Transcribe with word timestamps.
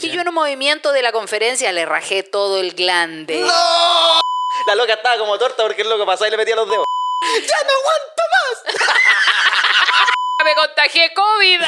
Y 0.00 0.10
yo 0.10 0.20
en 0.20 0.28
un 0.28 0.34
movimiento 0.34 0.92
de 0.92 1.02
la 1.02 1.10
conferencia 1.12 1.72
le 1.72 1.86
rajé 1.86 2.22
todo 2.22 2.60
el 2.60 2.74
glande. 2.74 3.40
¡No! 3.40 4.20
La 4.66 4.74
loca 4.74 4.94
estaba 4.94 5.18
como 5.18 5.38
torta 5.38 5.62
porque 5.62 5.82
el 5.82 5.88
loco 5.88 6.04
pasaba 6.06 6.28
y 6.28 6.30
le 6.32 6.36
metía 6.36 6.56
los 6.56 6.68
dedos. 6.68 6.84
¡Ya 7.22 7.64
no 7.64 7.70
aguanto 7.80 8.22
más! 8.32 8.64
Me 10.44 10.54
contagié 10.54 11.14
COVID. 11.14 11.60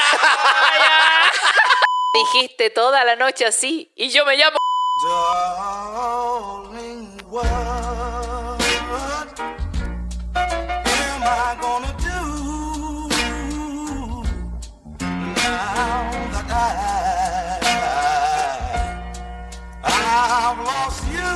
Dijiste 2.13 2.69
toda 2.69 3.03
la 3.03 3.15
noche 3.15 3.45
así 3.45 3.91
y 3.95 4.09
yo 4.09 4.25
me 4.25 4.37
llamo. 4.37 4.57
Darling, 5.01 7.07
what 7.29 7.45
am 7.45 8.59
I 11.23 11.55
gonna 11.61 11.93
do 11.99 12.19
now 14.99 16.11
that 16.31 16.49
I, 16.49 16.88
I've 20.11 20.57
lost 20.65 21.03
you? 21.13 21.29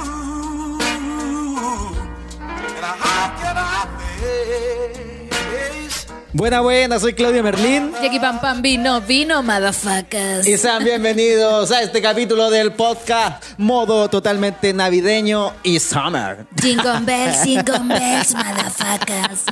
And 2.76 2.86
how 2.86 3.30
can 3.40 3.56
I 3.56 3.86
face 4.10 6.08
Buena, 6.34 6.62
buena, 6.62 7.00
soy 7.00 7.14
Claudio 7.14 7.44
Merlín. 7.44 7.94
Y 8.02 8.08
aquí 8.08 8.20
pam 8.20 8.42
pam 8.42 8.64
vino, 8.64 9.00
vino, 9.02 9.44
motherfuckers. 9.44 10.48
Y 10.48 10.58
sean 10.58 10.84
bienvenidos 10.84 11.72
a 11.72 11.84
este 11.84 12.02
capítulo 12.02 12.50
del 12.50 12.72
podcast 12.74 13.44
Modo 13.60 14.10
totalmente 14.10 14.74
navideño 14.74 15.54
y 15.62 15.80
summer. 15.80 16.48
Jingle 16.60 17.00
bells, 17.02 17.44
jingle 17.44 17.78
bells, 17.78 18.34
motherfuckers. 18.34 19.44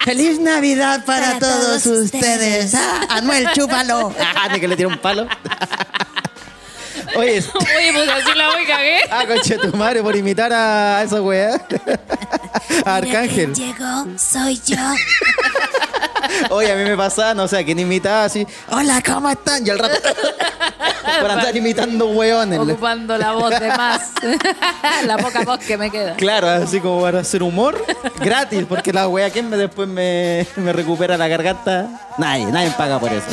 ¡Feliz 0.00 0.38
Navidad 0.38 1.06
para, 1.06 1.26
Para 1.28 1.38
todos 1.38 1.86
ustedes. 1.86 2.74
Ah, 2.74 3.06
Anuel, 3.16 3.48
chúpalo. 3.54 4.14
Ah, 4.36 4.50
de 4.50 4.60
que 4.60 4.68
le 4.68 4.76
tira 4.76 4.88
un 4.88 4.98
palo. 4.98 5.26
Oye, 7.20 7.44
Oye, 7.76 7.92
pues 7.92 8.08
así 8.08 8.34
la 8.34 8.48
voy 8.48 8.64
cagué. 8.64 8.98
ah, 9.10 9.24
conche 9.26 9.58
tu 9.58 9.76
madre 9.76 10.02
por 10.02 10.16
imitar 10.16 10.50
a 10.52 11.02
esa 11.02 11.20
weá. 11.20 11.60
A 12.86 12.96
Arcángel. 12.96 13.54
Llegó, 13.54 14.06
soy 14.16 14.58
yo. 14.64 14.78
Oye, 16.48 16.72
a 16.72 16.76
mí 16.76 16.84
me 16.84 16.96
pasa, 16.96 17.34
no 17.34 17.46
sé, 17.46 17.58
a 17.58 17.64
quién 17.64 17.78
imitaba 17.78 18.24
así. 18.24 18.46
Hola, 18.70 19.02
¿cómo 19.04 19.28
están? 19.28 19.66
Y 19.66 19.70
al 19.70 19.78
rato. 19.78 19.96
por 21.20 21.30
andar 21.30 21.54
imitando 21.54 22.06
weones. 22.08 22.58
Ocupando 22.58 23.18
la 23.18 23.32
voz 23.32 23.58
de 23.58 23.68
más. 23.68 24.12
la 25.04 25.18
poca 25.18 25.42
voz 25.42 25.58
que 25.58 25.76
me 25.76 25.90
queda. 25.90 26.14
Claro, 26.14 26.48
así 26.48 26.80
como 26.80 27.02
para 27.02 27.20
hacer 27.20 27.42
humor 27.42 27.84
gratis, 28.20 28.64
porque 28.66 28.92
la 28.92 29.08
wea, 29.08 29.28
¿quién 29.30 29.50
me 29.50 29.58
después 29.58 29.88
me, 29.88 30.46
me 30.56 30.72
recupera 30.72 31.18
la 31.18 31.28
garganta? 31.28 31.86
Nadie, 32.16 32.46
nadie 32.46 32.70
paga 32.70 32.98
por 32.98 33.12
eso. 33.12 33.26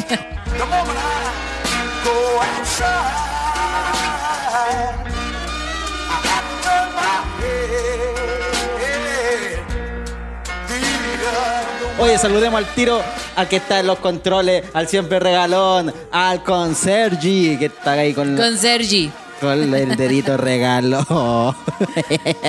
Oye, 12.00 12.18
saludemos 12.20 12.60
al 12.60 12.68
tiro 12.76 13.02
al 13.36 13.48
que 13.48 13.56
está 13.58 13.80
en 13.80 13.88
los 13.88 13.98
controles, 14.00 14.64
al 14.74 14.88
siempre 14.88 15.20
regalón, 15.20 15.92
al 16.12 16.44
consergi, 16.44 17.58
que 17.58 17.66
está 17.66 17.94
ahí 17.94 18.14
con, 18.14 18.36
Con 18.38 18.56
Sergi. 18.58 19.12
con 19.42 19.74
el 19.74 19.96
dedito 19.96 20.38
regalo. 20.38 21.56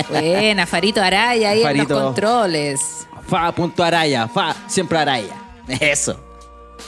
Buena, 0.09 0.67
Farito 0.67 1.01
Araya 1.01 1.49
ahí 1.49 1.59
en 1.61 1.63
Farito. 1.67 1.93
los 1.95 2.03
controles. 2.03 2.79
fa, 3.27 3.51
punto 3.51 3.83
araya, 3.83 4.27
fa, 4.27 4.55
siempre 4.67 4.99
araya. 4.99 5.35
Eso. 5.67 6.19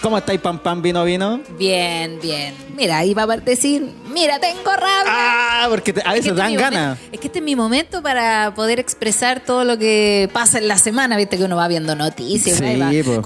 ¿Cómo 0.02 0.18
estáis, 0.18 0.40
pam, 0.42 0.58
pam, 0.60 0.82
vino, 0.82 1.04
vino? 1.04 1.42
Bien, 1.60 2.20
bien. 2.22 2.56
Mira, 2.76 2.98
ahí 3.00 3.14
va 3.14 3.24
a 3.24 3.38
decir, 3.38 3.88
mira, 4.12 4.40
tengo 4.40 4.72
rabia. 4.72 5.04
Ah, 5.08 5.68
porque 5.70 5.94
te- 5.94 6.02
a 6.02 6.16
Es 6.16 6.24
que 6.24 6.32
veces 6.32 6.32
este 6.32 6.32
es 6.32 6.38
dan 6.38 6.56
ganas. 6.56 6.98
Es 7.12 7.20
que 7.20 7.28
este 7.28 7.40
es 7.40 7.46
mi 7.46 7.56
momento 7.56 8.02
para 8.02 8.54
poder 8.56 8.80
expresar 8.80 9.42
todo 9.42 9.64
lo 9.64 9.78
que 9.78 10.30
pasa 10.34 10.58
en 10.58 10.68
la 10.68 10.78
semana. 10.78 11.18
Viste 11.18 11.38
que 11.38 11.44
uno 11.44 11.56
va 11.56 11.68
viendo 11.68 11.96
noticias. 11.96 12.58
Sí, 12.58 13.04
po. 13.04 13.22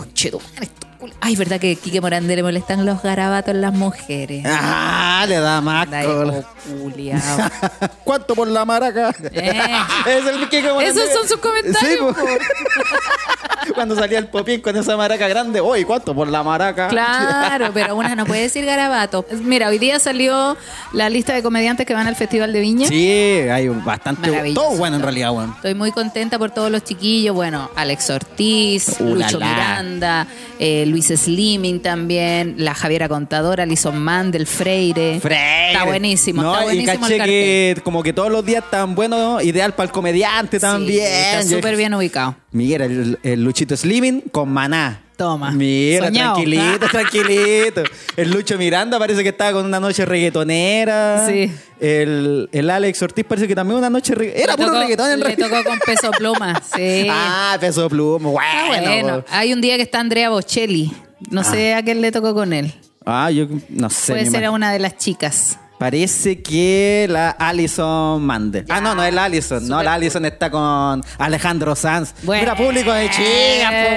Ay, 1.21 1.35
¿verdad 1.35 1.59
que 1.59 1.75
Quique 1.75 2.01
Morandé 2.01 2.35
le 2.35 2.41
molestan 2.41 2.83
los 2.83 3.03
garabatos 3.03 3.53
en 3.53 3.61
las 3.61 3.73
mujeres? 3.73 4.43
Ah, 4.47 5.23
le 5.27 5.35
da 5.39 5.61
más. 5.61 5.87
¿Cuánto 8.03 8.33
por 8.33 8.47
la 8.47 8.65
maraca? 8.65 9.13
Eh. 9.31 9.61
Es 10.07 10.25
el 10.25 10.49
que 10.49 10.67
como- 10.67 10.81
Esos 10.81 11.09
son 11.13 11.27
sus 11.27 11.37
comentarios, 11.37 12.15
Sí. 12.15 12.23
Cuando 13.73 13.95
salía 13.95 14.19
el 14.19 14.27
popín 14.27 14.61
con 14.61 14.75
esa 14.77 14.95
maraca 14.97 15.27
grande, 15.27 15.59
oye, 15.59 15.85
¿cuánto 15.85 16.13
por 16.13 16.27
la 16.27 16.43
maraca? 16.43 16.87
Claro, 16.87 17.71
pero 17.73 17.95
una 17.95 18.15
no 18.15 18.25
puede 18.25 18.41
decir 18.43 18.65
garabato. 18.65 19.25
Mira, 19.43 19.69
hoy 19.69 19.79
día 19.79 19.99
salió 19.99 20.55
la 20.93 21.09
lista 21.09 21.33
de 21.33 21.41
comediantes 21.43 21.85
que 21.85 21.93
van 21.93 22.07
al 22.07 22.15
Festival 22.15 22.53
de 22.53 22.59
Viña. 22.59 22.87
Sí, 22.87 23.09
hay 23.09 23.67
bastante. 23.69 24.53
Todo 24.53 24.71
bueno 24.77 24.97
en 24.97 25.01
realidad, 25.01 25.31
weón. 25.31 25.51
Estoy 25.55 25.73
muy 25.73 25.91
contenta 25.91 26.37
por 26.37 26.51
todos 26.51 26.71
los 26.71 26.83
chiquillos. 26.83 27.35
Bueno, 27.35 27.69
Alex 27.75 28.09
Ortiz, 28.09 28.95
Uh, 28.99 29.15
la, 29.15 29.25
Lucho. 29.25 29.39
Miranda, 29.39 30.27
eh, 30.59 30.85
Luis 30.87 31.07
Slimming 31.07 31.81
también, 31.81 32.55
la 32.57 32.73
Javiera 32.75 33.09
Contadora, 33.09 33.63
Alison 33.63 33.97
Mandel, 33.97 34.45
Freire. 34.47 35.19
Freire. 35.19 35.71
Está 35.71 35.83
buenísimo, 35.85 36.41
No, 36.41 36.51
está 36.53 36.63
y 36.63 36.65
buenísimo 36.65 37.01
caché 37.01 37.13
el 37.13 37.19
cartel. 37.19 37.75
que 37.75 37.81
como 37.83 38.03
que 38.03 38.13
todos 38.13 38.31
los 38.31 38.45
días 38.45 38.63
están 38.63 38.95
buenos, 38.95 39.43
ideal 39.43 39.73
para 39.73 39.87
el 39.87 39.91
comediante 39.91 40.59
también. 40.59 41.05
Sí, 41.07 41.11
está 41.39 41.55
súper 41.55 41.75
bien 41.75 41.93
ubicado. 41.93 42.35
Mira, 42.55 42.85
el, 42.85 43.19
el 43.21 43.43
Luchito 43.43 43.75
Slimming 43.75 44.21
con 44.31 44.47
maná. 44.47 45.01
Toma. 45.17 45.51
Mira, 45.51 46.05
Soñado. 46.05 46.35
tranquilito, 46.35 46.87
tranquilito. 46.91 47.83
El 48.15 48.31
Lucho 48.31 48.57
Miranda 48.57 48.97
parece 48.97 49.23
que 49.23 49.29
estaba 49.29 49.51
con 49.51 49.65
una 49.65 49.81
noche 49.81 50.05
reggaetonera. 50.05 51.27
Sí. 51.27 51.51
El, 51.81 52.47
el 52.53 52.69
Alex 52.69 53.01
Ortiz 53.01 53.25
parece 53.25 53.49
que 53.49 53.55
también 53.55 53.77
una 53.79 53.89
noche. 53.89 54.13
Era 54.41 54.55
puro 54.55 54.71
reggaetón 54.71 55.11
en 55.11 55.19
Le 55.19 55.35
tocó 55.35 55.65
con 55.65 55.79
peso 55.79 56.11
pluma, 56.11 56.61
sí. 56.75 57.07
Ah, 57.09 57.57
peso 57.59 57.89
pluma. 57.89 58.29
Bueno. 58.29 59.25
Hay 59.29 59.51
un 59.51 59.59
día 59.59 59.75
que 59.75 59.83
está 59.83 59.99
Andrea 59.99 60.29
Bocelli. 60.29 60.93
No 61.29 61.43
sé 61.43 61.73
a 61.73 61.83
quién 61.83 61.99
le 61.99 62.13
tocó 62.13 62.33
con 62.33 62.53
él. 62.53 62.73
Ah, 63.05 63.29
yo 63.31 63.47
no 63.67 63.89
sé. 63.89 64.13
Puede 64.13 64.31
ser 64.31 64.45
a 64.45 64.51
una 64.51 64.71
de 64.71 64.79
las 64.79 64.95
chicas. 64.97 65.59
Parece 65.77 66.41
que 66.41 67.05
la 67.09 67.31
Alison 67.31 68.23
Mande. 68.23 68.63
Ah, 68.69 68.79
no, 68.79 68.95
no 68.95 69.03
es 69.03 69.13
la 69.13 69.25
Alison. 69.25 69.67
No, 69.67 69.83
la 69.83 69.95
Alison 69.95 70.25
está 70.25 70.49
con 70.49 71.03
Alejandro 71.17 71.75
Sanz. 71.75 72.13
Bueno. 72.23 72.43
Mira, 72.43 72.55
público 72.55 72.93
de 72.93 73.09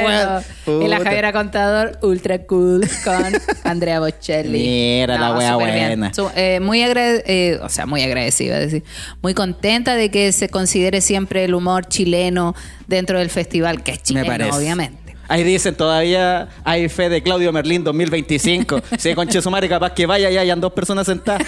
weón. 0.05 0.83
Y 0.83 0.89
la 0.89 0.97
Puta. 0.97 1.11
Javiera 1.11 1.33
Contador, 1.33 1.99
ultra 2.03 2.39
cool, 2.47 2.89
con 3.05 3.25
Andrea 3.65 4.01
Bocelli. 4.01 4.59
Mira 4.59 5.19
la 5.19 5.35
wea 5.35 5.55
buena. 5.55 6.13
Eh, 6.35 6.59
muy 6.61 6.83
eh, 6.83 7.59
o 7.63 7.69
sea, 7.69 7.87
muy 7.87 8.03
agradecida, 8.03 8.59
decir, 8.59 8.83
muy 9.23 9.35
contenta 9.35 9.95
de 9.95 10.11
que 10.11 10.33
se 10.33 10.49
considere 10.49 11.01
siempre 11.01 11.45
el 11.45 11.55
humor 11.55 11.87
chileno 11.87 12.55
dentro 12.89 13.19
del 13.19 13.31
festival, 13.31 13.83
que 13.83 13.93
es 13.93 14.03
chileno, 14.03 14.57
obviamente. 14.57 15.08
Ahí 15.29 15.45
dicen 15.45 15.75
todavía 15.77 16.49
hay 16.65 16.89
fe 16.89 17.09
de 17.11 17.23
Claudio 17.23 17.53
Merlín 17.53 17.85
2025. 17.85 18.81
Si 18.99 19.15
conche 19.15 19.43
su 19.43 19.51
madre, 19.51 19.69
capaz 19.69 19.93
que 19.93 20.07
vaya 20.07 20.31
y 20.31 20.39
hayan 20.39 20.61
dos 20.61 20.73
personas 20.73 21.07
sentadas. 21.07 21.43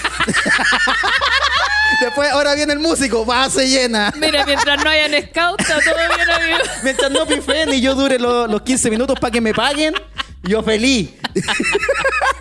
Después, 2.01 2.31
ahora 2.31 2.55
viene 2.55 2.73
el 2.73 2.79
músico, 2.79 3.27
va, 3.27 3.51
se 3.51 3.69
llena. 3.69 4.11
Mira, 4.17 4.47
mientras 4.47 4.83
no 4.83 4.89
hayan 4.89 5.11
scout, 5.29 5.61
todo 5.67 5.81
bien, 6.17 6.31
amigo. 6.31 6.59
Mientras 6.83 7.11
no 7.11 7.27
pifen 7.27 7.75
y 7.75 7.81
yo 7.83 7.95
dure 7.95 8.19
lo- 8.19 8.47
los 8.47 8.63
15 8.63 8.91
minutos 8.91 9.19
para 9.21 9.31
que 9.31 9.41
me 9.41 9.53
paguen, 9.53 9.93
yo 10.43 10.63
feliz. 10.63 11.11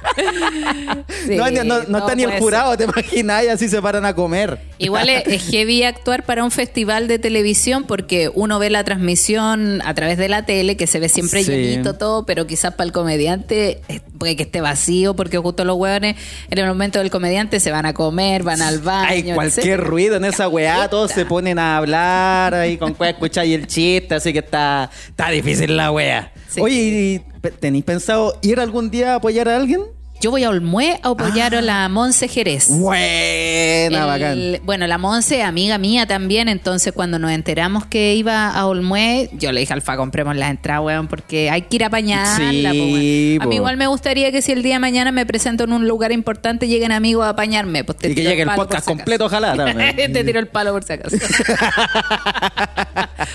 Sí, 1.26 1.36
no, 1.36 1.50
no, 1.52 1.64
no 1.64 1.84
todo 1.86 1.98
está 2.00 2.16
ni 2.16 2.24
el 2.24 2.40
jurado, 2.40 2.78
te 2.78 2.86
imaginas, 2.86 3.44
y 3.44 3.48
así 3.48 3.68
se 3.70 3.82
paran 3.82 4.06
a 4.06 4.14
comer. 4.16 4.60
Igual 4.78 5.10
es, 5.10 5.24
es 5.28 5.44
heavy 5.50 5.84
actuar 5.84 6.24
para 6.26 6.44
un 6.44 6.52
festival 6.52 7.08
de 7.08 7.20
televisión 7.20 7.84
porque 7.84 8.32
uno 8.34 8.58
ve 8.60 8.70
la 8.70 8.84
transmisión 8.84 9.82
a 9.86 9.94
través 9.94 10.18
de 10.18 10.30
la 10.30 10.46
tele, 10.46 10.78
que 10.78 10.88
se 10.88 11.00
ve 11.00 11.10
siempre 11.10 11.44
Sí. 11.44 11.52
llenito 11.52 11.96
todo, 11.96 12.26
pero 12.26 12.48
quizás 12.48 12.74
para 12.74 12.86
el 12.86 12.92
comediante 12.92 13.82
eh, 13.90 14.02
puede 14.18 14.36
que 14.36 14.44
esté 14.44 14.62
vacío 14.62 15.16
porque 15.16 15.38
justo 15.38 15.64
los 15.66 15.78
hueones 15.78 16.16
en 16.50 16.58
el 16.58 16.68
momento 16.68 17.00
del 17.00 17.10
comediante 17.12 17.60
se 17.60 17.72
van 17.72 17.86
a 17.86 17.94
comer, 17.94 18.44
van 18.44 18.62
al 18.62 18.80
baño. 18.80 19.10
Hay 19.10 19.24
cualquier 19.24 19.50
etcétera. 19.60 19.84
ruido 19.84 20.16
en 20.16 20.26
esa 20.26 20.48
weá, 20.48 20.90
todos 20.90 21.12
se 21.12 21.26
ponen 21.26 21.60
a 21.60 21.78
hablar 21.78 22.54
ahí 22.56 22.78
con 22.78 22.94
cuál 22.94 23.10
escucháis 23.12 23.54
el 23.56 23.68
chiste, 23.68 24.16
así 24.16 24.34
que 24.34 24.40
está, 24.40 24.90
está 25.10 25.30
difícil 25.30 25.76
la 25.78 25.92
weá. 25.92 26.32
Sí. 26.48 26.62
Oye, 26.62 26.76
¿y 26.76 27.20
pe- 27.42 27.52
¿tenéis 27.52 27.84
pensado 27.84 28.38
ir 28.42 28.60
algún 28.60 28.90
día 28.90 29.14
a 29.14 29.16
apoyar 29.16 29.48
a 29.50 29.56
alguien? 29.58 29.82
Yo 30.22 30.32
voy 30.32 30.44
a 30.44 30.50
Olmué 30.50 31.00
a 31.02 31.08
apoyar 31.12 31.56
a 31.56 31.62
la 31.62 31.88
Monse 31.88 32.28
Jerez. 32.28 32.68
Buena, 32.70 34.06
bacán. 34.06 34.32
El- 34.34 34.62
bueno, 34.66 34.86
la 34.86 34.98
Monse, 34.98 35.44
amiga 35.44 35.78
mía 35.78 36.08
también, 36.08 36.50
entonces 36.50 36.92
cuando 36.92 37.20
nos 37.20 37.32
enteramos 37.32 37.86
que 37.86 38.16
iba 38.16 38.50
a 38.50 38.66
Olmué, 38.66 39.30
yo 39.32 39.54
le 39.54 39.62
dije 39.62 39.72
Alfa, 39.72 39.96
compremos 39.96 40.36
las 40.36 40.50
entradas, 40.50 40.84
weón, 40.84 41.08
porque 41.08 41.50
hay 41.50 41.62
que 41.62 41.78
ir 41.78 41.86
a 41.86 41.88
apañarla. 41.88 42.72
Sí, 42.74 43.38
po. 43.40 43.46
A 43.46 43.48
mí 43.48 43.56
igual 43.56 43.78
me 43.78 43.88
gustaría 43.88 44.30
que 44.34 44.42
si 44.42 44.52
el 44.52 44.62
día 44.62 44.74
de 44.74 44.80
mañana 44.80 45.14
me 45.14 45.26
presento 45.26 45.64
en 45.64 45.72
un 45.72 45.88
lugar 45.88 46.12
importante, 46.12 46.68
lleguen 46.68 46.92
amigos 46.92 47.26
a 47.26 47.30
apañarme. 47.30 47.86
Pues 47.86 47.98
te 48.00 48.10
Y 48.12 48.16
que 48.16 48.24
llegue 48.24 48.42
el 48.42 48.50
podcast 48.50 48.84
si 48.86 48.90
completo, 48.90 49.28
ojalá. 49.28 49.54
te 49.96 50.24
tiro 50.26 50.40
el 50.42 50.48
palo 50.48 50.74
por 50.74 50.84
si 50.84 50.94
acaso. 50.94 51.16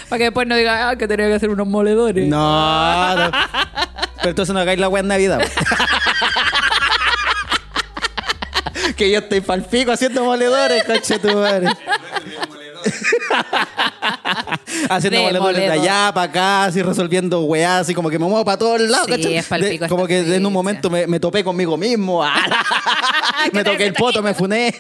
Para 0.09 0.19
que 0.19 0.25
después 0.25 0.47
no 0.47 0.55
diga, 0.55 0.91
ah, 0.91 0.97
que 0.97 1.09
tenía 1.09 1.29
que 1.29 1.35
hacer 1.35 1.49
unos 1.49 1.67
moledores. 1.67 2.29
No, 2.29 3.15
no. 3.17 3.31
Pero 4.19 4.31
entonces 4.31 4.55
no 4.55 4.61
hagáis 4.61 4.79
la 4.79 4.89
weá 4.89 5.01
en 5.01 5.09
Navidad. 5.09 5.41
que 8.95 9.11
yo 9.11 9.19
estoy 9.19 9.41
palpico 9.41 9.93
haciendo 9.93 10.25
moledores, 10.25 10.85
coche 10.85 11.19
tu 11.19 11.29
madre. 11.37 11.69
haciendo 14.91 15.19
De 15.19 15.25
moledores 15.27 15.61
de 15.61 15.71
allá 15.71 16.11
para 16.15 16.31
acá, 16.31 16.65
así 16.65 16.83
resolviendo 16.83 17.43
weá, 17.45 17.79
así 17.79 17.95
como 17.95 18.11
que 18.11 18.19
me 18.19 18.27
muevo 18.27 18.45
para 18.45 18.59
todos 18.59 18.81
lados, 18.81 19.09
Sí, 19.17 19.35
es 19.35 19.49
De- 19.49 19.87
Como 19.89 20.07
que 20.07 20.19
en 20.37 20.45
un 20.45 20.53
momento 20.53 20.91
me, 20.91 21.07
me 21.07 21.19
topé 21.21 21.43
conmigo 21.45 21.77
mismo. 21.77 22.23
me 23.53 23.65
toqué 23.65 23.87
el 23.87 23.95
poto, 23.95 24.23
me 24.23 24.35
funé. 24.35 24.75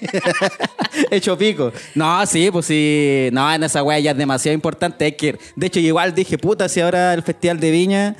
Hecho 1.10 1.37
pico. 1.37 1.72
No, 1.94 2.25
sí, 2.26 2.50
pues 2.50 2.67
sí. 2.67 3.28
No, 3.32 3.52
en 3.52 3.64
esa 3.64 3.82
weá 3.82 3.99
ya 3.99 4.10
es 4.12 4.17
demasiado 4.17 4.55
importante. 4.55 5.14
Que. 5.17 5.38
De 5.56 5.67
hecho, 5.67 5.81
igual 5.81 6.14
dije, 6.14 6.38
puta, 6.38 6.69
si 6.69 6.81
ahora 6.81 7.14
el 7.14 7.22
Festival 7.22 7.58
de 7.60 7.70
Viña. 7.70 8.17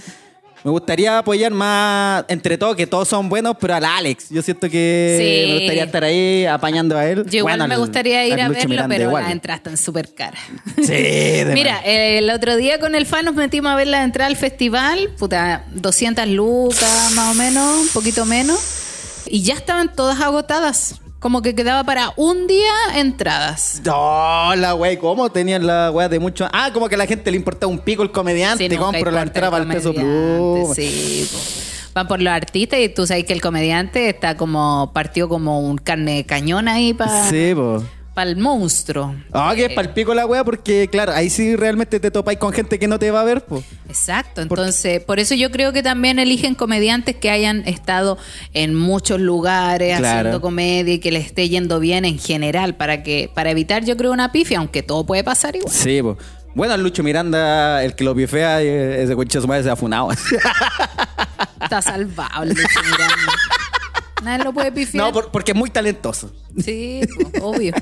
Me 0.65 0.71
gustaría 0.71 1.19
apoyar 1.19 1.53
más, 1.53 2.25
entre 2.29 2.57
todos, 2.57 2.75
que 2.75 2.87
todos 2.87 3.07
son 3.07 3.29
buenos, 3.29 3.55
pero 3.61 3.75
al 3.75 3.85
Alex. 3.85 4.31
Yo 4.31 4.41
siento 4.41 4.71
que 4.71 5.17
Sí. 5.19 5.49
me 5.53 5.59
gustaría 5.59 5.85
estar 5.85 6.05
ahí 6.05 6.47
apañando 6.47 6.97
a 6.97 7.05
él. 7.07 7.23
Yo 7.29 7.41
igual 7.41 7.53
Bueno, 7.59 7.69
me 7.69 7.75
al- 7.75 7.81
gustaría 7.81 8.27
ir 8.27 8.33
al 8.35 8.41
a 8.41 8.49
verlo, 8.49 8.69
Miranda 8.71 8.95
pero 8.97 9.09
igual. 9.11 9.23
las 9.25 9.33
entradas 9.33 9.59
están 9.59 9.77
súper 9.77 10.15
caras. 10.15 10.41
Sí, 10.79 10.87
de 10.87 11.51
Mira, 11.55 11.83
eh, 11.85 12.17
el 12.19 12.31
otro 12.31 12.57
día 12.57 12.79
con 12.81 12.95
el 12.95 13.05
fan 13.05 13.27
nos 13.27 13.35
metimos 13.35 13.71
a 13.73 13.77
ver 13.77 13.89
la 13.89 14.05
entrada 14.05 14.27
al 14.29 14.37
festival, 14.37 15.11
puta, 15.19 15.67
200 15.75 16.27
lucas 16.29 17.13
más 17.15 17.33
o 17.33 17.35
menos, 17.35 17.81
un 17.83 17.89
poquito 17.89 18.25
menos, 18.25 18.59
y 19.27 19.43
ya 19.43 19.53
estaban 19.53 19.95
todas 19.95 20.19
agotadas. 20.23 20.95
Como 21.25 21.41
que 21.41 21.55
quedaba 21.55 21.85
para 21.85 22.13
un 22.17 22.47
día 22.47 22.71
entradas. 22.97 23.81
No, 23.83 24.55
la 24.57 24.75
wey, 24.75 24.99
¿cómo 24.99 25.31
tenían 25.33 25.67
la 25.67 25.91
weá 25.91 26.07
de 26.07 26.19
mucho? 26.19 26.47
Ah, 26.53 26.69
como 26.71 26.87
que 26.87 26.97
a 26.97 26.99
la 26.99 27.07
gente 27.07 27.31
le 27.31 27.39
importa 27.39 27.67
un 27.67 27.79
pico 27.79 28.03
el 28.03 28.11
comediante, 28.11 28.69
Sí, 28.69 28.77
compro 28.77 29.11
la 29.11 29.23
entrada 29.23 29.51
para 29.51 29.65
el 29.65 29.71
peso 29.71 29.95
pluma. 29.95 30.75
Sí, 30.75 31.27
van 31.95 32.09
por 32.09 32.21
los 32.21 32.31
artistas 32.31 32.79
y 32.79 32.91
tú 32.91 33.07
sabes 33.07 33.25
que 33.25 33.33
el 33.33 33.41
comediante 33.41 34.11
está 34.11 34.37
como, 34.37 34.91
partió 34.93 35.27
como 35.27 35.61
un 35.61 35.79
carne 35.79 36.17
de 36.17 36.27
cañón 36.27 36.69
ahí 36.69 36.93
para 36.93 37.25
Sí, 37.31 37.53
po. 37.55 37.83
El 38.31 38.37
monstruo. 38.37 39.15
Ah, 39.33 39.53
que 39.57 39.65
es 39.67 39.73
para 39.73 39.89
el 39.89 39.95
pico 39.95 40.15
la 40.15 40.25
weá, 40.27 40.45
porque 40.45 40.89
claro, 40.91 41.13
ahí 41.13 41.29
sí 41.31 41.57
realmente 41.57 41.99
te 42.01 42.11
topáis 42.11 42.39
con 42.39 42.53
gente 42.53 42.79
que 42.79 42.87
no 42.87 42.99
te 42.99 43.11
va 43.11 43.21
a 43.21 43.25
ver, 43.25 43.45
pues. 43.45 43.65
Exacto, 43.89 44.41
entonces 44.43 45.03
por 45.03 45.19
eso 45.19 45.35
yo 45.35 45.51
creo 45.51 45.73
que 45.73 45.83
también 45.83 46.19
eligen 46.19 46.55
comediantes 46.55 47.17
que 47.17 47.31
hayan 47.31 47.67
estado 47.67 48.17
en 48.53 48.75
muchos 48.75 49.21
lugares 49.21 49.99
Claro. 49.99 50.19
haciendo 50.21 50.41
comedia 50.41 50.95
y 50.95 50.99
que 51.01 51.11
les 51.11 51.27
esté 51.27 51.49
yendo 51.49 51.81
bien 51.81 52.05
en 52.05 52.19
general 52.19 52.75
para 52.77 53.03
que 53.03 53.31
para 53.35 53.51
evitar 53.51 53.85
yo 53.85 53.97
creo 53.97 54.13
una 54.13 54.31
pifia, 54.33 54.59
aunque 54.59 54.83
todo 54.83 55.05
puede 55.05 55.25
pasar 55.25 55.57
igual. 55.57 55.73
Sí, 55.75 56.01
pues. 56.03 56.17
Bueno, 56.55 56.77
Lucho 56.77 57.03
Miranda, 57.03 57.83
el 57.83 57.97
que 57.97 58.05
lo 58.05 58.15
bifea, 58.15 58.63
eh, 58.63 59.03
ese 59.03 59.17
concha 59.17 59.39
de 59.39 59.43
su 59.43 59.49
madre 59.49 59.65
se 59.65 59.71
ha 59.71 59.75
funado. 59.77 60.09
Está 61.63 61.83
salvado 61.83 62.43
el 62.45 62.51
Lucho 62.51 62.81
Miranda. 62.85 63.33
Nadie 64.25 64.45
lo 64.45 64.53
puede 64.53 64.73
pifiar. 64.73 65.05
no, 65.07 65.13
por- 65.13 65.31
porque 65.31 65.53
es 65.53 65.57
muy 65.59 65.71
talentoso. 65.71 66.33
Sí, 66.63 67.01
obvio. 67.43 67.75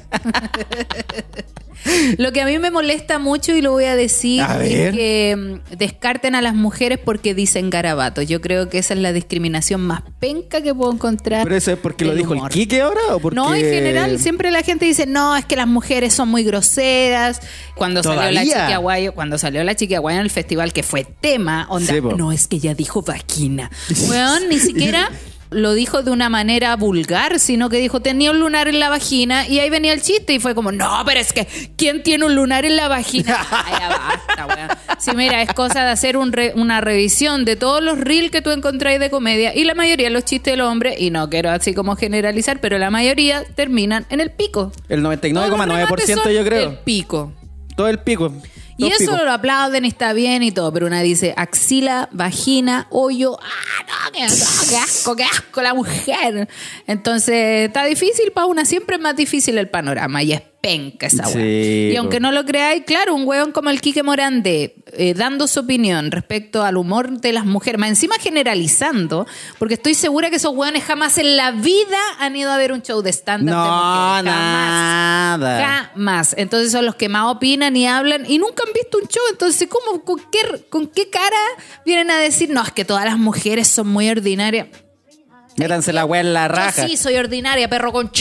Lo 2.16 2.30
que 2.32 2.40
a 2.40 2.46
mí 2.46 2.58
me 2.60 2.70
molesta 2.70 3.18
mucho 3.18 3.56
y 3.56 3.60
lo 3.60 3.72
voy 3.72 3.86
a 3.86 3.96
decir 3.96 4.40
A 4.40 4.64
es 4.64 4.94
que 4.94 5.36
mm, 5.36 5.76
descarten 5.78 6.36
a 6.36 6.40
las 6.42 6.54
mujeres 6.54 7.00
porque 7.04 7.34
dicen 7.34 7.70
garabatos. 7.70 8.28
Yo 8.28 8.40
creo 8.40 8.68
que 8.68 8.78
esa 8.78 8.94
es 8.94 9.00
la 9.00 9.12
discriminación 9.12 9.80
más 9.80 10.02
penca 10.20 10.62
que 10.62 10.72
puedo 10.72 10.92
encontrar. 10.92 11.42
¿Pero 11.42 11.56
eso 11.56 11.72
es 11.72 11.78
porque 11.78 12.04
lo 12.04 12.14
dijo 12.14 12.34
humor. 12.34 12.52
el 12.52 12.54
Quique 12.54 12.80
ahora 12.82 13.00
o 13.10 13.18
porque...? 13.18 13.34
No, 13.34 13.52
en 13.52 13.62
general 13.62 14.18
siempre 14.20 14.52
la 14.52 14.62
gente 14.62 14.84
dice, 14.84 15.06
no, 15.06 15.36
es 15.36 15.44
que 15.44 15.56
las 15.56 15.66
mujeres 15.66 16.14
son 16.14 16.28
muy 16.28 16.44
groseras. 16.44 17.40
Cuando 17.74 18.02
salió 18.04 18.20
la 18.22 18.28
¿Todavía? 18.42 18.60
chiqui 18.60 18.72
aguayo, 18.74 19.12
cuando 19.14 19.36
salió 19.38 19.64
la 19.64 19.74
chiqui 19.74 19.96
aguayo 19.96 20.18
en 20.20 20.24
el 20.24 20.30
festival, 20.30 20.72
que 20.72 20.84
fue 20.84 21.04
tema, 21.04 21.66
onda, 21.68 21.92
Sí, 21.92 22.00
po. 22.00 22.12
no, 22.12 22.30
es 22.30 22.46
que 22.46 22.56
ella 22.56 22.74
dijo 22.74 23.02
vagina. 23.02 23.70
Weón, 24.08 24.48
ni 24.48 24.60
siquiera 24.60 25.10
lo 25.52 25.72
dijo 25.74 26.02
de 26.02 26.10
una 26.10 26.28
manera 26.28 26.74
vulgar, 26.76 27.38
sino 27.40 27.68
que 27.68 27.78
dijo, 27.78 28.00
tenía 28.00 28.30
un 28.30 28.40
lunar 28.40 28.68
en 28.68 28.80
la 28.80 28.88
vagina, 28.88 29.46
y 29.48 29.58
ahí 29.60 29.70
venía 29.70 29.92
el 29.92 30.02
chiste, 30.02 30.32
y 30.34 30.38
fue 30.38 30.54
como, 30.54 30.72
no, 30.72 31.02
pero 31.04 31.20
es 31.20 31.32
que, 31.32 31.46
¿quién 31.76 32.02
tiene 32.02 32.24
un 32.24 32.34
lunar 32.34 32.64
en 32.64 32.76
la 32.76 32.88
vagina? 32.88 33.38
Ay, 33.50 33.72
ya 33.78 33.88
basta, 33.88 34.46
weón. 34.46 34.68
Sí, 34.98 35.10
mira, 35.16 35.42
es 35.42 35.52
cosa 35.52 35.84
de 35.84 35.90
hacer 35.90 36.16
un 36.16 36.32
re- 36.32 36.52
una 36.56 36.80
revisión 36.80 37.44
de 37.44 37.56
todos 37.56 37.82
los 37.82 37.98
reels 37.98 38.30
que 38.30 38.42
tú 38.42 38.50
encontráis 38.50 38.98
de 39.00 39.10
comedia, 39.10 39.54
y 39.54 39.64
la 39.64 39.74
mayoría 39.74 40.08
de 40.08 40.12
los 40.14 40.24
chistes 40.24 40.52
del 40.52 40.60
hombre, 40.62 40.94
y 40.98 41.10
no 41.10 41.28
quiero 41.30 41.50
así 41.50 41.74
como 41.74 41.96
generalizar, 41.96 42.60
pero 42.60 42.78
la 42.78 42.90
mayoría 42.90 43.44
terminan 43.54 44.06
en 44.10 44.20
el 44.20 44.30
pico. 44.30 44.72
El 44.88 45.02
Todos 45.02 45.18
los 45.18 45.58
remates 45.58 46.08
99,9% 46.16 46.22
son 46.22 46.32
yo 46.32 46.44
creo. 46.44 46.70
El 46.70 46.78
pico. 46.78 47.32
Todo 47.76 47.88
el 47.88 47.98
pico. 47.98 48.32
Y 48.76 48.88
eso 48.88 49.24
lo 49.24 49.32
aplauden 49.32 49.84
y 49.84 49.88
está 49.88 50.12
bien 50.12 50.42
y 50.42 50.52
todo, 50.52 50.72
pero 50.72 50.86
una 50.86 51.02
dice 51.02 51.34
axila, 51.36 52.08
vagina, 52.12 52.86
hoyo, 52.90 53.38
ah, 53.40 53.84
no, 53.86 54.12
qué, 54.12 54.22
no, 54.22 54.68
qué 54.68 54.76
asco, 54.76 55.16
qué 55.16 55.24
asco 55.24 55.62
la 55.62 55.74
mujer. 55.74 56.48
Entonces, 56.86 57.68
está 57.68 57.84
difícil 57.84 58.32
para 58.32 58.46
una, 58.46 58.64
siempre 58.64 58.96
es 58.96 59.02
más 59.02 59.16
difícil 59.16 59.58
el 59.58 59.68
panorama 59.68 60.22
y 60.22 60.32
es 60.32 60.42
penca 60.62 61.08
esa 61.08 61.24
weá. 61.24 61.32
Sí, 61.32 61.90
y 61.92 61.96
aunque 61.96 62.20
no 62.20 62.30
lo 62.30 62.44
creáis, 62.44 62.84
claro, 62.86 63.16
un 63.16 63.26
weón 63.26 63.50
como 63.50 63.68
el 63.68 63.80
Quique 63.80 64.04
Morande, 64.04 64.76
eh, 64.92 65.12
dando 65.12 65.48
su 65.48 65.58
opinión 65.60 66.12
respecto 66.12 66.62
al 66.62 66.76
humor 66.76 67.20
de 67.20 67.32
las 67.32 67.44
mujeres, 67.44 67.80
más 67.80 67.88
encima 67.88 68.14
generalizando, 68.20 69.26
porque 69.58 69.74
estoy 69.74 69.94
segura 69.94 70.30
que 70.30 70.36
esos 70.36 70.54
weones 70.54 70.84
jamás 70.84 71.18
en 71.18 71.36
la 71.36 71.50
vida 71.50 71.98
han 72.20 72.36
ido 72.36 72.52
a 72.52 72.56
ver 72.56 72.72
un 72.72 72.80
show 72.80 73.02
de 73.02 73.10
stand-up 73.10 73.46
de 73.48 73.52
No, 73.52 73.58
mujeres. 73.64 74.32
Jamás. 74.32 75.38
nada. 75.40 75.90
Jamás. 75.92 76.34
Entonces 76.38 76.70
son 76.70 76.86
los 76.86 76.94
que 76.94 77.08
más 77.08 77.26
opinan 77.26 77.76
y 77.76 77.88
hablan 77.88 78.24
y 78.30 78.38
nunca 78.38 78.62
han 78.64 78.72
visto 78.72 78.98
un 78.98 79.08
show. 79.08 79.22
Entonces, 79.32 79.68
¿cómo, 79.68 80.04
con, 80.04 80.20
qué, 80.30 80.64
¿con 80.70 80.86
qué 80.86 81.10
cara 81.10 81.36
vienen 81.84 82.08
a 82.12 82.18
decir, 82.18 82.50
no, 82.50 82.62
es 82.62 82.70
que 82.70 82.84
todas 82.84 83.04
las 83.04 83.18
mujeres 83.18 83.66
son 83.66 83.88
muy 83.88 84.08
ordinarias? 84.08 84.68
Métanse 85.56 85.92
la 85.92 86.04
weá 86.04 86.20
en 86.20 86.32
la 86.32 86.48
raja. 86.48 86.82
Yo 86.82 86.88
sí 86.88 86.96
soy 86.96 87.16
ordinaria, 87.16 87.68
perro 87.68 87.92
con 87.92 88.10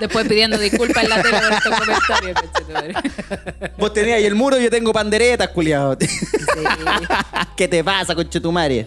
Después 0.00 0.28
pidiendo 0.28 0.58
disculpas 0.58 1.04
en 1.04 1.10
la 1.10 1.22
tele 1.22 1.38
por 1.40 1.52
estos 1.52 1.78
comentarios. 1.78 2.38
Vos 3.78 3.92
tenías 3.92 4.16
ahí 4.18 4.24
el 4.24 4.34
muro 4.34 4.58
yo 4.58 4.70
tengo 4.70 4.92
panderetas, 4.92 5.48
culiado. 5.48 5.96
¿Qué 7.56 7.66
te 7.68 7.82
pasa, 7.82 8.14
conchetumare? 8.14 8.84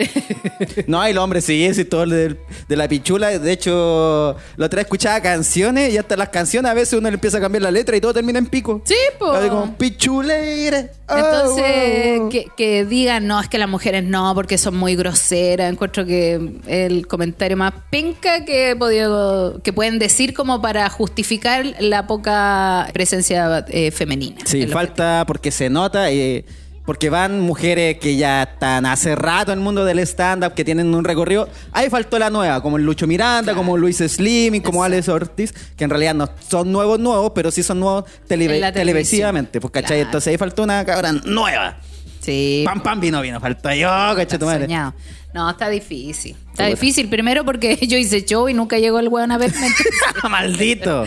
no, 0.87 1.07
y 1.07 1.13
los 1.13 1.23
hombres 1.23 1.45
sí, 1.45 1.73
sí, 1.73 1.85
todo 1.85 2.05
del- 2.05 2.37
de, 2.67 2.75
la 2.75 2.87
pichula. 2.87 3.37
De 3.37 3.51
hecho, 3.51 4.35
la 4.55 4.65
otra 4.65 4.77
vez 4.77 4.85
escuchaba 4.85 5.19
canciones 5.21 5.93
y 5.93 5.97
hasta 5.97 6.15
las 6.15 6.29
canciones 6.29 6.71
a 6.71 6.73
veces 6.73 6.93
uno 6.93 7.09
le 7.09 7.15
empieza 7.15 7.37
a 7.37 7.41
cambiar 7.41 7.63
la 7.63 7.71
letra 7.71 7.95
y 7.97 8.01
todo 8.01 8.13
termina 8.13 8.39
en 8.39 8.45
pico. 8.47 8.81
Sí. 8.85 8.95
Así 9.33 9.49
como, 9.49 9.75
pichuleira. 9.77 10.85
oh, 11.09 11.17
Entonces, 11.17 12.21
que, 12.31 12.45
que 12.55 12.85
digan, 12.85 13.27
no, 13.27 13.39
es 13.41 13.49
que 13.49 13.57
las 13.57 13.69
mujeres 13.69 14.03
no, 14.03 14.33
porque 14.35 14.57
son 14.57 14.75
muy 14.77 14.95
groseras. 14.95 15.71
Encuentro 15.71 16.05
que 16.05 16.39
el 16.67 17.07
comentario 17.07 17.57
más 17.57 17.73
penca 17.89 18.45
que, 18.45 18.71
he 18.71 18.75
podido, 18.75 19.61
que 19.63 19.73
pueden 19.73 19.99
decir 19.99 20.33
como 20.33 20.61
para 20.61 20.89
justificar 21.01 21.65
la 21.79 22.05
poca 22.05 22.87
presencia 22.93 23.65
eh, 23.69 23.89
femenina. 23.89 24.41
Sí, 24.45 24.67
falta 24.67 25.23
porque 25.25 25.49
se 25.49 25.67
nota, 25.67 26.11
eh, 26.11 26.45
porque 26.85 27.09
van 27.09 27.39
mujeres 27.39 27.97
que 27.97 28.17
ya 28.17 28.43
están 28.43 28.85
hace 28.85 29.15
rato 29.15 29.51
en 29.51 29.57
el 29.57 29.63
mundo 29.63 29.83
del 29.83 29.97
stand-up, 29.97 30.53
que 30.53 30.63
tienen 30.63 30.93
un 30.93 31.03
recorrido. 31.03 31.49
Ahí 31.71 31.89
faltó 31.89 32.19
la 32.19 32.29
nueva, 32.29 32.61
como 32.61 32.77
Lucho 32.77 33.07
Miranda, 33.07 33.55
como 33.55 33.77
Luis 33.77 33.97
Slimming, 33.97 34.61
como 34.61 34.83
Alex 34.83 35.09
Ortiz, 35.09 35.51
que 35.75 35.85
en 35.85 35.89
realidad 35.89 36.13
no 36.13 36.29
son 36.47 36.71
nuevos 36.71 36.99
nuevos, 36.99 37.31
pero 37.33 37.49
sí 37.49 37.63
son 37.63 37.79
nuevos 37.79 38.05
televisivamente, 38.27 39.59
pues, 39.59 39.71
¿cachai? 39.71 39.87
Claro. 39.87 40.03
Entonces 40.03 40.31
ahí 40.31 40.37
faltó 40.37 40.61
una 40.61 40.85
cabra 40.85 41.13
nueva. 41.13 41.79
Sí. 42.21 42.61
Pam, 42.65 42.81
pam, 42.83 42.99
vino, 42.99 43.19
vino, 43.21 43.39
falta 43.39 43.75
yo, 43.75 43.87
cachai, 44.15 44.37
tu 44.39 44.45
madre. 44.45 44.65
Soñado. 44.65 44.93
No, 45.33 45.49
está 45.49 45.69
difícil. 45.69 46.31
Está 46.33 46.51
Puta. 46.51 46.65
difícil 46.67 47.07
primero 47.09 47.43
porque 47.45 47.75
yo 47.87 47.97
hice 47.97 48.23
show 48.25 48.47
y 48.49 48.53
nunca 48.53 48.77
llegó 48.79 48.99
el 48.99 49.07
weón 49.07 49.31
a 49.31 49.37
verme. 49.37 49.67
Maldito. 50.29 51.05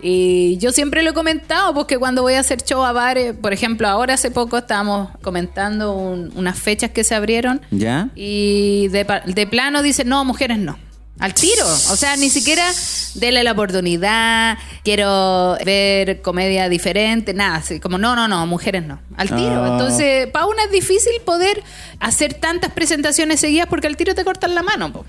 Y 0.00 0.58
yo 0.58 0.72
siempre 0.72 1.02
lo 1.02 1.10
he 1.10 1.14
comentado, 1.14 1.72
porque 1.72 1.98
cuando 1.98 2.20
voy 2.22 2.34
a 2.34 2.40
hacer 2.40 2.62
show 2.62 2.84
a 2.84 2.92
bares, 2.92 3.34
por 3.34 3.52
ejemplo, 3.54 3.88
ahora 3.88 4.14
hace 4.14 4.30
poco 4.30 4.58
estábamos 4.58 5.08
comentando 5.22 5.94
un- 5.94 6.32
unas 6.36 6.58
fechas 6.58 6.90
que 6.90 7.02
se 7.02 7.14
abrieron 7.14 7.62
¿Ya? 7.70 8.10
y 8.14 8.88
de, 8.88 9.06
de 9.26 9.46
plano 9.46 9.82
dicen, 9.82 10.08
no, 10.08 10.22
mujeres 10.24 10.58
no. 10.58 10.78
Al 11.18 11.32
tiro. 11.32 11.66
O 11.66 11.96
sea, 11.96 12.16
ni 12.16 12.28
siquiera 12.28 12.70
dele 13.14 13.42
la 13.42 13.52
oportunidad, 13.52 14.58
quiero 14.84 15.56
ver 15.64 16.20
comedia 16.20 16.68
diferente, 16.68 17.32
nada. 17.32 17.56
Así 17.56 17.80
como, 17.80 17.96
no, 17.98 18.14
no, 18.14 18.28
no, 18.28 18.46
mujeres 18.46 18.84
no. 18.86 19.00
Al 19.16 19.28
tiro. 19.28 19.64
Ah. 19.64 19.68
Entonces, 19.72 20.26
para 20.28 20.46
una 20.46 20.64
es 20.64 20.70
difícil 20.70 21.12
poder 21.24 21.62
hacer 22.00 22.34
tantas 22.34 22.72
presentaciones 22.72 23.40
seguidas 23.40 23.66
porque 23.68 23.86
al 23.86 23.96
tiro 23.96 24.14
te 24.14 24.24
cortan 24.24 24.54
la 24.54 24.62
mano. 24.62 24.92
po. 24.92 25.06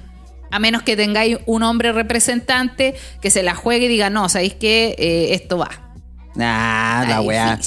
A 0.49 0.59
menos 0.59 0.81
que 0.83 0.95
tengáis 0.95 1.37
un 1.45 1.63
hombre 1.63 1.91
representante 1.91 2.95
que 3.21 3.29
se 3.29 3.43
la 3.43 3.53
juegue 3.53 3.87
y 3.87 3.89
diga, 3.89 4.09
no, 4.09 4.29
¿sabéis 4.29 4.53
qué? 4.53 4.95
Eh, 4.97 5.33
esto 5.33 5.57
va. 5.57 5.69
Ah, 6.39 7.05
la 7.07 7.21
weá. 7.21 7.59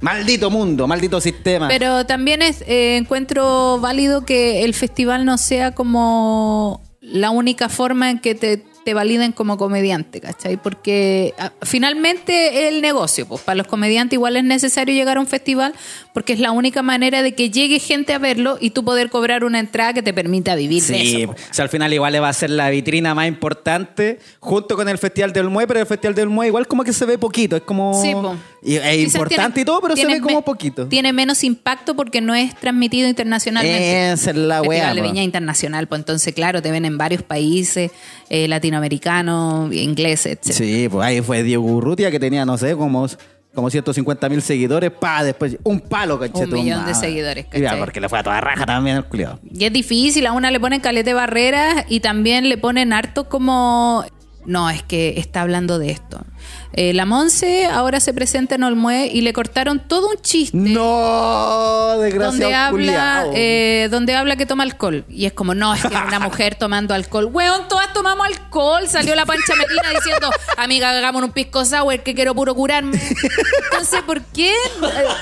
Maldito 0.00 0.50
mundo, 0.50 0.86
maldito 0.86 1.20
sistema. 1.20 1.68
Pero 1.68 2.04
también 2.04 2.42
es, 2.42 2.62
eh, 2.66 2.96
encuentro 2.96 3.78
válido 3.80 4.24
que 4.24 4.64
el 4.64 4.74
festival 4.74 5.24
no 5.24 5.38
sea 5.38 5.72
como 5.72 6.82
la 7.04 7.30
única 7.30 7.68
forma 7.68 8.10
en 8.10 8.18
que 8.18 8.34
te 8.34 8.64
te 8.84 8.94
validen 8.94 9.32
como 9.32 9.56
comediante, 9.56 10.20
¿cachai? 10.20 10.56
Porque 10.56 11.34
ah, 11.38 11.52
finalmente 11.62 12.68
el 12.68 12.82
negocio, 12.82 13.26
pues 13.26 13.40
para 13.40 13.56
los 13.56 13.66
comediantes 13.66 14.14
igual 14.14 14.36
es 14.36 14.44
necesario 14.44 14.94
llegar 14.94 15.16
a 15.16 15.20
un 15.20 15.26
festival 15.26 15.74
porque 16.14 16.32
es 16.32 16.38
la 16.40 16.52
única 16.52 16.80
manera 16.82 17.22
de 17.22 17.34
que 17.34 17.50
llegue 17.50 17.78
gente 17.80 18.14
a 18.14 18.18
verlo 18.18 18.56
y 18.60 18.70
tú 18.70 18.84
poder 18.84 19.10
cobrar 19.10 19.44
una 19.44 19.58
entrada 19.58 19.92
que 19.92 20.02
te 20.02 20.14
permita 20.14 20.54
vivir 20.54 20.82
de 20.82 20.98
Sí, 21.00 21.22
eso. 21.22 21.32
po. 21.32 21.38
o 21.38 21.54
sea, 21.54 21.64
al 21.64 21.68
final 21.68 21.92
igual 21.92 22.12
le 22.12 22.20
va 22.20 22.28
a 22.30 22.32
ser 22.32 22.50
la 22.50 22.70
vitrina 22.70 23.14
más 23.14 23.26
importante 23.28 24.20
junto 24.40 24.76
con 24.76 24.88
el 24.88 24.96
Festival 24.96 25.32
del 25.32 25.50
Mue, 25.50 25.66
pero 25.66 25.80
el 25.80 25.86
Festival 25.86 26.14
del 26.14 26.28
Mue 26.30 26.46
igual 26.46 26.66
como 26.68 26.84
que 26.84 26.92
se 26.92 27.04
ve 27.04 27.18
poquito, 27.18 27.56
es 27.56 27.62
como... 27.62 28.00
Sí, 28.00 28.12
po. 28.12 28.36
y 28.62 28.76
es 28.76 28.82
Quizás 28.82 29.14
importante 29.16 29.54
tiene- 29.56 29.62
y 29.62 29.64
todo, 29.64 29.80
pero 29.82 29.96
se 29.96 30.06
ve 30.06 30.20
como 30.20 30.42
poquito. 30.42 30.86
Tiene 30.86 31.12
menos 31.12 31.42
impacto 31.44 31.96
porque 31.96 32.20
no 32.20 32.34
es 32.34 32.54
transmitido 32.54 33.08
internacionalmente. 33.08 34.12
Esa 34.12 34.30
es 34.30 34.36
la 34.36 34.60
Festival 34.62 34.68
wea, 34.68 34.94
de 34.94 35.02
po. 35.02 35.08
Viña 35.08 35.22
internacional, 35.24 35.88
pues 35.88 35.98
entonces, 36.00 36.32
claro, 36.32 36.62
te 36.62 36.70
ven 36.70 36.84
en 36.84 36.96
varios 36.96 37.22
países, 37.22 37.90
eh, 38.30 38.46
latinoamericanos, 38.46 39.72
ingleses, 39.74 40.38
etc. 40.40 40.52
Sí, 40.52 40.88
pues 40.88 41.04
ahí 41.06 41.20
fue 41.20 41.42
Diego 41.42 41.64
Urrutia 41.64 42.10
que 42.10 42.20
tenía, 42.20 42.44
no 42.44 42.56
sé, 42.56 42.76
como, 42.76 43.06
como 43.54 43.70
150 43.70 44.28
mil 44.28 44.42
seguidores, 44.42 44.90
pa, 44.90 45.22
después 45.22 45.58
un 45.62 45.80
palo, 45.80 46.18
cachete. 46.18 46.44
Un 46.46 46.64
millón 46.64 46.86
de 46.86 46.94
seguidores, 46.94 47.46
¿cachai? 47.46 47.78
porque 47.78 48.00
le 48.00 48.08
fue 48.08 48.18
a 48.18 48.22
toda 48.22 48.40
raja 48.40 48.66
también 48.66 48.96
el 48.96 49.04
culiado. 49.04 49.38
Y 49.50 49.64
es 49.64 49.72
difícil, 49.72 50.26
a 50.26 50.32
una 50.32 50.50
le 50.50 50.60
ponen 50.60 50.80
calete 50.80 51.14
barreras 51.14 51.84
y 51.88 52.00
también 52.00 52.48
le 52.48 52.58
ponen 52.58 52.92
harto 52.92 53.28
como... 53.28 54.04
No, 54.44 54.68
es 54.68 54.82
que 54.82 55.14
está 55.16 55.40
hablando 55.40 55.78
de 55.78 55.90
esto. 55.90 56.20
Eh, 56.76 56.92
la 56.92 57.06
Monse 57.06 57.66
ahora 57.66 58.00
se 58.00 58.12
presenta 58.12 58.56
en 58.56 58.64
Olmué 58.64 59.06
y 59.06 59.20
le 59.20 59.32
cortaron 59.32 59.78
todo 59.78 60.08
un 60.10 60.16
chiste. 60.20 60.56
No, 60.56 61.98
desgraciado 61.98 62.32
donde 62.32 62.54
habla 62.54 63.26
eh, 63.32 63.88
donde 63.90 64.14
habla 64.16 64.34
que 64.36 64.44
toma 64.44 64.64
alcohol. 64.64 65.04
Y 65.08 65.26
es 65.26 65.32
como 65.32 65.54
no 65.54 65.72
es 65.72 65.82
que 65.82 65.88
una 65.88 66.18
mujer 66.20 66.56
tomando 66.56 66.92
alcohol. 66.92 67.26
Weón 67.26 67.68
todas 67.68 67.92
tomamos 67.92 68.26
alcohol. 68.26 68.88
Salió 68.88 69.14
la 69.14 69.24
pancha 69.24 69.54
Medina 69.54 69.90
diciendo 69.90 70.30
amiga 70.56 70.90
hagamos 70.90 71.22
un 71.22 71.32
pisco 71.32 71.64
sour 71.64 72.00
que 72.00 72.14
quiero 72.14 72.34
puro 72.34 72.54
curarme 72.54 73.00
entonces 73.64 74.02
¿por 74.02 74.20
qué 74.22 74.52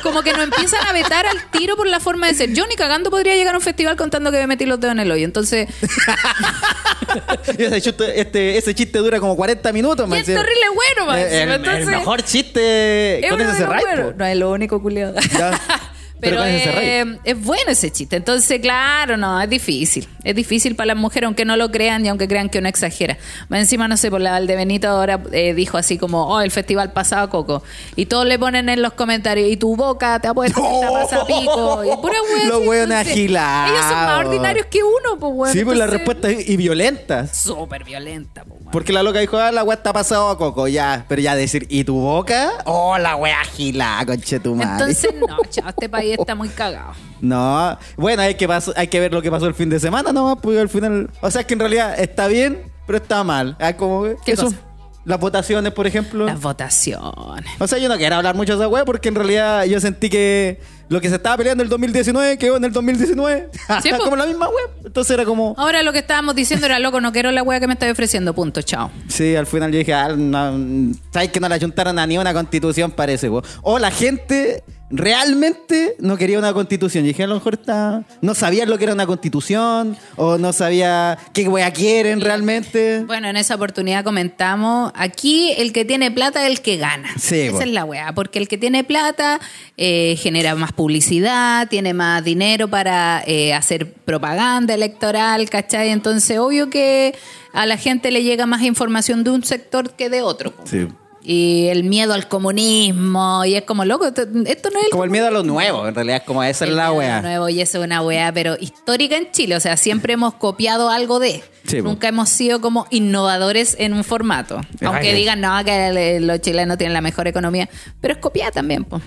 como 0.03 0.23
que 0.23 0.33
nos 0.33 0.43
empiezan 0.45 0.87
a 0.87 0.93
vetar 0.93 1.27
al 1.27 1.51
tiro 1.51 1.77
por 1.77 1.87
la 1.87 2.01
forma 2.01 2.27
de 2.29 2.35
ser. 2.35 2.53
Yo 2.53 2.67
ni 2.67 2.77
cagando 2.77 3.11
podría 3.11 3.35
llegar 3.35 3.55
a 3.55 3.59
un 3.59 3.63
festival 3.63 3.97
contando 3.97 4.31
que 4.31 4.39
me 4.39 4.47
metí 4.47 4.67
los 4.67 4.81
dedos 4.81 4.93
en 4.93 5.01
el 5.01 5.11
hoyo. 5.11 5.25
Entonces 5.25 5.69
ese, 7.59 7.81
chiste, 7.81 8.21
este, 8.21 8.59
ese 8.59 8.75
chiste 8.75 8.99
dura 8.99 9.21
como 9.21 9.37
40 9.37 9.73
minutos. 9.73 10.09
y 10.11 10.15
es 10.15 10.25
terrible 10.27 10.67
bueno 10.75 11.15
Eh, 11.15 11.21
encima, 11.23 11.42
el, 11.51 11.87
mejor 11.87 12.23
chiste 12.23 13.25
con 13.29 13.41
ese 13.41 13.65
po. 13.65 13.73
No 14.17 14.25
es 14.25 14.37
lo 14.37 14.51
único, 14.51 14.81
culiado. 14.81 15.15
Ya. 15.39 15.61
Pero 16.23 16.37
Pero 16.37 16.45
ese 16.45 17.01
eh, 17.01 17.19
es 17.25 17.45
bueno 17.45 17.73
ese 17.73 17.91
chiste. 17.91 18.15
Entonces, 18.15 18.61
claro, 18.61 19.17
no, 19.17 19.41
es 19.43 19.51
difícil. 19.51 20.07
Es 20.23 20.37
difícil 20.37 20.77
para 20.77 20.87
las 20.87 20.97
mujeres, 20.97 21.27
aunque 21.27 21.45
no 21.45 21.57
lo 21.57 21.73
crean 21.73 22.07
y 22.07 22.11
aunque 22.11 22.29
crean 22.29 22.49
que 22.49 22.61
uno 22.61 22.69
exagera. 22.69 23.19
Más 23.49 23.59
encima, 23.59 23.89
no 23.89 23.97
sé, 23.97 24.09
por 24.09 24.21
la 24.21 24.31
Valdebenito 24.31 24.87
ahora 24.87 25.21
eh, 25.33 25.53
dijo 25.53 25.79
así 25.79 25.99
como, 25.99 26.29
oh, 26.29 26.41
el 26.41 26.53
festival 26.53 26.93
pasado 26.93 27.29
Coco. 27.29 27.65
Y 27.97 28.07
todos 28.07 28.25
le 28.25 28.39
ponen 28.39 28.69
en 28.69 28.83
los 28.83 28.93
comentarios, 28.93 29.51
y 29.51 29.57
tu 29.57 29.75
boca 29.75 30.21
te 30.21 30.29
apuesto 30.29 30.63
que 30.63 30.75
está 30.75 30.93
pasa 30.93 31.27
pico. 31.27 31.83
Y 31.85 31.97
pura 31.97 32.15
wea 32.37 32.45
Los 32.47 32.63
entonces, 32.63 32.93
agilados. 32.93 33.71
Ellos 33.73 33.87
son 33.87 33.97
más 34.05 34.25
ordinarios 34.25 34.67
que 34.67 34.79
uno, 34.85 35.19
pues, 35.19 35.33
weón. 35.35 35.53
Sí, 35.53 35.65
pues 35.65 35.77
la 35.77 35.89
respuesta 35.89 36.31
y 36.31 36.57
violentas. 36.57 37.37
Súper 37.37 37.83
violenta, 37.83 38.45
pues, 38.45 38.61
weón. 38.61 38.71
Porque 38.71 38.93
la 38.93 39.03
loca 39.03 39.19
dijo, 39.19 39.39
ah, 39.39 39.51
la 39.51 39.65
weá 39.65 39.75
está 39.75 39.93
pasado 39.93 40.29
a 40.29 40.39
coco, 40.39 40.69
ya. 40.69 41.05
Pero 41.09 41.21
ya 41.21 41.35
decir, 41.35 41.67
¿y 41.69 41.83
tu 41.83 41.97
boca? 41.97 42.53
Oh, 42.65 42.97
la 42.97 43.17
weá 43.17 43.43
gila, 43.43 44.05
conche 44.07 44.39
tu 44.39 44.55
madre. 44.55 44.93
Entonces, 44.93 45.15
no, 45.29 45.39
chao, 45.51 45.69
este 45.69 45.89
país 45.89 46.12
está 46.21 46.35
muy 46.35 46.49
cagado. 46.49 46.93
No, 47.21 47.79
bueno, 47.97 48.23
hay 48.23 48.35
que, 48.35 48.49
hay 48.77 48.89
que 48.89 49.01
ver 49.01 49.13
lo 49.13 49.23
que 49.23 49.31
pasó 49.31 49.47
el 49.47 49.55
fin 49.55 49.71
de 49.71 49.79
semana 49.81 50.13
nomás, 50.13 50.37
porque 50.43 50.61
al 50.61 50.69
final. 50.69 51.11
O 51.21 51.31
sea, 51.31 51.45
que 51.45 51.55
en 51.55 51.61
realidad 51.61 51.99
está 51.99 52.27
bien, 52.27 52.73
pero 52.87 52.99
está 52.99 53.23
mal. 53.25 53.57
Ah, 53.61 53.75
como 53.75 54.05
¿Qué 54.25 54.33
eso, 54.33 54.45
cosa? 54.45 54.57
Las 55.05 55.19
votaciones, 55.19 55.73
por 55.73 55.87
ejemplo. 55.87 56.27
Las 56.27 56.41
votaciones. 56.41 57.51
O 57.59 57.67
sea, 57.67 57.79
yo 57.79 57.89
no 57.89 57.97
quiero 57.97 58.15
hablar 58.17 58.37
mucho 58.37 58.57
de 58.57 58.63
esa 58.63 58.69
weá 58.69 58.85
porque 58.85 59.09
en 59.09 59.17
realidad 59.17 59.65
yo 59.65 59.81
sentí 59.81 60.09
que 60.09 60.61
lo 60.89 61.01
que 61.01 61.09
se 61.09 61.17
estaba 61.17 61.37
peleando 61.37 61.63
en 61.63 61.67
el 61.67 61.71
2019 61.71 62.39
quedó 62.39 62.57
en 62.57 62.65
el 62.65 62.73
2019. 62.73 63.51
Sí, 63.83 63.91
como 63.99 64.15
la 64.15 64.27
misma 64.27 64.49
weá. 64.49 64.67
Entonces 64.85 65.11
era 65.13 65.25
como. 65.25 65.55
Ahora 65.59 65.83
lo 65.83 65.93
que 65.93 65.99
estábamos 65.99 66.37
diciendo 66.37 66.67
era, 66.67 66.79
loco, 66.79 67.01
no 67.01 67.11
quiero 67.11 67.33
la 67.33 67.43
wea 67.43 67.59
que 67.59 67.67
me 67.67 67.73
estáis 67.73 67.93
ofreciendo, 67.93 68.33
punto, 68.33 68.63
chao. 68.63 68.93
Sí, 69.09 69.35
al 69.35 69.47
final 69.47 69.73
yo 69.73 69.79
dije, 69.79 69.93
ah, 69.93 70.15
no, 70.17 70.95
¿sabes 71.13 71.31
que 71.31 71.41
no 71.41 71.49
le 71.49 71.59
juntaron 71.59 71.99
a 71.99 72.07
ni 72.07 72.17
una 72.17 72.33
constitución? 72.33 72.93
Parece, 72.93 73.29
weón. 73.29 73.45
O 73.63 73.81
la 73.81 73.91
gente 73.91 74.63
realmente 74.93 75.97
no 75.99 76.17
quería 76.17 76.39
una 76.39 76.53
constitución. 76.53 77.05
Y 77.05 77.09
dije, 77.09 77.25
a 77.25 77.27
lo 77.27 77.35
mejor 77.35 77.55
está. 77.55 78.05
No 78.21 78.35
sabían 78.35 78.69
lo 78.69 78.79
que 78.79 78.85
era 78.85 78.93
una 78.93 79.07
constitución, 79.07 79.97
o 80.17 80.39
no 80.39 80.53
sabía 80.53 81.19
qué 81.33 81.49
wea 81.49 81.73
quieren 81.73 82.21
realmente. 82.21 83.03
Bueno, 83.07 83.29
en 83.29 83.37
esa 83.37 83.55
oportunidad 83.55 84.05
comentamos, 84.05 84.93
aquí 84.95 85.53
el 85.57 85.73
que 85.73 85.85
tiene 85.85 86.11
plata 86.11 86.45
es 86.45 86.51
el 86.51 86.61
que 86.61 86.77
gana. 86.77 87.09
Sí, 87.19 87.41
Esa 87.41 87.65
es 87.65 87.71
la 87.71 87.85
weá, 87.85 88.15
porque 88.15 88.39
el 88.39 88.49
que 88.49 88.59
tiene 88.59 88.85
plata 88.85 89.41
eh, 89.77 90.17
genera 90.19 90.55
más 90.55 90.73
publicidad, 90.73 91.69
tiene 91.69 91.95
más 91.95 92.23
dinero 92.23 92.69
para 92.69 93.23
eh, 93.27 93.55
hacer 93.55 93.93
propaganda 93.93 94.75
electoral, 94.75 95.49
¿cachai? 95.49 95.89
Entonces, 95.89 96.39
obvio 96.39 96.69
que 96.69 97.15
a 97.53 97.67
la 97.67 97.77
gente 97.77 98.11
le 98.11 98.23
llega 98.23 98.47
más 98.47 98.63
información 98.63 99.25
de 99.25 99.31
un 99.31 99.45
sector 99.45 99.93
que 99.93 100.11
de 100.11 100.23
otro. 100.23 100.53
Sí. 100.65 100.89
Y 101.25 101.69
el 101.69 101.85
miedo 101.85 102.15
al 102.15 102.27
comunismo, 102.27 103.45
y 103.45 103.55
es 103.55 103.63
como, 103.63 103.85
loco, 103.85 104.07
esto 104.07 104.23
esto 104.23 104.71
no 104.71 104.79
es 104.79 104.87
el 104.87 104.91
Como 104.91 105.05
el 105.05 105.11
miedo 105.11 105.29
a 105.29 105.31
lo 105.31 105.45
nuevo, 105.45 105.87
en 105.87 105.95
realidad, 105.95 106.17
es 106.17 106.23
como 106.25 106.43
esa 106.43 106.65
es 106.65 106.71
el 106.71 106.77
la 106.77 106.89
miedo 106.89 106.99
wea. 106.99 107.23
nuevo 107.23 107.49
y 107.49 107.61
eso 107.61 107.79
es 107.79 107.85
una 107.85 108.03
weá, 108.03 108.33
pero 108.33 108.57
histórica 108.59 109.17
en 109.17 109.31
Chile. 109.31 109.55
O 109.55 109.61
sea, 109.61 109.77
siempre 109.77 110.15
hemos 110.15 110.35
copiado 110.35 110.91
algo 110.91 111.21
de. 111.21 111.45
Sí, 111.65 111.81
po. 111.81 111.89
Nunca 111.89 112.09
hemos 112.09 112.29
sido 112.29 112.61
como 112.61 112.87
innovadores 112.91 113.77
en 113.79 113.93
un 113.93 114.03
formato. 114.03 114.61
Aunque 114.85 115.11
Ay. 115.11 115.15
digan, 115.15 115.41
no, 115.41 115.65
que 115.65 116.19
los 116.21 116.41
chilenos 116.41 116.77
tienen 116.77 116.93
la 116.93 117.01
mejor 117.01 117.29
economía. 117.29 117.69
Pero 118.01 118.15
es 118.15 118.21
copiar 118.21 118.53
también, 118.53 118.83
pues. 118.85 119.03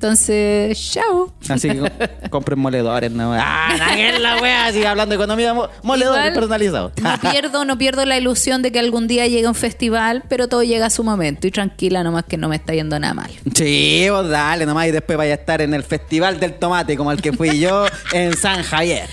Entonces, 0.00 0.92
chao. 0.92 1.32
Así 1.48 1.68
que 1.68 1.78
co- 1.80 1.88
compren 2.30 2.56
moledores, 2.60 3.10
¿no? 3.10 3.32
Ah, 3.34 3.74
la 4.20 4.36
wea, 4.40 4.70
sigue 4.72 4.86
hablando 4.86 5.10
de 5.10 5.16
economía, 5.16 5.52
mo- 5.54 5.68
moledores 5.82 6.32
personalizados. 6.32 6.92
No 7.02 7.18
pierdo, 7.32 7.64
no 7.64 7.76
pierdo 7.78 8.04
la 8.06 8.16
ilusión 8.16 8.62
de 8.62 8.70
que 8.70 8.78
algún 8.78 9.08
día 9.08 9.26
llegue 9.26 9.48
un 9.48 9.56
festival, 9.56 10.22
pero 10.28 10.46
todo 10.46 10.62
llega 10.62 10.86
a 10.86 10.90
su 10.90 11.02
momento. 11.02 11.48
Y 11.48 11.50
tranquila, 11.50 12.04
nomás 12.04 12.22
que 12.28 12.36
no 12.36 12.48
me 12.48 12.54
está 12.54 12.74
yendo 12.74 12.96
nada 13.00 13.12
mal. 13.14 13.30
Sí, 13.56 14.06
vos 14.08 14.28
dale 14.28 14.66
nomás 14.66 14.86
y 14.86 14.92
después 14.92 15.18
vaya 15.18 15.32
a 15.32 15.36
estar 15.36 15.60
en 15.62 15.74
el 15.74 15.82
Festival 15.82 16.38
del 16.38 16.54
Tomate 16.54 16.96
como 16.96 17.10
el 17.10 17.20
que 17.20 17.32
fui 17.32 17.58
yo 17.58 17.86
en 18.12 18.36
San 18.36 18.62
Javier. 18.62 19.08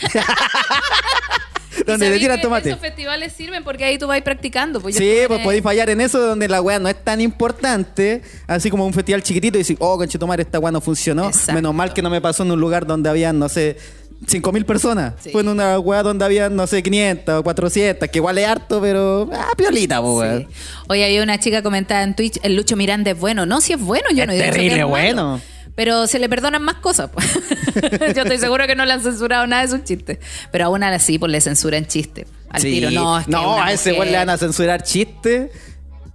Donde 1.86 2.06
¿Y 2.06 2.10
te 2.10 2.16
sabí 2.16 2.20
tiran 2.20 2.42
tomate. 2.42 2.70
Esos 2.70 2.82
festivales 2.82 3.34
sirven 3.34 3.64
porque 3.64 3.86
ahí 3.86 3.98
tú 3.98 4.08
vas 4.08 4.22
practicando. 4.22 4.82
Pues 4.82 4.96
Sí, 4.96 5.20
pues 5.28 5.42
podéis 5.42 5.64
fallar 5.64 5.90
en 5.90 6.02
eso 6.02 6.20
donde 6.20 6.48
la 6.48 6.62
weá 6.62 6.80
no 6.80 6.90
es 6.90 7.04
tan 7.04 7.22
importante, 7.22 8.22
así 8.48 8.70
como 8.70 8.86
un 8.86 8.94
festival 8.94 9.22
chiquitito 9.24 9.58
y 9.58 9.62
decir, 9.62 9.78
oh, 9.80 9.98
conchetumare, 9.98 10.44
esta 10.44 10.60
weá 10.60 10.72
no 10.72 10.82
funcionó. 10.82 11.28
Exacto. 11.28 11.54
Menos 11.54 11.74
mal 11.74 11.94
que 11.94 12.02
no 12.02 12.10
me 12.10 12.22
pasó 12.22 12.44
en 12.44 12.52
un 12.52 12.60
lugar 12.60 12.86
donde 12.86 13.10
habían, 13.10 13.38
no 13.40 13.50
sé, 13.50 13.78
5.000 14.26 14.66
personas. 14.66 15.14
Sí. 15.20 15.30
Fue 15.32 15.42
en 15.42 15.50
una 15.50 15.78
weá 15.80 16.02
donde 16.04 16.26
habían, 16.26 16.56
no 16.56 16.66
sé, 16.68 16.82
500 16.82 17.40
o 17.40 17.44
400, 17.44 18.10
que 18.10 18.18
igual 18.20 18.38
es 18.38 18.48
harto, 18.48 18.82
pero, 18.82 19.30
ah, 19.34 19.50
piolita, 19.58 20.02
weón. 20.02 20.40
Sí. 20.42 20.48
Oye, 20.88 21.06
había 21.06 21.22
una 21.24 21.40
chica 21.40 21.62
comentada 21.62 22.04
en 22.04 22.16
Twitch, 22.16 22.40
el 22.44 22.56
Lucho 22.56 22.76
Miranda 22.76 23.12
es 23.12 23.20
bueno. 23.20 23.46
No, 23.46 23.62
si 23.62 23.74
es 23.74 23.80
bueno, 23.80 24.06
yo 24.14 24.24
Es 24.24 24.28
no 24.28 24.34
digo 24.34 24.52
que 24.52 24.66
es 24.66 24.72
malo. 24.72 24.88
bueno. 24.90 25.42
Pero 25.76 26.08
se 26.08 26.20
le 26.20 26.30
perdonan 26.30 26.64
más 26.64 26.76
cosas. 26.76 27.10
pues. 27.12 27.28
yo 28.16 28.22
estoy 28.24 28.38
seguro 28.38 28.66
que 28.66 28.76
no 28.76 28.86
le 28.86 28.94
han 28.94 29.02
censurado 29.02 29.46
nada 29.46 29.64
de 29.64 29.68
sus 29.68 29.84
chistes. 29.84 30.20
Pero 30.52 30.66
aún 30.66 30.84
así, 30.84 31.20
pues 31.20 31.30
le 31.32 31.42
censuran 31.42 31.86
chistes. 31.86 32.28
Al 32.50 32.62
Sí. 32.62 32.72
tiro, 32.72 32.92
no, 32.92 33.20
es 33.20 33.26
que 33.26 33.32
No, 33.32 33.62
a 33.62 33.74
ese 33.74 33.92
weón 33.92 34.12
le 34.12 34.18
van 34.18 34.30
a 34.30 34.38
censurar 34.38 34.84
chistes. 34.84 35.52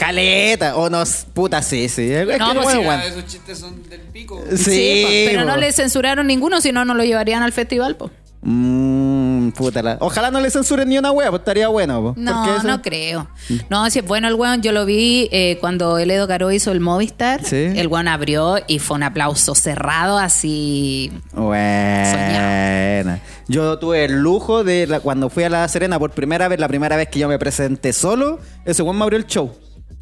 Caleta, 0.00 0.76
o 0.76 0.88
no, 0.90 1.02
puta, 1.34 1.60
sí, 1.62 1.88
sí. 1.88 2.10
Es 2.10 2.26
que 2.26 2.38
No, 2.38 2.54
no 2.54 2.62
pues 2.62 2.74
es 2.74 2.80
sí, 2.82 2.88
weón. 2.88 3.00
esos 3.02 3.26
chistes 3.26 3.58
son 3.58 3.88
del 3.88 4.00
pico. 4.00 4.42
Sí, 4.50 4.56
Sí, 4.56 5.24
pero 5.26 5.44
no 5.44 5.56
le 5.56 5.70
censuraron 5.72 6.26
ninguno, 6.26 6.60
si 6.60 6.72
no, 6.72 6.84
no 6.84 6.94
lo 6.94 7.04
llevarían 7.04 7.42
al 7.42 7.52
festival. 7.52 7.96
Pues. 7.96 8.10
Mm, 8.42 9.50
puta 9.50 9.82
la- 9.82 9.98
Ojalá 10.00 10.30
no 10.30 10.40
le 10.40 10.50
censuren 10.50 10.88
ni 10.88 10.96
una 10.96 11.10
wea, 11.12 11.28
pues 11.28 11.40
estaría 11.40 11.68
bueno. 11.68 12.00
po. 12.00 12.14
No, 12.16 12.56
eso- 12.56 12.66
no 12.66 12.80
creo. 12.80 13.28
No, 13.68 13.90
si 13.90 13.98
es 13.98 14.04
bueno 14.06 14.28
el 14.28 14.34
weón, 14.34 14.62
yo 14.62 14.72
lo 14.72 14.86
vi 14.86 15.28
eh, 15.30 15.58
cuando 15.60 15.98
el 15.98 16.10
Edo 16.10 16.26
Caro 16.26 16.50
hizo 16.50 16.72
el 16.72 16.80
Movistar. 16.80 17.44
Sí. 17.44 17.56
El 17.76 17.86
weón 17.88 18.08
abrió 18.08 18.56
y 18.66 18.78
fue 18.78 18.96
un 18.96 19.02
aplauso 19.02 19.54
cerrado 19.54 20.16
así. 20.16 21.12
Buena. 21.34 23.20
Yo 23.48 23.78
tuve 23.78 24.04
el 24.06 24.20
lujo 24.20 24.64
de 24.64 24.86
la- 24.86 25.00
cuando 25.00 25.28
fui 25.28 25.44
a 25.44 25.50
La 25.50 25.68
Serena 25.68 25.98
por 25.98 26.12
primera 26.12 26.48
vez, 26.48 26.58
la 26.58 26.68
primera 26.68 26.96
vez 26.96 27.08
que 27.08 27.18
yo 27.18 27.28
me 27.28 27.38
presenté 27.38 27.92
solo, 27.92 28.38
ese 28.64 28.82
weón 28.82 28.96
me 28.96 29.02
abrió 29.04 29.18
el 29.18 29.26
show. 29.26 29.52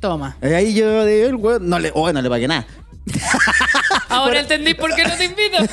Toma. 0.00 0.36
Y 0.42 0.46
ahí 0.46 0.74
yo 0.74 1.04
de 1.04 1.26
el 1.26 1.34
weón, 1.36 1.68
no 1.68 1.78
le, 1.78 1.90
oh, 1.94 2.12
no 2.12 2.22
le 2.22 2.28
pagué 2.28 2.48
nada. 2.48 2.66
Ahora 4.08 4.40
entendí 4.40 4.74
por 4.74 4.94
qué 4.94 5.04
no 5.04 5.16
te 5.16 5.24
invito. 5.24 5.58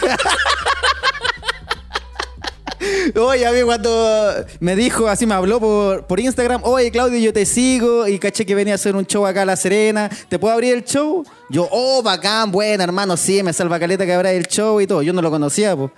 Oye, 3.16 3.46
a 3.46 3.52
mí 3.52 3.62
cuando 3.64 4.46
me 4.60 4.76
dijo, 4.76 5.08
así 5.08 5.26
me 5.26 5.34
habló 5.34 5.60
por, 5.60 6.06
por 6.06 6.20
Instagram, 6.20 6.62
oye 6.64 6.92
Claudio, 6.92 7.18
yo 7.18 7.34
te 7.34 7.46
sigo 7.46 8.08
y 8.08 8.20
caché 8.20 8.46
que 8.46 8.54
venía 8.54 8.74
a 8.74 8.76
hacer 8.76 8.96
un 8.96 9.06
show 9.06 9.26
acá 9.26 9.42
a 9.44 9.46
La 9.46 9.56
Serena, 9.56 10.10
¿te 10.30 10.38
puedo 10.38 10.54
abrir 10.54 10.74
el 10.74 10.84
show? 10.84 11.24
Yo, 11.50 11.68
oh, 11.72 12.04
bacán, 12.04 12.52
buena, 12.52 12.84
hermano, 12.84 13.18
sí, 13.18 13.42
me 13.44 13.54
salva 13.54 13.80
caleta 13.80 14.06
que 14.06 14.14
abra 14.14 14.32
el 14.32 14.46
show 14.48 14.82
y 14.82 14.88
todo. 14.88 15.02
Yo 15.02 15.14
no 15.14 15.22
lo 15.22 15.32
conocía, 15.32 15.76
pues. 15.76 15.92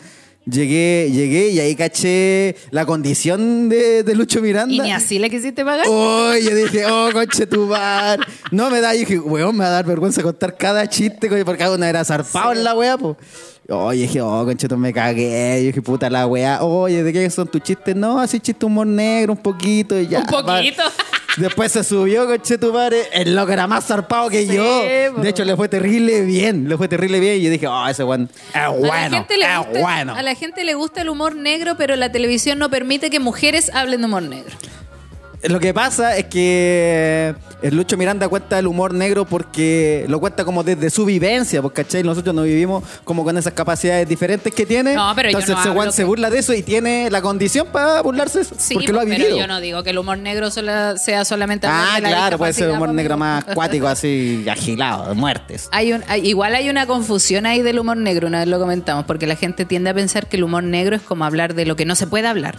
Llegué, 0.50 1.10
llegué 1.12 1.50
y 1.50 1.60
ahí 1.60 1.76
caché 1.76 2.56
la 2.72 2.86
condición 2.86 3.68
de, 3.68 4.04
de 4.04 4.16
Lucho 4.16 4.42
Miranda. 4.42 4.74
¿Y 4.74 4.80
ni 4.80 4.94
así 4.94 5.20
le 5.20 5.30
quisiste 5.30 5.66
pagar? 5.66 5.86
Oye, 5.90 6.56
dije, 6.56 6.86
oh, 6.90 7.10
conche 7.12 7.46
tu 7.48 7.68
bar. 7.68 8.26
No 8.52 8.70
me 8.70 8.80
da, 8.80 8.94
yo 8.94 9.02
dije, 9.02 9.20
weón, 9.20 9.58
me 9.58 9.66
va 9.66 9.68
a 9.68 9.72
dar 9.72 9.86
vergüenza 9.86 10.24
contar 10.24 10.56
cada 10.56 10.88
chiste, 10.88 11.28
coño, 11.28 11.44
porque 11.44 11.60
cada 11.64 11.76
una 11.76 11.90
era 11.90 12.06
zarpado 12.06 12.54
en 12.54 12.64
la 12.64 12.76
weá, 12.76 12.98
pues. 12.98 13.18
Oye, 13.70 14.04
dije, 14.04 14.22
oh, 14.22 14.46
conche, 14.46 14.68
me 14.78 14.94
cagué. 14.94 15.60
Yo 15.62 15.68
dije, 15.68 15.82
puta 15.82 16.10
la 16.10 16.26
weá. 16.26 16.64
Oye, 16.64 17.04
¿de 17.04 17.12
qué 17.12 17.30
son 17.30 17.48
tus 17.48 17.62
chistes? 17.62 17.96
No, 17.96 18.20
así 18.20 18.40
chiste 18.40 18.66
humor 18.66 18.88
negro, 18.88 19.34
un 19.34 19.40
poquito 19.40 20.00
y 20.00 20.08
ya. 20.08 20.20
Un 20.20 20.26
poquito. 20.28 20.84
Después 21.38 21.72
se 21.72 21.84
subió, 21.84 22.26
conche 22.26 22.58
tu 22.58 22.74
madre. 22.74 23.04
El 23.12 23.36
loco 23.36 23.52
era 23.52 23.68
más 23.68 23.86
zarpado 23.86 24.30
que 24.30 24.48
Sí, 24.48 24.56
yo. 24.56 24.64
De 25.22 25.30
hecho, 25.30 25.46
le 25.46 25.56
fue 25.56 25.68
terrible 25.70 26.22
bien. 26.22 26.68
Le 26.68 26.78
fue 26.78 26.88
terrible 26.88 27.20
bien. 27.20 27.36
Y 27.36 27.44
yo 27.44 27.52
dije, 27.52 27.68
oh, 27.68 27.88
ese 27.88 28.04
weón 28.04 28.30
es 28.50 28.56
a, 28.56 28.62
la 28.62 28.70
bueno. 28.70 29.18
gente 29.18 29.38
le 29.38 29.46
Es 29.46 29.58
gusta, 29.60 29.80
bueno. 29.82 30.16
a 30.16 30.22
la 30.24 30.34
gente 30.34 30.64
le 30.64 30.74
gusta 30.74 31.02
el 31.02 31.10
humor 31.10 31.36
negro, 31.36 31.76
pero 31.78 31.96
la 31.96 32.12
televisión 32.12 32.58
no 32.58 32.70
permite 32.72 33.10
que 33.12 33.20
mujeres 33.20 33.70
hablen 33.74 34.00
de 34.02 34.06
humor 34.08 34.24
negro. 34.24 34.56
Lo 35.50 35.60
que 35.60 35.74
pasa 35.74 36.18
es 36.18 36.26
que 36.26 37.34
el 37.62 37.76
Lucho 37.76 37.98
Miranda 37.98 38.28
cuenta 38.28 38.60
el 38.60 38.68
humor 38.68 38.94
negro 38.94 39.26
porque 39.26 40.06
lo 40.08 40.20
cuenta 40.20 40.44
como 40.46 40.64
desde 40.64 40.90
su 40.90 41.06
vivencia, 41.06 41.62
porque 41.62 41.84
¿cachai? 41.84 42.04
Nosotros 42.04 42.34
no 42.36 42.44
vivimos 42.44 42.84
como 43.04 43.24
con 43.24 43.38
esas 43.38 43.54
capacidades 43.54 44.08
diferentes 44.08 44.54
que 44.54 44.66
tiene. 44.66 44.94
No, 44.94 45.12
pero 45.16 45.30
yo 45.30 45.38
Entonces 45.40 45.56
no 45.56 45.62
ese 45.62 45.70
weón 45.72 45.92
se 45.94 46.04
burla 46.04 46.30
de 46.30 46.40
eso 46.40 46.54
y 46.54 46.62
tiene 46.64 47.10
la 47.10 47.22
condición 47.22 47.68
para 47.72 48.02
burlarse 48.02 48.40
de 48.40 48.44
eso, 48.46 48.56
Sí, 48.58 48.74
porque 48.74 48.92
lo 48.92 49.00
ha 49.00 49.04
pero 49.04 49.16
vivido. 49.16 49.38
yo 49.38 49.48
no 49.48 49.60
digo 49.62 49.84
que 49.84 49.92
el 49.92 49.98
humor 49.98 50.18
negro 50.18 50.52
sola- 50.52 50.98
sea 50.98 51.24
solamente 51.26 51.68
ah, 51.70 51.98
claro, 52.00 52.38
puede 52.38 52.54
ser 52.54 52.70
humor 52.70 52.90
pues, 52.90 52.96
negro 52.96 53.18
más 53.18 53.48
acuático, 53.48 53.88
así 53.88 54.46
agilado, 54.50 55.08
de 55.10 55.14
muertes. 55.16 55.70
Hay 55.72 55.94
un, 55.94 56.04
hay- 56.08 56.28
igual 56.28 56.56
hay 56.56 56.70
una 56.70 56.86
confusión 56.88 57.46
ahí 57.46 57.62
del 57.62 57.80
humor 57.80 57.98
negro, 57.98 58.28
una 58.28 58.40
vez 58.40 58.48
lo 58.48 58.60
comentamos, 58.60 59.06
porque 59.06 59.28
la 59.28 59.36
gente 59.36 59.66
tiende 59.66 59.90
a 59.90 59.94
pensar 59.94 60.28
que 60.28 60.38
el 60.38 60.44
humor 60.44 60.64
negro 60.64 60.96
es 60.96 61.02
como 61.02 61.26
hablar 61.26 61.54
de 61.54 61.66
lo 61.66 61.76
que 61.76 61.86
no 61.86 61.96
se 61.96 62.08
puede 62.08 62.28
hablar. 62.28 62.58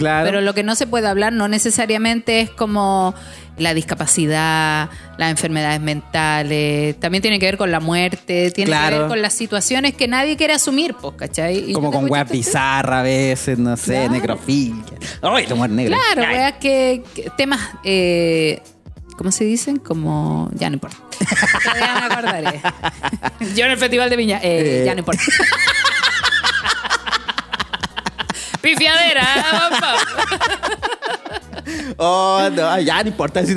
Claro. 0.00 0.26
Pero 0.26 0.40
lo 0.40 0.52
que 0.54 0.62
no 0.64 0.74
se 0.74 0.86
puede 0.88 1.06
hablar 1.06 1.32
no 1.32 1.46
necesariamente 1.46 2.40
es 2.40 2.50
como 2.50 3.14
la 3.58 3.74
discapacidad, 3.74 4.88
las 5.18 5.30
enfermedades 5.30 5.80
mentales, 5.82 6.98
también 6.98 7.20
tiene 7.20 7.38
que 7.38 7.44
ver 7.46 7.58
con 7.58 7.70
la 7.70 7.78
muerte, 7.78 8.50
tiene 8.52 8.70
que 8.72 8.90
ver 8.96 9.06
con 9.08 9.20
las 9.20 9.34
situaciones 9.34 9.94
que 9.94 10.08
nadie 10.08 10.36
quiere 10.38 10.54
asumir, 10.54 10.94
pues, 10.94 11.14
¿cachai? 11.16 11.70
Y 11.70 11.72
como 11.74 11.90
con 11.92 12.10
weas 12.10 12.30
bizarras 12.30 13.00
a 13.00 13.02
veces, 13.02 13.58
no 13.58 13.76
sé, 13.76 13.92
Claro. 13.92 14.12
necrofilia. 14.12 14.82
Ay, 15.20 15.46
negro. 15.68 15.96
Claro, 16.14 16.32
weas 16.32 16.54
que, 16.54 17.02
que 17.14 17.28
temas, 17.36 17.60
eh, 17.84 18.62
¿cómo 19.18 19.30
se 19.30 19.44
dicen? 19.44 19.76
Como, 19.76 20.48
ya 20.54 20.70
no 20.70 20.74
importa. 20.74 20.96
Todavía 21.62 21.94
me 22.08 22.14
acordaré. 22.14 22.60
Yo 23.54 23.66
en 23.66 23.72
el 23.72 23.76
Festival 23.78 24.08
de 24.08 24.16
Viña, 24.16 24.38
eh, 24.38 24.80
Eh. 24.80 24.82
ya 24.86 24.94
no 24.94 25.00
importa. 25.00 25.20
Pifiadera, 28.60 29.22
¿eh, 29.22 29.42
papá? 29.70 29.96
Oh, 31.96 32.48
no, 32.52 32.80
ya 32.80 33.02
no 33.02 33.08
importa. 33.08 33.42
Ya 33.42 33.54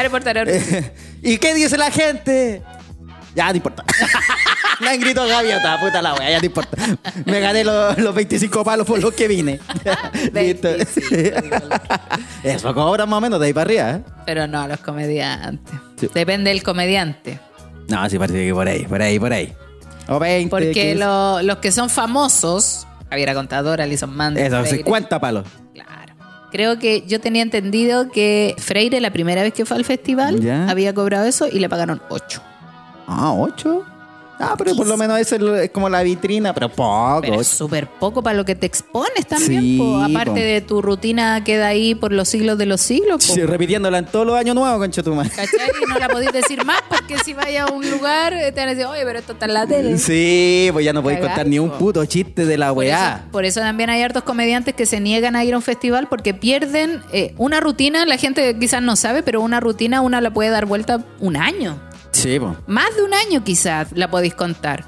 no 0.00 0.04
importa. 0.06 0.34
no. 0.34 0.42
¿Y 1.22 1.38
qué 1.38 1.54
dice 1.54 1.76
la 1.76 1.90
gente? 1.90 2.62
Ya 3.34 3.50
no 3.50 3.56
importa. 3.56 3.84
Me 4.80 4.88
han 4.90 5.00
gritado 5.00 5.28
gaviota, 5.28 5.78
puta 5.80 6.02
la 6.02 6.14
wea, 6.14 6.30
ya 6.30 6.38
no 6.40 6.46
importa. 6.46 6.76
Me 7.24 7.40
gané 7.40 7.62
los, 7.64 7.96
los 7.98 8.14
25 8.14 8.64
palos 8.64 8.86
por 8.86 8.98
los 9.00 9.14
que 9.14 9.28
vine. 9.28 9.60
Listo. 10.32 10.68
25, 10.68 11.36
Eso 12.42 12.74
cobran 12.74 13.08
más 13.08 13.18
o 13.18 13.20
menos 13.20 13.40
de 13.40 13.46
ahí 13.46 13.52
para 13.52 13.62
arriba, 13.64 13.90
¿eh? 13.90 14.02
Pero 14.26 14.46
no, 14.46 14.66
los 14.66 14.80
comediantes. 14.80 15.74
Sí. 15.98 16.08
Depende 16.12 16.50
del 16.50 16.62
comediante. 16.62 17.38
No, 17.88 18.08
sí 18.08 18.18
parece 18.18 18.46
que 18.46 18.52
por 18.54 18.66
ahí, 18.68 18.84
por 18.84 19.00
ahí, 19.02 19.18
por 19.18 19.32
ahí. 19.32 19.52
O 20.08 20.18
20. 20.18 20.50
Porque 20.50 20.72
15. 20.72 20.94
lo- 20.96 21.42
los 21.42 21.58
que 21.58 21.70
son 21.72 21.88
famosos, 21.90 22.86
Javiera 23.10 23.34
Contadora, 23.34 23.84
Alison 23.84 24.14
Mann. 24.14 24.36
Eso, 24.36 24.58
Freire, 24.60 24.76
50 24.78 25.20
palos. 25.20 25.44
Claro. 25.72 26.14
Creo 26.50 26.78
que 26.78 27.04
yo 27.06 27.20
tenía 27.20 27.42
entendido 27.42 28.10
que 28.10 28.54
Freire, 28.58 29.00
la 29.00 29.10
primera 29.12 29.42
vez 29.42 29.52
que 29.52 29.64
fue 29.64 29.76
al 29.76 29.84
festival, 29.84 30.40
Ya. 30.40 30.68
había 30.70 30.94
cobrado 30.94 31.24
eso 31.26 31.46
y 31.50 31.58
le 31.58 31.68
pagaron 31.68 32.00
8. 32.10 32.40
Ah, 33.06 33.32
8. 33.34 33.84
Ah, 34.40 34.54
pero 34.58 34.74
por 34.74 34.86
lo 34.86 34.96
menos 34.96 35.18
eso 35.18 35.36
es 35.36 35.40
lo- 35.40 35.54
es 35.56 35.70
como 35.70 35.88
la 35.88 36.02
vitrina, 36.02 36.52
pero 36.52 36.68
poco. 36.68 37.20
Pero 37.22 37.40
es 37.40 37.46
súper 37.46 37.86
poco 37.88 38.22
para 38.22 38.36
lo 38.36 38.44
que 38.44 38.54
te 38.54 38.66
expones 38.66 39.26
también. 39.28 39.60
Sí, 39.60 39.78
po. 39.78 39.98
Aparte 40.02 40.30
po. 40.30 40.36
de 40.36 40.60
tu 40.60 40.82
rutina 40.82 41.42
queda 41.44 41.68
ahí 41.68 41.94
por 41.94 42.12
los 42.12 42.28
siglos 42.28 42.58
de 42.58 42.66
los 42.66 42.80
siglos. 42.80 43.26
po. 43.26 43.32
Sí, 43.34 43.42
repitiéndola 43.42 43.98
en 43.98 44.06
todos 44.06 44.26
los 44.26 44.36
años 44.36 44.54
nuevos, 44.56 44.78
concha 44.78 45.02
tu 45.02 45.14
madre. 45.14 45.30
¿Cachai? 45.30 45.70
Y 45.82 45.88
no 45.88 45.98
la 45.98 46.08
podéis 46.08 46.32
decir 46.32 46.64
más 46.64 46.82
porque 46.88 47.16
si 47.24 47.32
vaya 47.32 47.64
a 47.64 47.72
un 47.72 47.88
lugar 47.90 48.32
eh, 48.32 48.50
te 48.52 48.60
van 48.60 48.68
a 48.70 48.72
decir, 48.72 48.86
oye, 48.86 49.02
pero 49.04 49.18
esto 49.20 49.32
está 49.34 49.46
en 49.46 49.54
la 49.54 49.66
tele. 49.66 49.98
Sí, 49.98 50.68
pues 50.72 50.84
ya 50.84 50.92
no 50.92 51.02
podéis 51.02 51.20
contar 51.20 51.46
ni 51.46 51.58
un 51.58 51.70
puto 51.70 52.04
chiste 52.04 52.44
de 52.44 52.58
la 52.58 52.74
Por 52.74 52.84
eso, 52.84 52.92
weá. 52.94 53.24
por 53.30 53.44
eso 53.44 53.60
también 53.60 53.88
hay 53.90 54.02
hartos 54.02 54.24
comediantes 54.24 54.74
que 54.74 54.84
se 54.86 54.98
niegan 55.00 55.36
a 55.36 55.44
ir 55.44 55.54
a 55.54 55.56
un 55.56 55.62
festival 55.62 56.08
porque 56.08 56.34
pierden 56.34 57.02
eh, 57.12 57.34
una 57.38 57.60
rutina, 57.60 58.04
la 58.04 58.16
gente 58.16 58.58
quizás 58.58 58.82
no 58.82 58.96
sabe, 58.96 59.22
pero 59.22 59.40
una 59.40 59.60
rutina 59.60 60.00
una 60.00 60.20
la 60.20 60.32
puede 60.32 60.50
dar 60.50 60.66
vuelta 60.66 61.04
un 61.20 61.36
año. 61.36 61.78
Sí, 62.14 62.38
pues. 62.38 62.52
Más 62.66 62.94
de 62.96 63.02
un 63.02 63.12
año 63.14 63.44
quizás 63.44 63.88
la 63.92 64.10
podéis 64.10 64.34
contar. 64.34 64.84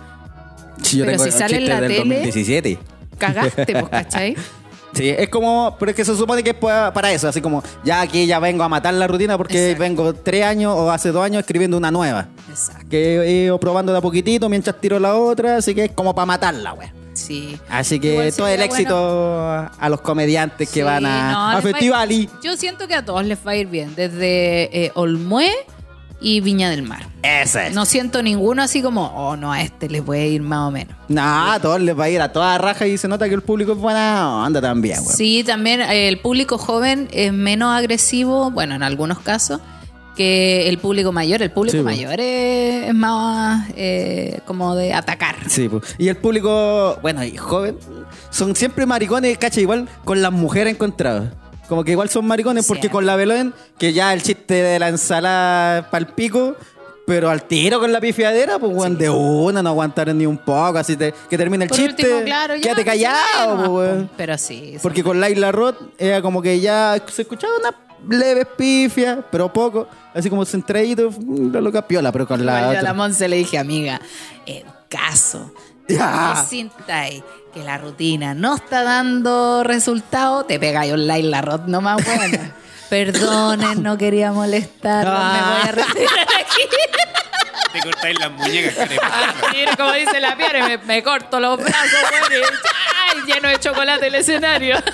Sí, 0.83 0.99
yo 0.99 1.05
Pero 1.05 1.19
tengo 1.19 1.25
si 1.33 1.39
sale 1.39 1.57
en 1.57 1.69
la 1.69 1.81
del 1.81 1.91
tele- 1.93 1.99
2017. 2.17 2.79
Cagaste, 3.19 3.67
pues, 3.67 3.89
¿cachai? 3.89 4.37
Sí, 4.93 5.11
es 5.11 5.29
como, 5.29 5.77
pero 5.79 5.91
es 5.91 5.97
que 5.97 6.07
se 6.07 6.17
supone 6.17 6.43
que 6.43 6.51
es 6.51 6.57
pa- 6.57 6.91
para 6.91 7.13
eso, 7.13 7.29
así 7.29 7.43
como, 7.43 7.63
ya 7.85 8.01
aquí 8.01 8.27
ya 8.27 8.39
vengo 8.39 8.65
a 8.65 8.69
matar 8.71 8.95
la 8.95 9.07
rutina 9.07 9.37
porque 9.37 9.73
Exacto. 9.73 9.83
vengo 9.83 10.15
tres 10.15 10.43
años 10.45 10.73
o 10.75 10.91
hace 10.91 11.11
dos 11.13 11.23
años 11.23 11.41
escribiendo 11.41 11.77
una 11.77 11.91
nueva. 11.91 12.29
Exacto. 12.49 12.87
Que 12.89 13.19
he 13.21 13.31
ido 13.45 13.61
probando 13.61 13.93
de 13.93 13.99
a 13.99 14.01
poquitito 14.01 14.49
mientras 14.49 14.81
tiro 14.81 14.99
la 14.99 15.15
otra, 15.17 15.59
así 15.59 15.75
que 15.75 15.85
es 15.87 15.91
como 15.93 16.15
para 16.15 16.25
matarla, 16.25 16.73
wey. 16.73 16.89
Sí. 17.13 17.59
Así 17.69 18.01
que 18.01 18.13
Igual 18.13 18.35
todo 18.35 18.49
el 18.49 18.63
éxito 18.63 18.97
a 19.79 19.89
los 19.91 20.01
comediantes 20.01 20.71
que 20.71 20.83
van 20.83 21.05
a, 21.05 21.33
no, 21.33 21.49
a 21.59 22.07
Yo 22.43 22.57
siento 22.57 22.89
que 22.89 22.95
a 22.95 23.05
todos 23.05 23.23
les 23.27 23.39
va 23.47 23.51
a 23.51 23.57
ir 23.57 23.67
bien, 23.67 23.95
desde 23.97 24.85
eh, 24.87 24.93
Olmué 24.95 25.51
y 26.21 26.41
Viña 26.41 26.71
del 26.71 26.83
Mar. 26.83 27.07
ese. 27.23 27.71
No 27.71 27.85
siento 27.85 28.23
ninguno 28.23 28.63
así 28.63 28.81
como, 28.83 29.07
oh, 29.15 29.37
no, 29.37 29.53
a 29.53 29.63
este 29.63 29.89
les 29.89 30.03
puede 30.03 30.27
ir 30.29 30.43
más 30.43 30.69
o 30.69 30.71
menos. 30.71 30.97
No, 31.09 31.23
a 31.53 31.59
todos 31.61 31.81
les 31.81 31.99
va 31.99 32.05
a 32.05 32.09
ir 32.11 32.21
a 32.21 32.33
toda 32.33 32.57
raja 32.59 32.87
y 32.87 32.97
se 32.99 33.07
nota 33.09 33.29
que 33.29 33.35
el 33.35 33.43
público 33.43 33.73
es 33.73 33.79
buena 33.79 34.45
onda 34.45 34.61
también, 34.61 35.03
güey. 35.03 35.15
Sí, 35.17 35.45
también 35.45 35.81
eh, 35.83 36.09
el 36.09 36.19
público 36.19 36.57
joven 36.59 37.09
es 37.13 37.33
menos 37.33 37.75
agresivo, 37.77 38.51
bueno, 38.51 38.75
en 38.75 38.83
algunos 38.83 39.19
casos, 39.21 39.61
que 40.17 40.69
el 40.71 40.79
público 40.79 41.13
mayor. 41.13 41.43
El 41.43 41.51
público 41.51 41.77
Sí, 41.77 41.83
mayor 41.85 42.19
es, 42.19 42.89
es 42.89 42.95
más 42.95 43.69
eh, 43.77 44.41
como 44.47 44.75
de 44.75 44.95
atacar. 44.95 45.37
Sí, 45.47 45.69
pues. 45.69 45.95
Y 45.99 46.09
el 46.09 46.17
público, 46.17 46.99
bueno, 47.03 47.23
y 47.23 47.37
joven, 47.37 47.77
son 48.31 48.57
siempre 48.57 48.87
maricones, 48.87 49.37
cacha, 49.37 49.61
igual 49.61 49.87
con 50.07 50.23
las 50.23 50.33
mujeres 50.33 50.73
encontradas. 50.73 51.35
Como 51.69 51.83
que 51.85 51.93
igual 51.93 52.09
son 52.09 52.27
maricones 52.27 52.67
porque 52.67 52.89
con 52.91 53.07
la 53.07 53.17
Belén, 53.17 53.53
que 53.79 53.93
ya 53.93 54.13
el 54.13 54.23
chiste 54.23 54.55
de 54.55 54.79
la 54.79 54.89
ensalada 54.89 55.91
pa'l 55.91 56.07
pico, 56.09 56.55
pero 57.07 57.29
al 57.31 57.43
tiro 57.45 57.79
con 57.81 57.93
la 57.93 58.01
pifiadera, 58.01 58.59
pues 58.59 58.73
weón, 58.75 58.99
de 58.99 59.09
una 59.11 59.63
no 59.63 59.71
aguantaron 59.71 60.19
ni 60.19 60.27
un 60.27 60.39
poco, 60.39 60.79
así 60.79 60.97
te- 60.97 61.15
que 61.31 61.37
termina 61.39 61.65
el 61.65 61.69
Por 61.71 61.79
chiste. 61.79 62.03
último, 62.05 62.23
claro, 62.25 62.57
ya, 62.57 62.63
quédate 62.63 62.85
callado, 62.85 63.57
pues, 63.57 63.69
weón. 63.69 64.11
Pero 64.17 64.39
sí. 64.39 64.77
Porque 64.83 65.03
con 65.05 65.21
Laila 65.21 65.53
Roth 65.53 65.77
era 65.99 66.21
como 66.23 66.41
que 66.43 66.59
ya 66.61 67.01
se 67.07 67.23
escuchaba 67.23 67.53
una 67.59 67.75
leve 68.17 68.45
pifia, 68.45 69.25
pero 69.31 69.53
poco, 69.53 69.89
así 70.15 70.29
como 70.31 70.45
centradito, 70.45 71.11
mm, 71.11 71.53
la 71.53 71.61
loca 71.61 71.87
piola, 71.87 72.11
pero 72.13 72.27
con 72.27 72.45
la 72.45 72.59
Igual 72.61 72.75
yo 72.75 72.81
a 72.81 72.83
la 72.83 72.95
Monse 72.95 73.29
le 73.29 73.37
dije, 73.37 73.59
amiga, 73.59 74.01
en 74.45 74.65
caso 74.89 75.53
Ya. 75.89 76.45
sintáis 76.49 77.23
que 77.57 77.65
la 77.65 77.79
rutina 77.79 78.35
no 78.35 78.57
está 78.57 78.83
dando 78.83 79.63
resultado, 79.65 80.45
te 80.45 80.59
pegáis 80.61 80.93
online 80.93 81.23
la 81.31 81.41
rot 81.41 81.67
nomás 81.67 82.05
buena. 82.05 82.53
Perdonen, 82.91 83.83
no 83.83 83.97
quería 83.97 84.31
molestar, 84.31 85.07
Ah. 85.09 85.33
me 85.33 85.41
voy 85.43 85.69
a 85.69 85.87
retirar 85.87 86.27
aquí. 86.39 86.61
Te 87.73 87.81
cortáis 87.83 88.19
las 88.21 88.31
muñecas, 88.31 88.75
crema. 88.87 89.35
Mira, 89.53 89.77
como 89.77 89.93
dice 89.93 90.19
la 90.21 90.35
Piare, 90.37 90.63
me, 90.63 90.79
me 90.79 91.03
corto 91.03 91.41
los 91.41 91.59
brazos, 91.59 91.99
bueno, 92.11 92.27
y 92.37 92.41
¡ay! 92.43 93.23
lleno 93.35 93.49
de 93.49 93.59
chocolate 93.59 94.07
el 94.07 94.15
escenario. 94.17 94.77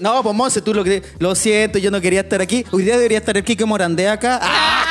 No, 0.00 0.22
pues 0.22 0.34
Monse, 0.34 0.60
tú 0.60 0.74
lo 0.74 0.84
que 0.84 1.02
lo 1.18 1.34
siento, 1.34 1.78
yo 1.78 1.90
no 1.90 2.02
quería 2.02 2.20
estar 2.20 2.42
aquí. 2.42 2.66
Hoy 2.70 2.82
día 2.82 2.96
debería 2.96 3.16
estar 3.18 3.34
el 3.34 3.42
Kike 3.42 3.64
Morandé 3.64 4.06
acá. 4.10 4.38
Ah, 4.42 4.84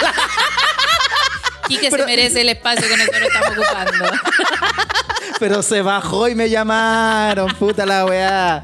Quique 1.67 1.87
Pero- 1.89 2.03
se 2.03 2.09
merece 2.09 2.41
el 2.41 2.49
espacio 2.49 2.87
que 2.87 2.97
nosotros 2.97 3.21
estamos 3.23 3.57
ocupando. 3.57 4.05
pero 5.39 5.61
se 5.61 5.81
bajó 5.81 6.27
y 6.27 6.35
me 6.35 6.49
llamaron, 6.49 7.53
puta 7.55 7.85
la 7.85 8.05
weá. 8.05 8.63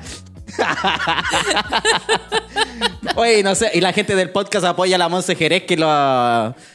Oye, 3.16 3.42
no 3.42 3.56
sé, 3.56 3.72
y 3.74 3.82
la 3.82 3.94
gente 3.94 4.16
del 4.16 4.30
podcast 4.30 4.66
apoya 4.66 4.96
a 4.96 5.00
la 5.00 5.10
Monse 5.10 5.36
Jerez 5.36 5.64
que 5.64 5.76
lo 5.76 5.88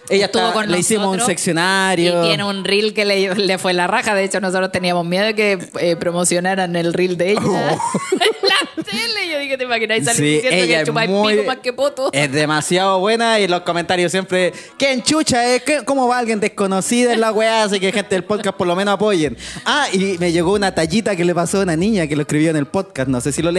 ella 0.08 0.26
Estuvo 0.26 0.42
está, 0.42 0.52
con 0.52 0.70
le 0.70 0.78
hicimos 0.78 1.16
un 1.16 1.24
seccionario. 1.24 2.24
Y 2.24 2.28
tiene 2.28 2.44
un 2.44 2.64
reel 2.64 2.92
que 2.94 3.04
le, 3.04 3.34
le 3.34 3.58
fue 3.58 3.72
la 3.72 3.86
raja. 3.86 4.14
De 4.14 4.24
hecho, 4.24 4.40
nosotros 4.40 4.72
teníamos 4.72 5.06
miedo 5.06 5.24
de 5.26 5.34
que 5.34 5.58
eh, 5.80 5.96
promocionaran 5.96 6.74
el 6.74 6.92
reel 6.92 7.16
de 7.16 7.32
ella 7.32 7.40
Oh. 7.44 7.48
la 8.42 8.82
tele. 8.82 9.28
Yo 9.30 9.38
dije, 9.38 9.56
te 9.56 9.64
imaginas 9.64 10.04
salir 10.04 10.16
Sí, 10.16 10.24
diciendo 10.34 10.56
ella 10.64 10.74
que 10.76 10.80
es 10.82 10.88
chupa 10.88 11.06
muy- 11.06 11.34
pico 11.34 11.46
más 11.46 11.58
que 11.58 11.72
poto. 11.72 12.10
Es 12.12 12.32
demasiado 12.32 12.98
buena 12.98 13.38
y 13.38 13.46
los 13.46 13.60
comentarios 13.62 14.10
siempre, 14.10 14.52
¿qué 14.78 14.92
enchucha 14.92 15.46
es? 15.54 15.62
¿Qué- 15.62 15.84
¿Cómo 15.84 16.08
va 16.08 16.18
alguien 16.18 16.40
desconocida 16.40 17.12
en 17.12 17.20
la 17.20 17.30
weá? 17.32 17.62
Así 17.64 17.78
que 17.78 17.92
gente 17.92 18.14
del 18.16 18.24
podcast 18.24 18.56
por 18.56 18.66
lo 18.66 18.74
menos 18.74 18.94
apoyen. 18.94 19.36
Ah, 19.64 19.86
y 19.92 20.16
me 20.18 20.32
llegó 20.32 20.52
una 20.54 20.74
tallita 20.74 21.14
que 21.14 21.24
le 21.24 21.34
pasó 21.34 21.60
a 21.60 21.62
una 21.62 21.76
niña 21.76 22.06
que 22.08 22.16
lo 22.16 22.22
escribió 22.22 22.50
en 22.50 22.56
el 22.56 22.66
podcast, 22.66 23.08
no 23.08 23.20
sé 23.20 23.30
si 23.32 23.42
lo 23.42 23.52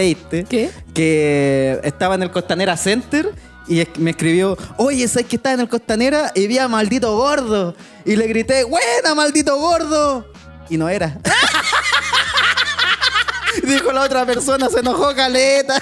Que 0.92 1.80
estaba 1.82 2.14
en 2.14 2.22
el 2.22 2.30
Costanera 2.30 2.76
Center 2.76 3.32
y 3.66 3.82
me 3.98 4.10
escribió, 4.10 4.58
oye, 4.76 5.08
¿sabes 5.08 5.26
que 5.26 5.36
estaba 5.36 5.54
en 5.54 5.60
el 5.60 5.68
Costanera 5.68 6.32
y 6.34 6.46
vi 6.46 6.58
a 6.58 6.68
maldito 6.68 7.16
gordo? 7.16 7.74
Y 8.04 8.16
le 8.16 8.26
grité, 8.26 8.64
buena, 8.64 9.14
maldito 9.14 9.56
gordo. 9.56 10.26
Y 10.68 10.76
no 10.76 10.88
era. 10.88 11.18
Dijo 13.62 13.92
la 13.92 14.02
otra 14.02 14.26
persona, 14.26 14.68
se 14.68 14.80
enojó 14.80 15.14
caleta. 15.14 15.80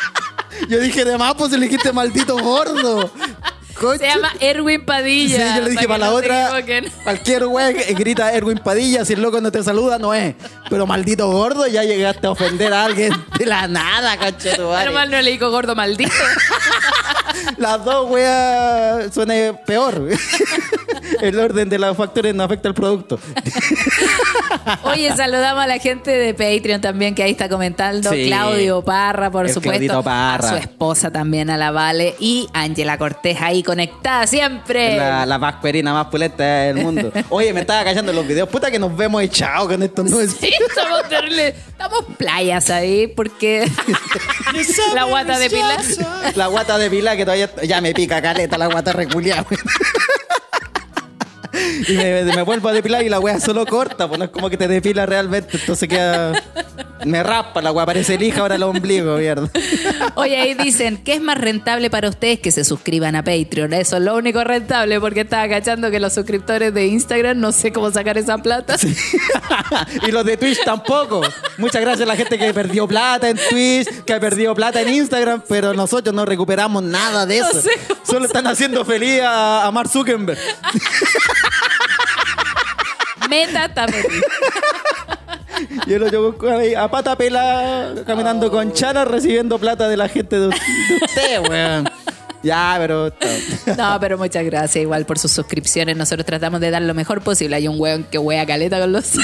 Yo 0.68 0.78
dije, 0.78 1.04
de 1.04 1.18
más, 1.18 1.34
pues 1.34 1.50
le 1.52 1.58
dijiste 1.58 1.92
maldito 1.92 2.38
gordo. 2.38 3.10
Se 3.98 4.06
llama 4.06 4.32
Erwin 4.40 4.84
Padilla. 4.84 5.36
Sí, 5.36 5.58
yo 5.58 5.64
le 5.64 5.70
dije 5.70 5.88
para 5.88 5.98
la 5.98 6.06
no 6.10 6.16
otra, 6.16 6.50
cualquier 7.02 7.46
güey 7.46 7.74
que 7.74 7.94
grita 7.94 8.32
Erwin 8.32 8.58
Padilla, 8.58 9.04
si 9.04 9.14
el 9.14 9.22
loco 9.22 9.40
no 9.40 9.50
te 9.50 9.62
saluda, 9.62 9.98
no 9.98 10.12
es. 10.12 10.34
Pero 10.68 10.86
maldito 10.86 11.30
gordo, 11.30 11.66
ya 11.66 11.82
llegaste 11.84 12.26
a 12.26 12.30
ofender 12.30 12.72
a 12.72 12.84
alguien 12.84 13.12
de 13.38 13.46
la 13.46 13.66
nada, 13.68 14.16
madre. 14.16 14.58
Menos 14.58 14.94
mal 14.94 15.10
no 15.10 15.22
le 15.22 15.30
digo 15.30 15.50
gordo 15.50 15.74
maldito. 15.74 16.12
Las 17.60 17.84
dos 17.84 18.10
weas 18.10 19.12
suena 19.12 19.34
peor. 19.66 20.08
El 21.20 21.38
orden 21.38 21.68
de 21.68 21.78
los 21.78 21.94
factores 21.94 22.34
no 22.34 22.42
afecta 22.42 22.68
al 22.68 22.74
producto. 22.74 23.18
Oye, 24.84 25.14
saludamos 25.14 25.62
a 25.64 25.66
la 25.66 25.78
gente 25.78 26.10
de 26.10 26.32
Patreon 26.32 26.80
también 26.80 27.14
que 27.14 27.22
ahí 27.22 27.32
está 27.32 27.50
comentando. 27.50 28.10
Sí. 28.10 28.28
Claudio 28.28 28.80
Parra, 28.80 29.30
por 29.30 29.44
El 29.44 29.52
supuesto. 29.52 30.02
Parra. 30.02 30.48
A 30.48 30.50
su 30.52 30.56
esposa 30.56 31.10
también, 31.10 31.50
a 31.50 31.58
la 31.58 31.70
Vale. 31.70 32.14
Y 32.18 32.48
Ángela 32.54 32.96
Cortés 32.96 33.36
ahí 33.42 33.62
conectada 33.62 34.26
siempre. 34.26 34.96
La, 34.96 35.26
la 35.26 35.38
pascuerina 35.38 35.92
más 35.92 36.06
pulenta 36.06 36.42
del 36.42 36.76
mundo. 36.78 37.12
Oye, 37.28 37.52
me 37.52 37.60
estaba 37.60 37.84
callando 37.84 38.10
los 38.14 38.26
videos. 38.26 38.48
Puta 38.48 38.70
que 38.70 38.78
nos 38.78 38.96
vemos 38.96 39.22
echados 39.22 39.68
con 39.68 39.82
estos 39.82 40.10
nuevos. 40.10 40.34
Sí, 40.40 40.50
estamos 40.66 41.06
terribles. 41.10 41.54
Estamos 41.80 42.04
playas 42.18 42.68
ahí 42.68 43.06
porque 43.06 43.66
la 44.94 45.04
guata 45.04 45.38
de 45.38 45.48
pilas. 45.48 45.98
La 46.34 46.48
guata 46.48 46.76
de 46.76 46.90
pila 46.90 47.16
que 47.16 47.24
todavía 47.24 47.50
ya 47.62 47.80
me 47.80 47.94
pica 47.94 48.20
caleta, 48.20 48.58
la 48.58 48.66
guata 48.66 48.92
reculiada. 48.92 49.46
Y 51.88 51.92
me, 51.94 52.24
me 52.24 52.42
vuelvo 52.42 52.68
a 52.68 52.72
depilar 52.72 53.04
y 53.04 53.08
la 53.08 53.20
wea 53.20 53.40
solo 53.40 53.66
corta, 53.66 54.06
pues 54.08 54.18
no 54.18 54.24
es 54.26 54.30
como 54.30 54.50
que 54.50 54.56
te 54.56 54.68
depila 54.68 55.06
realmente, 55.06 55.56
entonces 55.56 55.88
queda. 55.88 56.32
Me 57.04 57.22
raspa, 57.22 57.62
la 57.62 57.72
wea 57.72 57.86
parece 57.86 58.18
lija 58.18 58.42
ahora 58.42 58.56
el 58.56 58.62
ombligo, 58.62 59.16
mierda. 59.16 59.48
Oye, 60.16 60.36
ahí 60.38 60.54
dicen 60.54 60.98
que 60.98 61.14
es 61.14 61.20
más 61.22 61.38
rentable 61.38 61.88
para 61.88 62.08
ustedes 62.10 62.40
que 62.40 62.50
se 62.50 62.62
suscriban 62.62 63.16
a 63.16 63.24
Patreon. 63.24 63.72
Eso 63.72 63.96
es 63.96 64.02
lo 64.02 64.16
único 64.16 64.44
rentable 64.44 65.00
porque 65.00 65.20
estaba 65.22 65.48
cachando 65.48 65.90
que 65.90 65.98
los 65.98 66.12
suscriptores 66.12 66.74
de 66.74 66.86
Instagram 66.88 67.40
no 67.40 67.52
sé 67.52 67.72
cómo 67.72 67.90
sacar 67.90 68.18
esa 68.18 68.36
plata. 68.38 68.76
y 70.06 70.10
los 70.10 70.24
de 70.26 70.36
Twitch 70.36 70.62
tampoco. 70.62 71.22
Muchas 71.56 71.80
gracias 71.80 72.02
a 72.02 72.06
la 72.06 72.16
gente 72.16 72.38
que 72.38 72.52
perdió 72.52 72.86
plata 72.86 73.30
en 73.30 73.38
Twitch, 73.48 73.88
que 74.04 74.12
ha 74.12 74.20
perdido 74.20 74.54
plata 74.54 74.82
en 74.82 74.90
Instagram, 74.90 75.42
pero 75.48 75.72
nosotros 75.72 76.14
no 76.14 76.26
recuperamos 76.26 76.82
nada 76.82 77.24
de 77.24 77.40
No 77.40 77.48
eso. 77.48 77.62
sé 77.62 77.70
Solo 78.02 78.26
están 78.26 78.46
haciendo 78.46 78.84
feliz 78.84 79.22
a, 79.22 79.66
a 79.66 79.70
Mark 79.70 79.88
Zuckerberg. 79.88 80.38
Meta 83.28 83.66
está 83.66 83.86
feliz. 83.88 84.22
Y 85.86 85.92
el 85.92 86.02
otro 86.02 86.36
ahí 86.50 86.74
a 86.74 86.88
pata 86.90 87.16
pela 87.16 87.92
caminando 88.06 88.50
con 88.50 88.72
chana 88.72 89.04
recibiendo 89.04 89.58
plata 89.58 89.88
de 89.88 89.96
la 89.96 90.08
gente 90.08 90.36
de, 90.38 90.46
de 90.48 90.54
usted, 91.04 91.48
weón. 91.48 91.90
Ya, 92.42 92.76
pero. 92.78 93.12
No, 93.76 93.98
pero 94.00 94.16
muchas 94.16 94.44
gracias 94.44 94.82
igual 94.82 95.04
por 95.04 95.18
sus 95.18 95.30
suscripciones. 95.32 95.96
Nosotros 95.96 96.24
tratamos 96.24 96.60
de 96.60 96.70
dar 96.70 96.82
lo 96.82 96.94
mejor 96.94 97.20
posible. 97.20 97.56
Hay 97.56 97.68
un 97.68 97.78
weón 97.78 98.04
que 98.04 98.18
wea 98.18 98.46
caleta 98.46 98.80
con 98.80 98.92
los... 98.92 99.12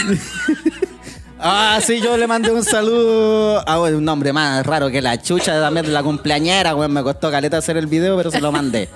Ah, 1.39 1.79
sí, 1.85 2.01
yo 2.01 2.17
le 2.17 2.27
mandé 2.27 2.51
un 2.51 2.65
saludo 2.65 3.63
a 3.69 3.79
un 3.79 4.03
nombre 4.03 4.33
más 4.33 4.65
raro 4.65 4.91
que 4.91 5.03
la 5.03 5.21
chucha 5.21 5.61
también 5.61 5.85
de 5.85 5.93
la 5.93 6.03
cumpleañera, 6.03 6.75
weón. 6.75 6.91
Me 6.93 7.03
costó 7.03 7.31
caleta 7.31 7.59
hacer 7.59 7.77
el 7.77 7.87
video, 7.87 8.17
pero 8.17 8.31
se 8.31 8.41
lo 8.41 8.51
mandé. 8.51 8.89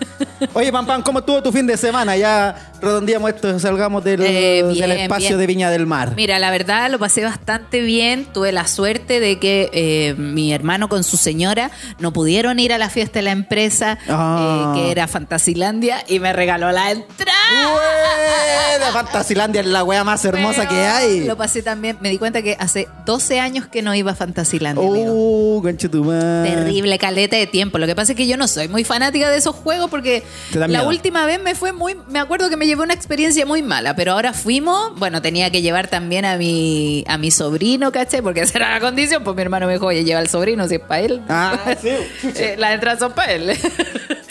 Oye, 0.54 0.72
Pam 0.72 0.86
Pam, 0.86 1.02
¿cómo 1.02 1.18
estuvo 1.18 1.42
tu 1.42 1.52
fin 1.52 1.66
de 1.66 1.76
semana? 1.76 2.16
Ya 2.16 2.69
redondeamos 2.80 3.30
esto, 3.30 3.58
salgamos 3.58 4.02
del, 4.04 4.20
Eh, 4.22 4.62
bien, 4.72 4.80
del 4.88 4.92
espacio 5.00 5.28
bien. 5.30 5.38
de 5.38 5.46
Viña 5.46 5.70
del 5.70 5.86
Mar. 5.86 6.14
Mira, 6.16 6.38
la 6.38 6.50
verdad 6.50 6.90
lo 6.90 6.98
pasé 6.98 7.24
bastante 7.24 7.80
bien. 7.80 8.26
Tuve 8.32 8.52
la 8.52 8.66
suerte 8.66 9.20
de 9.20 9.38
que 9.38 9.70
eh, 9.72 10.14
mi 10.16 10.52
hermano 10.52 10.88
con 10.88 11.04
su 11.04 11.16
señora 11.16 11.70
no 11.98 12.12
pudieron 12.12 12.58
ir 12.58 12.72
a 12.72 12.78
la 12.78 12.88
fiesta 12.90 13.18
de 13.20 13.22
la 13.24 13.32
empresa, 13.32 13.98
Ah. 14.08 14.74
eh, 14.76 14.80
que 14.80 14.90
era 14.90 15.06
Fantasilandia, 15.06 16.04
y 16.08 16.20
me 16.20 16.32
regaló 16.32 16.70
la 16.72 16.90
entrada. 16.90 17.30
Buena, 17.72 18.92
Fantasilandia 18.92 19.60
es 19.60 19.66
la 19.66 19.84
wea 19.84 20.04
más 20.04 20.24
hermosa 20.24 20.68
que 20.68 20.76
hay. 20.76 21.24
Lo 21.24 21.36
pasé 21.36 21.62
también. 21.62 21.98
Me 22.00 22.08
di 22.10 22.18
cuenta 22.18 22.42
que 22.42 22.56
hace 22.58 22.88
12 23.06 23.40
años 23.40 23.66
que 23.66 23.82
no 23.82 23.94
iba 23.94 24.12
a 24.12 24.14
Fantasilandia. 24.14 24.82
Oh, 24.84 25.60
conchetumare. 25.62 26.50
Terrible 26.50 26.98
caleta 26.98 27.36
de 27.36 27.46
tiempo. 27.46 27.78
Lo 27.78 27.86
que 27.86 27.94
pasa 27.94 28.12
es 28.12 28.16
que 28.16 28.26
yo 28.26 28.36
no 28.36 28.48
soy 28.48 28.68
muy 28.68 28.84
fanática 28.84 29.30
de 29.30 29.36
esos 29.38 29.54
juegos 29.54 29.90
porque 29.90 30.22
la 30.54 30.82
última 30.84 31.26
vez 31.26 31.40
me 31.42 31.54
fue 31.54 31.72
muy. 31.72 31.96
Me 32.08 32.18
acuerdo 32.18 32.48
que 32.48 32.56
me 32.56 32.66
llevé 32.70 32.83
una 32.83 32.94
experiencia 32.94 33.44
muy 33.46 33.62
mala, 33.62 33.94
pero 33.96 34.12
ahora 34.12 34.33
fuimos. 34.33 34.94
Bueno, 34.96 35.20
tenía 35.20 35.50
que 35.50 35.61
llevar 35.62 35.88
también 35.88 36.24
a 36.24 36.37
mi, 36.37 37.04
a 37.09 37.18
mi 37.18 37.30
sobrino, 37.30 37.90
¿caché? 37.92 38.22
Porque 38.22 38.40
esa 38.40 38.59
era 38.59 38.70
la 38.74 38.80
condición. 38.80 39.22
Pues 39.24 39.37
mi 39.37 39.42
hermano 39.42 39.66
me 39.66 39.74
dijo, 39.74 39.87
oye, 39.87 40.04
lleva 40.04 40.20
al 40.20 40.28
sobrino 40.28 40.66
si 40.68 40.76
es 40.76 40.80
para 40.80 41.00
él. 41.00 41.22
Ah, 41.28 41.59
sí. 41.80 41.88
Eh, 42.37 42.54
Las 42.59 42.74
entradas 42.74 42.98
son 43.00 43.12
para 43.12 43.33
él. 43.33 43.52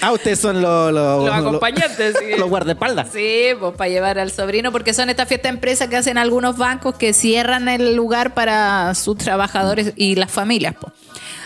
Ah, 0.01 0.13
ustedes 0.13 0.39
son 0.39 0.61
los... 0.61 0.93
Los, 0.93 1.25
Los 1.25 1.35
acompañantes, 1.35 2.15
sí. 2.17 2.27
Los 2.37 2.47
guardaespaldas. 2.47 3.09
Sí, 3.11 3.47
pues 3.59 3.75
para 3.75 3.89
llevar 3.89 4.17
al 4.17 4.31
sobrino, 4.31 4.71
porque 4.71 4.93
son 4.93 5.09
estas 5.09 5.27
fiestas 5.27 5.51
de 5.51 5.55
empresa 5.57 5.89
que 5.89 5.97
hacen 5.97 6.17
algunos 6.17 6.55
bancos 6.57 6.95
que 6.95 7.11
cierran 7.11 7.67
el 7.67 7.97
lugar 7.97 8.33
para 8.33 8.95
sus 8.95 9.17
trabajadores 9.17 9.91
y 9.97 10.15
las 10.15 10.31
familias. 10.31 10.73
pues. 10.79 10.93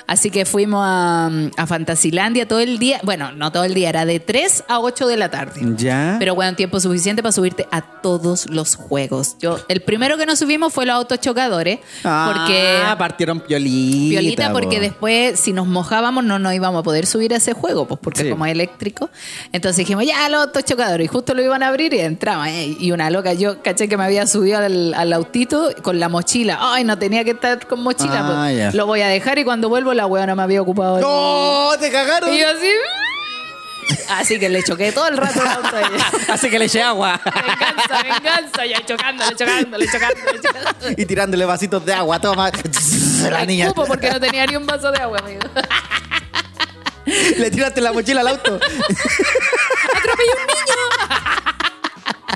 Así 0.08 0.30
que 0.30 0.46
fuimos 0.46 0.82
a, 0.86 1.30
a 1.58 1.68
Fantasilandia 1.68 2.48
todo 2.48 2.60
el 2.60 2.78
día. 2.80 3.00
Bueno, 3.04 3.32
no 3.32 3.52
todo 3.52 3.64
el 3.64 3.74
día, 3.74 3.90
era 3.90 4.06
de 4.06 4.20
3 4.20 4.66
a 4.68 4.80
8 4.80 5.08
de 5.08 5.18
la 5.18 5.30
tarde. 5.30 5.62
Ya. 5.78 6.16
Pero 6.20 6.36
bueno, 6.36 6.56
tiempo 6.56 6.80
suficiente 6.80 7.22
para 7.24 7.32
subirte 7.32 7.68
a 7.72 7.82
todos 7.82 8.50
los 8.50 8.76
juegos. 8.76 9.38
Yo, 9.40 9.58
el 9.70 9.82
primero 9.82 10.18
que 10.18 10.26
nos 10.26 10.40
subimos 10.40 10.74
fue 10.74 10.86
los 10.86 10.96
autochocadores, 10.96 11.80
porque 12.02 12.82
Ah, 12.84 12.96
partieron 12.98 13.40
piolita. 13.40 14.10
Piolita, 14.20 14.52
porque 14.52 14.76
po. 14.78 14.82
después, 14.82 15.40
si 15.40 15.54
nos 15.54 15.68
mojábamos, 15.68 16.24
no 16.24 16.40
nos 16.40 16.54
íbamos 16.54 16.80
a 16.82 16.84
poder 16.84 17.06
subir 17.06 17.34
a 17.34 17.38
ese 17.38 17.54
juego, 17.54 17.88
pues 17.88 18.00
porque 18.02 18.24
Sí. 18.24 18.30
como 18.30 18.46
es 18.46 18.52
eléctrico. 18.52 19.10
Entonces 19.52 19.78
dijimos, 19.78 20.06
ya, 20.06 20.28
los 20.30 20.42
autos 20.48 20.64
chocadores. 20.66 21.06
Y 21.06 21.08
justo 21.08 21.34
lo 21.34 21.42
iban 21.42 21.64
a 21.64 21.68
abrir 21.70 21.94
y 21.94 22.00
entraba. 22.00 22.50
eh, 22.52 22.76
Y 22.80 22.92
una 22.92 23.10
loca, 23.10 23.34
yo 23.34 23.62
caché 23.62 23.88
que 23.88 23.98
me 23.98 24.04
había 24.04 24.28
subido 24.28 24.58
al, 24.60 24.94
al 24.94 25.14
autito 25.14 25.70
con 25.82 26.00
la 26.00 26.10
mochila. 26.10 26.58
Ay, 26.60 26.84
no 26.84 26.98
tenía 26.98 27.24
que 27.24 27.32
estar 27.32 27.66
con 27.68 27.82
mochila. 27.82 28.20
Ah, 28.26 28.44
pues. 28.46 28.58
ya. 28.58 28.72
Lo 28.74 28.86
voy 28.86 29.02
a 29.02 29.08
dejar 29.08 29.40
y 29.40 29.44
cuando 29.44 29.70
vuelvo 29.70 29.93
la 29.94 30.06
hueá 30.08 30.26
no 30.26 30.36
me 30.36 30.44
había 30.44 30.62
ocupado. 30.62 30.98
el- 30.98 31.02
¡No! 31.04 31.72
¡Te 31.80 31.92
cagaron! 31.92 32.34
Y 32.34 32.40
yo 32.40 32.50
así. 32.50 32.72
Así 34.10 34.40
que 34.40 34.48
le 34.50 34.64
choqué 34.64 34.92
todo 34.92 35.08
el 35.08 35.18
rato 35.18 35.42
el 35.42 35.48
auto 35.48 35.76
a 35.76 35.80
ella. 35.82 36.12
Así 36.34 36.50
que 36.50 36.58
le 36.60 36.66
eché 36.66 36.82
agua. 36.82 37.20
Venganza, 37.26 38.04
venganza. 38.04 38.66
Ya 38.66 38.86
chocándole, 38.86 39.36
chocándole, 39.36 39.88
chocándole, 39.88 40.40
chocándole. 40.42 40.96
y 40.98 41.06
tirándole 41.06 41.46
vasitos 41.46 41.86
de 41.86 41.94
agua. 41.94 42.20
Toma. 42.20 42.50
la 43.30 43.46
niña. 43.46 43.68
Escupo 43.68 43.86
porque 43.88 44.10
no 44.10 44.20
tenía 44.20 44.46
ni 44.46 44.56
un 44.56 44.66
vaso 44.66 44.92
de 44.92 45.00
agua, 45.00 45.20
amigo. 45.20 45.42
Le 47.06 47.52
tiraste 47.52 47.82
la 47.82 47.92
mochila 47.92 48.22
al 48.22 48.28
auto. 48.30 48.56
Atropellé 48.56 50.32
un 50.32 50.48
niño. 50.48 50.74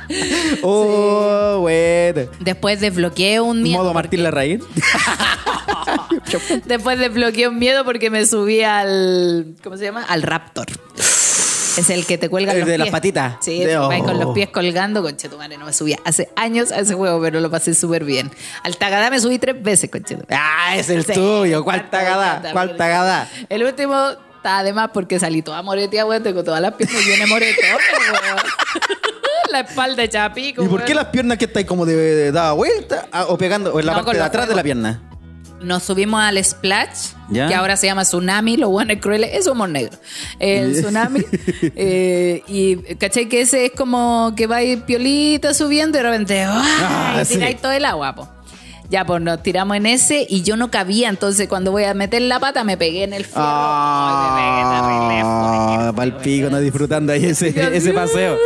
Oh, 0.64 1.58
bueno. 1.62 2.30
Después 2.40 2.80
desbloqueé 2.80 3.40
un 3.42 3.62
miedo. 3.62 3.80
Modo 3.80 3.94
Martín 3.94 4.24
Larraín. 4.24 4.62
Después 6.66 7.00
desbloqueé 7.00 7.48
un 7.48 7.60
miedo 7.60 7.84
porque 7.86 8.10
me 8.10 8.26
subí 8.26 8.62
al. 8.64 9.56
¿Cómo 9.64 9.78
se 9.78 9.86
llama? 9.86 10.04
Al 10.04 10.24
Raptor. 10.24 10.68
Es 10.96 11.90
el 11.92 12.06
que 12.08 12.18
te 12.18 12.28
cuelga 12.28 12.54
El 12.54 12.60
los 12.62 12.68
de 12.68 12.74
pies. 12.74 12.80
las 12.80 12.90
patitas. 12.90 13.36
Sí, 13.42 13.60
De- 13.64 13.76
ahí 13.76 14.02
con 14.02 14.16
oh. 14.16 14.26
los 14.26 14.34
pies 14.34 14.50
colgando. 14.50 15.04
Conchetumare, 15.04 15.58
no 15.58 15.66
me 15.66 15.74
subía. 15.74 15.98
Hace 16.06 16.30
años 16.36 16.72
a 16.72 16.80
ese 16.80 16.96
juego, 16.96 17.22
pero 17.22 17.40
lo 17.40 17.52
pasé 17.52 17.76
súper 17.76 18.04
bien. 18.04 18.32
Al 18.64 18.78
Tagadá 18.78 19.10
me 19.12 19.20
subí 19.20 19.38
tres 19.38 19.62
veces, 19.62 19.90
conchetumare. 19.92 20.36
Ah, 20.36 20.76
es 20.76 20.90
el 20.90 21.06
Sí, 21.06 21.14
tuyo. 21.14 21.64
¿Cuál 21.64 21.82
encanta, 21.82 22.50
¿Cuál 22.52 22.76
tagada? 22.78 23.30
El 23.50 23.64
último 23.64 23.96
está 24.38 24.60
además 24.60 24.90
porque 24.94 25.20
salí 25.20 25.44
toda 25.44 25.62
moreteada, 25.62 26.08
weón. 26.10 26.24
Tengo 26.24 26.44
todas 26.44 26.62
las 26.62 26.74
piernas 26.74 27.04
llenas 27.06 27.20
de 27.20 27.26
moretón, 27.28 27.64
weón. 28.24 28.38
La 29.52 29.62
espalda 29.62 30.04
hecha 30.04 30.32
pico, 30.34 30.64
¿Y 30.64 30.68
por 30.68 30.84
qué 30.86 30.94
las 30.94 31.06
piernas 31.06 31.38
que 31.38 31.46
estáis 31.46 31.66
como 31.66 31.86
de, 31.86 31.96
de 31.96 32.32
dada 32.32 32.54
vuelta? 32.54 33.08
Ah, 33.12 33.26
o 33.28 33.38
pegando, 33.38 33.74
o 33.74 33.80
en 33.80 33.86
la 33.86 33.92
No, 33.94 33.98
parte 33.98 34.06
con 34.06 34.14
de 34.14 34.20
los 34.20 34.28
atrás 34.28 34.48
de 34.50 34.56
la 34.56 34.64
pierna. 34.64 35.02
Nos 35.62 35.82
subimos 35.84 36.22
al 36.22 36.44
Splash, 36.44 37.14
Ya. 37.30 37.48
que 37.48 37.56
ahora 37.56 37.76
se 37.78 37.88
llama 37.88 38.04
Tsunami, 38.04 38.58
lo 38.58 38.70
bueno 38.70 38.94
es 38.94 39.00
cruel, 39.02 39.24
es 39.24 39.48
humor 39.48 39.70
negro. 39.70 39.98
El 40.40 40.74
Tsunami. 40.82 41.22
eh, 41.76 42.44
y 42.48 42.76
caché 42.96 43.28
que 43.28 43.42
ese 43.42 43.66
es 43.66 43.72
como 43.72 44.34
que 44.36 44.46
va 44.46 44.58
a 44.58 44.64
ir 44.64 44.82
piolita 44.84 45.54
subiendo 45.56 45.98
y 45.98 46.02
de 46.04 46.10
repente 46.10 46.44
¡ah! 46.44 47.16
Ah, 47.16 47.22
y 47.24 47.26
tiráis 47.26 47.58
todo 47.60 47.72
el 47.72 47.86
agua, 47.86 48.14
po. 48.14 48.30
Ya, 48.90 49.06
pues 49.06 49.22
nos 49.22 49.44
tiramos 49.44 49.76
en 49.76 49.86
ese 49.86 50.26
y 50.30 50.44
yo 50.44 50.56
no 50.56 50.72
cabía. 50.72 51.10
Entonces, 51.10 51.48
cuando 51.50 51.72
voy 51.72 51.84
a 51.84 51.94
meter 51.94 52.22
la 52.22 52.40
pata, 52.40 52.64
me 52.64 52.78
pegué 52.78 53.04
en 53.04 53.12
el 53.14 53.26
fierro. 53.26 53.42
Ah, 54.50 55.92
pa'l 55.96 56.16
pico, 56.18 56.50
no 56.50 56.60
disfrutando 56.60 57.12
ahí 57.14 57.26
ese, 57.26 57.50
ese 57.76 57.94
paseo. 57.94 58.38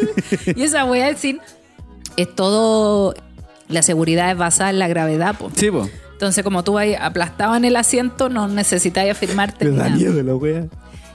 y 0.56 0.62
esa 0.62 0.84
weá 0.84 1.08
es 1.08 1.16
decir, 1.16 1.40
es 2.16 2.34
todo. 2.34 3.14
La 3.68 3.82
seguridad 3.82 4.30
es 4.32 4.36
basada 4.38 4.70
en 4.70 4.78
la 4.80 4.88
gravedad, 4.88 5.36
po. 5.36 5.50
Sí, 5.54 5.70
po. 5.70 5.88
Entonces, 6.12 6.42
como 6.44 6.64
tú 6.64 6.76
ahí 6.76 6.94
aplastado 6.94 7.54
en 7.56 7.64
el 7.64 7.76
asiento, 7.76 8.28
no 8.28 8.48
necesitáis 8.48 9.12
afirmarte. 9.12 9.64
Me 9.70 9.76
da 9.78 9.88
miedo 9.90 10.22
la 10.22 10.34
wea. 10.34 10.64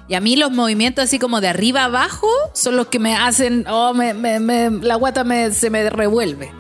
Y 0.08 0.14
a 0.14 0.22
mí 0.22 0.36
los 0.36 0.52
movimientos 0.52 1.04
así 1.04 1.18
como 1.20 1.42
de 1.42 1.48
arriba 1.48 1.84
abajo 1.86 2.28
son 2.54 2.78
los 2.78 2.88
que 2.88 3.00
me 3.00 3.16
hacen, 3.16 3.66
oh, 3.68 3.92
me, 3.96 4.14
me- 4.14 4.40
me- 4.40 4.70
la 4.70 4.96
guata 4.96 5.24
me, 5.24 5.50
se 5.52 5.72
me 5.72 5.90
revuelve. 5.90 6.52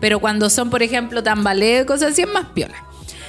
Pero 0.00 0.18
cuando 0.20 0.50
son, 0.50 0.70
por 0.70 0.82
ejemplo, 0.82 1.22
tambaleo 1.22 1.82
y 1.82 1.86
cosas 1.86 2.12
así, 2.12 2.22
es 2.22 2.28
más 2.28 2.46
piola. 2.54 2.86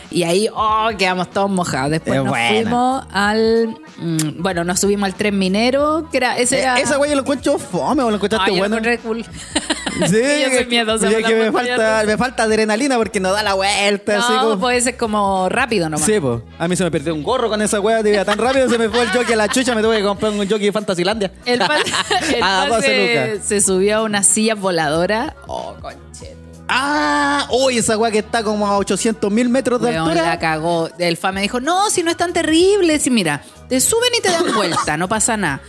Y 0.10 0.24
ahí, 0.24 0.48
oh, 0.54 0.90
quedamos 0.98 1.30
todos 1.32 1.50
mojados. 1.50 1.92
Después 1.92 2.18
Es 2.20 2.24
nos 2.24 2.38
fuimos 2.38 3.06
al, 3.12 3.78
mm, 3.98 4.42
bueno, 4.42 4.64
nos 4.64 4.80
subimos 4.80 5.06
al 5.06 5.16
tren 5.16 5.38
minero, 5.38 6.08
que 6.10 6.18
era, 6.18 6.38
ese 6.38 6.62
era... 6.62 6.80
Eh, 6.80 6.84
Esa 6.84 6.98
yo 6.98 7.14
lo 7.14 7.22
encuentro 7.22 7.60
fome 7.60 8.04
o 8.04 8.10
lo 8.10 8.16
encontraste 8.16 8.56
yo 8.56 8.64
lo 8.68 8.70
bueno. 8.70 9.00
cool. 9.04 9.26
Sí, 9.26 10.22
yo 10.44 10.56
soy 10.56 10.66
miedosa. 10.70 11.10
que 11.10 11.36
me 11.36 11.52
falta, 11.52 12.04
me 12.06 12.18
falta 12.18 12.44
adrenalina 12.44 12.96
porque 12.96 13.20
no 13.20 13.34
da 13.34 13.44
la 13.44 13.54
vuelta. 13.56 14.20
así 14.20 14.32
No, 14.34 14.42
como... 14.44 14.60
puede 14.60 14.80
ser 14.80 14.96
como 14.96 15.50
rápido 15.50 15.90
nomás. 15.90 16.06
Sí, 16.06 16.20
pues. 16.22 16.42
A 16.58 16.68
mí 16.70 16.76
se 16.78 16.86
me 16.86 16.92
perdió 16.92 17.14
un 17.14 17.24
gorro 17.24 17.50
con 17.50 17.62
esa 17.62 17.80
wea, 17.82 18.02
tío, 18.02 18.24
tan 18.24 18.38
rápido 18.38 18.70
se 18.70 18.78
me 18.78 18.90
fue 18.90 19.02
el 19.04 19.10
jockey 19.10 19.34
a 19.34 19.38
la 19.38 19.50
chucha, 19.50 19.76
me 19.76 19.82
tuve 19.82 19.98
que 19.98 20.04
comprar 20.04 20.32
un 20.32 20.40
jockey 20.48 20.68
de 20.68 20.72
Fantasilandia. 20.72 21.32
El 21.46 21.60
pan, 21.60 21.82
el 22.34 22.40
pan 22.40 22.70
12 22.70 22.88
se, 22.88 23.42
se 23.42 23.62
subió 23.62 23.98
a 23.98 24.04
una 24.04 24.24
silla 24.24 24.56
voladora. 24.56 25.36
Oh, 25.48 25.76
concheto. 25.82 26.37
Ah, 26.70 27.48
uy, 27.52 27.78
esa 27.78 27.98
wea 27.98 28.12
que 28.12 28.20
está 28.20 28.44
como 28.44 28.68
a 28.68 28.78
800 28.78 29.32
mil 29.32 29.50
metros 29.50 29.82
de 29.82 29.90
Weón, 29.90 30.06
la 30.08 30.12
altura. 30.12 30.40
cagó. 30.40 30.90
El 31.00 31.16
fa 31.18 31.32
me 31.32 31.42
dijo, 31.42 31.60
no, 31.60 31.90
si 31.90 32.04
no 32.04 32.12
es 32.12 32.18
tan 32.18 32.34
terrible. 32.34 33.00
Si 33.00 33.10
mira, 33.10 33.42
te 33.70 33.80
suben 33.80 34.10
y 34.18 34.22
te 34.22 34.30
dan 34.30 34.54
vuelta, 34.54 34.98
no 34.98 35.08
pasa 35.08 35.38
nada. 35.38 35.62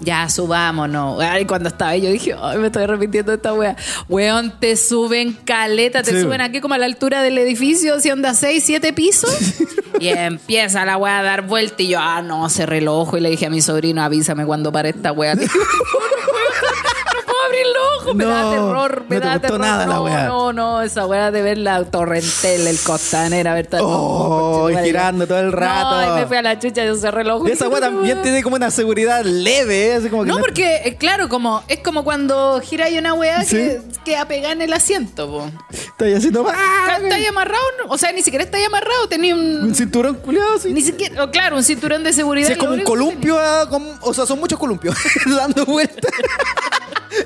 Ya, 0.00 0.28
subámonos. 0.28 1.20
Ay, 1.20 1.44
cuando 1.46 1.68
estaba 1.68 1.92
ahí, 1.92 2.00
yo 2.02 2.10
dije, 2.10 2.34
ay, 2.40 2.58
me 2.58 2.66
estoy 2.66 2.86
repitiendo 2.86 3.32
esta 3.32 3.54
wea. 3.54 3.76
Weón, 4.08 4.58
te 4.58 4.76
suben 4.76 5.32
caleta, 5.44 6.02
te 6.02 6.10
Sí. 6.10 6.20
suben 6.22 6.40
aquí 6.40 6.60
como 6.60 6.74
a 6.74 6.78
la 6.78 6.86
altura 6.86 7.22
del 7.22 7.38
edificio, 7.38 8.00
si 8.00 8.10
onda 8.10 8.34
6, 8.34 8.64
7 8.66 8.92
pisos. 8.92 9.30
y 10.00 10.08
empieza 10.08 10.84
la 10.84 10.96
wea 10.96 11.20
a 11.20 11.22
dar 11.22 11.46
vuelta. 11.46 11.82
Y 11.84 11.88
yo, 11.88 11.98
ah, 12.00 12.20
no, 12.20 12.48
cerré 12.50 12.78
el 12.78 12.88
ojo 12.88 13.16
y 13.16 13.20
le 13.20 13.30
dije 13.30 13.46
a 13.46 13.50
mi 13.50 13.62
sobrino, 13.62 14.02
avísame 14.02 14.44
cuando 14.44 14.72
pare 14.72 14.88
esta 14.88 15.12
wea. 15.12 15.36
Los 17.64 18.02
ojos, 18.02 18.14
me 18.14 18.24
da 18.24 18.42
No, 18.42 18.50
terror, 18.50 19.04
me 19.08 19.16
no 19.16 19.22
te 19.22 19.28
da 19.28 19.38
terror. 19.40 19.60
nada 19.60 19.86
la 19.86 19.94
no, 19.94 20.04
wea. 20.04 20.24
no, 20.26 20.52
no, 20.52 20.82
esa 20.82 21.06
wea 21.06 21.30
de 21.30 21.42
ver 21.42 21.58
la 21.58 21.84
torrentel, 21.84 22.66
el 22.66 22.78
costanera, 22.80 23.54
ver 23.54 23.66
todo. 23.66 23.82
Oh, 23.86 24.70
y 24.70 24.76
girando 24.78 25.26
todo 25.26 25.38
el 25.40 25.52
rato. 25.52 25.90
No, 26.06 26.16
y 26.16 26.20
me 26.20 26.26
fui 26.26 26.36
a 26.36 26.42
la 26.42 26.58
chucha, 26.58 26.84
yo 26.84 26.94
cerré 26.96 27.22
el 27.22 27.30
ojo. 27.30 27.48
Y 27.48 27.52
esa 27.52 27.68
wea 27.68 27.80
también 27.80 28.20
tiene 28.22 28.42
como 28.42 28.56
una 28.56 28.70
seguridad 28.70 29.24
leve, 29.24 29.88
¿eh? 29.88 29.94
así 29.94 30.08
como 30.08 30.24
que 30.24 30.28
No, 30.30 30.38
porque, 30.38 30.82
eh, 30.84 30.96
claro, 30.96 31.28
como 31.28 31.62
es 31.68 31.78
como 31.80 32.04
cuando 32.04 32.60
gira 32.60 32.88
y 32.90 32.98
una 32.98 33.14
weá 33.14 33.42
Sí. 33.44 33.56
que 33.56 33.80
queda 34.04 34.24
pegada 34.26 34.52
en 34.52 34.62
el 34.62 34.72
asiento, 34.72 35.28
po. 35.28 35.50
Estoy 35.70 36.14
haciendo. 36.14 36.46
¡Ah! 36.48 36.98
Está 37.02 37.14
ahí 37.16 37.26
amarrado, 37.26 37.62
no- 37.78 37.92
o 37.92 37.98
sea, 37.98 38.12
ni 38.12 38.22
siquiera 38.22 38.44
está 38.44 38.56
ahí 38.58 38.64
amarrado, 38.64 39.08
tenía 39.08 39.34
Un 39.34 39.64
un. 39.64 39.74
cinturón 39.74 40.16
culiado, 40.16 40.54
así. 40.56 40.72
Ni 40.72 40.80
siquiera, 40.82 41.24
o 41.24 41.30
claro, 41.30 41.56
un 41.56 41.62
cinturón 41.64 42.02
de 42.02 42.12
seguridad. 42.12 42.46
Sí, 42.48 42.52
es 42.54 42.58
como 42.58 42.72
un 42.72 42.82
columpio, 42.82 43.38
ah, 43.38 43.68
o 44.00 44.12
sea, 44.14 44.26
son 44.26 44.38
muchos 44.40 44.58
columpios 44.58 44.96
dando 45.26 45.64
vueltas. 45.66 46.10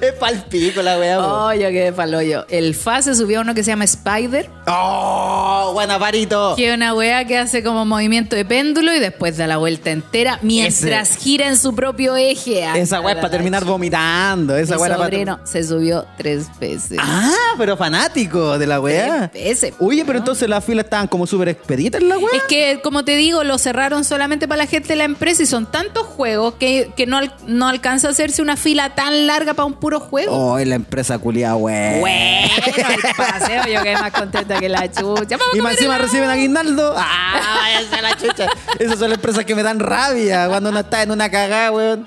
Es 0.01 0.13
pal 0.15 0.45
pico 0.49 0.83
la 0.83 0.99
wea, 0.99 1.19
po. 1.19 1.25
Oh, 1.25 1.53
yo 1.53 1.69
quedé 1.69 1.93
pa'l 1.93 2.15
hoyo. 2.15 2.47
El 2.49 2.75
FA 2.75 3.03
se 3.03 3.15
subió 3.15 3.39
a 3.39 3.43
uno 3.43 3.55
que 3.55 3.63
se 3.65 3.71
llama 3.71 3.85
Spider, 3.85 4.51
¡Oh! 4.67 5.71
¡Buena 5.75 5.99
parito! 5.99 6.55
que 6.57 6.69
es 6.71 6.75
una 6.75 6.95
weá 6.95 7.25
que 7.25 7.39
hace 7.39 7.63
como 7.63 7.85
movimiento 7.85 8.37
de 8.37 8.45
péndulo 8.45 8.95
y 8.95 8.99
después 9.01 9.37
da 9.37 9.47
la 9.47 9.57
vuelta 9.59 9.91
entera 9.91 10.39
mientras 10.43 11.17
gira 11.17 11.47
en 11.49 11.57
su 11.57 11.75
propio 11.75 12.17
eje. 12.17 12.65
Esa 12.79 13.01
wea 13.01 13.15
es 13.15 13.21
para 13.21 13.31
terminar 13.31 13.65
vomitando. 13.65 14.57
Esa 14.57 14.75
Mi 14.77 14.81
wea 14.83 14.87
era 14.89 14.97
para. 14.97 15.11
sobrino 15.11 15.41
se 15.45 15.63
subió 15.65 16.07
tres 16.17 16.47
veces. 16.61 16.99
Ah, 17.01 17.33
pero 17.59 17.77
fanático 17.77 18.59
de 18.59 18.67
la 18.67 18.81
wea. 18.81 19.31
Tres 19.33 19.45
veces. 19.45 19.75
Oye, 19.81 20.05
pero 20.05 20.19
entonces 20.19 20.49
las 20.49 20.65
filas 20.65 20.85
estaban 20.85 21.09
como 21.09 21.27
súper 21.27 21.49
expeditas 21.49 22.01
en 22.01 22.09
la 22.09 22.19
wea. 22.19 22.29
Es 22.35 22.43
que, 22.45 22.81
como 22.83 23.05
te 23.05 23.17
digo, 23.17 23.45
lo 23.45 23.59
cerraron 23.59 24.05
solamente 24.05 24.47
para 24.49 24.59
la 24.59 24.67
gente 24.67 24.89
de 24.89 24.97
la 24.97 25.05
empresa 25.05 25.43
y 25.43 25.47
son 25.47 25.67
tantos 25.71 26.07
juegos 26.07 26.55
que, 26.55 26.91
que 26.97 27.07
no, 27.07 27.21
no 27.47 27.69
alcanza 27.69 28.09
a 28.09 28.11
hacerse 28.11 28.43
una 28.43 28.57
fila 28.57 28.95
tan 28.95 29.27
larga 29.27 29.55
para 29.55 29.67
un 29.67 29.75
puro 29.87 30.01
juego. 30.01 30.33
Oh, 30.55 30.59
la 30.59 30.75
empresa 30.75 31.16
culiada, 31.16 31.55
wea. 31.55 32.01
Bueno, 32.01 32.49
el 32.66 33.14
paseo, 33.16 33.66
yo 33.72 33.83
quedé 33.85 33.94
más 33.94 34.11
contenta 34.11 34.59
que 34.59 34.68
la 34.68 34.90
chucha. 34.90 35.37
Vamos 35.37 35.55
Y 35.55 35.61
más 35.61 35.75
encima 35.75 35.96
reciben 35.96 36.29
aguinaldo. 36.29 36.92
¡Ah! 36.96 37.61
váyanse 37.62 37.94
a 37.94 38.03
la 38.03 38.16
chucha. 38.16 38.46
Esas 38.81 38.99
son 38.99 39.11
las 39.11 39.18
empresas 39.18 39.44
que 39.44 39.55
me 39.55 39.62
dan 39.62 39.79
rabia 39.79 40.49
cuando 40.49 40.70
uno 40.70 40.81
está 40.81 41.05
en 41.05 41.12
una 41.12 41.31
cagada, 41.31 41.70
weón. 41.70 42.05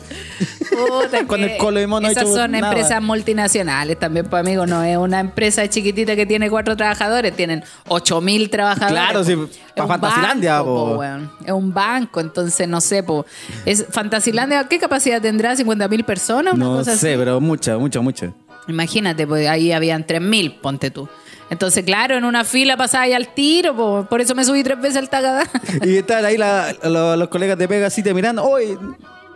Puta, 0.69 1.25
Con 1.27 1.39
que 1.39 1.53
el 1.53 1.57
colo 1.57 1.79
de 1.79 1.87
mono 1.87 2.09
Esas 2.09 2.23
hecho 2.23 2.35
son 2.35 2.51
nada. 2.51 2.67
empresas 2.67 3.01
multinacionales 3.01 3.97
también, 3.97 4.25
pues 4.25 4.41
amigo. 4.41 4.65
No 4.65 4.83
es 4.83 4.97
una 4.97 5.21
empresa 5.21 5.65
chiquitita 5.69 6.17
que 6.17 6.25
tiene 6.25 6.49
cuatro 6.49 6.75
trabajadores, 6.75 7.33
tienen 7.33 7.63
ocho 7.87 8.19
mil 8.19 8.49
trabajadores. 8.49 8.91
Claro, 9.01 9.23
sí, 9.23 9.37
po. 9.81 9.87
pa' 9.87 9.95
Es 9.95 9.99
un 9.99 10.01
Fantasilandia, 10.01 10.53
banco, 10.57 10.75
po. 10.75 10.85
po, 10.93 10.97
weón. 10.99 11.31
Es 11.45 11.51
un 11.51 11.73
banco, 11.73 12.19
entonces 12.19 12.67
no 12.67 12.81
sé, 12.81 13.03
po. 13.03 13.25
Es 13.65 13.85
Fantasilandia, 13.89 14.67
¿qué 14.67 14.79
capacidad 14.79 15.21
tendrá? 15.21 15.55
¿50 15.55 15.89
mil 15.89 16.03
personas? 16.03 16.53
Una 16.53 16.65
No 16.65 16.71
cosa 16.77 16.95
sé, 16.97 17.09
así. 17.13 17.17
pero 17.19 17.39
mucho, 17.41 17.79
mucho, 17.79 18.01
mucho. 18.03 18.33
Imagínate, 18.67 19.25
pues 19.25 19.47
ahí 19.47 19.71
habían 19.71 20.05
3.000, 20.05 20.59
ponte 20.61 20.91
tú. 20.91 21.09
Entonces, 21.49 21.83
claro, 21.83 22.15
en 22.15 22.25
una 22.25 22.43
fila 22.43 22.77
pasaba 22.77 23.05
ahí 23.05 23.13
al 23.13 23.29
tiro, 23.33 23.75
po. 23.75 24.05
por 24.07 24.21
eso 24.21 24.35
me 24.35 24.45
subí 24.45 24.63
tres 24.63 24.79
veces 24.79 24.97
al 24.97 25.09
tagada. 25.09 25.43
Y 25.83 25.97
están 25.97 26.23
ahí 26.23 26.37
la- 26.37 26.73
los 26.83 27.27
colegas 27.29 27.57
de 27.57 27.67
Pega 27.67 27.87
así 27.87 28.03
te 28.03 28.13
mirando. 28.13 28.43
Oye, 28.43 28.77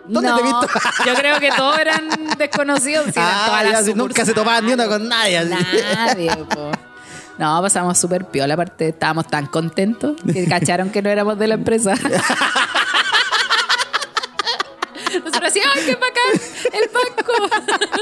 ¿dónde 0.07 0.29
no, 0.29 0.35
te 0.35 0.41
he 0.41 0.43
visto? 0.43 0.67
yo 1.07 1.13
creo 1.15 1.39
que 1.39 1.49
todos 1.57 1.79
eran 1.79 2.07
desconocidos. 2.37 3.07
eran 3.07 3.17
Ah, 3.17 3.43
todas 3.47 3.63
ya, 3.63 3.71
las 3.71 3.95
nunca 3.95 4.23
se 4.25 4.33
tomaban 4.35 4.63
ni 4.67 4.73
una 4.73 4.87
con 4.87 5.07
nadie, 5.09 5.39
así. 5.39 5.49
Nadie, 5.95 6.31
po. 6.53 6.71
No, 7.37 7.61
pasamos 7.61 7.97
súper 7.97 8.25
piola, 8.25 8.53
aparte 8.53 8.89
estábamos 8.89 9.27
tan 9.27 9.47
contentos 9.47 10.15
que 10.31 10.45
cacharon 10.49 10.89
que 10.89 11.01
no 11.01 11.09
éramos 11.09 11.37
de 11.39 11.47
la 11.47 11.55
empresa. 11.55 11.95
Nosotros 15.13 15.43
así, 15.43 15.59
¡ay, 15.59 15.83
qué 15.85 15.95
bacán! 15.95 16.41
¡El 16.73 16.89
banco! 16.89 17.33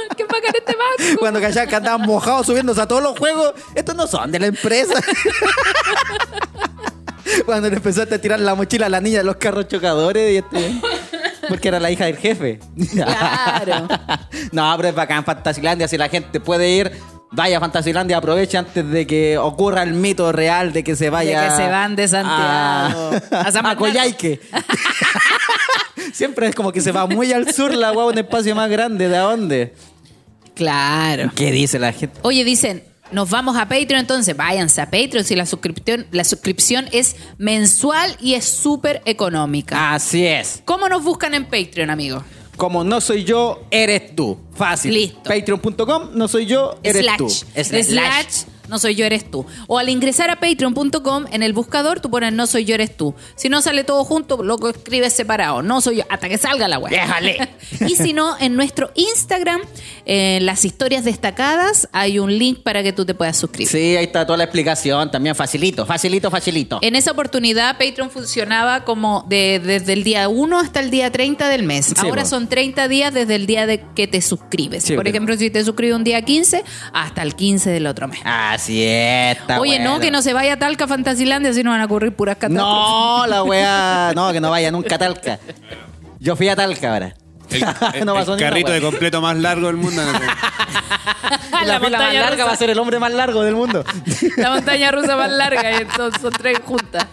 ¡Qué 0.18 0.24
bacán 0.24 0.54
este 0.58 0.76
banco! 0.76 1.20
Cuando 1.20 1.40
callaban 1.42 1.70
que 1.70 1.76
andaban 1.76 2.02
mojados 2.02 2.48
subiéndose 2.48 2.82
a 2.82 2.88
todos 2.88 3.04
los 3.04 3.18
juegos, 3.18 3.54
estos 3.76 3.96
no 3.96 4.08
son 4.08 4.32
de 4.32 4.40
la 4.40 4.48
empresa. 4.48 4.94
Cuando 7.46 7.70
le 7.70 7.76
empezaste 7.78 8.16
a 8.16 8.22
tirar 8.22 8.40
la 8.40 8.56
mochila 8.56 8.88
a 8.88 8.90
la 8.90 9.00
niña 9.02 9.20
de 9.20 9.24
los 9.24 9.36
carros 9.38 9.68
chocadores 9.68 10.32
y 10.32 10.38
este. 10.38 10.82
Porque 11.48 11.68
era 11.68 11.80
la 11.80 11.92
hija 11.92 12.06
del 12.06 12.18
jefe. 12.18 12.60
Claro. 12.92 13.88
no, 14.52 14.74
pero 14.78 14.90
es 14.90 14.96
bacán 14.96 15.24
Fantasilandia. 15.26 15.88
Si 15.88 15.98
la 15.98 16.10
gente 16.10 16.40
puede 16.40 16.70
ir, 16.70 16.92
vaya 17.32 17.60
Fantasilandia, 17.60 18.18
aproveche 18.18 18.58
antes 18.58 18.88
de 18.90 19.08
que 19.08 19.38
ocurra 19.38 19.84
el 19.84 19.94
mito 19.94 20.32
real 20.32 20.74
de 20.74 20.84
que 20.84 20.96
se 20.96 21.10
vaya. 21.10 21.42
De 21.42 21.50
que 21.50 21.56
se 21.56 21.68
van 21.68 21.96
de 21.96 22.08
Santiago. 22.08 23.12
A, 23.32 23.42
A 23.42 23.52
San 23.52 23.66
a 23.66 23.70
Bernardo. 23.74 23.78
Coyhaique. 23.78 24.42
Siempre 26.14 26.48
es 26.48 26.56
como 26.56 26.72
que 26.72 26.82
se 26.82 26.92
va 26.92 27.08
muy 27.08 27.32
al 27.32 27.54
sur 27.54 27.74
la 27.74 27.92
guagua, 27.92 28.12
un 28.12 28.18
espacio 28.18 28.54
más 28.56 28.70
grande. 28.70 29.08
¿De 29.08 29.18
dónde? 29.18 29.74
Claro. 30.56 31.32
¿Qué 31.36 31.52
dice 31.52 31.80
la 31.80 31.94
gente? 31.94 32.20
Oye, 32.24 32.44
dicen, 32.44 32.84
nos 33.12 33.30
vamos 33.30 33.56
a 33.58 33.68
Patreon, 33.68 34.02
entonces 34.02 34.36
váyanse 34.36 34.82
a 34.82 34.86
Patreon 34.86 35.24
si 35.24 35.36
la 35.36 35.46
suscripción, 35.46 36.08
la 36.12 36.24
suscripción 36.24 36.88
es 36.92 37.16
mensual 37.38 38.16
y 38.20 38.34
es 38.34 38.46
súper 38.46 39.02
económica. 39.06 39.94
Así 39.94 40.26
es. 40.26 40.62
¿Cómo 40.66 40.90
nos 40.90 41.04
buscan 41.04 41.34
en 41.34 41.46
Patreon, 41.46 41.90
amigo? 41.90 42.24
Como 42.62 42.84
no 42.84 43.02
soy 43.02 43.24
yo, 43.24 43.64
eres 43.72 44.16
tú. 44.16 44.38
Fácil. 44.54 44.94
Listo. 44.94 45.24
Patreon.com, 45.24 46.10
no 46.14 46.28
soy 46.28 46.46
yo, 46.46 46.78
eres 46.84 47.02
slash, 47.02 47.18
tú. 47.18 47.28
slash, 47.28 48.44
no 48.72 48.80
soy 48.80 48.96
yo, 48.96 49.06
eres 49.06 49.30
tú. 49.30 49.46
O 49.68 49.78
al 49.78 49.90
ingresar 49.90 50.30
a 50.30 50.40
patreon.com, 50.40 51.26
en 51.32 51.44
el 51.44 51.52
buscador 51.52 52.00
tú 52.00 52.10
pones 52.10 52.32
no 52.32 52.48
soy 52.48 52.64
yo, 52.64 52.74
eres 52.74 52.96
tú. 52.96 53.14
Si 53.36 53.50
no 53.50 53.62
sale 53.62 53.84
todo 53.84 54.06
junto, 54.06 54.42
lo 54.44 54.58
escribes 54.70 55.14
separado. 55.14 55.62
No 55.62 55.82
soy 55.82 55.98
yo, 55.98 56.04
hasta 56.10 56.30
que 56.30 56.38
salga 56.38 56.70
la 56.70 56.80
web. 56.80 56.92
Déjale. 56.92 57.50
y 57.88 57.96
si 57.96 58.14
no, 58.14 58.40
en 58.40 58.56
nuestro 58.56 58.92
Instagram, 58.96 59.62
en 60.06 60.46
las 60.46 60.64
historias 60.64 61.04
destacadas, 61.04 61.90
hay 61.92 62.18
un 62.18 62.38
link 62.38 62.64
para 62.64 62.82
que 62.82 62.94
tú 62.94 63.06
te 63.06 63.14
puedas 63.14 63.38
suscribir. 63.38 63.68
Sí, 63.68 63.98
ahí 63.98 64.06
está 64.06 64.26
toda 64.26 64.38
la 64.38 64.46
explicación. 64.46 65.12
También 65.12 65.36
facilito, 65.36 65.86
facilito, 65.86 66.32
facilito. 66.32 66.80
En 66.82 66.96
esa 66.96 67.12
oportunidad, 67.12 67.78
Patreon 67.78 68.10
funcionaba 68.10 68.86
como 68.86 69.26
de, 69.28 69.60
desde 69.62 69.92
el 69.92 70.06
día 70.06 70.30
1 70.30 70.60
hasta 70.60 70.80
el 70.80 70.92
día 70.92 71.12
30 71.12 71.50
del 71.50 71.64
mes. 71.64 71.88
Sí, 71.88 71.94
Ahora 71.98 72.24
po. 72.24 72.30
son 72.30 72.48
30 72.48 72.88
días 72.88 73.14
desde 73.14 73.36
el 73.36 73.46
día 73.48 73.66
de 73.66 73.84
que 73.96 74.08
te 74.08 74.22
suscribes. 74.22 74.86
Sí, 74.86 74.96
Por 74.96 75.10
ejemplo, 75.10 75.36
si 75.36 75.50
te 75.50 75.64
suscribes 75.66 75.98
un 75.98 76.06
día 76.06 76.22
15, 76.22 76.64
hasta 76.94 77.22
el 77.22 77.36
15 77.36 77.70
del 77.70 77.88
otro 77.88 78.08
mes. 78.08 78.20
Así 78.24 78.61
es. 78.70 79.38
está 79.38 79.60
Oye, 79.60 79.80
no, 79.80 79.92
bueno. 79.92 80.00
que 80.02 80.12
no 80.12 80.22
se 80.22 80.34
vaya 80.34 80.54
a 80.54 80.58
Talca 80.58 80.88
Fantasilandia, 80.88 81.54
si 81.54 81.64
no 81.64 81.72
van 81.72 81.82
a 81.82 81.86
ocurrir 81.86 82.14
puras 82.16 82.36
catástrofes. 82.38 82.90
No, 82.90 83.28
la 83.28 83.44
wea. 83.44 84.12
No, 84.16 84.32
que 84.32 84.40
no 84.40 84.50
vaya 84.50 84.72
nunca 84.72 84.96
a 84.96 84.98
Talca. 84.98 85.40
Yo 86.20 86.36
fui 86.36 86.48
a 86.50 86.56
Talca 86.56 86.94
ahora. 86.94 87.14
El, 87.52 87.64
el- 88.00 88.06
No 88.06 88.14
el 88.14 88.20
pasó 88.20 88.36
ni 88.36 88.42
una 88.42 88.50
carrito 88.50 88.72
de 88.72 88.82
completo 88.82 89.22
más 89.22 89.38
largo 89.38 89.68
del 89.68 89.78
mundo. 89.78 90.02
no 90.04 90.12
sé. 90.18 90.26
La, 91.66 91.80
fila 91.80 92.00
más 92.00 92.14
larga 92.14 92.32
rusa. 92.32 92.46
va 92.46 92.52
a 92.54 92.56
ser 92.56 92.70
el 92.72 92.80
hombre 92.80 92.98
más 92.98 93.12
largo 93.14 93.44
del 93.44 93.54
mundo. 93.56 93.84
La 94.38 94.50
montaña 94.50 94.92
rusa 94.92 95.16
más 95.16 95.30
larga 95.32 95.72
y 95.82 95.88
son, 95.96 96.12
son 96.20 96.32
tres 96.32 96.60
juntas. 96.66 97.06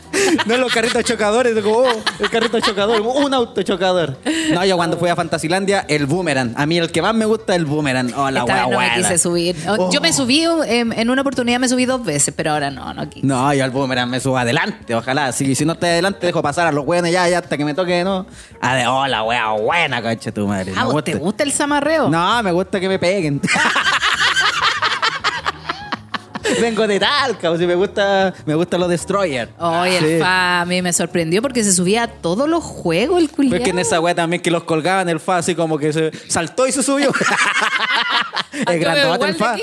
No 0.46 0.56
los 0.56 0.72
carritos 0.72 1.04
chocadores, 1.04 1.54
como, 1.62 1.80
oh, 1.80 2.02
el 2.18 2.30
carrito 2.30 2.58
chocador, 2.60 3.00
un 3.02 3.34
auto 3.34 3.62
chocador. 3.62 4.16
No, 4.52 4.64
yo 4.64 4.76
cuando 4.76 4.96
fui 4.96 5.10
a 5.10 5.16
Fantasilandia, 5.16 5.84
el 5.88 6.06
boomerang. 6.06 6.54
A 6.56 6.64
mí 6.64 6.78
el 6.78 6.90
que 6.90 7.02
más 7.02 7.14
me 7.14 7.26
gusta 7.26 7.52
es 7.54 7.58
el 7.58 7.66
boomerang. 7.66 8.12
Oh, 8.16 8.30
la 8.30 8.40
Esta 8.40 8.52
wea 8.52 8.54
vez 8.54 8.62
no 8.64 8.68
me 8.70 8.74
buena. 8.76 8.94
quise 8.94 9.18
subir. 9.18 9.56
Oh, 9.68 9.90
Yo 9.92 10.00
me 10.00 10.12
subí 10.14 10.42
en, 10.66 10.92
en 10.94 11.10
una 11.10 11.20
oportunidad, 11.20 11.60
me 11.60 11.68
subí 11.68 11.84
dos 11.84 12.02
veces, 12.04 12.32
pero 12.34 12.52
ahora 12.52 12.70
no, 12.70 12.94
no 12.94 13.08
quise. 13.10 13.26
No, 13.26 13.52
yo 13.52 13.62
al 13.64 13.70
boomerang 13.70 14.08
me 14.08 14.18
subo 14.20 14.38
adelante, 14.38 14.94
ojalá. 14.94 15.30
Si, 15.32 15.54
si 15.54 15.64
no 15.66 15.74
estoy 15.74 15.90
adelante, 15.90 16.26
dejo 16.26 16.40
pasar 16.42 16.66
a 16.66 16.72
los 16.72 16.86
weones 16.86 17.12
ya, 17.12 17.28
ya 17.28 17.38
hasta 17.40 17.56
que 17.58 17.64
me 17.66 17.74
toque, 17.74 18.02
¿no? 18.02 18.26
A 18.62 18.74
de, 18.76 18.86
oh, 18.86 19.06
la 19.06 19.22
wea 19.24 19.50
buena, 19.52 20.00
coche 20.02 20.27
tu 20.32 20.46
madre. 20.46 20.72
Ah, 20.76 20.84
me 20.86 20.92
¿vos 20.92 21.04
¿te 21.04 21.14
gusta 21.14 21.42
el 21.44 21.52
zamarreo? 21.52 22.08
No, 22.08 22.42
me 22.42 22.52
gusta 22.52 22.78
que 22.80 22.88
me 22.88 22.98
peguen. 22.98 23.40
Vengo 26.62 26.86
de 26.88 26.98
Talca, 26.98 27.50
o 27.50 27.58
si 27.58 27.66
me 27.66 27.74
gusta, 27.74 28.32
me 28.46 28.54
gusta 28.54 28.78
los 28.78 28.88
Destroyer. 28.88 29.50
Oye, 29.58 29.98
el 29.98 30.04
Sí. 30.04 30.18
fa 30.18 30.62
a 30.62 30.64
mí 30.64 30.80
me 30.80 30.92
sorprendió 30.94 31.42
porque 31.42 31.62
se 31.62 31.72
subía 31.74 32.04
a 32.04 32.08
todos 32.08 32.48
los 32.48 32.64
juegos 32.64 33.20
el 33.20 33.28
culiao. 33.30 33.50
Pues 33.50 33.62
que 33.64 33.70
en 33.70 33.78
esa 33.78 34.00
wea 34.00 34.14
también 34.14 34.40
que 34.40 34.50
los 34.50 34.64
colgaban 34.64 35.08
el 35.10 35.20
fa 35.20 35.36
así 35.38 35.54
como 35.54 35.76
que 35.78 35.92
se 35.92 36.10
saltó 36.28 36.66
y 36.66 36.72
se 36.72 36.82
subió. 36.82 37.12
Ah, 38.66 38.72
el 38.72 38.80
veo 38.80 38.90
grandote 38.94 39.26
el 39.28 39.34
fa. 39.36 39.56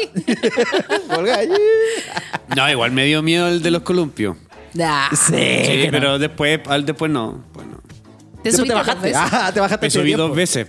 No, 2.56 2.70
igual 2.70 2.92
me 2.92 3.06
dio 3.06 3.22
miedo 3.24 3.48
el 3.48 3.62
de 3.64 3.72
los 3.72 3.82
columpios. 3.82 4.38
Ah, 4.80 5.10
Sí, 5.12 5.18
Sí, 5.34 5.34
que 5.34 5.86
no. 5.88 5.92
pero 5.92 6.20
después, 6.20 6.60
al 6.68 6.86
después 6.86 7.12
no. 7.12 7.44
Bueno, 7.54 7.75
¿Te 8.52 8.74
bajaste. 8.74 9.14
Ah, 9.16 9.52
te 9.54 9.60
bajaste 9.60 9.86
me 9.86 9.90
subí 9.90 10.06
tiempo. 10.06 10.28
dos 10.28 10.36
veces. 10.36 10.68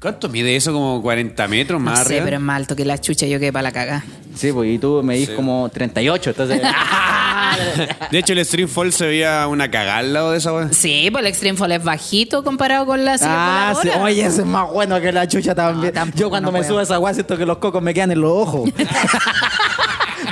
¿Cuánto 0.00 0.28
mide 0.28 0.54
eso? 0.54 0.72
¿Como 0.72 1.00
40 1.00 1.48
metros 1.48 1.80
No 1.80 1.90
más 1.90 2.00
sé, 2.00 2.04
arriba? 2.06 2.24
pero 2.26 2.36
es 2.36 2.42
más 2.42 2.56
alto 2.56 2.76
que 2.76 2.84
la 2.84 3.00
chucha, 3.00 3.26
yo 3.26 3.38
quedé 3.40 3.52
para 3.52 3.62
la 3.64 3.72
cagada. 3.72 4.04
Sí, 4.34 4.52
pues 4.52 4.70
y 4.70 4.78
tú 4.78 5.00
me 5.02 5.16
dis 5.16 5.28
Sí. 5.30 5.34
como 5.34 5.68
38, 5.72 6.30
entonces. 6.30 6.60
De 8.10 8.18
hecho, 8.18 8.32
el 8.32 8.44
Stream 8.44 8.68
Fall 8.68 8.92
se 8.92 9.06
veía 9.06 9.46
una 9.46 9.70
cagada 9.70 9.98
al 9.98 10.12
lado 10.12 10.32
de 10.32 10.38
esa 10.38 10.52
weá. 10.52 10.72
Sí, 10.72 11.08
pues 11.12 11.22
el 11.22 11.28
Extreme 11.28 11.56
Fall 11.56 11.70
es 11.72 11.84
bajito 11.84 12.42
comparado 12.42 12.84
con 12.84 13.04
la 13.04 13.16
Ah, 13.22 13.74
sí. 13.80 13.88
Oye, 14.00 14.22
ese 14.26 14.40
es 14.40 14.46
más 14.46 14.68
bueno 14.70 15.00
que 15.00 15.12
la 15.12 15.26
chucha 15.28 15.54
también. 15.54 15.94
No, 15.94 16.06
Yo 16.16 16.28
cuando 16.30 16.48
no 16.48 16.52
me 16.52 16.58
puedo. 16.58 16.70
subo 16.70 16.78
a 16.80 16.82
esa 16.82 16.98
weá 16.98 17.14
siento 17.14 17.38
que 17.38 17.46
los 17.46 17.58
cocos 17.58 17.80
me 17.80 17.94
quedan 17.94 18.10
en 18.10 18.20
los 18.20 18.32
ojos. 18.32 18.68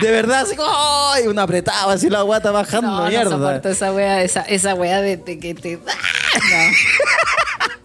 de 0.02 0.10
verdad, 0.10 0.40
así 0.40 0.56
como, 0.56 0.70
¡ay! 1.12 1.26
Un 1.28 1.38
apretado, 1.38 1.90
así 1.90 2.10
la 2.10 2.22
guata 2.22 2.50
bajando, 2.50 2.88
No, 2.90 3.00
no 3.04 3.08
mierda. 3.08 3.30
soporto 3.30 3.68
esa 3.68 3.92
wea, 3.92 4.22
esa, 4.22 4.42
esa 4.42 4.74
wea 4.74 5.00
de, 5.00 5.16
de 5.16 5.38
que 5.38 5.54
te... 5.54 5.76
No. 6.34 6.72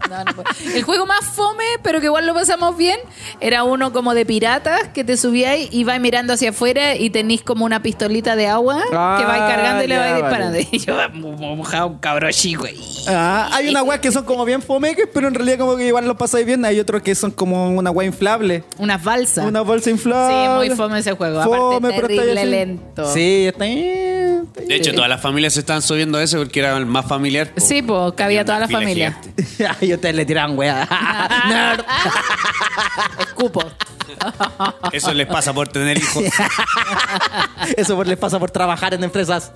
No, 0.09 0.23
no 0.23 0.33
puedo. 0.35 0.49
El 0.73 0.83
juego 0.83 1.05
más 1.05 1.25
fome, 1.25 1.63
pero 1.83 1.99
que 1.99 2.05
igual 2.05 2.25
lo 2.25 2.33
pasamos 2.33 2.77
bien, 2.77 2.99
era 3.39 3.63
uno 3.63 3.91
como 3.93 4.13
de 4.13 4.25
piratas 4.25 4.87
que 4.93 5.03
te 5.03 5.17
subíais 5.17 5.69
y 5.71 5.83
vais 5.83 5.99
mirando 6.01 6.33
hacia 6.33 6.49
afuera 6.51 6.95
y 6.95 7.09
tenís 7.09 7.41
como 7.41 7.65
una 7.65 7.81
pistolita 7.81 8.35
de 8.35 8.47
agua 8.47 8.81
Ah, 8.93 9.17
que 9.19 9.25
vais 9.25 9.41
cargando 9.41 9.83
y 9.83 9.87
le 9.87 9.95
ya, 9.95 10.01
vais 10.01 10.15
disparando. 10.15 10.57
vale. 10.57 10.67
Y 10.71 10.79
yo 10.79 10.95
mo- 11.13 11.31
mo- 11.33 11.55
mojado 11.55 11.87
un 11.87 11.97
cabrón 11.99 12.31
chico. 12.31 12.65
Ah, 13.07 13.49
hay 13.53 13.69
una 13.69 13.83
weá 13.83 13.99
que 14.01 14.11
son 14.11 14.25
como 14.25 14.45
bien 14.45 14.61
fomeques, 14.61 15.07
pero 15.13 15.27
en 15.27 15.33
realidad 15.33 15.57
como 15.59 15.75
que 15.75 15.87
igual 15.87 16.05
lo 16.07 16.17
pasáis 16.17 16.45
bien. 16.45 16.63
Hay 16.65 16.79
otros 16.79 17.01
que 17.01 17.15
son 17.15 17.31
como 17.31 17.69
una 17.69 17.91
weá 17.91 18.07
inflable. 18.07 18.63
Unas 18.77 19.03
balsas. 19.03 19.45
Una 19.45 19.61
bolsa 19.61 19.89
inflable. 19.89 20.63
Sí, 20.65 20.67
muy 20.69 20.75
fome 20.77 20.99
ese 20.99 21.13
juego. 21.13 21.41
Fome, 21.43 21.77
Aparte, 21.77 21.95
pero 21.95 22.07
está 22.07 22.21
ahí 22.21 22.27
terrible 22.27 22.45
lento. 22.45 23.13
Sí, 23.13 23.45
está 23.47 23.63
ahí. 23.63 24.06
De 24.67 24.75
hecho, 24.75 24.93
todas 24.93 25.09
las 25.09 25.21
familias 25.21 25.53
se 25.53 25.59
estaban 25.61 25.81
subiendo 25.81 26.17
a 26.17 26.23
ese 26.23 26.37
porque 26.37 26.59
era 26.59 26.75
el 26.77 26.85
más 26.85 27.05
familiar. 27.05 27.49
po. 27.53 27.61
Sí, 27.61 27.81
pues, 27.81 28.13
cabía 28.13 28.43
Tenía 28.43 28.45
toda 28.45 28.57
una 28.57 28.61
la 28.61 28.67
fila 28.67 28.79
familia. 28.79 29.17
gigante. 29.21 29.85
y 29.85 29.93
ustedes 29.93 30.15
le 30.15 30.25
tiran 30.25 30.57
weá. 30.57 30.87
Nerd. 31.47 31.85
Escupo. 33.19 33.63
Eso 34.91 35.13
les 35.13 35.27
pasa 35.27 35.53
por 35.53 35.67
tener 35.67 35.97
hijos. 35.97 36.23
Eso 37.77 37.95
por- 37.95 38.07
les 38.07 38.17
pasa 38.17 38.39
por 38.39 38.49
trabajar 38.51 38.93
en 38.93 39.03
empresas. 39.03 39.51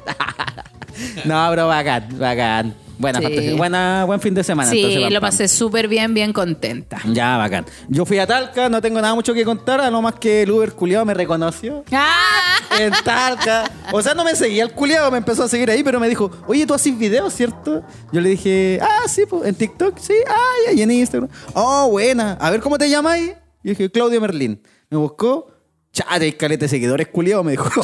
no, 1.25 1.51
bro, 1.51 1.67
bacán, 1.67 2.07
bacán. 2.19 2.75
Buena, 3.01 3.19
Sí. 3.19 3.53
Buena, 3.57 4.05
buen 4.05 4.21
fin 4.21 4.33
de 4.35 4.43
semana. 4.43 4.69
Sí, 4.69 4.83
entonces, 4.83 5.11
lo 5.11 5.19
pasé 5.19 5.47
súper 5.47 5.87
bien, 5.87 6.13
bien 6.13 6.31
contenta. 6.31 7.01
Ya, 7.11 7.35
bacán. 7.37 7.65
Yo 7.89 8.05
fui 8.05 8.19
a 8.19 8.27
Talca, 8.27 8.69
no 8.69 8.79
tengo 8.79 9.01
nada 9.01 9.15
mucho 9.15 9.33
que 9.33 9.43
contar, 9.43 9.81
a 9.81 9.89
no 9.89 10.01
más 10.03 10.15
que 10.15 10.43
el 10.43 10.51
Uber 10.51 10.71
culiado 10.73 11.03
me 11.03 11.15
reconoció. 11.15 11.83
¡Ah! 11.91 12.57
En 12.79 12.93
Talca. 13.03 13.69
O 13.91 14.01
sea, 14.01 14.13
no 14.13 14.23
me 14.23 14.35
seguía 14.35 14.63
el 14.63 14.71
culiado, 14.71 15.09
me 15.09 15.17
empezó 15.17 15.43
a 15.43 15.47
seguir 15.47 15.71
ahí, 15.71 15.83
pero 15.83 15.99
me 15.99 16.07
dijo, 16.07 16.31
oye, 16.47 16.65
tú 16.67 16.75
haces 16.75 16.95
videos, 16.97 17.33
¿cierto? 17.33 17.83
Yo 18.11 18.21
le 18.21 18.29
dije, 18.29 18.79
ah, 18.81 19.07
sí, 19.07 19.23
pues, 19.27 19.45
en 19.45 19.55
TikTok, 19.55 19.97
sí, 19.97 20.13
ah, 20.27 20.71
y 20.73 20.81
en 20.81 20.91
Instagram. 20.91 21.29
Oh, 21.53 21.89
buena. 21.89 22.33
A 22.39 22.51
ver, 22.51 22.61
¿cómo 22.61 22.77
te 22.77 22.87
llamáis? 22.87 23.31
Yo 23.63 23.71
dije, 23.71 23.91
Claudio 23.91 24.21
Merlín. 24.21 24.61
Me 24.89 24.97
buscó, 24.97 25.47
chate, 25.91 26.31
de 26.57 26.67
seguidores, 26.67 27.07
culiado, 27.07 27.43
me 27.43 27.51
dijo. 27.51 27.69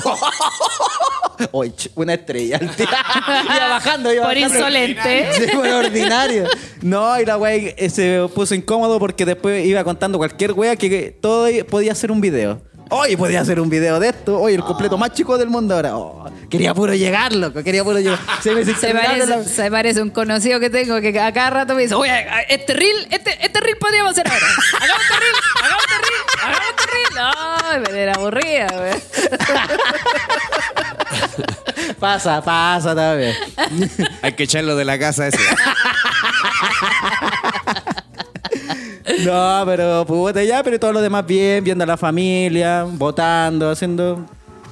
Oye, 1.51 1.73
una 1.95 2.13
estrella. 2.13 2.57
el 2.57 2.69
tío. 2.71 2.85
iba 3.55 3.67
bajando, 3.69 4.13
iba 4.13 4.23
Por 4.25 4.35
bajando. 4.35 4.55
insolente. 4.57 5.29
Sí, 5.33 5.43
por 5.55 5.67
ordinario. 5.67 6.45
No, 6.81 7.19
y 7.19 7.25
la 7.25 7.37
eh, 7.53 7.89
se 7.89 8.27
puso 8.33 8.55
incómodo 8.55 8.99
porque 8.99 9.25
después 9.25 9.65
iba 9.65 9.83
contando 9.83 10.17
cualquier 10.17 10.53
wea 10.53 10.75
que 10.75 11.15
todo 11.21 11.47
podía 11.69 11.91
hacer 11.91 12.11
un 12.11 12.21
video. 12.21 12.61
Oye, 12.89 13.17
podía 13.17 13.41
hacer 13.41 13.59
un 13.59 13.69
video 13.69 13.99
de 13.99 14.07
esto. 14.09 14.39
Oye, 14.39 14.55
el 14.55 14.63
completo 14.63 14.97
más 14.97 15.11
chico 15.11 15.37
del 15.37 15.49
mundo 15.49 15.75
ahora. 15.75 15.97
Oh, 15.97 16.23
quería 16.49 16.73
puro 16.73 16.93
llegar, 16.95 17.35
loco. 17.35 17.61
Quería 17.61 17.83
puro 17.83 17.99
llegar. 17.99 18.17
Se 18.41 18.55
me 18.55 18.63
Se 18.63 18.93
parece, 18.93 19.27
la- 19.27 19.43
se 19.43 19.69
parece 19.69 20.01
un 20.01 20.09
conocido 20.09 20.57
que 20.61 20.69
tengo 20.69 21.01
que 21.01 21.19
a 21.19 21.33
cada 21.33 21.49
rato 21.49 21.75
me 21.75 21.81
dice, 21.81 21.95
oye, 21.95 22.25
este 22.47 22.73
reel, 22.73 23.07
este, 23.11 23.37
este 23.45 23.59
reel 23.59 23.75
podríamos 23.77 24.13
hacer 24.13 24.25
ahora. 24.25 24.45
Hagamos 24.79 25.01
este 25.03 25.19
reel, 25.19 25.35
hagamos 25.63 25.83
este 25.83 25.97
reel, 25.97 26.21
hagamos 26.43 26.69
este 26.69 26.85
reel. 26.93 27.15
No, 27.15 27.31
pero 27.83 27.95
era 27.97 28.13
aburrida, 28.13 28.67
güey. 28.75 28.93
Pasa, 31.99 32.41
pasa 32.43 32.93
también. 32.93 33.33
Hay 34.21 34.33
que 34.33 34.43
echarlo 34.43 34.75
de 34.75 34.85
la 34.85 34.99
casa 34.99 35.27
ese. 35.27 35.39
No, 39.25 39.63
pero 39.65 40.05
puta, 40.05 40.43
ya, 40.43 40.63
pero 40.63 40.79
todo 40.79 40.93
lo 40.93 41.01
demás 41.01 41.25
bien, 41.25 41.63
viendo 41.63 41.83
a 41.83 41.87
la 41.87 41.97
familia, 41.97 42.83
votando, 42.83 43.71
haciendo. 43.71 44.25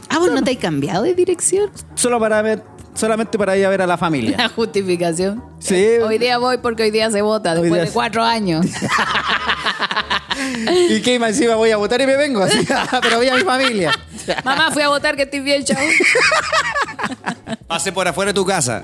Ah, 0.09 0.19
vos 0.19 0.31
no 0.31 0.43
te 0.43 0.51
has 0.51 0.57
cambiado 0.57 1.03
de 1.03 1.13
dirección. 1.15 1.71
Solo 1.95 2.19
para 2.19 2.41
ver, 2.41 2.61
solamente 2.93 3.37
para 3.37 3.55
ir 3.57 3.65
a 3.65 3.69
ver 3.69 3.81
a 3.81 3.87
la 3.87 3.97
familia. 3.97 4.37
La 4.37 4.49
justificación. 4.49 5.43
Sí. 5.59 5.85
Hoy 6.03 6.17
día 6.17 6.37
voy 6.37 6.57
porque 6.57 6.83
hoy 6.83 6.91
día 6.91 7.09
se 7.09 7.21
vota, 7.21 7.51
Hoy 7.53 7.61
después 7.61 7.71
día 7.73 7.81
de 7.81 7.87
se- 7.87 7.93
cuatro 7.93 8.23
años. 8.23 8.65
¿Y 10.89 11.01
qué 11.01 11.19
más 11.19 11.29
encima 11.29 11.55
voy 11.55 11.71
a 11.71 11.77
votar 11.77 12.01
y 12.01 12.05
me 12.05 12.15
vengo? 12.15 12.41
Así, 12.43 12.65
pero 13.01 13.17
voy 13.17 13.27
a 13.27 13.35
mi 13.35 13.41
familia. 13.41 13.91
Mamá, 14.43 14.71
fui 14.71 14.81
a 14.81 14.89
votar 14.89 15.15
que 15.15 15.23
estoy 15.23 15.39
bien, 15.39 15.63
chao. 15.63 15.77
Pase 17.67 17.91
por 17.91 18.07
afuera 18.07 18.29
de 18.31 18.35
tu 18.35 18.45
casa. 18.45 18.81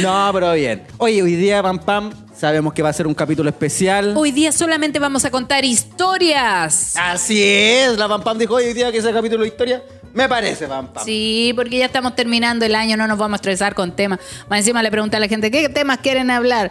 No, 0.00 0.30
pero 0.32 0.52
bien. 0.52 0.82
Oye, 0.98 1.22
hoy 1.22 1.36
día, 1.36 1.62
Pam 1.62 1.78
Pam, 1.78 2.12
sabemos 2.36 2.72
que 2.72 2.82
va 2.82 2.88
a 2.88 2.92
ser 2.92 3.06
un 3.06 3.14
capítulo 3.14 3.48
especial. 3.50 4.14
Hoy 4.16 4.32
día 4.32 4.52
solamente 4.52 4.98
vamos 4.98 5.24
a 5.24 5.30
contar 5.30 5.64
historias. 5.64 6.94
Así 6.96 7.42
es, 7.42 7.96
la 7.98 8.08
Pam 8.08 8.22
Pam 8.22 8.38
dijo 8.38 8.54
hoy 8.54 8.72
día 8.72 8.90
que 8.90 8.98
ese 8.98 9.12
capítulo 9.12 9.42
de 9.42 9.48
historia. 9.48 9.82
Me 10.14 10.28
parece, 10.28 10.68
Pam 10.68 10.86
Pam. 10.92 11.04
Sí, 11.04 11.52
porque 11.56 11.76
ya 11.78 11.86
estamos 11.86 12.14
terminando 12.14 12.64
el 12.64 12.74
año, 12.76 12.96
no 12.96 13.06
nos 13.08 13.18
vamos 13.18 13.34
a 13.34 13.36
estresar 13.36 13.74
con 13.74 13.90
temas. 13.96 14.20
Más 14.48 14.60
encima 14.60 14.80
le 14.82 14.90
pregunta 14.90 15.16
a 15.16 15.20
la 15.20 15.26
gente, 15.28 15.50
¿qué 15.50 15.68
temas 15.68 15.98
quieren 15.98 16.30
hablar? 16.30 16.70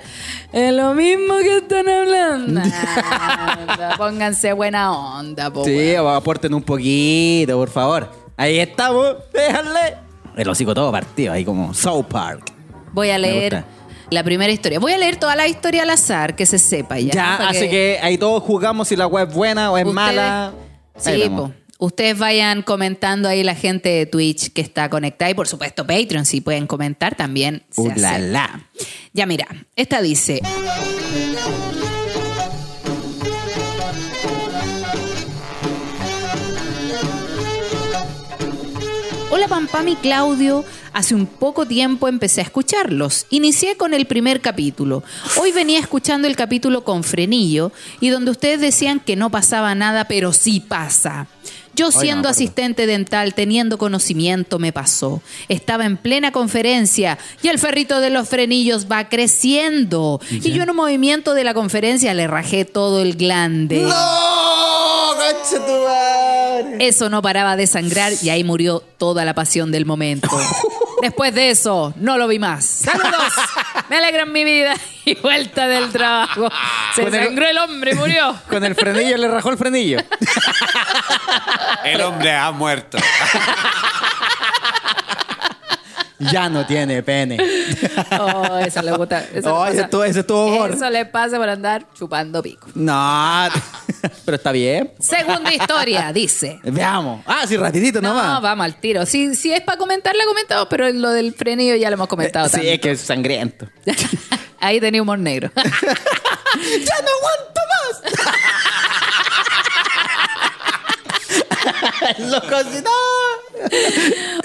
Es 0.53 0.73
lo 0.73 0.93
mismo 0.93 1.36
que 1.39 1.58
están 1.58 1.88
hablando. 1.89 2.62
Anda, 3.19 3.95
Pónganse 3.97 4.53
buena 4.53 4.93
onda, 4.93 5.51
po. 5.51 5.65
Sí, 5.65 5.71
weón. 5.93 6.15
aporten 6.15 6.53
un 6.53 6.63
poquito, 6.63 7.58
por 7.58 7.69
favor. 7.69 8.10
Ahí 8.38 8.60
estamos, 8.60 9.15
déjale. 9.34 9.97
El 10.38 10.49
hocico 10.49 10.73
todo 10.73 10.91
partido, 10.91 11.34
ahí 11.34 11.43
como 11.45 11.73
South 11.73 12.06
Park. 12.06 12.51
Voy 12.93 13.10
a 13.10 13.17
leer 13.17 13.63
la 14.10 14.23
primera 14.23 14.51
historia. 14.51 14.79
Voy 14.79 14.93
a 14.93 14.97
leer 14.97 15.17
toda 15.17 15.36
la 15.36 15.47
historia 15.47 15.84
al 15.84 15.89
azar, 15.89 16.36
que 16.36 16.45
se 16.45 16.58
sepa 16.60 16.97
ya. 16.99 17.12
Ya, 17.13 17.36
así 17.49 17.69
que... 17.69 17.99
ahí 18.01 18.17
todos 18.17 18.41
jugamos 18.41 18.88
si 18.88 18.95
la 18.95 19.06
web 19.08 19.27
es 19.29 19.36
buena 19.36 19.71
o 19.71 19.77
es 19.77 19.84
Ustedes- 19.86 19.93
mala. 19.93 20.53
Sí, 20.95 21.23
po. 21.36 21.51
Ustedes 21.79 22.17
vayan 22.17 22.62
comentando 22.62 23.27
ahí 23.27 23.43
la 23.43 23.55
gente 23.55 23.89
de 23.89 24.05
Twitch 24.05 24.53
que 24.53 24.62
está 24.62 24.89
conectada 24.89 25.31
y 25.31 25.33
por 25.33 25.47
supuesto 25.47 25.86
Patreon, 25.88 26.25
si 26.25 26.39
pueden 26.39 26.67
comentar 26.67 27.15
también. 27.15 27.63
se 27.71 27.81
Uh, 27.81 27.91
la, 27.95 28.19
la. 28.19 28.69
Ya 29.12 29.25
mira, 29.25 29.47
esta 29.75 30.01
dice... 30.01 30.41
Hola 39.31 39.47
Pam 39.47 39.67
Pam 39.67 39.88
y 39.88 39.95
Claudio, 39.95 40.63
hace 40.93 41.15
un 41.15 41.25
poco 41.25 41.65
tiempo 41.65 42.07
empecé 42.07 42.41
a 42.41 42.43
escucharlos. 42.43 43.25
Inicié 43.31 43.77
con 43.77 43.95
el 43.95 44.05
primer 44.05 44.41
capítulo. 44.41 45.03
Hoy 45.41 45.51
venía 45.51 45.79
escuchando 45.79 46.27
el 46.27 46.36
capítulo 46.36 46.83
con 46.83 47.03
Frenillo 47.03 47.71
y 47.99 48.09
donde 48.09 48.29
ustedes 48.29 48.62
decían 48.62 48.99
que 48.99 49.15
no 49.15 49.31
pasaba 49.31 49.73
nada, 49.73 50.07
pero 50.07 50.33
sí 50.33 50.59
pasa. 50.59 51.27
Yo 51.75 51.91
siendo 51.91 52.29
asistente 52.29 52.86
dental, 52.86 53.33
teniendo 53.33 53.77
conocimiento, 53.77 54.59
me 54.59 54.71
pasó. 54.71 55.21
Estaba 55.49 55.86
en 55.86 55.97
plena 55.97 56.32
conferencia 56.32 57.17
y 57.41 57.47
el 57.47 57.57
ferrito 57.57 57.99
de 57.99 58.11
los 58.11 58.30
frenillos 58.30 58.88
va 58.91 59.09
creciendo. 59.09 60.21
Y 60.30 60.51
yo 60.51 60.63
en 60.63 60.69
un 60.69 60.76
movimiento 60.76 61.34
de 61.34 61.43
la 61.43 61.53
conferencia 61.53 62.13
le 62.13 62.28
rajé 62.28 62.65
todo 62.65 63.01
el 63.01 63.15
glande. 63.15 63.82
¡No! 63.82 63.89
¡Concha 65.15 65.65
tu 65.65 65.84
madre! 65.84 66.78
Eso 66.80 67.09
no 67.09 67.21
paraba 67.21 67.55
de 67.55 67.65
sangrar 67.65 68.13
y 68.21 68.30
ahí 68.30 68.43
murió 68.43 68.84
toda 68.97 69.26
la 69.26 69.34
pasión 69.34 69.71
del 69.71 69.86
momento. 69.86 70.30
Después 71.04 71.36
de 71.36 71.49
eso, 71.49 71.93
no 71.97 72.18
lo 72.18 72.30
vi 72.30 72.39
más. 72.39 72.64
¡Saludos! 72.64 73.34
Me 73.89 73.97
alegran 73.97 74.32
mi 74.32 74.45
vida 74.45 74.74
y 75.04 75.16
vuelta 75.16 75.68
del 75.68 75.91
trabajo. 75.91 76.49
Se 76.95 77.04
Con 77.04 77.14
el- 77.14 77.26
sangró 77.26 77.45
el 77.45 77.58
hombre 77.58 77.91
y 77.91 77.95
murió. 77.95 78.34
Con 78.49 78.64
el 78.64 78.74
frenillo 78.74 79.18
le 79.18 79.28
rajó 79.28 79.49
el 79.49 79.58
frenillo. 79.58 79.97
El 81.84 81.99
hombre 82.01 82.34
ha 82.34 82.51
muerto. 82.51 82.97
Ya 86.32 86.49
no 86.49 86.65
tiene 86.65 87.01
pene. 87.03 87.38
Oh, 88.19 88.57
eso 88.57 88.82
le 88.82 88.91
gusta. 88.93 89.24
Eso, 89.34 89.53
Oh, 89.55 89.65
le 89.65 89.71
ese 89.71 89.84
pasa- 89.84 90.05
ese 90.05 90.19
estuvo 90.21 90.49
gordo. 90.57 90.76
Eso 90.76 90.89
le 90.89 91.05
pasa 91.05 91.38
por 91.38 91.49
andar 91.49 91.86
chupando 91.93 92.41
pico. 92.43 92.67
No, 92.76 93.47
pero 94.26 94.36
está 94.38 94.51
bien. 94.51 94.91
Segunda 94.99 95.53
historia, 95.53 96.11
dice. 96.13 96.59
Veamos. 96.63 97.21
Ah, 97.26 97.45
sí, 97.47 97.57
rapidito 97.57 98.01
No, 98.01 98.09
nomás. 98.09 98.41
vamos 98.41 98.65
al 98.65 98.76
tiro. 98.80 99.05
Si, 99.05 99.36
si 99.36 99.51
es 99.51 99.61
para 99.61 99.78
comentar, 99.78 100.15
la 100.15 100.26
comentado, 100.26 100.69
pero 100.69 100.89
lo 100.91 101.09
del 101.09 101.34
frenillo 101.34 101.76
ya 101.76 101.89
lo 101.89 101.95
hemos 101.95 102.07
comentado 102.07 102.45
sí, 102.47 102.51
también. 102.53 102.74
es 102.76 102.80
que 102.82 102.91
es 102.91 103.01
sangriento. 103.01 103.67
Ahí 104.59 104.80
tenía 104.80 105.01
humor 105.01 105.19
negro. 105.19 105.51
¡Ya 105.55 105.63
no 107.01 107.09
aguanto 107.17 107.61
más! 107.69 108.01
Lo 112.19 112.41
cocinó. 112.41 112.89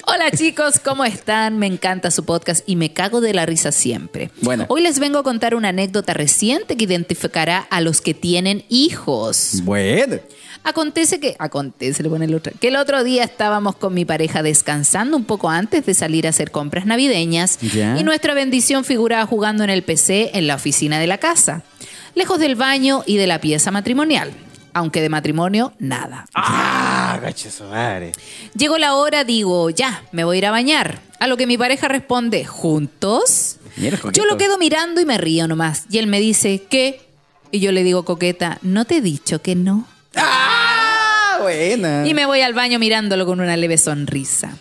Hola 0.07 0.30
chicos, 0.30 0.78
¿cómo 0.82 1.05
están? 1.05 1.59
Me 1.59 1.66
encanta 1.66 2.11
su 2.11 2.24
podcast 2.24 2.62
y 2.66 2.76
me 2.76 2.93
cago 2.93 3.20
de 3.20 3.34
la 3.34 3.47
risa 3.47 3.72
siempre. 3.72 4.30
Bueno. 4.43 4.66
Hoy 4.68 4.82
les 4.82 4.99
vengo 4.99 5.18
a 5.18 5.22
contar 5.22 5.55
una 5.55 5.68
anécdota 5.68 6.14
reciente 6.14 6.76
que 6.76 6.84
identificará 6.84 7.59
a 7.59 7.80
los 7.80 8.01
que 8.01 8.14
tienen 8.14 8.64
hijos. 8.68 9.61
Bueno. 9.62 10.18
Acontece 10.64 11.20
que, 11.20 11.36
acontece, 11.39 12.03
le 12.03 12.11
pone 12.11 12.24
el 12.24 12.34
otro, 12.34 12.53
que 12.61 12.68
el 12.68 12.76
otro 12.76 13.05
día 13.05 13.24
estábamos 13.24 13.76
con 13.76 13.95
mi 13.95 14.05
pareja 14.05 14.43
descansando 14.43 15.16
un 15.16 15.24
poco 15.24 15.49
antes 15.49 15.86
de 15.86 15.95
salir 15.95 16.26
a 16.26 16.30
hacer 16.30 16.51
compras 16.51 16.84
navideñas 16.84 17.59
y 17.62 18.03
nuestra 18.03 18.34
bendición 18.34 18.84
figuraba 18.84 19.24
jugando 19.24 19.64
en 19.64 19.70
el 19.70 19.82
PC 19.82 20.32
en 20.34 20.47
la 20.47 20.57
oficina 20.57 20.99
de 20.99 21.07
la 21.07 21.18
casa, 21.18 21.62
lejos 22.14 22.39
del 22.39 22.57
baño 22.57 23.03
y 23.07 23.16
de 23.16 23.26
la 23.26 23.41
pieza 23.41 23.70
matrimonial, 23.70 24.32
aunque 24.74 25.01
de 25.01 25.09
matrimonio 25.09 25.72
nada. 25.78 26.26
Ah, 26.34 26.68
cacho 27.22 27.51
su 27.51 27.64
madre. 27.64 28.12
Llegó 28.55 28.79
la 28.79 28.95
hora, 28.95 29.24
digo, 29.24 29.70
ya, 29.70 30.03
me 30.12 30.24
voy 30.24 30.37
a 30.37 30.39
ir 30.39 30.47
a 30.47 30.51
bañar. 30.51 31.01
A 31.20 31.26
lo 31.26 31.37
que 31.37 31.47
mi 31.47 31.59
pareja 31.59 31.89
responde, 31.89 32.45
¿juntos? 32.45 33.57
Yo 34.12 34.24
lo 34.24 34.37
quedo 34.37 34.59
mirando 34.59 35.01
y 35.01 35.05
me 35.05 35.18
río 35.18 35.49
nomás. 35.49 35.85
Y 35.91 35.99
él 35.99 36.07
me 36.07 36.20
dice, 36.20 36.64
¿qué? 36.68 37.01
Y 37.51 37.61
yo 37.61 37.72
le 37.72 37.83
digo, 37.83 38.05
coqueta, 38.05 38.59
¿no 38.62 38.85
te 38.85 38.97
he 38.97 39.01
dicho 39.01 39.41
que 39.41 39.55
no? 39.55 39.87
Ah, 40.16 41.39
buena. 41.41 42.07
Y 42.07 42.14
me 42.14 42.26
voy 42.26 42.41
al 42.41 42.55
baño 42.55 42.79
mirándolo 42.79 43.26
con 43.26 43.41
una 43.41 43.57
leve 43.57 43.79
sonrisa. 43.79 44.57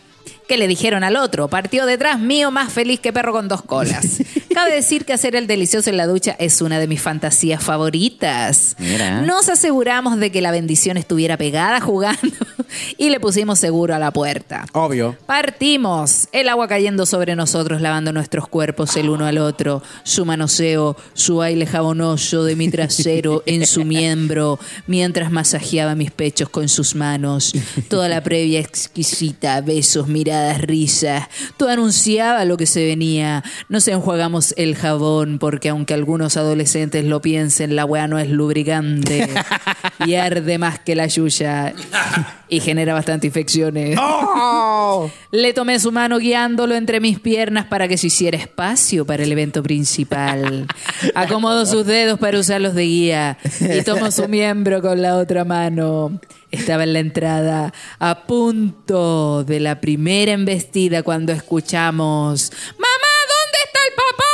¿Qué 0.47 0.57
le 0.57 0.69
dijeron 0.69 1.03
al 1.03 1.17
otro? 1.17 1.49
Partió 1.49 1.85
detrás 1.85 2.19
mío 2.19 2.51
más 2.51 2.71
feliz 2.71 3.01
que 3.01 3.11
perro 3.11 3.33
con 3.33 3.49
dos 3.49 3.61
colas. 3.61 4.21
Cabe 4.53 4.73
decir 4.73 5.03
que 5.03 5.11
hacer 5.11 5.35
el 5.35 5.45
delicioso 5.45 5.89
en 5.89 5.97
la 5.97 6.07
ducha 6.07 6.37
es 6.39 6.61
una 6.61 6.79
de 6.79 6.87
mis 6.87 7.01
fantasías 7.01 7.61
favoritas. 7.61 8.77
Mira. 8.79 9.21
Nos 9.21 9.49
aseguramos 9.49 10.17
de 10.17 10.31
que 10.31 10.39
la 10.39 10.51
bendición 10.51 10.95
estuviera 10.95 11.35
pegada 11.35 11.81
jugando 11.81 12.31
y 12.97 13.09
le 13.09 13.19
pusimos 13.19 13.59
seguro 13.59 13.93
a 13.93 13.99
la 13.99 14.11
puerta. 14.11 14.65
Obvio. 14.71 15.17
Partimos, 15.25 16.29
el 16.31 16.47
agua 16.47 16.69
cayendo 16.69 17.05
sobre 17.05 17.35
nosotros, 17.35 17.81
lavando 17.81 18.13
nuestros 18.13 18.47
cuerpos 18.47 18.95
el 18.95 19.09
uno 19.09 19.25
al 19.25 19.39
otro, 19.39 19.83
su 20.03 20.25
manoseo, 20.25 20.95
su 21.13 21.37
baile 21.37 21.65
jabonoso 21.65 22.45
de 22.45 22.55
mi 22.55 22.69
trasero 22.69 23.43
en 23.45 23.67
su 23.67 23.83
miembro, 23.83 24.59
mientras 24.87 25.29
masajeaba 25.29 25.93
mis 25.93 26.11
pechos 26.11 26.47
con 26.47 26.69
sus 26.69 26.95
manos. 26.95 27.53
Toda 27.89 28.07
la 28.07 28.23
previa 28.23 28.61
exquisita, 28.61 29.59
besos, 29.59 30.07
miradas, 30.07 30.36
risas. 30.59 31.27
Todo 31.57 31.69
anunciaba 31.69 32.45
lo 32.45 32.57
que 32.57 32.65
se 32.65 32.85
venía. 32.85 33.43
Nos 33.69 33.87
enjuagamos 33.87 34.53
el 34.57 34.75
jabón, 34.75 35.39
porque 35.39 35.69
aunque 35.69 35.93
algunos 35.93 36.37
adolescentes 36.37 37.05
lo 37.05 37.21
piensen, 37.21 37.75
la 37.75 37.85
weá 37.85 38.07
no 38.07 38.19
es 38.19 38.29
lubricante 38.29 39.27
y 40.05 40.15
arde 40.15 40.57
más 40.57 40.79
que 40.79 40.95
la 40.95 41.07
yuya 41.07 41.73
y 42.49 42.59
genera 42.59 42.93
bastante 42.93 43.27
infecciones. 43.27 43.97
¡Oh! 43.99 45.09
Le 45.31 45.53
tomé 45.53 45.79
su 45.79 45.91
mano 45.91 46.17
guiándolo 46.17 46.75
entre 46.75 46.99
mis 46.99 47.19
piernas 47.19 47.65
para 47.65 47.87
que 47.87 47.97
se 47.97 48.07
hiciera 48.07 48.37
espacio 48.37 49.05
para 49.05 49.23
el 49.23 49.31
evento 49.31 49.63
principal. 49.63 50.67
Acomodo 51.15 51.65
sus 51.65 51.85
dedos 51.85 52.19
para 52.19 52.39
usarlos 52.39 52.73
de 52.73 52.83
guía 52.83 53.37
y 53.59 53.81
tomo 53.83 54.11
su 54.11 54.27
miembro 54.27 54.81
con 54.81 55.01
la 55.01 55.17
otra 55.17 55.43
mano. 55.43 56.19
Estaba 56.49 56.83
en 56.83 56.93
la 56.93 56.99
entrada, 56.99 57.73
a 57.99 58.23
punto 58.23 59.43
de 59.43 59.59
la 59.59 59.81
primera 59.81 60.31
embestida 60.31 61.03
cuando 61.03 61.33
escuchamos 61.33 62.51
¡Mamá, 62.77 63.07
¿dónde 63.35 63.57
está 63.65 63.79
el 63.85 63.93
papá? 63.97 64.27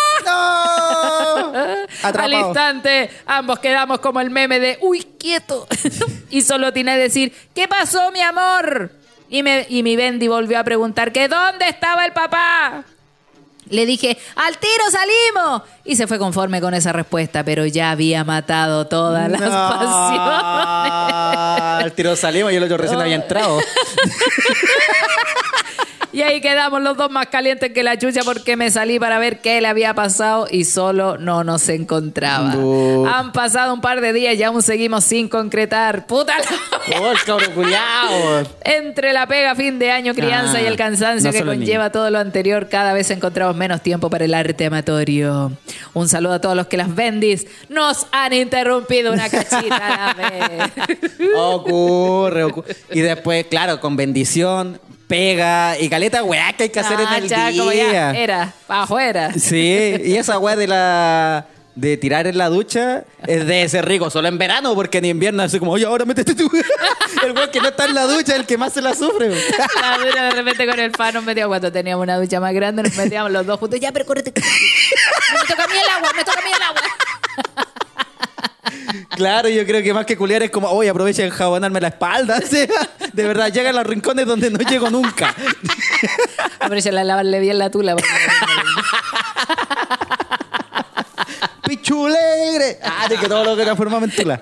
¡No! 2.04 2.24
Al 2.24 2.34
instante, 2.34 3.10
ambos 3.26 3.58
quedamos 3.60 4.00
como 4.00 4.22
el 4.22 4.30
meme 4.30 4.60
de 4.60 4.78
¡Uy, 4.82 5.04
quieto! 5.18 5.68
y 6.30 6.44
solo 6.44 6.72
tiene 6.72 6.94
que 6.94 7.00
decir 7.00 7.34
¿Qué 7.56 7.68
pasó, 7.68 8.12
mi 8.12 8.22
amor? 8.22 8.92
Y, 9.30 9.42
me, 9.42 9.66
y 9.68 9.82
mi 9.82 9.96
Bendy 9.96 10.28
volvió 10.28 10.60
a 10.60 10.64
preguntar 10.64 11.12
que 11.12 11.28
¿dónde 11.28 11.68
estaba 11.68 12.06
el 12.06 12.14
papá? 12.14 12.86
Le 13.70 13.86
dije, 13.86 14.18
¡al 14.36 14.58
tiro 14.58 14.84
salimos! 14.92 15.62
Y 15.86 15.96
se 15.96 16.08
fue 16.08 16.18
conforme 16.20 16.62
con 16.62 16.74
esa 16.74 16.92
respuesta, 16.92 17.44
pero 17.44 17.66
ya 17.66 17.92
había 17.92 18.24
matado 18.24 18.88
todas 18.88 19.30
las 19.30 19.42
pasiones. 19.42 19.94
El 21.86 21.92
tiro 21.94 22.16
salimos 22.16 22.54
y 22.54 22.56
el 22.56 22.64
otro 22.64 22.78
recién 22.78 23.02
había 23.02 23.16
entrado. 23.16 23.60
Y 26.14 26.22
ahí 26.22 26.42
quedamos 26.42 26.80
los 26.84 26.96
dos 26.96 27.10
más 27.10 27.26
calientes 27.28 27.74
que 27.74 27.82
la 27.82 27.98
chucha 27.98 28.22
porque 28.24 28.56
me 28.56 28.70
salí 28.70 29.00
para 29.00 29.18
ver 29.18 29.42
qué 29.42 29.60
le 29.60 29.68
había 29.68 29.96
pasado 29.96 30.48
y 30.50 30.64
solo 30.64 31.18
no 31.18 31.44
nos 31.44 31.68
encontraba. 31.70 32.54
Han 32.54 33.32
pasado 33.34 33.74
un 33.74 33.82
par 33.82 34.00
de 34.00 34.14
días 34.14 34.36
y 34.36 34.44
aún 34.44 34.62
seguimos 34.62 35.04
sin 35.06 35.28
concretar. 35.28 36.06
¡Puta 36.06 36.34
la... 36.38 37.00
¡Oh, 37.02 37.12
el 37.12 37.24
cabrón 37.24 37.52
culiao! 37.56 38.44
Entre 38.62 39.12
la 39.12 39.26
pega, 39.28 39.56
fin 39.56 39.80
de 39.80 39.90
año, 39.90 40.14
crianza 40.14 40.58
Ah, 40.58 40.62
y 40.62 40.66
el 40.66 40.76
cansancio 40.76 41.32
no 41.32 41.38
que 41.38 41.44
conlleva 41.44 41.92
todo 41.92 42.12
lo 42.12 42.20
anterior, 42.20 42.70
cada 42.70 42.94
vez 42.94 43.10
encontramos 43.10 43.56
menos 43.56 43.82
tiempo 43.82 44.10
para 44.10 44.26
el 44.26 44.36
arte 44.36 44.66
amatorio. 44.66 45.52
Un 45.94 46.08
saludo 46.08 46.34
a 46.34 46.42
todos 46.42 46.56
los 46.56 46.68
que 46.68 46.78
las 46.78 46.94
bendis 46.94 47.48
nos 47.70 48.06
han 48.12 48.34
interrumpido 48.34 49.14
una 49.14 49.30
cachita 49.30 50.12
a 50.12 50.14
la 50.14 50.30
vez. 50.30 50.72
Ocurre, 51.36 52.44
ocurre. 52.44 52.76
Y 52.92 53.02
después, 53.02 53.48
claro, 53.48 53.80
con 53.80 53.96
bendición, 53.96 54.80
pega 55.08 55.78
y 55.80 55.90
caleta, 55.90 56.24
weá, 56.24 56.54
que 56.54 56.64
hay 56.64 56.70
que 56.70 56.80
hacer 56.80 56.98
Ah, 57.00 57.18
en 57.18 57.24
el 57.24 57.30
ya, 57.30 57.48
día. 57.50 57.60
como 57.62 57.72
ya, 57.74 58.12
era, 58.12 58.54
para 58.68 58.84
afuera. 58.84 59.32
Sí, 59.38 59.96
y 60.04 60.16
esa 60.16 60.40
weá 60.40 60.56
de 60.56 60.68
la. 60.68 61.46
De 61.76 61.98
tirar 61.98 62.28
en 62.28 62.38
la 62.38 62.50
ducha 62.50 63.04
es 63.26 63.48
de 63.48 63.68
ser 63.68 63.84
rico 63.88 64.12
solo 64.12 64.28
en 64.28 64.38
verano, 64.38 64.76
porque 64.76 65.00
en 65.00 65.06
invierno 65.06 65.42
así 65.42 65.58
como, 65.58 65.72
oye, 65.72 65.86
ahora 65.88 66.06
métete 66.06 66.36
tú. 66.36 66.48
El 67.26 67.32
weón 67.32 67.50
que 67.50 67.60
no 67.62 67.70
está 67.70 67.86
en 67.86 67.96
la 67.96 68.04
ducha 68.04 68.34
es 68.34 68.40
el 68.42 68.46
que 68.46 68.60
más 68.60 68.74
se 68.74 68.82
la 68.84 68.94
sufre. 68.94 69.30
La 69.82 69.98
dura 69.98 70.24
de 70.26 70.32
repente 70.32 70.68
con 70.68 70.80
el 70.80 70.92
pan 70.92 71.16
nos 71.16 71.24
metíamos 71.24 71.50
cuando 71.50 71.72
teníamos 71.72 72.04
una 72.04 72.18
ducha 72.18 72.40
más 72.40 72.54
grande, 72.54 72.84
nos 72.84 72.96
metíamos 72.96 73.32
los 73.32 73.44
dos 73.48 73.60
juntos. 73.60 73.80
Ya, 73.80 73.92
pero 73.92 74.06
córrete. 74.06 74.32
Me 74.40 75.48
toca 75.48 75.64
a 75.64 75.68
mí 75.68 75.74
el 75.84 75.90
agua, 75.90 76.12
me 76.16 76.24
toca 76.24 76.40
a 76.40 76.44
mí 76.44 76.50
el 76.56 76.62
agua. 76.62 76.82
Claro, 79.16 79.50
yo 79.50 79.66
creo 79.66 79.82
que 79.84 79.94
más 79.94 80.06
que 80.06 80.18
culiar 80.18 80.44
es 80.44 80.52
como, 80.52 80.68
oye, 80.70 80.90
aprovecha 80.90 81.22
de 81.22 81.30
enjabonarme 81.30 81.80
la 81.82 81.88
espalda. 81.90 82.40
¿sí? 82.50 82.68
De 83.14 83.24
verdad, 83.28 83.52
llega 83.52 83.70
a 83.70 83.74
los 83.74 83.86
rincones 83.86 84.26
donde 84.26 84.50
no 84.50 84.60
llego 84.60 84.90
nunca. 84.90 85.34
Aprovecha 86.60 86.92
la 86.92 87.04
lavarle 87.04 87.40
bien 87.40 87.58
la 87.60 87.70
tula. 87.70 87.96
porque- 87.96 88.10
¡Pichulegre! 91.68 92.80
Ah, 92.84 93.08
de 93.08 93.18
que 93.18 93.28
todo 93.28 93.44
lo 93.44 93.56
que 93.56 93.64
transformamos 93.64 94.10
en 94.10 94.16
tula. 94.16 94.42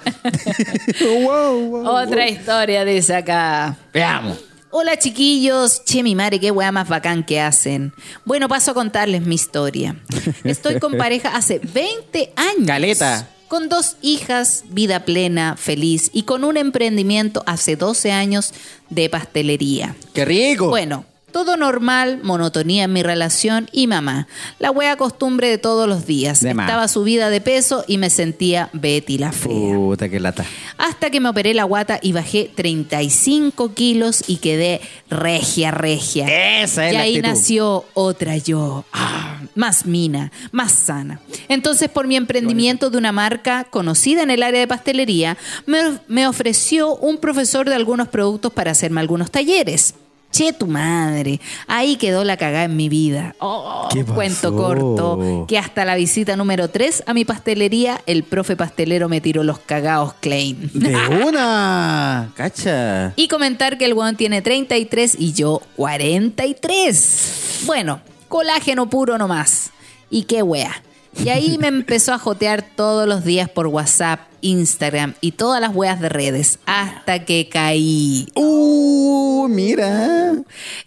wow, 1.01 1.59
wow, 1.69 1.87
Otra 1.87 2.27
historia 2.27 2.83
dice 2.83 3.15
acá. 3.15 3.75
Veamos. 3.93 4.39
Hola 4.73 4.97
chiquillos, 4.97 5.83
che 5.83 6.01
mi 6.01 6.15
madre, 6.15 6.39
qué 6.39 6.49
weá 6.49 6.71
más 6.71 6.87
bacán 6.87 7.23
que 7.25 7.41
hacen. 7.41 7.93
Bueno, 8.23 8.47
paso 8.47 8.71
a 8.71 8.73
contarles 8.73 9.21
mi 9.21 9.35
historia. 9.35 9.97
Estoy 10.45 10.79
con 10.79 10.97
pareja 10.97 11.35
hace 11.35 11.59
20 11.61 12.33
años. 12.37 12.65
Galeta. 12.65 13.27
Con 13.51 13.67
dos 13.67 13.97
hijas, 14.01 14.63
vida 14.69 15.03
plena, 15.03 15.57
feliz 15.57 16.09
y 16.13 16.23
con 16.23 16.45
un 16.45 16.55
emprendimiento 16.55 17.43
hace 17.45 17.75
12 17.75 18.13
años 18.13 18.53
de 18.89 19.09
pastelería. 19.09 19.93
¡Qué 20.13 20.23
rico! 20.23 20.69
Bueno, 20.69 21.03
Todo 21.31 21.57
normal, 21.57 22.19
monotonía 22.23 22.83
en 22.83 22.93
mi 22.93 23.03
relación 23.03 23.69
y 23.71 23.87
mamá. 23.87 24.27
La 24.59 24.71
wea 24.71 24.97
costumbre 24.97 25.49
de 25.49 25.57
todos 25.57 25.87
los 25.87 26.05
días. 26.05 26.41
De 26.41 26.53
más. 26.53 26.67
Estaba 26.67 26.87
subida 26.87 27.29
de 27.29 27.41
peso 27.41 27.83
y 27.87 27.97
me 27.97 28.09
sentía 28.09 28.69
Betty 28.73 29.17
la 29.17 29.31
fea. 29.31 29.75
Puta, 29.75 30.09
que 30.09 30.19
lata. 30.19 30.45
Hasta 30.77 31.09
que 31.09 31.19
me 31.19 31.29
operé 31.29 31.53
la 31.53 31.63
guata 31.63 31.99
y 32.01 32.11
bajé 32.11 32.51
35 32.53 33.73
kilos 33.73 34.23
y 34.27 34.37
quedé 34.37 34.81
regia, 35.09 35.71
regia. 35.71 36.61
Esa 36.61 36.87
es 36.87 36.93
y 36.93 36.95
la 36.95 37.01
ahí 37.03 37.17
actitud. 37.17 37.35
nació 37.35 37.85
otra 37.93 38.37
yo, 38.37 38.85
ah, 38.93 39.41
más 39.55 39.85
mina, 39.85 40.31
más 40.51 40.71
sana. 40.71 41.19
Entonces, 41.47 41.89
por 41.89 42.07
mi 42.07 42.15
emprendimiento 42.15 42.89
de 42.89 42.97
una 42.97 43.11
marca 43.11 43.65
conocida 43.69 44.23
en 44.23 44.31
el 44.31 44.43
área 44.43 44.59
de 44.59 44.67
pastelería, 44.67 45.37
me, 45.65 45.99
me 46.07 46.27
ofreció 46.27 46.95
un 46.95 47.17
profesor 47.17 47.69
de 47.69 47.75
algunos 47.75 48.07
productos 48.07 48.51
para 48.51 48.71
hacerme 48.71 49.01
algunos 49.01 49.31
talleres. 49.31 49.95
Che, 50.31 50.53
tu 50.53 50.65
madre. 50.65 51.39
Ahí 51.67 51.97
quedó 51.97 52.23
la 52.23 52.37
cagada 52.37 52.63
en 52.63 52.75
mi 52.77 52.87
vida. 52.87 53.35
Oh, 53.39 53.89
cuento 54.15 54.55
corto. 54.55 55.45
Que 55.47 55.57
hasta 55.57 55.83
la 55.83 55.95
visita 55.95 56.35
número 56.37 56.69
3 56.69 57.03
a 57.05 57.13
mi 57.13 57.25
pastelería, 57.25 58.01
el 58.05 58.23
profe 58.23 58.55
pastelero 58.55 59.09
me 59.09 59.19
tiró 59.19 59.43
los 59.43 59.59
cagados 59.59 60.13
Klein. 60.21 60.71
De 60.73 60.95
una. 61.27 62.31
Cacha. 62.35 63.13
Y 63.17 63.27
comentar 63.27 63.77
que 63.77 63.85
el 63.85 63.93
weón 63.93 64.15
tiene 64.15 64.41
33 64.41 65.15
y 65.19 65.33
yo 65.33 65.61
43. 65.75 67.63
Bueno, 67.65 67.99
colágeno 68.29 68.89
puro 68.89 69.17
nomás. 69.17 69.71
Y 70.09 70.23
qué 70.23 70.41
wea. 70.43 70.81
Y 71.21 71.29
ahí 71.29 71.57
me 71.57 71.67
empezó 71.67 72.13
a 72.13 72.19
jotear 72.19 72.61
todos 72.75 73.07
los 73.07 73.25
días 73.25 73.49
por 73.49 73.67
WhatsApp, 73.67 74.21
Instagram 74.41 75.13
y 75.21 75.33
todas 75.33 75.61
las 75.61 75.75
weas 75.75 75.99
de 75.99 76.09
redes. 76.09 76.59
Hasta 76.65 77.25
que 77.25 77.49
caí. 77.49 78.27
Uh, 78.35 79.47
mira. 79.49 80.33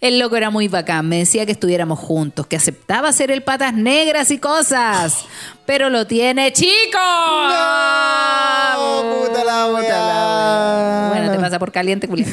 El 0.01 0.19
loco 0.19 0.35
era 0.35 0.49
muy 0.49 0.67
bacán, 0.67 1.07
me 1.07 1.19
decía 1.19 1.45
que 1.45 1.51
estuviéramos 1.53 1.99
juntos, 1.99 2.47
que 2.47 2.55
aceptaba 2.55 3.09
hacer 3.09 3.31
el 3.31 3.43
patas 3.43 3.73
negras 3.73 4.31
y 4.31 4.37
cosas. 4.37 5.25
Pero 5.65 5.89
lo 5.89 6.05
tiene 6.05 6.53
chico. 6.53 6.99
No, 6.99 9.25
puta 9.27 9.43
la 9.43 9.65
Puta 9.65 9.73
wea. 9.73 9.89
la 9.89 11.03
wea. 11.07 11.09
Bueno, 11.09 11.31
te 11.31 11.39
pasa 11.39 11.57
por 11.57 11.71
caliente, 11.71 12.05
Julián. 12.07 12.29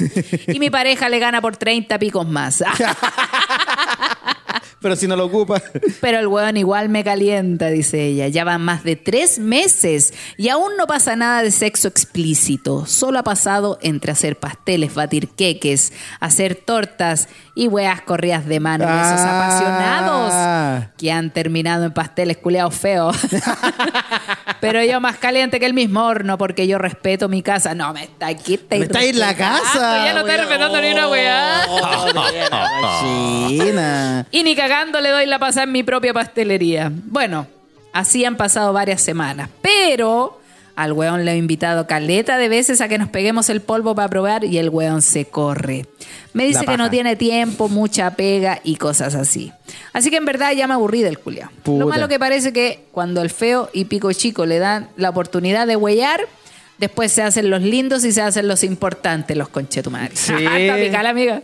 Y 0.49 0.59
mi 0.59 0.69
pareja 0.69 1.09
le 1.09 1.19
gana 1.19 1.41
por 1.41 1.57
30 1.57 1.99
picos 1.99 2.27
más. 2.27 2.63
Pero 4.83 4.97
si 4.97 5.07
no 5.07 5.17
lo 5.17 5.27
ocupa. 5.27 5.63
Pero 6.01 6.19
el 6.19 6.27
weón 6.27 6.57
igual 6.57 6.89
me 6.89 7.05
calienta, 7.05 7.69
dice 7.69 8.05
ella. 8.05 8.29
Ya 8.29 8.45
van 8.45 8.63
más 8.63 8.83
de 8.85 8.97
tres 8.97 9.39
meses 9.39 10.13
y 10.37 10.49
aún 10.49 10.77
no 10.77 10.87
pasa 10.87 11.17
nada 11.17 11.43
de 11.43 11.51
sexo 11.51 11.89
explícito. 11.89 12.85
Solo 12.87 13.21
ha 13.21 13.23
pasado 13.23 13.79
entre 13.81 14.13
hacer 14.13 14.39
pasteles, 14.39 14.95
batir 14.95 15.29
queques, 15.29 15.93
hacer 16.21 16.57
tortas 16.57 17.29
y 17.55 17.69
weas 17.69 18.01
corridas 18.03 18.47
de 18.47 18.61
mano. 18.61 18.87
de 18.87 18.93
Esos 18.93 19.21
Ah. 19.21 19.47
apasionados 19.47 20.89
que 20.97 21.13
han 21.13 21.31
terminado 21.31 21.85
en 21.85 21.93
pasteles 21.93 22.39
culeados 22.39 22.75
feos. 22.75 23.17
Pero 24.61 24.83
yo 24.85 25.01
más 25.01 25.17
caliente 25.19 25.59
que 25.61 25.67
el 25.67 25.75
mismo 25.75 26.05
horno 26.05 26.39
porque 26.39 26.67
yo 26.67 26.79
respeto 26.79 27.29
mi 27.29 27.43
casa. 27.43 27.75
No, 27.75 27.93
me 27.93 28.05
está 28.05 28.29
aquí. 28.29 28.59
Me 28.71 28.77
está 28.79 29.03
en 29.03 29.19
la 29.19 29.35
casa. 29.37 30.05
Ya 30.07 30.13
no 30.15 30.21
estoy 30.21 30.37
respetando 30.37 30.81
ni 30.81 30.93
una 30.93 31.09
weá. 31.09 31.63
China. 33.01 34.27
Y 34.31 34.43
ni 34.43 34.55
cagando 34.57 35.01
le 35.01 35.11
doy 35.11 35.27
la 35.27 35.39
pasada 35.39 35.65
en 35.65 35.73
mi 35.73 35.83
propia 35.83 36.13
pastelería. 36.15 36.91
Bueno, 36.93 37.47
así 37.93 38.25
han 38.25 38.37
pasado 38.37 38.73
varias 38.73 39.01
semanas. 39.03 39.49
Pero 39.61 40.41
al 40.77 40.93
weón 40.93 41.25
le 41.25 41.33
he 41.33 41.37
invitado 41.37 41.87
caleta 41.87 42.39
de 42.39 42.49
veces 42.49 42.81
a 42.81 42.89
que 42.89 42.99
nos 42.99 43.09
peguemos 43.09 43.51
el 43.51 43.61
polvo 43.61 43.95
para 43.95 44.09
probar 44.09 44.45
y 44.45 44.59
el 44.59 44.69
weón 44.71 45.03
se 45.03 45.25
corre. 45.25 45.87
Me 46.33 46.45
dice 46.45 46.65
que 46.65 46.77
no 46.77 46.91
tiene 46.91 47.17
tiempo, 47.17 47.69
mucha 47.69 48.13
pega 48.13 48.61
y 48.65 48.77
cosas 48.77 49.15
así. 49.15 49.53
Así 49.93 50.11
que 50.11 50.17
en 50.17 50.25
verdad 50.25 50.53
ya 50.53 50.67
me 50.67 50.75
aburrí 50.75 51.03
del 51.03 51.19
culiao. 51.19 51.51
Lo 51.67 51.87
malo 51.87 52.09
que 52.09 52.19
parece 52.19 52.53
que 52.53 52.85
cuando 52.93 53.23
el 53.23 53.31
feo 53.31 53.69
y 53.73 53.85
pico 53.85 54.13
chico 54.13 54.47
le 54.47 54.59
dan 54.59 54.89
la 54.97 55.11
oportunidad 55.11 55.67
de 55.67 55.77
huellar, 55.77 56.21
después 56.79 57.13
se 57.13 57.23
hacen 57.23 57.51
los 57.51 57.63
lindos 57.63 58.05
y 58.05 58.13
se 58.13 58.23
hacen 58.23 58.49
los 58.49 58.65
importantes, 58.65 59.37
los 59.37 59.49
conchetumares. 59.49 60.19
Sí. 60.19 60.33
La 60.43 61.11
amiga. 61.11 61.43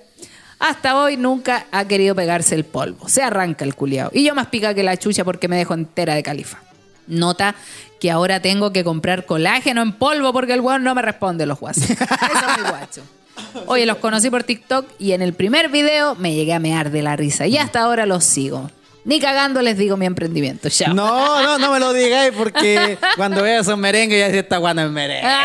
Hasta 0.58 1.00
hoy 1.00 1.16
nunca 1.16 1.66
ha 1.70 1.86
querido 1.86 2.14
pegarse 2.14 2.54
el 2.54 2.64
polvo. 2.64 3.08
Se 3.08 3.22
arranca 3.22 3.64
el 3.64 3.74
culiao. 3.74 4.10
Y 4.12 4.24
yo 4.24 4.34
más 4.34 4.48
pica 4.48 4.74
que 4.74 4.82
la 4.82 4.96
chucha 4.96 5.24
porque 5.24 5.46
me 5.46 5.56
dejo 5.56 5.74
entera 5.74 6.14
de 6.14 6.22
califa. 6.22 6.60
Nota 7.06 7.54
que 8.00 8.10
ahora 8.10 8.40
tengo 8.40 8.72
que 8.72 8.84
comprar 8.84 9.26
colágeno 9.26 9.82
en 9.82 9.92
polvo 9.92 10.32
porque 10.32 10.54
el 10.54 10.60
weón 10.60 10.84
no 10.84 10.94
me 10.94 11.02
responde 11.02 11.46
los 11.46 11.60
WhatsApp. 11.60 11.90
Eso 11.90 12.50
es 12.50 12.58
muy 12.60 12.70
guacho. 12.70 13.02
Oye, 13.66 13.86
los 13.86 13.98
conocí 13.98 14.30
por 14.30 14.44
TikTok 14.44 14.86
y 14.98 15.12
en 15.12 15.22
el 15.22 15.32
primer 15.32 15.68
video 15.68 16.14
me 16.14 16.34
llegué 16.34 16.54
a 16.54 16.58
mear 16.58 16.90
de 16.90 17.02
la 17.02 17.16
risa. 17.16 17.46
Y 17.46 17.56
hasta 17.56 17.82
ahora 17.82 18.06
los 18.06 18.24
sigo. 18.24 18.70
Ni 19.04 19.20
cagando 19.20 19.62
les 19.62 19.78
digo 19.78 19.96
mi 19.96 20.06
emprendimiento. 20.06 20.68
Chao. 20.68 20.92
No, 20.92 21.42
no, 21.42 21.58
no 21.58 21.72
me 21.72 21.80
lo 21.80 21.92
digáis 21.92 22.32
porque 22.36 22.98
cuando 23.16 23.42
veas 23.42 23.62
esos 23.66 23.78
merengues 23.78 24.18
ya 24.18 24.26
decía 24.26 24.40
esta 24.40 24.58
guana 24.58 24.84
es 24.84 24.90
merengue. 24.90 25.28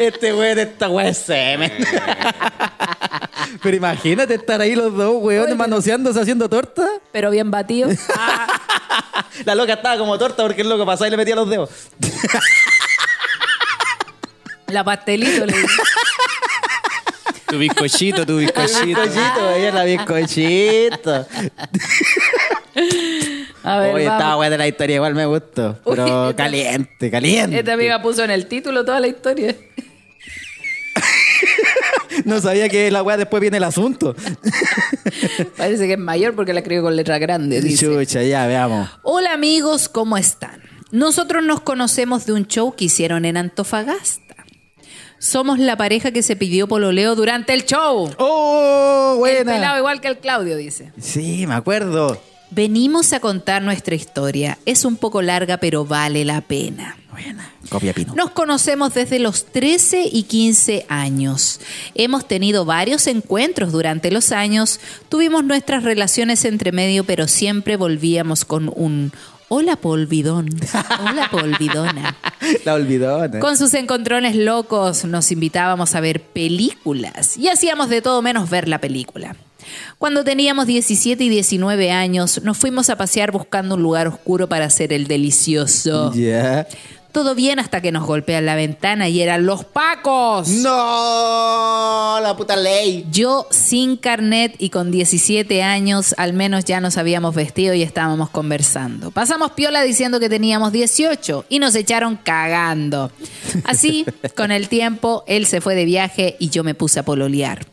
Este 0.00 0.32
güey 0.32 0.54
de 0.56 0.62
esta 0.62 0.88
güey 0.88 1.08
es 1.08 1.18
semen. 1.18 1.72
Pero 3.62 3.76
imagínate 3.76 4.34
estar 4.34 4.60
ahí 4.60 4.74
los 4.74 4.94
dos, 4.96 5.22
weones, 5.22 5.56
manoseándose 5.56 6.20
haciendo 6.20 6.48
torta. 6.48 6.86
Pero 7.12 7.30
bien 7.30 7.50
batido. 7.50 7.88
La 9.44 9.54
loca 9.54 9.74
estaba 9.74 9.98
como 9.98 10.16
torta 10.18 10.42
porque 10.42 10.62
el 10.62 10.68
loco 10.68 10.86
pasaba 10.86 11.08
y 11.08 11.10
le 11.10 11.16
metía 11.16 11.36
los 11.36 11.48
dedos. 11.48 11.68
La 14.68 14.82
pastelito 14.82 15.46
le. 15.46 15.54
Tu 17.48 17.58
bizcochito, 17.58 18.26
tu 18.26 18.38
bizcochito. 18.38 18.84
Bizcochito, 19.02 19.50
ella 19.52 19.72
la 19.72 19.84
bizcochito. 19.84 21.26
A 23.62 23.78
ver, 23.78 23.94
Oye, 23.94 24.04
estaba 24.04 24.36
buena 24.36 24.56
la 24.56 24.66
historia, 24.66 24.96
igual 24.96 25.14
me 25.14 25.26
gustó. 25.26 25.78
Pero 25.84 26.04
Uy, 26.04 26.30
esta- 26.30 26.36
caliente, 26.36 27.10
caliente. 27.10 27.58
Esta 27.58 27.74
amiga 27.74 28.02
puso 28.02 28.24
en 28.24 28.30
el 28.32 28.46
título 28.46 28.84
toda 28.84 28.98
la 29.00 29.06
historia. 29.06 29.54
No 32.30 32.40
sabía 32.40 32.68
que 32.68 32.90
la 32.90 33.04
weá 33.04 33.16
después 33.16 33.40
viene 33.40 33.58
el 33.58 33.64
asunto. 33.64 34.14
Parece 35.56 35.86
que 35.86 35.92
es 35.92 35.98
mayor 35.98 36.34
porque 36.34 36.52
la 36.52 36.58
escribe 36.60 36.82
con 36.82 36.96
letra 36.96 37.18
grande. 37.18 37.60
Dice. 37.60 37.86
Chucha, 37.86 38.22
ya, 38.24 38.46
veamos. 38.48 38.88
Hola 39.02 39.32
amigos, 39.32 39.88
¿cómo 39.88 40.16
están? 40.16 40.60
Nosotros 40.90 41.44
nos 41.44 41.60
conocemos 41.60 42.26
de 42.26 42.32
un 42.32 42.46
show 42.48 42.74
que 42.74 42.86
hicieron 42.86 43.24
en 43.24 43.36
Antofagasta. 43.36 44.34
Somos 45.18 45.58
la 45.60 45.76
pareja 45.76 46.10
que 46.10 46.22
se 46.22 46.34
pidió 46.36 46.66
pololeo 46.66 47.14
durante 47.14 47.54
el 47.54 47.64
show. 47.64 48.10
¡Oh, 48.18 49.24
El 49.26 49.44
pelado 49.44 49.58
buena! 49.60 49.78
igual 49.78 50.00
que 50.00 50.08
el 50.08 50.18
Claudio, 50.18 50.56
dice. 50.56 50.92
Sí, 51.00 51.46
me 51.46 51.54
acuerdo. 51.54 52.20
Venimos 52.50 53.12
a 53.12 53.20
contar 53.20 53.62
nuestra 53.62 53.94
historia. 53.94 54.58
Es 54.66 54.84
un 54.84 54.96
poco 54.96 55.20
larga, 55.22 55.56
pero 55.58 55.84
vale 55.84 56.24
la 56.24 56.40
pena. 56.40 56.96
Buena. 57.10 57.50
Copia 57.68 57.92
pino. 57.92 58.14
Nos 58.14 58.30
conocemos 58.30 58.94
desde 58.94 59.18
los 59.18 59.46
13 59.46 60.08
y 60.12 60.24
15 60.24 60.86
años. 60.88 61.60
Hemos 61.94 62.28
tenido 62.28 62.64
varios 62.64 63.06
encuentros 63.06 63.72
durante 63.72 64.10
los 64.10 64.32
años. 64.32 64.80
Tuvimos 65.08 65.44
nuestras 65.44 65.82
relaciones 65.82 66.44
entre 66.44 66.72
medio, 66.72 67.04
pero 67.04 67.26
siempre 67.26 67.76
volvíamos 67.76 68.44
con 68.44 68.70
un 68.74 69.12
hola 69.48 69.76
polvidón, 69.76 70.48
hola 71.00 71.28
polvidona. 71.30 72.16
La 72.64 72.74
olvidó. 72.74 73.26
¿no? 73.28 73.40
Con 73.40 73.56
sus 73.56 73.74
encontrones 73.74 74.36
locos 74.36 75.04
nos 75.04 75.32
invitábamos 75.32 75.94
a 75.94 76.00
ver 76.00 76.20
películas 76.20 77.36
y 77.36 77.48
hacíamos 77.48 77.88
de 77.88 78.02
todo 78.02 78.22
menos 78.22 78.50
ver 78.50 78.68
la 78.68 78.80
película. 78.80 79.36
Cuando 79.98 80.24
teníamos 80.24 80.66
17 80.66 81.22
y 81.24 81.28
19 81.28 81.90
años, 81.90 82.42
nos 82.42 82.56
fuimos 82.56 82.90
a 82.90 82.96
pasear 82.96 83.32
buscando 83.32 83.74
un 83.74 83.82
lugar 83.82 84.08
oscuro 84.08 84.48
para 84.48 84.66
hacer 84.66 84.92
el 84.92 85.06
delicioso. 85.06 86.12
Todo 87.16 87.34
bien 87.34 87.58
hasta 87.58 87.80
que 87.80 87.92
nos 87.92 88.04
golpean 88.04 88.44
la 88.44 88.56
ventana 88.56 89.08
y 89.08 89.22
eran 89.22 89.46
los 89.46 89.64
pacos. 89.64 90.48
¡No! 90.48 92.18
La 92.20 92.34
puta 92.36 92.56
ley. 92.56 93.06
Yo 93.10 93.46
sin 93.50 93.96
carnet 93.96 94.54
y 94.58 94.68
con 94.68 94.90
17 94.90 95.62
años, 95.62 96.14
al 96.18 96.34
menos 96.34 96.66
ya 96.66 96.82
nos 96.82 96.98
habíamos 96.98 97.34
vestido 97.34 97.72
y 97.72 97.82
estábamos 97.82 98.28
conversando. 98.28 99.12
Pasamos 99.12 99.52
piola 99.52 99.80
diciendo 99.80 100.20
que 100.20 100.28
teníamos 100.28 100.72
18 100.72 101.46
y 101.48 101.58
nos 101.58 101.74
echaron 101.74 102.16
cagando. 102.16 103.10
Así, 103.64 104.04
con 104.36 104.52
el 104.52 104.68
tiempo, 104.68 105.24
él 105.26 105.46
se 105.46 105.62
fue 105.62 105.74
de 105.74 105.86
viaje 105.86 106.36
y 106.38 106.50
yo 106.50 106.64
me 106.64 106.74
puse 106.74 107.00
a 107.00 107.04
pololear. 107.06 107.64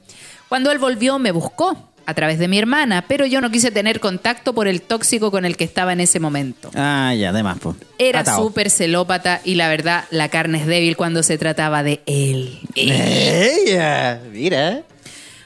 Cuando 0.54 0.72
él 0.72 0.78
volvió, 0.78 1.18
me 1.18 1.32
buscó 1.32 1.76
a 2.06 2.14
través 2.14 2.38
de 2.38 2.48
mi 2.48 2.60
hermana, 2.60 3.06
pero 3.08 3.26
yo 3.26 3.42
no 3.42 3.50
quise 3.50 3.72
tener 3.72 4.00
contacto 4.00 4.54
por 4.54 4.68
el 4.68 4.84
tóxico 4.84 5.32
con 5.32 5.46
el 5.46 5.58
que 5.58 5.64
estaba 5.64 5.94
en 5.94 6.00
ese 6.00 6.20
momento. 6.20 6.70
Ah, 6.76 7.12
ya, 7.18 7.30
además, 7.30 7.58
pues. 7.60 7.76
Era 7.98 8.24
súper 8.24 8.70
celópata 8.70 9.42
y 9.44 9.56
la 9.56 9.68
verdad, 9.68 10.04
la 10.12 10.30
carne 10.30 10.60
es 10.60 10.68
débil 10.68 10.96
cuando 10.96 11.24
se 11.24 11.40
trataba 11.40 11.82
de 11.82 12.02
él. 12.06 12.60
Ella, 12.76 14.22
mira. 14.32 14.84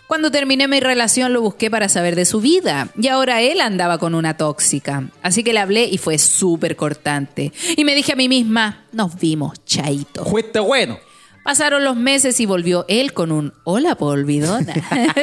Cuando 0.07 0.29
terminé 0.29 0.67
mi 0.67 0.81
relación 0.81 1.31
lo 1.31 1.41
busqué 1.41 1.71
para 1.71 1.87
saber 1.87 2.17
de 2.17 2.25
su 2.25 2.41
vida 2.41 2.89
y 3.01 3.07
ahora 3.07 3.41
él 3.41 3.61
andaba 3.61 3.99
con 3.99 4.13
una 4.13 4.35
tóxica. 4.35 5.09
Así 5.21 5.41
que 5.41 5.53
le 5.53 5.61
hablé 5.61 5.85
y 5.85 5.99
fue 5.99 6.17
súper 6.17 6.75
cortante. 6.75 7.53
Y 7.77 7.85
me 7.85 7.95
dije 7.95 8.11
a 8.11 8.17
mí 8.17 8.27
misma, 8.27 8.83
nos 8.91 9.17
vimos, 9.17 9.53
chaito. 9.63 10.25
Fuiste 10.25 10.59
bueno. 10.59 10.99
Pasaron 11.47 11.85
los 11.85 11.95
meses 11.95 12.41
y 12.41 12.45
volvió 12.45 12.83
él 12.89 13.13
con 13.13 13.31
un 13.31 13.53
hola 13.63 13.95
polvidona. 13.95 14.73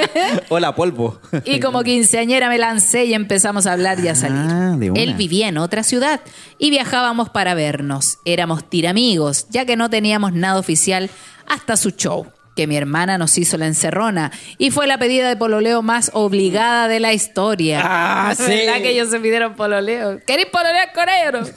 Hola, 0.48 0.74
polvo. 0.74 1.20
y 1.44 1.60
como 1.60 1.82
quinceañera 1.82 2.48
me 2.48 2.56
lancé 2.56 3.04
y 3.04 3.12
empezamos 3.12 3.66
a 3.66 3.74
hablar 3.74 4.00
y 4.00 4.08
a 4.08 4.14
salir. 4.14 4.38
Ah, 4.38 4.74
de 4.78 4.90
una. 4.90 5.02
Él 5.02 5.16
vivía 5.16 5.48
en 5.48 5.58
otra 5.58 5.82
ciudad 5.82 6.22
y 6.56 6.70
viajábamos 6.70 7.28
para 7.28 7.52
vernos. 7.52 8.20
Éramos 8.24 8.66
tiramigos, 8.70 9.48
ya 9.50 9.66
que 9.66 9.76
no 9.76 9.90
teníamos 9.90 10.32
nada 10.32 10.58
oficial 10.58 11.10
hasta 11.46 11.76
su 11.76 11.90
show. 11.90 12.26
Que 12.56 12.66
mi 12.66 12.78
hermana 12.78 13.18
nos 13.18 13.36
hizo 13.36 13.58
la 13.58 13.66
encerrona 13.66 14.32
y 14.56 14.70
fue 14.70 14.86
la 14.86 14.96
pedida 14.96 15.28
de 15.28 15.36
pololeo 15.36 15.82
más 15.82 16.10
obligada 16.14 16.88
de 16.88 17.00
la 17.00 17.12
historia. 17.12 17.82
Ah, 17.84 18.34
sí. 18.38 18.44
¿Verdad 18.44 18.80
que 18.80 18.92
ellos 18.92 19.10
se 19.10 19.20
pidieron 19.20 19.56
pololeo? 19.56 20.22
¿Queréis 20.26 20.48
pololear 20.48 20.90
con 20.94 21.04
ellos? 21.06 21.52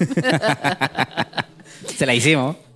Se 1.96 2.06
la 2.06 2.14
hicimos. 2.14 2.67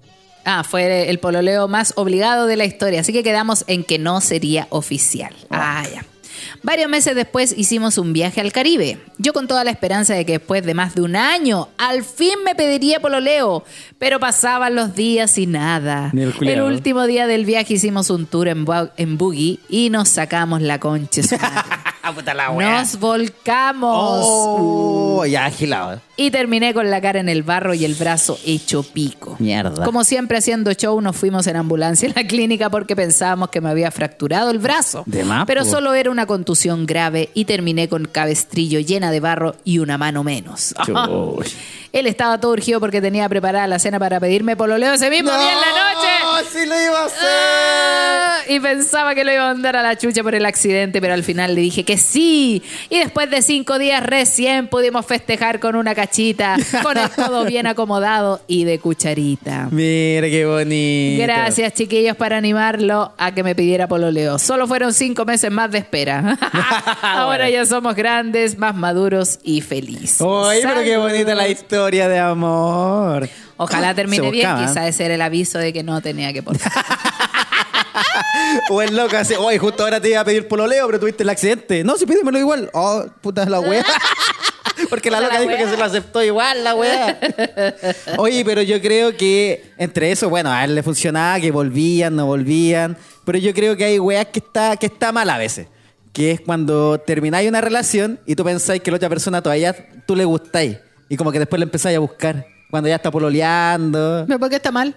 Ah, 0.46 0.64
fue 0.64 1.10
el 1.10 1.20
pololeo 1.20 1.68
más 1.68 1.94
obligado 1.96 2.48
de 2.48 2.58
la 2.58 2.66
historia, 2.66 3.02
así 3.02 3.14
que 3.14 3.24
quedamos 3.24 3.64
en 3.68 3.84
que 3.84 4.00
no 4.00 4.22
sería 4.22 4.68
oficial. 4.70 5.34
Ah, 5.50 5.84
ya. 5.92 6.06
Varios 6.64 6.90
meses 6.90 7.16
después 7.16 7.54
hicimos 7.58 7.98
un 7.98 8.14
viaje 8.14 8.42
al 8.42 8.52
Caribe. 8.52 9.00
Yo 9.18 9.34
con 9.34 9.48
toda 9.48 9.64
la 9.64 9.72
esperanza 9.72 10.14
de 10.14 10.26
que 10.26 10.34
después 10.34 10.64
de 10.64 10.74
más 10.74 10.96
de 10.96 11.02
un 11.02 11.16
año 11.16 11.70
al 11.78 12.04
fin 12.04 12.44
me 12.46 12.56
pediría 12.56 13.00
pololeo, 13.00 13.64
pero 13.98 14.20
pasaban 14.20 14.76
los 14.76 14.96
días 14.96 15.38
y 15.38 15.48
nada. 15.48 16.10
Ni 16.14 16.24
el 16.24 16.34
el 16.40 16.62
último 16.62 17.06
día 17.08 17.28
del 17.28 17.46
viaje 17.46 17.76
hicimos 17.76 18.10
un 18.10 18.26
tour 18.26 18.48
en, 18.48 18.66
en 18.98 19.18
buggy 19.18 19.60
y 19.70 19.90
nos 19.90 20.10
sacamos 20.10 20.62
la 20.62 20.80
concha. 20.80 21.22
Puta 22.14 22.34
la 22.34 22.50
Nos 22.52 23.00
volcamos. 23.00 24.26
Oh, 24.28 25.26
ya 25.26 25.46
agilado. 25.46 26.02
Y 26.18 26.30
terminé 26.30 26.74
con 26.74 26.90
la 26.92 27.00
cara 27.02 27.20
en 27.20 27.30
el 27.30 27.42
barro 27.44 27.74
y 27.74 27.86
el 27.86 27.96
brazo 27.96 28.38
hecho 28.46 28.84
pico. 28.84 29.38
Mierda. 29.40 29.86
Como 29.86 30.04
siempre 30.04 30.38
haciendo 30.38 30.74
show, 30.74 31.00
nos 31.02 31.16
fuimos 31.16 31.48
en 31.48 31.56
ambulancia 31.56 32.10
a 32.10 32.22
la 32.22 32.28
clínica 32.28 32.70
porque 32.70 32.96
pensábamos 32.96 33.50
que 33.50 33.62
me 33.62 33.70
había 33.70 33.92
fracturado 33.92 34.52
el 34.52 34.60
brazo. 34.60 35.04
De 35.06 35.24
más, 35.24 35.46
Pero 35.48 35.64
po. 35.64 35.70
solo 35.70 35.94
era 35.94 36.12
una 36.12 36.26
contusión 36.26 36.86
grave 36.86 37.30
y 37.34 37.46
terminé 37.46 37.88
con 37.88 38.06
cabestrillo 38.06 38.80
llena 38.80 39.10
de 39.12 39.20
barro 39.20 39.56
y 39.64 39.80
una 39.80 39.98
mano 39.98 40.24
menos. 40.24 40.76
Él 41.94 42.08
estaba 42.08 42.40
todo 42.40 42.52
urgido 42.54 42.80
porque 42.80 43.02
tenía 43.02 43.28
preparada 43.28 43.68
la 43.68 43.80
cena 43.80 44.00
para 44.00 44.20
pedirme 44.20 44.56
pololeo 44.56 44.94
ese 44.94 45.10
mismo 45.10 45.32
día 45.32 45.52
en 45.54 45.60
la 45.60 45.68
noche. 45.68 46.08
¡No! 46.24 46.50
¡Sí 46.60 46.66
lo 46.66 46.82
iba 46.82 47.00
a 47.02 47.06
hacer! 47.06 47.20
Ah, 47.22 48.11
Y 48.48 48.60
pensaba 48.60 49.16
que 49.16 49.24
lo 49.24 49.32
iba 49.32 49.50
a 49.50 49.54
mandar 49.54 49.76
a 49.76 49.82
la 49.84 49.98
chucha 49.98 50.24
por 50.24 50.36
el 50.36 50.46
accidente, 50.46 51.02
pero 51.02 51.14
al 51.14 51.24
final 51.24 51.56
le 51.56 51.62
dije 51.62 51.84
que 51.84 51.98
sí. 51.98 52.62
Y 52.90 53.00
después 53.00 53.30
de 53.30 53.42
cinco 53.42 53.80
días 53.80 54.04
recién 54.04 54.68
pudimos 54.68 55.06
festejar 55.06 55.60
con 55.60 55.76
una 55.76 55.96
cachita, 55.96 56.58
con 56.84 56.98
el 56.98 57.10
todo 57.10 57.46
bien 57.46 57.68
acomodado 57.68 58.42
y 58.48 58.64
de 58.64 58.80
cucharita. 58.80 59.68
Mira 59.72 60.28
qué 60.30 60.46
bonito. 60.46 61.24
Gracias, 61.24 61.74
chiquillos, 61.74 62.16
por 62.16 62.34
animarlo 62.34 63.14
a 63.18 63.34
que 63.34 63.44
me 63.44 63.56
pidiera 63.56 63.88
pololeo. 63.88 64.40
Solo 64.40 64.68
fueron 64.68 64.94
cinco 64.94 65.26
meses 65.26 65.52
más 65.52 65.72
de 65.72 65.80
espera. 65.80 66.38
Ahora 67.02 67.50
ya 67.50 67.66
somos 67.66 67.96
grandes, 67.96 68.58
más 68.58 68.76
maduros 68.76 69.40
y 69.44 69.62
felices. 69.62 70.22
Ay, 70.22 70.62
pero 70.64 70.82
qué 70.82 70.98
bonita 70.98 71.36
la 71.36 71.48
historia 71.48 72.08
de 72.08 72.20
amor. 72.20 73.30
Ojalá 73.58 73.94
termine 73.94 74.24
Se 74.26 74.32
bien, 74.32 74.50
buscaba. 74.50 74.68
quizá 74.68 74.88
ese 74.88 75.06
era 75.06 75.16
el 75.16 75.22
aviso 75.22 75.60
de 75.60 75.72
que 75.72 75.84
no 75.84 76.02
tenía 76.02 76.34
que 76.34 76.42
portar. 76.42 76.72
O 78.70 78.82
el 78.82 78.96
loco 78.96 79.18
así, 79.18 79.34
oye, 79.36 79.58
justo 79.58 79.84
ahora 79.84 80.00
te 80.00 80.10
iba 80.10 80.20
a 80.20 80.26
pedir 80.26 80.48
pololeo, 80.48 80.86
pero 80.88 81.00
tuviste 81.00 81.24
el 81.24 81.30
accidente. 81.30 81.84
No, 81.84 81.98
sí, 81.98 82.06
pídemelo 82.06 82.40
igual. 82.40 82.70
Oh, 82.74 83.06
puta 83.22 83.46
la 83.46 83.60
wea. 83.60 83.86
Porque 84.90 85.12
la 85.12 85.22
loca 85.22 85.36
la 85.36 85.42
dijo 85.42 85.56
que 85.56 85.70
se 85.70 85.78
lo 85.78 85.84
aceptó 85.84 86.24
igual, 86.24 86.64
la 86.64 86.76
wea. 86.76 87.20
Oye, 88.18 88.44
pero 88.44 88.62
yo 88.62 88.82
creo 88.82 89.16
que 89.16 89.74
entre 89.78 90.12
eso, 90.12 90.30
bueno, 90.30 90.52
a 90.52 90.64
él 90.64 90.76
le 90.76 90.84
funcionaba, 90.84 91.40
que 91.40 91.52
volvían, 91.52 92.16
no 92.16 92.26
volvían. 92.26 92.98
Pero 93.26 93.38
yo 93.38 93.54
creo 93.54 93.78
que 93.78 93.86
hay 93.86 94.00
weas 94.00 94.28
que 94.28 94.40
está, 94.40 94.76
que 94.78 94.88
está 94.88 95.12
mal 95.12 95.30
a 95.30 95.38
veces. 95.38 95.68
Que 96.14 96.32
es 96.32 96.42
cuando 96.42 97.00
termináis 97.00 97.48
una 97.48 97.62
relación 97.62 98.20
y 98.26 98.36
tú 98.36 98.44
pensáis 98.44 98.82
que 98.82 98.92
la 98.92 98.98
otra 98.98 99.10
persona 99.10 99.42
todavía 99.42 99.76
tú 100.06 100.16
le 100.16 100.26
gustáis. 100.26 100.78
Y 101.10 101.18
como 101.18 101.32
que 101.32 101.40
después 101.40 101.60
le 101.60 101.66
empezáis 101.66 101.98
a 101.98 102.00
buscar. 102.00 102.46
Cuando 102.70 102.90
ya 102.90 102.96
está 102.96 103.12
pololeando. 103.12 104.24
¿Pero 104.26 104.40
por 104.40 104.50
qué 104.50 104.56
está 104.56 104.72
mal? 104.72 104.96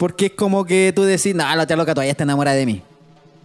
Porque 0.00 0.26
es 0.26 0.32
como 0.32 0.64
que 0.64 0.94
tú 0.96 1.02
decís, 1.02 1.34
no, 1.34 1.44
la 1.54 1.62
otra 1.64 1.76
loca 1.76 1.92
todavía 1.92 2.12
está 2.12 2.22
enamorada 2.24 2.56
de 2.56 2.64
mí. 2.64 2.80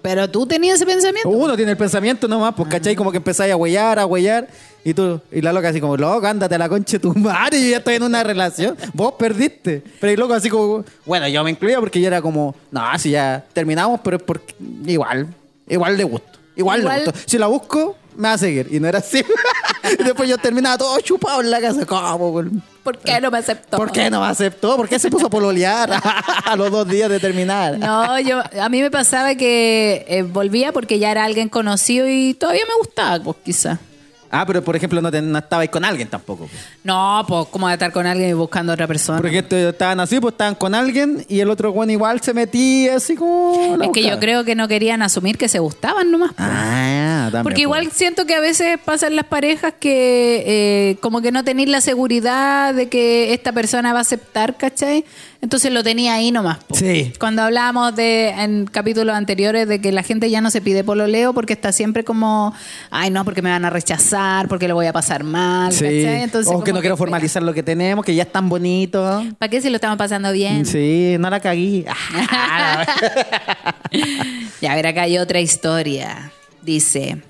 Pero 0.01 0.29
tú 0.29 0.45
tenías 0.45 0.75
ese 0.77 0.85
pensamiento. 0.85 1.27
Uno 1.27 1.53
tiene 1.57 1.71
el 1.71 1.77
pensamiento 1.77 2.29
nomás, 2.29 2.53
pues, 2.55 2.69
¿cachai? 2.69 2.95
Como 2.95 3.11
que 3.11 3.17
empezáis 3.17 3.51
a 3.51 3.57
huellar, 3.57 3.99
a 3.99 4.05
huellar, 4.05 4.47
y 4.85 4.93
tú, 4.93 5.19
y 5.33 5.41
la 5.41 5.51
loca 5.51 5.67
así 5.67 5.81
como, 5.81 5.97
loco, 5.97 6.25
ándate 6.25 6.55
a 6.55 6.57
la 6.57 6.69
concha 6.69 6.93
de 6.93 6.99
tu 6.99 7.13
madre, 7.13 7.61
yo 7.61 7.71
ya 7.71 7.77
estoy 7.79 7.95
en 7.95 8.03
una 8.03 8.23
relación, 8.23 8.77
vos 8.93 9.15
perdiste. 9.19 9.83
Pero 9.99 10.13
el 10.13 10.17
loco 10.17 10.33
así 10.33 10.49
como, 10.49 10.85
bueno, 11.05 11.27
yo 11.27 11.43
me 11.43 11.51
incluía 11.51 11.77
porque 11.81 11.99
yo 11.99 12.07
era 12.07 12.21
como, 12.21 12.55
no, 12.71 12.81
si 12.99 13.09
ya 13.09 13.43
terminamos, 13.51 13.99
pero 14.01 14.15
es 14.15 14.23
porque 14.23 14.55
igual, 14.85 15.27
igual 15.67 15.97
le 15.97 16.05
gusto, 16.05 16.39
igual, 16.55 16.79
Igual- 16.79 16.99
le 16.99 17.05
gusto. 17.07 17.19
Si 17.25 17.37
la 17.37 17.47
busco, 17.47 17.97
me 18.15 18.29
va 18.29 18.33
a 18.35 18.37
seguir. 18.37 18.69
Y 18.71 18.79
no 18.79 18.87
era 18.87 18.99
así. 18.99 19.25
y 19.99 20.03
después 20.03 20.29
yo 20.29 20.37
terminaba 20.37 20.77
todo 20.77 20.97
chupado 21.01 21.41
en 21.41 21.51
la 21.51 21.59
casa, 21.59 21.85
¿cómo? 21.85 22.43
¿Por 22.85 22.99
qué 22.99 23.19
no 23.19 23.31
me 23.31 23.39
aceptó? 23.39 23.77
¿Por 23.77 23.91
qué 23.91 24.09
no 24.11 24.21
me 24.21 24.27
aceptó? 24.27 24.77
¿Por 24.77 24.87
qué 24.87 24.99
se 24.99 25.09
puso 25.09 25.25
a 25.25 25.29
pololear 25.29 25.89
a 26.45 26.55
los 26.55 26.69
dos 26.71 26.87
días 26.87 27.09
de 27.09 27.19
terminar? 27.19 27.77
No, 27.79 28.17
yo, 28.19 28.41
a 28.61 28.69
mí 28.69 28.81
me 28.81 28.91
pasaba 28.91 29.33
que 29.35 30.05
eh, 30.07 30.21
volvía 30.21 30.71
porque 30.71 30.99
ya 30.99 31.09
era 31.11 31.25
alguien 31.25 31.49
conocido 31.49 32.07
y 32.07 32.35
todavía 32.35 32.61
me 32.67 32.75
gustaba, 32.77 33.23
pues 33.23 33.37
quizá. 33.43 33.79
Ah, 34.31 34.43
pero 34.45 34.61
por 34.63 34.75
ejemplo 34.75 35.01
no, 35.01 35.09
te, 35.11 35.21
no 35.21 35.37
estabais 35.37 35.69
con 35.69 35.85
alguien 35.85 36.09
tampoco. 36.09 36.45
pues. 36.47 36.61
No, 36.83 37.23
pues 37.27 37.47
como 37.47 37.67
de 37.67 37.73
estar 37.73 37.91
con 37.93 38.05
alguien 38.05 38.29
y 38.31 38.33
buscando 38.33 38.71
a 38.71 38.75
otra 38.75 38.85
persona. 38.87 39.19
Porque 39.21 39.37
esto- 39.39 39.55
estaban 39.55 39.99
así, 39.99 40.19
pues 40.19 40.33
estaban 40.33 40.55
con 40.55 40.75
alguien 40.75 41.25
y 41.29 41.39
el 41.39 41.49
otro 41.49 41.71
bueno 41.71 41.91
igual 41.93 42.19
se 42.21 42.33
metía 42.33 42.95
así 42.97 43.15
como... 43.15 43.77
es 43.81 43.89
que 43.93 44.03
yo 44.03 44.19
creo 44.19 44.43
que 44.43 44.55
no 44.55 44.67
querían 44.67 45.01
asumir 45.01 45.37
que 45.37 45.47
se 45.47 45.59
gustaban 45.59 46.11
nomás. 46.11 46.31
pues. 46.35 46.47
Ah, 46.49 47.04
también. 47.25 47.43
Porque 47.43 47.61
igual 47.61 47.89
siento 47.91 48.25
que 48.25 48.35
a 48.35 48.39
veces 48.39 48.77
pasan 48.83 49.15
las 49.15 49.25
parejas 49.25 49.73
que 49.79 50.43
eh, 50.45 50.97
como 51.01 51.21
que 51.21 51.31
no 51.31 51.43
tenéis 51.43 51.69
la 51.69 51.81
seguridad 51.81 52.73
de 52.73 52.87
que 52.89 53.33
esta 53.33 53.51
persona 53.51 53.93
va 53.93 53.99
a 53.99 54.01
aceptar, 54.01 54.57
¿cachai? 54.57 55.05
Entonces 55.41 55.71
lo 55.71 55.83
tenía 55.83 56.15
ahí 56.15 56.31
nomás. 56.31 56.57
po. 56.63 56.75
Sí. 56.75 57.13
Cuando 57.19 57.43
hablábamos 57.43 57.95
de 57.95 58.29
en 58.29 58.65
capítulos 58.65 59.15
anteriores 59.15 59.67
de 59.67 59.79
que 59.79 59.91
la 59.91 60.01
gente 60.01 60.29
ya 60.31 60.41
no 60.41 60.49
se 60.49 60.59
pide 60.59 60.83
pololeo 60.83 61.33
porque 61.33 61.53
está 61.53 61.71
siempre 61.71 62.03
como, 62.03 62.53
ay 62.89 63.11
no, 63.11 63.23
porque 63.25 63.41
me 63.43 63.51
van 63.51 63.63
a 63.63 63.69
rechazar, 63.69 64.47
porque 64.47 64.67
lo 64.67 64.73
voy 64.75 64.87
a 64.87 64.93
pasar 64.93 65.23
mal, 65.23 65.71
Sí. 65.71 65.83
¿cachai? 65.83 66.23
Entonces, 66.23 66.51
o 66.53 66.63
que 66.63 66.73
no 66.73 66.79
quiero 66.79 66.97
formalizar 66.97 67.43
lo 67.43 67.53
que 67.53 67.61
tenemos, 67.61 68.03
que 68.03 68.15
ya 68.15 68.23
es 68.23 68.31
tan 68.31 68.49
bonito. 68.49 69.23
¿Para 69.37 69.49
qué 69.49 69.61
si 69.61 69.69
lo 69.69 69.75
estamos 69.75 69.97
pasando 69.97 70.31
bien? 70.31 70.65
Sí, 70.65 71.15
no 71.19 71.29
la 71.29 71.39
cagué. 71.39 71.85
Ya, 74.61 74.71
a 74.71 74.75
ver, 74.75 74.87
acá 74.87 75.03
hay 75.03 75.17
otra 75.17 75.39
historia. 75.39 76.31
Dice, 76.65 77.21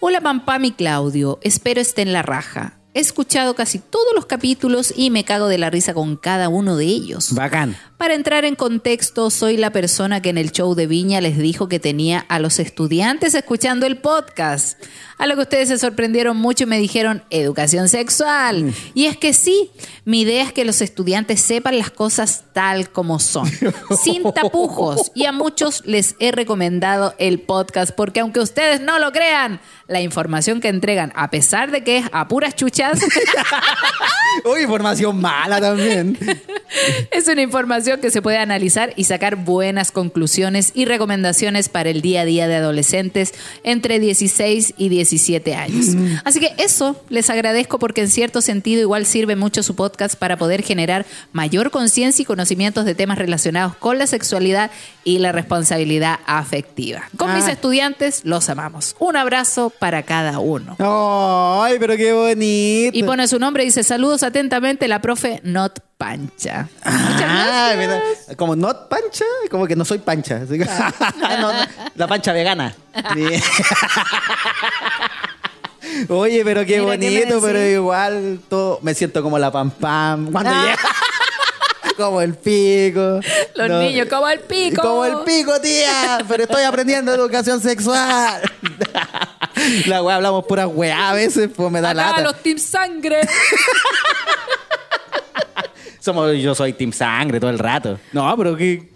hola 0.00 0.20
Pampam 0.20 0.66
y 0.66 0.72
Claudio, 0.72 1.38
espero 1.40 1.80
estén 1.80 2.12
la 2.12 2.20
raja. 2.20 2.78
He 2.92 3.00
escuchado 3.00 3.54
casi 3.54 3.78
todos 3.78 4.14
los 4.14 4.26
capítulos 4.26 4.92
y 4.94 5.08
me 5.08 5.24
cago 5.24 5.48
de 5.48 5.56
la 5.56 5.70
risa 5.70 5.94
con 5.94 6.18
cada 6.18 6.50
uno 6.50 6.76
de 6.76 6.84
ellos. 6.84 7.32
Bacán. 7.32 7.74
Para 8.02 8.14
entrar 8.14 8.44
en 8.44 8.56
contexto, 8.56 9.30
soy 9.30 9.56
la 9.56 9.70
persona 9.70 10.20
que 10.20 10.30
en 10.30 10.36
el 10.36 10.50
show 10.50 10.74
de 10.74 10.88
Viña 10.88 11.20
les 11.20 11.38
dijo 11.38 11.68
que 11.68 11.78
tenía 11.78 12.18
a 12.28 12.40
los 12.40 12.58
estudiantes 12.58 13.32
escuchando 13.36 13.86
el 13.86 13.98
podcast. 13.98 14.76
A 15.18 15.28
lo 15.28 15.36
que 15.36 15.42
ustedes 15.42 15.68
se 15.68 15.78
sorprendieron 15.78 16.36
mucho 16.36 16.64
y 16.64 16.66
me 16.66 16.80
dijeron 16.80 17.22
educación 17.30 17.88
sexual. 17.88 18.74
Y 18.94 19.04
es 19.04 19.16
que 19.16 19.32
sí, 19.32 19.70
mi 20.04 20.22
idea 20.22 20.42
es 20.42 20.52
que 20.52 20.64
los 20.64 20.82
estudiantes 20.82 21.40
sepan 21.40 21.78
las 21.78 21.92
cosas 21.92 22.42
tal 22.52 22.90
como 22.90 23.20
son, 23.20 23.48
sin 24.02 24.24
tapujos. 24.32 25.12
Y 25.14 25.26
a 25.26 25.30
muchos 25.30 25.86
les 25.86 26.16
he 26.18 26.32
recomendado 26.32 27.14
el 27.18 27.38
podcast 27.38 27.92
porque 27.94 28.18
aunque 28.18 28.40
ustedes 28.40 28.80
no 28.80 28.98
lo 28.98 29.12
crean, 29.12 29.60
la 29.86 30.00
información 30.00 30.60
que 30.60 30.70
entregan, 30.70 31.12
a 31.14 31.30
pesar 31.30 31.70
de 31.70 31.84
que 31.84 31.98
es 31.98 32.06
a 32.10 32.26
puras 32.26 32.56
chuchas, 32.56 33.00
Uy, 34.44 34.62
información 34.62 35.20
mala 35.20 35.60
también. 35.60 36.18
Es 37.10 37.28
una 37.28 37.42
información 37.42 37.91
que 38.00 38.10
se 38.10 38.22
puede 38.22 38.38
analizar 38.38 38.92
y 38.96 39.04
sacar 39.04 39.36
buenas 39.36 39.90
conclusiones 39.92 40.72
y 40.74 40.84
recomendaciones 40.84 41.68
para 41.68 41.90
el 41.90 42.02
día 42.02 42.22
a 42.22 42.24
día 42.24 42.48
de 42.48 42.56
adolescentes 42.56 43.34
entre 43.64 43.98
16 43.98 44.74
y 44.76 44.88
17 44.88 45.54
años. 45.54 45.86
Así 46.24 46.40
que 46.40 46.52
eso 46.58 47.02
les 47.08 47.30
agradezco 47.30 47.78
porque 47.78 48.02
en 48.02 48.08
cierto 48.08 48.40
sentido 48.40 48.80
igual 48.80 49.06
sirve 49.06 49.36
mucho 49.36 49.62
su 49.62 49.74
podcast 49.74 50.16
para 50.16 50.36
poder 50.36 50.62
generar 50.62 51.06
mayor 51.32 51.70
conciencia 51.70 52.22
y 52.22 52.26
conocimientos 52.26 52.84
de 52.84 52.94
temas 52.94 53.18
relacionados 53.18 53.76
con 53.76 53.98
la 53.98 54.06
sexualidad 54.06 54.70
y 55.04 55.18
la 55.18 55.32
responsabilidad 55.32 56.20
afectiva. 56.26 57.02
Con 57.16 57.34
mis 57.34 57.44
Ah. 57.46 57.52
estudiantes 57.52 58.22
los 58.24 58.48
amamos. 58.48 58.96
Un 58.98 59.16
abrazo 59.16 59.70
para 59.70 60.02
cada 60.04 60.38
uno. 60.38 60.76
Ay, 60.78 61.76
pero 61.78 61.96
qué 61.96 62.12
bonito. 62.12 62.96
Y 62.96 63.02
pone 63.02 63.26
su 63.28 63.38
nombre 63.38 63.62
y 63.62 63.66
dice 63.66 63.82
saludos 63.82 64.22
atentamente 64.22 64.88
la 64.88 65.00
profe 65.00 65.40
Not 65.44 65.80
Pancha. 66.02 66.68
Ah, 66.84 67.72
como 68.36 68.56
not 68.56 68.88
pancha, 68.88 69.24
como 69.48 69.68
que 69.68 69.76
no 69.76 69.84
soy 69.84 69.98
pancha. 69.98 70.40
Así 70.42 70.58
que- 70.58 70.64
No, 71.20 71.52
no, 71.52 71.52
la 71.94 72.08
pancha 72.08 72.32
vegana. 72.32 72.74
Oye, 76.08 76.42
pero 76.44 76.64
qué 76.66 76.80
Mira, 76.80 76.98
¿qué 76.98 77.10
me 77.10 77.16
bonito, 77.20 77.40
pero 77.40 77.60
igual 77.64 78.40
todo, 78.48 78.80
me 78.82 78.94
siento 78.94 79.22
como 79.22 79.38
la 79.38 79.52
pam 79.52 79.70
pam. 79.70 80.32
Cuando 80.32 80.50
Ah. 80.52 80.64
llega. 80.64 81.96
como 81.96 82.20
el 82.20 82.34
pico. 82.34 83.20
Los 83.54 83.68
No. 83.68 83.78
niños, 83.80 84.08
como 84.08 84.28
el 84.28 84.40
pico. 84.40 84.82
Como 84.82 85.04
el 85.04 85.18
pico, 85.24 85.60
tía. 85.60 86.18
Pero 86.26 86.44
estoy 86.44 86.64
aprendiendo 86.64 87.14
educación 87.14 87.60
sexual. 87.60 88.42
La 89.86 90.02
weá, 90.02 90.16
hablamos 90.16 90.44
pura 90.46 90.66
weá 90.66 91.10
a 91.10 91.12
veces, 91.12 91.48
pues 91.54 91.70
me 91.70 91.80
da 91.80 91.90
Acá 91.90 92.02
lata. 92.10 92.22
los 92.22 92.42
Team 92.42 92.58
Sangre. 92.58 93.20
Somos, 96.02 96.36
yo 96.36 96.52
soy 96.52 96.72
Team 96.72 96.92
Sangre 96.92 97.38
todo 97.38 97.50
el 97.50 97.60
rato. 97.60 97.96
No, 98.12 98.36
pero 98.36 98.56
que 98.56 98.90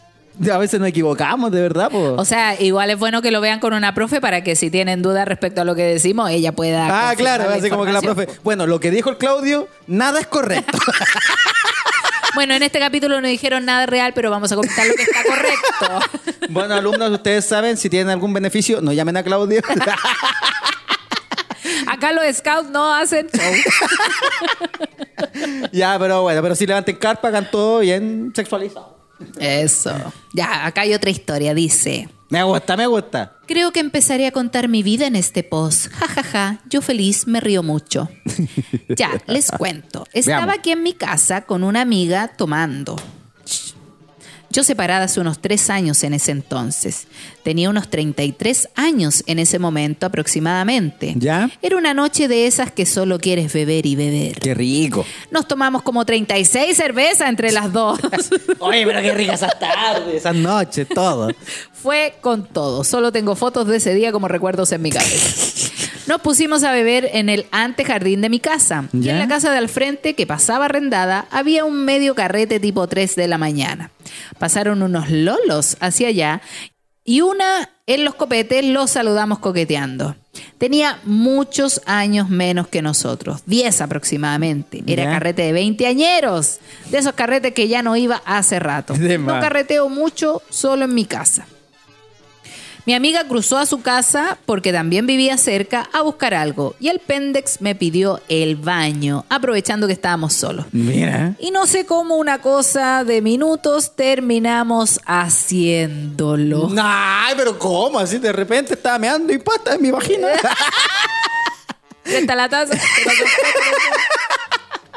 a 0.52 0.58
veces 0.58 0.80
nos 0.80 0.88
equivocamos, 0.88 1.52
de 1.52 1.62
verdad, 1.62 1.88
pues. 1.88 2.14
O 2.16 2.24
sea, 2.24 2.60
igual 2.60 2.90
es 2.90 2.98
bueno 2.98 3.22
que 3.22 3.30
lo 3.30 3.40
vean 3.40 3.60
con 3.60 3.74
una 3.74 3.94
profe 3.94 4.20
para 4.20 4.42
que 4.42 4.56
si 4.56 4.70
tienen 4.70 5.02
dudas 5.02 5.28
respecto 5.28 5.60
a 5.60 5.64
lo 5.64 5.76
que 5.76 5.82
decimos, 5.82 6.30
ella 6.30 6.50
pueda. 6.50 7.10
Ah, 7.10 7.14
claro, 7.14 7.48
la 7.48 7.54
así 7.54 7.70
como 7.70 7.84
que 7.84 7.92
la 7.92 8.02
profe. 8.02 8.26
Bueno, 8.42 8.66
lo 8.66 8.80
que 8.80 8.90
dijo 8.90 9.08
el 9.10 9.18
Claudio, 9.18 9.68
nada 9.86 10.18
es 10.18 10.26
correcto. 10.26 10.78
Bueno, 12.34 12.52
en 12.52 12.62
este 12.62 12.78
capítulo 12.78 13.18
no 13.22 13.28
dijeron 13.28 13.64
nada 13.64 13.86
real, 13.86 14.12
pero 14.14 14.30
vamos 14.30 14.52
a 14.52 14.56
comentar 14.56 14.86
lo 14.86 14.92
que 14.92 15.04
está 15.04 15.22
correcto. 15.24 16.46
bueno, 16.50 16.74
alumnos, 16.74 17.10
ustedes 17.10 17.46
saben, 17.46 17.78
si 17.78 17.88
tienen 17.88 18.10
algún 18.10 18.34
beneficio, 18.34 18.82
no 18.82 18.92
llamen 18.92 19.16
a 19.16 19.22
Claudio. 19.22 19.62
Acá 21.86 22.12
los 22.12 22.24
scouts 22.36 22.70
no 22.70 22.92
hacen 22.94 23.28
show. 23.28 23.52
ya, 25.72 25.98
pero 25.98 26.22
bueno, 26.22 26.42
pero 26.42 26.54
si 26.54 26.66
levanten 26.66 26.96
carpa, 26.96 27.28
hagan 27.28 27.50
todo 27.50 27.80
bien 27.80 28.32
sexualizado. 28.34 28.96
Eso. 29.38 29.94
Ya, 30.34 30.66
acá 30.66 30.82
hay 30.82 30.94
otra 30.94 31.10
historia. 31.10 31.54
Dice. 31.54 32.08
Me 32.28 32.42
gusta, 32.42 32.76
me 32.76 32.86
gusta. 32.86 33.36
Creo 33.46 33.70
que 33.70 33.78
empezaré 33.80 34.26
a 34.26 34.32
contar 34.32 34.68
mi 34.68 34.82
vida 34.82 35.06
en 35.06 35.14
este 35.14 35.44
post. 35.44 35.92
Ja, 35.92 36.08
ja, 36.08 36.22
ja. 36.24 36.58
Yo 36.68 36.82
feliz 36.82 37.26
me 37.26 37.40
río 37.40 37.62
mucho. 37.62 38.08
Ya, 38.88 39.10
les 39.26 39.50
cuento. 39.50 40.06
Estaba 40.12 40.46
Veamos. 40.46 40.58
aquí 40.58 40.70
en 40.70 40.82
mi 40.82 40.92
casa 40.94 41.42
con 41.42 41.64
una 41.64 41.80
amiga 41.82 42.28
tomando. 42.28 42.96
Yo 44.56 44.64
separada 44.64 45.04
hace 45.04 45.20
unos 45.20 45.38
tres 45.38 45.68
años 45.68 46.02
en 46.02 46.14
ese 46.14 46.30
entonces. 46.30 47.08
Tenía 47.42 47.68
unos 47.68 47.90
33 47.90 48.70
años 48.74 49.22
en 49.26 49.38
ese 49.38 49.58
momento 49.58 50.06
aproximadamente. 50.06 51.12
¿Ya? 51.14 51.50
Era 51.60 51.76
una 51.76 51.92
noche 51.92 52.26
de 52.26 52.46
esas 52.46 52.72
que 52.72 52.86
solo 52.86 53.18
quieres 53.18 53.52
beber 53.52 53.84
y 53.84 53.96
beber. 53.96 54.40
Qué 54.40 54.54
rico. 54.54 55.04
Nos 55.30 55.46
tomamos 55.46 55.82
como 55.82 56.06
36 56.06 56.74
cervezas 56.74 57.28
entre 57.28 57.52
las 57.52 57.70
dos. 57.70 58.00
Oye, 58.60 58.86
pero 58.86 59.02
qué 59.02 59.12
ricas 59.12 59.42
esas 59.42 59.58
tardes, 59.58 60.14
esas 60.14 60.34
noches, 60.34 60.88
todo. 60.88 61.28
Fue 61.74 62.14
con 62.22 62.46
todo. 62.46 62.82
Solo 62.82 63.12
tengo 63.12 63.36
fotos 63.36 63.66
de 63.66 63.76
ese 63.76 63.94
día 63.94 64.10
como 64.10 64.26
recuerdos 64.26 64.72
en 64.72 64.80
mi 64.80 64.88
cabeza. 64.88 65.70
Nos 66.06 66.20
pusimos 66.20 66.62
a 66.62 66.72
beber 66.72 67.10
en 67.12 67.28
el 67.28 67.46
antejardín 67.50 68.20
de 68.20 68.28
mi 68.28 68.40
casa. 68.40 68.88
Y 68.92 69.08
en 69.08 69.18
la 69.18 69.28
casa 69.28 69.50
de 69.50 69.58
al 69.58 69.68
frente, 69.68 70.14
que 70.14 70.26
pasaba 70.26 70.66
arrendada, 70.66 71.26
había 71.30 71.64
un 71.64 71.84
medio 71.84 72.14
carrete 72.14 72.60
tipo 72.60 72.86
3 72.86 73.16
de 73.16 73.28
la 73.28 73.38
mañana. 73.38 73.90
Pasaron 74.38 74.82
unos 74.82 75.10
lolos 75.10 75.76
hacia 75.80 76.08
allá 76.08 76.42
y 77.04 77.20
una 77.20 77.70
en 77.86 78.04
los 78.04 78.14
copetes 78.14 78.64
los 78.64 78.90
saludamos 78.90 79.38
coqueteando. 79.38 80.16
Tenía 80.58 80.98
muchos 81.04 81.80
años 81.86 82.28
menos 82.28 82.68
que 82.68 82.82
nosotros, 82.82 83.42
10 83.46 83.80
aproximadamente. 83.80 84.82
Era 84.86 85.04
carrete 85.04 85.42
de 85.42 85.52
20 85.52 85.86
añeros, 85.86 86.58
de 86.90 86.98
esos 86.98 87.14
carretes 87.14 87.54
que 87.54 87.68
ya 87.68 87.82
no 87.82 87.96
iba 87.96 88.22
hace 88.24 88.58
rato. 88.58 88.94
No 88.96 89.40
carreteo 89.40 89.88
mucho, 89.88 90.42
solo 90.50 90.84
en 90.84 90.94
mi 90.94 91.04
casa. 91.04 91.46
Mi 92.86 92.94
amiga 92.94 93.26
cruzó 93.26 93.58
a 93.58 93.66
su 93.66 93.82
casa 93.82 94.38
porque 94.46 94.72
también 94.72 95.08
vivía 95.08 95.36
cerca 95.38 95.88
a 95.92 96.02
buscar 96.02 96.34
algo 96.34 96.76
y 96.78 96.86
el 96.86 97.00
pendex 97.00 97.60
me 97.60 97.74
pidió 97.74 98.20
el 98.28 98.54
baño, 98.54 99.24
aprovechando 99.28 99.88
que 99.88 99.92
estábamos 99.92 100.34
solos. 100.34 100.66
Mira. 100.70 101.34
Y 101.40 101.50
no 101.50 101.66
sé 101.66 101.84
cómo 101.84 102.14
una 102.14 102.40
cosa 102.40 103.02
de 103.02 103.22
minutos 103.22 103.96
terminamos 103.96 105.00
haciéndolo. 105.04 106.70
Ay, 106.80 107.34
pero 107.36 107.58
¿cómo? 107.58 107.98
Así 107.98 108.18
de 108.18 108.32
repente 108.32 108.74
estaba 108.74 109.00
meando 109.00 109.32
y 109.32 109.38
pasta 109.38 109.74
en 109.74 109.82
mi 109.82 109.90
vagina. 109.90 110.28
A 112.28 112.36
la 112.36 112.48
taza. 112.48 112.72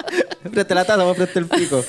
frente 0.51 0.73
a 0.73 0.75
la 0.75 0.85
taza, 0.85 1.13
frente 1.13 1.39
al 1.39 1.45
pico. 1.47 1.83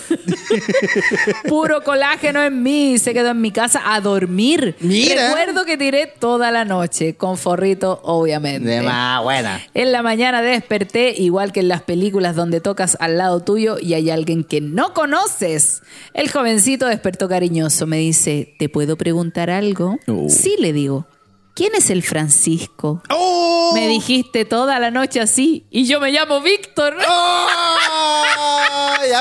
Puro 1.49 1.83
colágeno 1.83 2.43
en 2.43 2.63
mí. 2.63 2.99
Se 2.99 3.13
quedó 3.13 3.31
en 3.31 3.41
mi 3.41 3.51
casa 3.51 3.83
a 3.95 4.01
dormir. 4.01 4.77
Mira. 4.81 5.29
Recuerdo 5.29 5.65
que 5.65 5.77
tiré 5.77 6.07
toda 6.07 6.51
la 6.51 6.65
noche, 6.65 7.15
con 7.15 7.37
forrito, 7.37 8.01
obviamente. 8.05 8.69
De 8.69 8.83
más 8.83 9.23
buena. 9.23 9.61
En 9.75 9.93
la 9.93 10.03
mañana 10.03 10.43
desperté, 10.43 11.15
igual 11.17 11.53
que 11.53 11.61
en 11.61 11.69
las 11.69 11.83
películas 11.83 12.37
donde 12.37 12.61
tocas 12.61 12.97
al 13.01 13.19
lado 13.19 13.41
tuyo 13.41 13.79
y 13.81 13.95
hay 13.95 14.11
alguien 14.11 14.45
que 14.45 14.61
no 14.61 14.95
conoces. 14.95 15.83
El 16.15 16.31
jovencito 16.31 16.87
despertó 16.87 17.29
cariñoso. 17.29 17.87
Me 17.87 17.99
dice, 17.99 18.55
¿te 18.59 18.69
puedo 18.69 18.97
preguntar 18.97 19.51
algo? 19.51 19.99
Oh. 20.07 20.29
Sí, 20.29 20.57
le 20.59 20.73
digo. 20.73 21.07
¿Quién 21.55 21.75
es 21.75 21.91
el 21.91 22.03
Francisco? 22.03 23.03
¡Oh! 23.11 23.73
Me 23.75 23.87
dijiste 23.89 24.45
toda 24.45 24.79
la 24.79 24.91
noche 24.91 25.21
así 25.21 25.67
y 25.71 25.87
yo 25.87 26.01
me 26.01 26.11
llamo 26.11 26.41
Víctor. 26.41 26.97
¡Oh! 27.07 27.47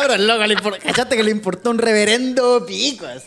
Pero 0.02 0.14
el 0.14 0.28
loco 0.28 0.46
le 0.46 0.56
impor- 0.56 0.80
¿Cachaste 0.80 1.16
que 1.18 1.24
le 1.24 1.32
importó 1.32 1.70
un 1.72 1.78
reverendo 1.80 2.66
pico? 2.66 3.06
así? 3.06 3.26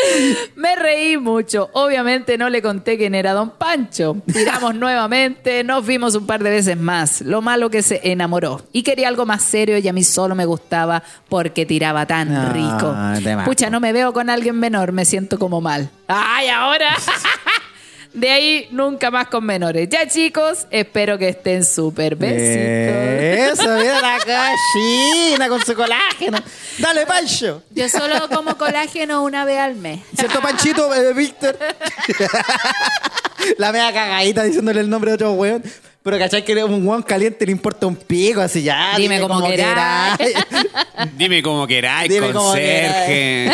Me 0.56 0.76
reí 0.76 1.16
mucho. 1.16 1.70
Obviamente 1.72 2.38
no 2.38 2.48
le 2.50 2.62
conté 2.62 2.96
quién 2.96 3.14
era 3.14 3.32
Don 3.32 3.50
Pancho. 3.50 4.16
Tiramos 4.32 4.74
nuevamente, 4.76 5.64
nos 5.64 5.86
vimos 5.86 6.14
un 6.14 6.26
par 6.26 6.42
de 6.42 6.50
veces 6.50 6.76
más. 6.76 7.20
Lo 7.22 7.42
malo 7.42 7.70
que 7.70 7.82
se 7.82 8.00
enamoró. 8.04 8.62
Y 8.72 8.82
quería 8.82 9.08
algo 9.08 9.26
más 9.26 9.42
serio 9.42 9.78
y 9.78 9.88
a 9.88 9.92
mí 9.92 10.04
solo 10.04 10.34
me 10.34 10.44
gustaba 10.44 11.02
porque 11.28 11.66
tiraba 11.66 12.06
tan 12.06 12.32
Ah, 12.34 12.52
rico. 12.52 13.44
Pucha, 13.44 13.70
no 13.70 13.80
me 13.80 13.92
veo 13.92 14.12
con 14.12 14.30
alguien 14.30 14.58
menor, 14.58 14.92
me 14.92 15.04
siento 15.04 15.38
como 15.38 15.60
mal. 15.60 15.90
¡Ay, 16.08 16.48
ahora! 16.48 16.96
De 18.16 18.30
ahí 18.30 18.68
nunca 18.70 19.10
más 19.10 19.26
con 19.28 19.44
menores. 19.44 19.90
Ya 19.90 20.08
chicos, 20.08 20.66
espero 20.70 21.18
que 21.18 21.28
estén 21.28 21.62
súper 21.62 22.16
besitos. 22.16 23.60
Eso, 23.60 23.76
mira 23.76 24.00
la 24.00 24.18
gallina 24.24 25.48
con 25.50 25.62
su 25.62 25.74
colágeno. 25.74 26.38
Dale, 26.78 27.04
Pancho. 27.04 27.62
Yo 27.72 27.86
solo 27.90 28.26
como 28.30 28.56
colágeno 28.56 29.22
una 29.22 29.44
vez 29.44 29.58
al 29.58 29.74
mes. 29.74 30.00
¿Cierto, 30.16 30.40
Panchito, 30.40 30.94
eh, 30.94 31.12
Víctor? 31.12 31.58
la 33.58 33.70
media 33.70 33.92
cagadita 33.92 34.44
diciéndole 34.44 34.80
el 34.80 34.88
nombre 34.88 35.10
de 35.10 35.16
otro 35.16 35.32
weón. 35.32 35.62
Pero 36.02 36.18
cachai 36.18 36.42
que 36.42 36.64
un 36.64 36.88
weón 36.88 37.02
caliente 37.02 37.44
le 37.44 37.52
importa 37.52 37.86
un 37.86 37.96
pico, 37.96 38.40
así 38.40 38.62
ya. 38.62 38.94
Dime 38.96 39.20
como 39.20 39.46
queráis. 39.46 40.16
Dime 41.18 41.42
como 41.42 41.66
queráis, 41.66 42.10
Dime 42.10 42.32
como 42.32 42.46
conserje. 42.46 43.50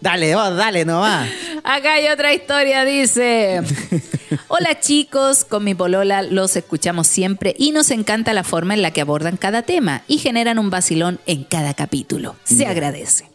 Dale, 0.00 0.34
vos, 0.34 0.56
dale 0.56 0.84
nomás. 0.84 1.28
Acá 1.64 1.94
hay 1.94 2.08
otra 2.08 2.32
historia, 2.32 2.84
dice. 2.84 3.60
Hola 4.48 4.78
chicos, 4.80 5.44
con 5.44 5.64
mi 5.64 5.74
polola 5.74 6.22
los 6.22 6.56
escuchamos 6.56 7.06
siempre 7.06 7.54
y 7.58 7.72
nos 7.72 7.90
encanta 7.90 8.32
la 8.32 8.44
forma 8.44 8.74
en 8.74 8.82
la 8.82 8.92
que 8.92 9.00
abordan 9.00 9.36
cada 9.36 9.62
tema 9.62 10.02
y 10.06 10.18
generan 10.18 10.58
un 10.58 10.70
vacilón 10.70 11.20
en 11.26 11.44
cada 11.44 11.74
capítulo. 11.74 12.36
Se 12.44 12.66
agradece. 12.66 13.28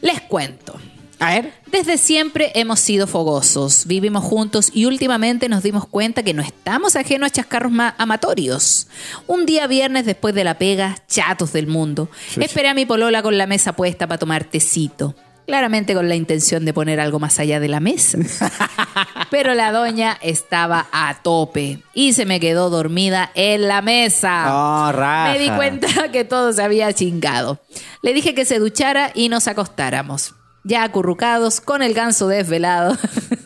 Les 0.00 0.20
cuento. 0.20 0.78
A 1.18 1.34
ver. 1.34 1.52
Desde 1.66 1.98
siempre 1.98 2.50
hemos 2.54 2.80
sido 2.80 3.06
fogosos, 3.06 3.84
vivimos 3.86 4.24
juntos 4.24 4.70
y 4.72 4.86
últimamente 4.86 5.50
nos 5.50 5.62
dimos 5.62 5.86
cuenta 5.86 6.22
que 6.22 6.32
no 6.32 6.40
estamos 6.40 6.96
ajenos 6.96 7.26
a 7.26 7.30
chascarros 7.30 7.70
ma- 7.70 7.94
amatorios. 7.98 8.88
Un 9.26 9.44
día 9.44 9.66
viernes 9.66 10.06
después 10.06 10.34
de 10.34 10.44
la 10.44 10.56
pega, 10.56 10.96
chatos 11.08 11.52
del 11.52 11.66
mundo, 11.66 12.08
esperé 12.40 12.68
a 12.68 12.74
mi 12.74 12.86
polola 12.86 13.22
con 13.22 13.36
la 13.36 13.46
mesa 13.46 13.74
puesta 13.74 14.06
para 14.06 14.18
tomar 14.18 14.44
tecito. 14.44 15.14
Claramente 15.50 15.94
con 15.94 16.08
la 16.08 16.14
intención 16.14 16.64
de 16.64 16.72
poner 16.72 17.00
algo 17.00 17.18
más 17.18 17.40
allá 17.40 17.58
de 17.58 17.66
la 17.66 17.80
mesa. 17.80 18.18
Pero 19.32 19.54
la 19.54 19.72
doña 19.72 20.16
estaba 20.22 20.86
a 20.92 21.22
tope 21.22 21.80
y 21.92 22.12
se 22.12 22.24
me 22.24 22.38
quedó 22.38 22.70
dormida 22.70 23.32
en 23.34 23.66
la 23.66 23.82
mesa. 23.82 24.44
Oh. 24.48 24.92
Me 25.32 25.40
di 25.40 25.50
cuenta 25.50 26.12
que 26.12 26.24
todo 26.24 26.52
se 26.52 26.62
había 26.62 26.92
chingado. 26.92 27.58
Le 28.02 28.14
dije 28.14 28.32
que 28.32 28.44
se 28.44 28.60
duchara 28.60 29.10
y 29.12 29.28
nos 29.28 29.48
acostáramos. 29.48 30.36
Ya 30.62 30.84
acurrucados, 30.84 31.60
con 31.60 31.82
el 31.82 31.94
ganso 31.94 32.28
desvelado, 32.28 32.96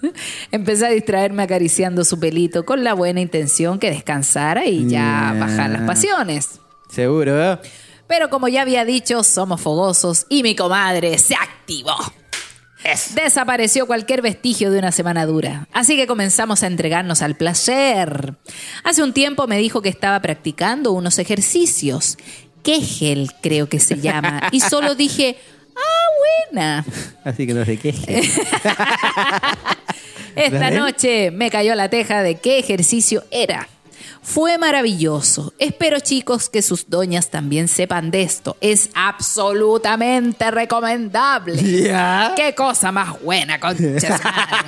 empecé 0.50 0.86
a 0.86 0.90
distraerme 0.90 1.44
acariciando 1.44 2.04
su 2.04 2.20
pelito 2.20 2.66
con 2.66 2.84
la 2.84 2.92
buena 2.92 3.20
intención 3.22 3.78
que 3.78 3.90
descansara 3.90 4.66
y 4.66 4.88
ya 4.88 5.32
Ya. 5.32 5.40
bajar 5.40 5.70
las 5.70 5.82
pasiones. 5.82 6.60
Seguro, 6.90 7.40
¿eh? 7.52 7.58
Pero 8.06 8.30
como 8.30 8.48
ya 8.48 8.62
había 8.62 8.84
dicho, 8.84 9.22
somos 9.22 9.60
fogosos 9.60 10.26
y 10.28 10.42
mi 10.42 10.54
comadre 10.54 11.18
se 11.18 11.34
activó. 11.34 11.96
Desapareció 13.14 13.86
cualquier 13.86 14.20
vestigio 14.20 14.70
de 14.70 14.78
una 14.78 14.92
semana 14.92 15.24
dura. 15.24 15.66
Así 15.72 15.96
que 15.96 16.06
comenzamos 16.06 16.62
a 16.62 16.66
entregarnos 16.66 17.22
al 17.22 17.34
placer. 17.34 18.34
Hace 18.84 19.02
un 19.02 19.14
tiempo 19.14 19.46
me 19.46 19.56
dijo 19.56 19.80
que 19.80 19.88
estaba 19.88 20.20
practicando 20.20 20.92
unos 20.92 21.18
ejercicios. 21.18 22.18
Kegel 22.62 23.30
creo 23.40 23.70
que 23.70 23.80
se 23.80 24.00
llama. 24.00 24.48
Y 24.52 24.60
solo 24.60 24.94
dije, 24.94 25.38
ah, 25.74 26.50
buena. 26.50 26.84
Así 27.24 27.46
que 27.46 27.54
no 27.54 27.64
sé 27.64 27.78
qué. 27.78 27.90
Esta 30.36 30.70
noche 30.70 31.30
me 31.30 31.50
cayó 31.50 31.74
la 31.74 31.88
teja 31.88 32.22
de 32.22 32.34
qué 32.36 32.58
ejercicio 32.58 33.24
era. 33.30 33.68
Fue 34.24 34.56
maravilloso. 34.56 35.52
Espero, 35.58 36.00
chicos, 36.00 36.48
que 36.48 36.62
sus 36.62 36.88
doñas 36.88 37.28
también 37.28 37.68
sepan 37.68 38.10
de 38.10 38.22
esto. 38.22 38.56
Es 38.62 38.88
absolutamente 38.94 40.50
recomendable. 40.50 41.62
Ya. 41.84 42.32
Qué 42.34 42.54
cosa 42.54 42.90
más 42.90 43.20
buena, 43.22 43.60
concha 43.60 44.00
su 44.00 44.24
madre. 44.24 44.64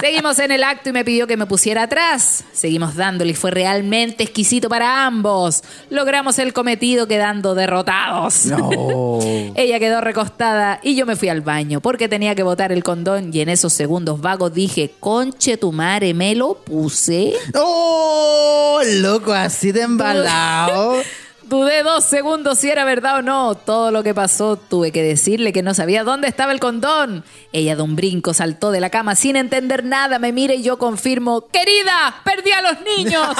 Seguimos 0.00 0.38
en 0.38 0.52
el 0.52 0.62
acto 0.62 0.90
y 0.90 0.92
me 0.92 1.04
pidió 1.04 1.26
que 1.26 1.36
me 1.36 1.46
pusiera 1.46 1.82
atrás. 1.82 2.44
Seguimos 2.52 2.94
dándole 2.94 3.32
y 3.32 3.34
fue 3.34 3.50
realmente 3.50 4.22
exquisito 4.22 4.68
para 4.68 5.06
ambos. 5.06 5.64
Logramos 5.90 6.38
el 6.38 6.52
cometido 6.52 7.08
quedando 7.08 7.56
derrotados. 7.56 8.46
No. 8.46 9.18
Ella 9.56 9.80
quedó 9.80 10.02
recostada 10.02 10.78
y 10.84 10.94
yo 10.94 11.04
me 11.04 11.16
fui 11.16 11.28
al 11.28 11.40
baño 11.40 11.80
porque 11.80 12.08
tenía 12.08 12.36
que 12.36 12.44
botar 12.44 12.70
el 12.70 12.84
condón 12.84 13.30
y 13.32 13.40
en 13.40 13.48
esos 13.48 13.72
segundos 13.72 14.20
vagos 14.20 14.54
dije, 14.54 14.92
conche 15.00 15.56
tu 15.56 15.72
madre, 15.72 16.14
me 16.14 16.36
lo 16.36 16.54
puse. 16.54 17.34
¡Oh! 17.54 18.83
Loco, 18.86 19.32
así 19.32 19.72
de 19.72 19.82
embalado. 19.82 21.02
Dudé 21.44 21.82
dos 21.82 22.04
segundos 22.04 22.58
si 22.58 22.70
era 22.70 22.84
verdad 22.84 23.18
o 23.18 23.22
no. 23.22 23.54
Todo 23.54 23.90
lo 23.90 24.02
que 24.02 24.14
pasó 24.14 24.56
tuve 24.56 24.92
que 24.92 25.02
decirle 25.02 25.52
que 25.52 25.62
no 25.62 25.74
sabía 25.74 26.02
dónde 26.02 26.26
estaba 26.26 26.52
el 26.52 26.60
condón. 26.60 27.22
Ella 27.52 27.76
de 27.76 27.82
un 27.82 27.96
brinco 27.96 28.32
saltó 28.32 28.70
de 28.70 28.80
la 28.80 28.88
cama 28.88 29.14
sin 29.14 29.36
entender 29.36 29.84
nada. 29.84 30.18
Me 30.18 30.32
mira 30.32 30.54
y 30.54 30.62
yo 30.62 30.78
confirmo, 30.78 31.48
querida, 31.48 32.14
perdí 32.24 32.50
a 32.52 32.62
los 32.62 32.80
niños. 32.80 33.36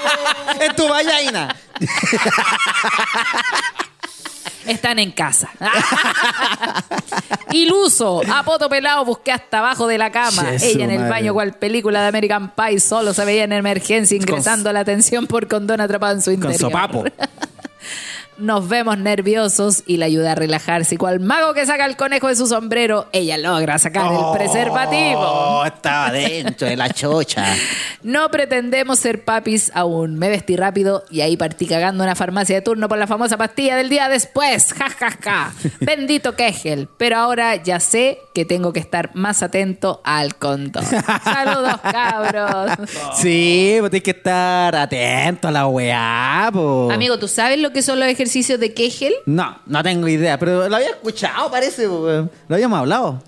en 0.60 0.76
tu 0.76 0.88
vallaina. 0.88 1.54
Están 4.66 4.98
en 4.98 5.10
casa. 5.12 5.50
Iluso, 7.52 8.22
a 8.32 8.42
poto 8.42 8.68
pelado, 8.68 9.04
busqué 9.04 9.32
hasta 9.32 9.58
abajo 9.58 9.86
de 9.86 9.98
la 9.98 10.10
cama. 10.10 10.54
Ella 10.60 10.84
en 10.84 10.90
el 10.90 10.98
madre. 11.00 11.10
baño, 11.10 11.34
cual 11.34 11.52
película 11.54 12.00
de 12.02 12.08
American 12.08 12.50
Pie, 12.54 12.80
solo 12.80 13.12
se 13.12 13.24
veía 13.24 13.44
en 13.44 13.52
emergencia 13.52 14.16
ingresando 14.16 14.70
a 14.70 14.72
la 14.72 14.80
atención 14.80 15.26
por 15.26 15.48
condón 15.48 15.80
atrapado 15.80 16.14
en 16.14 16.22
su 16.22 16.30
Con 16.30 16.34
interior. 16.50 16.60
sopapo. 16.60 17.04
Nos 18.38 18.68
vemos 18.68 18.98
nerviosos 18.98 19.82
y 19.86 19.98
la 19.98 20.06
ayuda 20.06 20.32
a 20.32 20.34
relajarse. 20.34 20.94
Y 20.94 20.98
cual 20.98 21.20
mago 21.20 21.54
que 21.54 21.66
saca 21.66 21.84
el 21.86 21.96
conejo 21.96 22.28
de 22.28 22.36
su 22.36 22.46
sombrero, 22.46 23.06
ella 23.12 23.36
logra 23.38 23.78
sacar 23.78 24.10
el 24.12 24.36
preservativo. 24.36 25.20
Oh, 25.20 25.64
estaba 25.64 26.10
dentro 26.10 26.66
de 26.66 26.76
la 26.76 26.88
chocha. 26.90 27.44
No 28.02 28.32
pretendemos 28.32 28.98
ser 28.98 29.24
papis 29.24 29.70
aún. 29.76 30.16
Me 30.18 30.28
vestí 30.28 30.56
rápido 30.56 31.04
y 31.08 31.20
ahí 31.20 31.36
partí 31.36 31.66
cagando 31.66 32.02
en 32.02 32.08
una 32.08 32.16
farmacia 32.16 32.56
de 32.56 32.60
turno 32.60 32.88
por 32.88 32.98
la 32.98 33.06
famosa 33.06 33.36
pastilla 33.36 33.76
del 33.76 33.88
día 33.88 34.08
después. 34.08 34.72
Ja, 34.72 34.90
ja, 34.90 35.10
ja. 35.22 35.52
Bendito 35.80 36.34
Kegel. 36.34 36.88
Pero 36.96 37.16
ahora 37.16 37.54
ya 37.62 37.78
sé 37.78 38.18
que 38.34 38.44
tengo 38.44 38.72
que 38.72 38.80
estar 38.80 39.10
más 39.14 39.44
atento 39.44 40.00
al 40.02 40.34
condón. 40.34 40.84
Saludos, 40.84 41.80
cabros. 41.92 42.72
Sí, 43.14 43.76
pues 43.78 43.92
tienes 43.92 44.02
que 44.02 44.10
estar 44.10 44.74
atento 44.74 45.46
a 45.46 45.50
la 45.52 45.68
weá, 45.68 46.50
po. 46.52 46.90
Amigo, 46.90 47.20
¿tú 47.20 47.28
sabes 47.28 47.60
lo 47.60 47.70
que 47.70 47.82
son 47.82 48.00
los 48.00 48.08
ejercicios 48.22 48.58
de 48.60 48.72
Kegel? 48.72 49.12
No, 49.26 49.58
no 49.66 49.82
tengo 49.82 50.08
idea, 50.08 50.38
pero 50.38 50.68
lo 50.68 50.76
había 50.76 50.90
escuchado, 50.90 51.50
parece. 51.50 51.86
Lo 51.86 52.28
habíamos 52.48 52.78
hablado. 52.78 53.22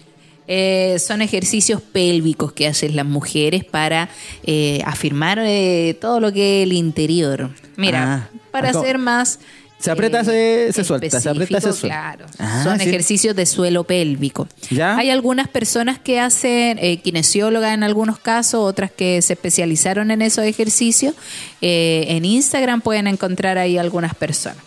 Eh, 0.47 0.99
son 0.99 1.23
ejercicios 1.23 1.81
pélvicos 1.81 2.53
que 2.53 2.67
hacen 2.67 2.95
las 2.97 3.07
mujeres 3.07 3.65
para 3.65 4.11
eh, 4.45 4.83
afirmar 4.85 5.39
eh, 5.41 5.97
todo 6.01 6.21
lo 6.21 6.33
que 6.33 6.61
es 6.61 6.67
el 6.67 6.73
interior. 6.75 7.51
Mira, 7.77 8.29
Ah, 8.31 8.39
para 8.51 8.73
¿cómo? 8.73 8.85
ser 8.85 8.99
más... 8.99 9.39
Se 9.79 9.91
aprieta, 9.91 10.23
se- 10.25 10.71
se 10.73 10.83
suelta, 10.85 11.21
se 11.21 11.29
aprieta, 11.29 11.61
se 11.61 11.73
suelta. 11.73 11.89
Claro, 12.17 12.27
Ah, 12.39 12.63
son 12.65 12.79
sí. 12.79 12.89
ejercicios 12.89 13.35
de 13.37 13.45
suelo 13.47 13.85
pélvico. 13.85 14.47
¿Ya? 14.71 14.97
Hay 14.97 15.11
algunas 15.11 15.49
personas 15.49 15.99
que 15.99 16.21
hacen, 16.21 16.79
kinesiólogas 17.03 17.75
en 17.75 17.83
algunos 17.83 18.19
casos, 18.19 18.61
otras 18.61 18.91
que 18.91 19.21
se 19.23 19.33
especializaron 19.35 20.11
en 20.11 20.23
esos 20.23 20.45
ejercicios. 20.45 21.15
En 21.61 22.25
Instagram 22.25 22.81
pueden 22.83 23.07
encontrar 23.09 23.59
ahí 23.59 23.77
algunas 23.77 24.15
personas. 24.15 24.59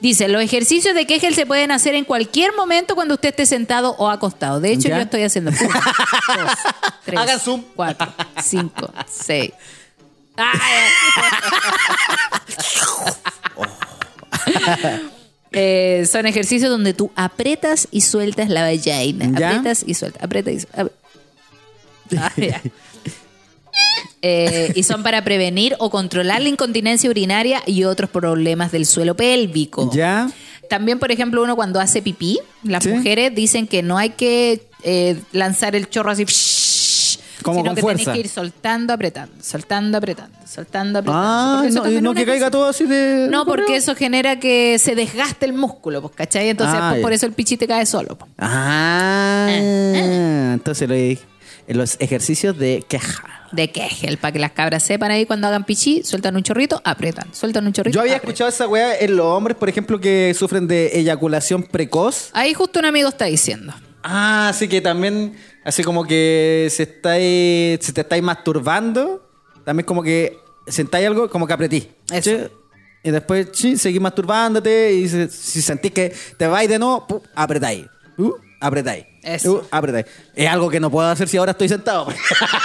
Dice, 0.00 0.28
los 0.28 0.40
ejercicios 0.42 0.94
de 0.94 1.06
Kegel 1.06 1.34
se 1.34 1.44
pueden 1.44 1.72
hacer 1.72 1.96
en 1.96 2.04
cualquier 2.04 2.54
momento 2.54 2.94
cuando 2.94 3.14
usted 3.14 3.30
esté 3.30 3.46
sentado 3.46 3.96
o 3.98 4.08
acostado. 4.08 4.60
De 4.60 4.72
hecho, 4.72 4.88
¿Ya? 4.88 4.96
yo 4.98 5.02
estoy 5.02 5.22
haciendo 5.24 5.50
uno, 5.60 5.70
dos, 5.70 6.52
tres, 7.04 7.18
Hagan 7.18 7.40
zoom. 7.40 7.64
cuatro, 7.74 8.12
cinco, 8.42 8.92
seis. 9.08 9.50
Eh, 15.50 16.06
son 16.10 16.26
ejercicios 16.26 16.70
donde 16.70 16.92
tú 16.92 17.10
apretas 17.16 17.88
y 17.90 18.02
sueltas 18.02 18.50
la 18.50 18.62
vagina. 18.64 19.30
¿Ya? 19.38 19.48
Ah, 19.48 19.50
Apretas 19.56 19.82
y 19.86 19.94
sueltas. 19.94 20.22
Apretas 20.22 20.54
y 20.54 20.60
sueltas. 20.60 20.90
Ah, 22.18 22.32
ya. 22.36 22.62
Eh, 24.22 24.72
y 24.74 24.82
son 24.82 25.02
para 25.02 25.22
prevenir 25.22 25.76
o 25.78 25.90
controlar 25.90 26.42
la 26.42 26.48
incontinencia 26.48 27.08
urinaria 27.08 27.62
y 27.66 27.84
otros 27.84 28.10
problemas 28.10 28.72
del 28.72 28.84
suelo 28.86 29.14
pélvico. 29.16 29.90
¿Ya? 29.92 30.28
También, 30.68 30.98
por 30.98 31.10
ejemplo, 31.12 31.42
uno 31.42 31.54
cuando 31.56 31.80
hace 31.80 32.02
pipí, 32.02 32.38
las 32.62 32.84
Sí. 32.84 32.90
mujeres 32.90 33.34
dicen 33.34 33.66
que 33.66 33.82
no 33.82 33.96
hay 33.96 34.10
que 34.10 34.66
eh, 34.84 35.16
lanzar 35.32 35.74
el 35.74 35.88
chorro 35.90 36.10
así, 36.12 36.24
Como 37.42 37.60
sino 37.60 37.70
con 37.70 37.74
que 37.76 37.80
fuerza. 37.82 38.12
que 38.12 38.20
ir 38.20 38.28
soltando, 38.28 38.92
apretando, 38.92 39.32
soltando, 39.42 39.98
apretando, 39.98 40.36
soltando, 40.46 40.98
apretando. 41.00 41.20
Ah, 41.26 41.64
no, 41.72 41.82
también 41.82 42.04
no 42.04 42.14
que 42.14 42.24
caiga 42.24 42.46
cosa- 42.46 42.50
todo 42.50 42.66
así 42.68 42.84
de. 42.86 43.28
No, 43.30 43.44
porque 43.46 43.76
eso 43.76 43.94
genera 43.96 44.38
que 44.38 44.78
se 44.78 44.94
desgaste 44.94 45.46
el 45.46 45.52
músculo, 45.52 46.00
pues, 46.02 46.14
¿cachai? 46.14 46.48
Entonces, 46.48 46.76
Ah, 46.80 46.90
pues, 46.92 47.02
por 47.02 47.12
eso 47.12 47.26
el 47.26 47.32
pichite 47.32 47.66
cae 47.66 47.86
solo. 47.86 48.16
pues. 48.18 48.30
Ah, 48.38 49.46
Eh, 49.50 50.50
entonces 50.54 50.88
lo- 50.88 50.94
en 50.94 51.76
los 51.76 51.96
ejercicios 52.00 52.56
de 52.58 52.84
queja. 52.88 53.37
De 53.52 53.70
Kegel, 53.70 54.18
para 54.18 54.32
que 54.32 54.38
las 54.38 54.52
cabras 54.52 54.82
sepan 54.82 55.10
ahí 55.10 55.24
cuando 55.24 55.46
hagan 55.46 55.64
pichí, 55.64 56.02
sueltan 56.04 56.36
un 56.36 56.42
chorrito, 56.42 56.80
apretan, 56.84 57.32
sueltan 57.34 57.66
un 57.66 57.72
chorrito. 57.72 57.94
Yo 57.94 58.02
había 58.02 58.16
escuchado 58.16 58.50
esa 58.50 58.68
weá 58.68 58.98
en 58.98 59.16
los 59.16 59.26
hombres, 59.26 59.56
por 59.56 59.68
ejemplo, 59.68 59.98
que 59.98 60.34
sufren 60.34 60.66
de 60.66 60.88
eyaculación 60.98 61.62
precoz. 61.62 62.30
Ahí 62.34 62.52
justo 62.52 62.78
un 62.78 62.84
amigo 62.84 63.08
está 63.08 63.24
diciendo. 63.24 63.72
Ah, 64.02 64.48
así 64.50 64.68
que 64.68 64.80
también, 64.80 65.34
así 65.64 65.82
como 65.82 66.04
que 66.04 66.68
se 66.70 66.84
estáis, 66.84 67.78
si 67.84 67.92
te 67.92 68.02
estáis 68.02 68.22
masturbando, 68.22 69.26
también 69.64 69.86
como 69.86 70.02
que 70.02 70.36
sentáis 70.66 71.06
algo, 71.06 71.28
como 71.28 71.46
que 71.46 71.52
apretí. 71.52 71.88
Eso. 72.10 72.30
¿Sí? 72.30 72.36
Y 73.02 73.10
después, 73.10 73.48
sí, 73.52 73.76
seguís 73.78 74.00
masturbándote 74.00 74.92
y 74.92 75.08
si, 75.08 75.28
si 75.28 75.62
sentís 75.62 75.92
que 75.92 76.12
te 76.36 76.46
vais 76.46 76.68
de 76.68 76.78
nuevo, 76.78 77.22
apretáis. 77.34 77.86
Uh, 78.18 78.32
apretáis. 78.60 79.06
Eso. 79.22 79.54
Uh, 79.54 79.62
apretáis. 79.70 80.06
Es 80.34 80.48
algo 80.48 80.70
que 80.70 80.80
no 80.80 80.90
puedo 80.90 81.08
hacer 81.08 81.28
si 81.28 81.36
ahora 81.36 81.52
estoy 81.52 81.68
sentado. 81.68 82.08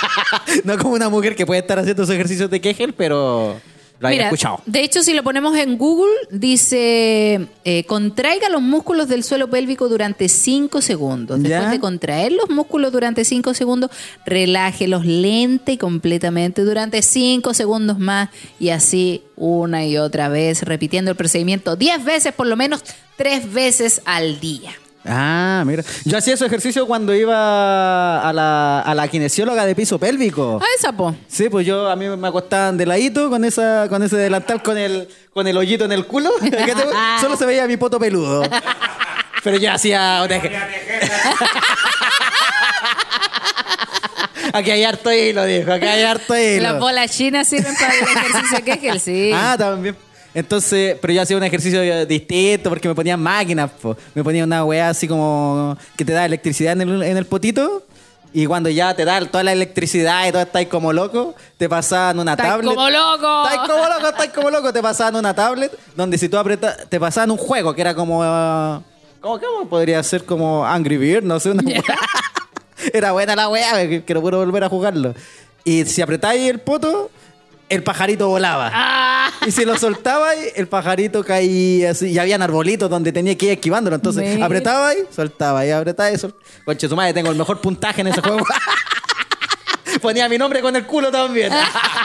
no 0.64 0.78
como 0.78 0.94
una 0.94 1.10
mujer 1.10 1.36
que 1.36 1.46
puede 1.46 1.62
estar 1.62 1.80
haciendo 1.80 2.04
esos 2.04 2.14
ejercicios 2.14 2.50
de 2.50 2.62
Kegel, 2.62 2.94
pero 2.94 3.60
lo 4.04 4.10
Mira, 4.10 4.26
escuchado. 4.26 4.60
De 4.66 4.82
hecho, 4.82 5.02
si 5.02 5.14
lo 5.14 5.24
ponemos 5.24 5.56
en 5.56 5.78
Google, 5.78 6.12
dice, 6.30 7.48
eh, 7.64 7.86
contraiga 7.86 8.50
los 8.50 8.62
músculos 8.62 9.08
del 9.08 9.24
suelo 9.24 9.50
pélvico 9.50 9.88
durante 9.88 10.28
5 10.28 10.82
segundos. 10.82 11.42
Después 11.42 11.64
¿Ya? 11.64 11.70
de 11.70 11.80
contraer 11.80 12.34
los 12.34 12.50
músculos 12.50 12.92
durante 12.92 13.24
5 13.24 13.54
segundos, 13.54 13.92
relájelos 14.26 15.06
lenta 15.06 15.72
y 15.72 15.78
completamente 15.78 16.64
durante 16.64 17.02
5 17.02 17.54
segundos 17.54 17.98
más 17.98 18.30
y 18.60 18.70
así 18.70 19.24
una 19.38 19.86
y 19.86 19.98
otra 19.98 20.28
vez, 20.28 20.64
repitiendo 20.64 21.12
el 21.12 21.18
procedimiento 21.18 21.78
10 21.78 22.04
veces, 22.04 22.34
por 22.34 22.48
lo 22.48 22.58
menos 22.58 22.84
3 23.16 23.54
veces 23.54 24.02
al 24.04 24.42
día. 24.42 24.72
Ah, 25.06 25.64
mira. 25.66 25.84
Yo 26.06 26.18
hacía 26.18 26.34
ese 26.36 26.46
ejercicio 26.46 26.88
cuando 26.88 27.14
iba 27.14 28.22
a 28.28 28.32
la, 28.34 28.80
a 28.80 28.96
la 28.96 29.08
kinesióloga 29.08 29.66
de 29.66 29.76
piso 29.76 30.00
pélvico. 30.00 30.60
Ah, 30.62 30.66
esa, 30.80 30.92
po. 30.94 31.14
Sí, 31.28 31.50
pues 31.50 31.66
yo 31.68 31.90
a 31.90 31.96
mí 31.96 32.08
me 32.08 32.28
acostaban 32.28 32.78
de 32.78 32.86
ladito 32.86 33.30
con 33.30 33.44
esa 33.44 33.88
con 33.90 34.02
ese 34.04 34.16
delantal 34.18 34.64
con 34.64 34.78
el 34.78 35.10
con 35.34 35.46
el 35.48 35.58
hoyito 35.58 35.84
en 35.86 35.92
el 35.92 36.06
culo. 36.08 36.32
Que 36.42 36.50
te- 36.52 36.74
Solo 37.22 37.36
se 37.36 37.46
veía 37.46 37.68
mi 37.68 37.76
poto 37.78 38.00
peludo. 38.00 38.44
Pero 39.44 39.58
yo 39.58 39.72
hacía 39.74 40.22
Aquí 44.54 44.72
hay 44.72 44.84
harto 44.84 45.12
hilo, 45.12 45.46
dijo. 45.46 45.72
Aquí 45.72 45.86
hay 45.86 46.04
harto 46.04 46.38
hilo. 46.38 46.64
Las 46.64 46.80
bolas 46.80 47.12
chinas 47.12 47.48
sirven 47.48 47.74
para 47.76 47.94
el 47.94 48.04
ejercicio 48.04 48.58
de 48.58 48.64
Kegel, 48.64 49.00
sí. 49.00 49.32
Ah, 49.34 49.56
también. 49.58 49.96
Entonces, 50.34 50.98
pero 51.00 51.14
yo 51.14 51.22
hacía 51.22 51.38
un 51.38 51.44
ejercicio 51.44 52.06
distinto 52.06 52.70
porque 52.70 52.88
me 52.88 52.96
ponían 52.96 53.22
máquinas, 53.22 53.70
po. 53.72 53.96
me 54.16 54.24
ponía 54.24 54.44
una 54.44 54.66
weá 54.66 54.90
así 54.90 55.08
como 55.08 55.78
que 55.96 56.04
te 56.04 56.12
da 56.12 56.26
electricidad 56.26 56.74
en 56.74 56.82
el, 56.82 57.04
en 57.04 57.18
el 57.18 57.26
potito 57.26 57.84
y 58.34 58.48
cuando 58.48 58.68
ya 58.70 58.96
te 58.96 59.06
da 59.06 59.24
toda 59.26 59.44
la 59.44 59.52
electricidad 59.52 60.28
y 60.28 60.32
todo 60.32 60.42
estáis 60.42 60.68
como 60.68 60.92
loco, 60.92 61.36
te 61.58 61.70
pasaban 61.70 62.20
una 62.20 62.32
Estáis 62.32 62.50
tablet. 62.50 62.74
como 62.74 62.90
loco. 62.90 63.44
Estáis 63.48 63.70
como 63.70 63.88
loco, 63.88 64.08
estáis 64.08 64.32
como 64.32 64.50
loco, 64.50 64.74
te 64.74 64.82
pasaban 64.82 65.16
una 65.18 65.36
tablet 65.36 65.72
donde 65.96 66.18
si 66.18 66.28
tú 66.28 66.38
apretas, 66.40 66.90
te 66.90 67.00
pasaban 67.00 67.30
un 67.30 67.38
juego 67.38 67.76
que 67.76 67.82
era 67.82 67.94
como... 67.94 68.84
¿Cómo, 69.22 69.40
cómo 69.40 69.70
podría 69.70 70.02
ser 70.02 70.26
como 70.26 70.66
Angry 70.66 70.98
Bird? 70.98 71.24
No 71.24 71.40
sé, 71.40 71.52
una 71.52 71.64
weá. 71.64 71.84
Era 72.94 73.14
buena 73.14 73.36
la 73.36 73.48
weá, 73.48 73.72
no 73.86 74.22
puedo 74.22 74.40
volver 74.40 74.64
a 74.64 74.70
jugarlo. 74.70 75.14
Y 75.64 75.86
si 75.86 76.02
apretáis 76.02 76.50
el 76.50 76.60
poto, 76.60 77.10
el 77.74 77.84
pajarito 77.84 78.28
volaba. 78.28 78.70
Ah. 78.74 79.32
Y 79.46 79.52
si 79.52 79.66
lo 79.66 79.78
soltaba, 79.78 80.34
el 80.34 80.68
pajarito 80.68 81.24
caía 81.24 81.92
así. 81.92 82.12
Y 82.12 82.20
habían 82.20 82.42
arbolitos 82.42 82.90
donde 82.90 83.12
tenía 83.12 83.38
que 83.38 83.48
ir 83.48 83.52
esquivándolo. 83.54 83.96
Entonces 83.96 84.42
apretaba 84.42 84.94
y 84.94 84.98
soltaba. 85.14 85.66
Y 85.66 85.72
apretaba 85.72 86.12
y 86.12 86.18
soltaba. 86.18 86.44
Conche 86.66 86.88
su 86.88 86.96
madre, 86.96 87.14
tengo 87.14 87.32
el 87.32 87.38
mejor 87.38 87.60
puntaje 87.62 88.02
en 88.02 88.08
ese 88.08 88.22
juego. 88.22 88.46
Ponía 90.02 90.28
mi 90.30 90.38
nombre 90.38 90.62
con 90.62 90.76
el 90.76 90.86
culo 90.86 91.12
también. 91.12 91.52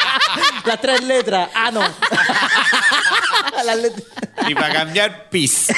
Las 0.65 0.81
tres 0.81 1.03
letras. 1.03 1.51
Ah, 1.55 1.71
no. 1.71 1.81
Las 3.65 3.77
letras. 3.77 4.05
Y 4.49 4.55
para 4.55 4.73
cambiar, 4.73 5.29
pis. 5.31 5.69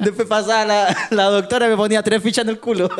Después 0.00 0.26
pasaba 0.28 0.64
la, 0.64 1.08
la 1.10 1.24
doctora 1.24 1.66
y 1.66 1.70
me 1.70 1.76
ponía 1.76 2.02
tres 2.02 2.22
fichas 2.22 2.44
en 2.44 2.50
el 2.50 2.58
culo. 2.58 2.90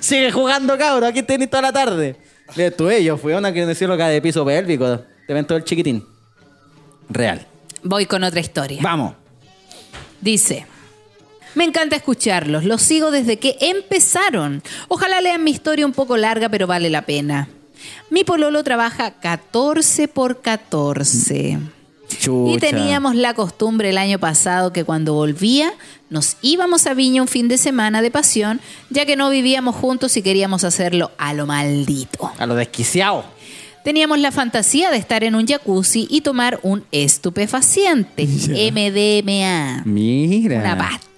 Sigue 0.00 0.32
jugando, 0.32 0.76
cabro. 0.78 1.06
Aquí 1.06 1.22
tenéis 1.22 1.50
toda 1.50 1.62
la 1.62 1.72
tarde. 1.72 2.16
Le 2.56 2.66
estuve 2.66 3.02
yo. 3.02 3.16
Fui 3.16 3.32
a 3.32 3.38
una 3.38 3.52
kinesióloga 3.52 4.08
de 4.08 4.20
piso 4.20 4.44
pélvico. 4.44 5.00
Te 5.26 5.34
ven 5.34 5.46
todo 5.46 5.58
el 5.58 5.64
chiquitín. 5.64 6.04
Real. 7.08 7.46
Voy 7.82 8.06
con 8.06 8.24
otra 8.24 8.40
historia. 8.40 8.80
Vamos. 8.82 9.14
Dice, 10.20 10.66
me 11.54 11.64
encanta 11.64 11.96
escucharlos, 11.96 12.64
los 12.64 12.82
sigo 12.82 13.10
desde 13.10 13.38
que 13.38 13.56
empezaron. 13.60 14.62
Ojalá 14.88 15.20
lean 15.20 15.44
mi 15.44 15.50
historia 15.50 15.86
un 15.86 15.92
poco 15.92 16.16
larga, 16.16 16.48
pero 16.48 16.66
vale 16.66 16.90
la 16.90 17.02
pena. 17.02 17.48
Mi 18.10 18.24
pololo 18.24 18.64
trabaja 18.64 19.12
14 19.12 20.08
por 20.08 20.40
14. 20.40 21.58
Chucha. 22.18 22.54
Y 22.54 22.58
teníamos 22.58 23.14
la 23.14 23.34
costumbre 23.34 23.90
el 23.90 23.98
año 23.98 24.18
pasado 24.18 24.72
que 24.72 24.84
cuando 24.84 25.14
volvía 25.14 25.72
nos 26.14 26.36
íbamos 26.42 26.86
a 26.86 26.94
Viña 26.94 27.20
un 27.22 27.28
fin 27.28 27.48
de 27.48 27.58
semana 27.58 28.00
de 28.00 28.10
pasión, 28.12 28.60
ya 28.88 29.04
que 29.04 29.16
no 29.16 29.30
vivíamos 29.30 29.74
juntos 29.74 30.16
y 30.16 30.22
queríamos 30.22 30.62
hacerlo 30.62 31.10
a 31.18 31.34
lo 31.34 31.44
maldito. 31.44 32.30
A 32.38 32.46
lo 32.46 32.54
desquiciado. 32.54 33.24
Teníamos 33.82 34.20
la 34.20 34.30
fantasía 34.30 34.92
de 34.92 34.96
estar 34.96 35.24
en 35.24 35.34
un 35.34 35.44
jacuzzi 35.44 36.06
y 36.08 36.20
tomar 36.20 36.60
un 36.62 36.84
estupefaciente, 36.92 38.26
MDMA. 38.26 39.82
Mira. 39.84 40.60
Una 40.60 40.78
pasti. 40.78 41.13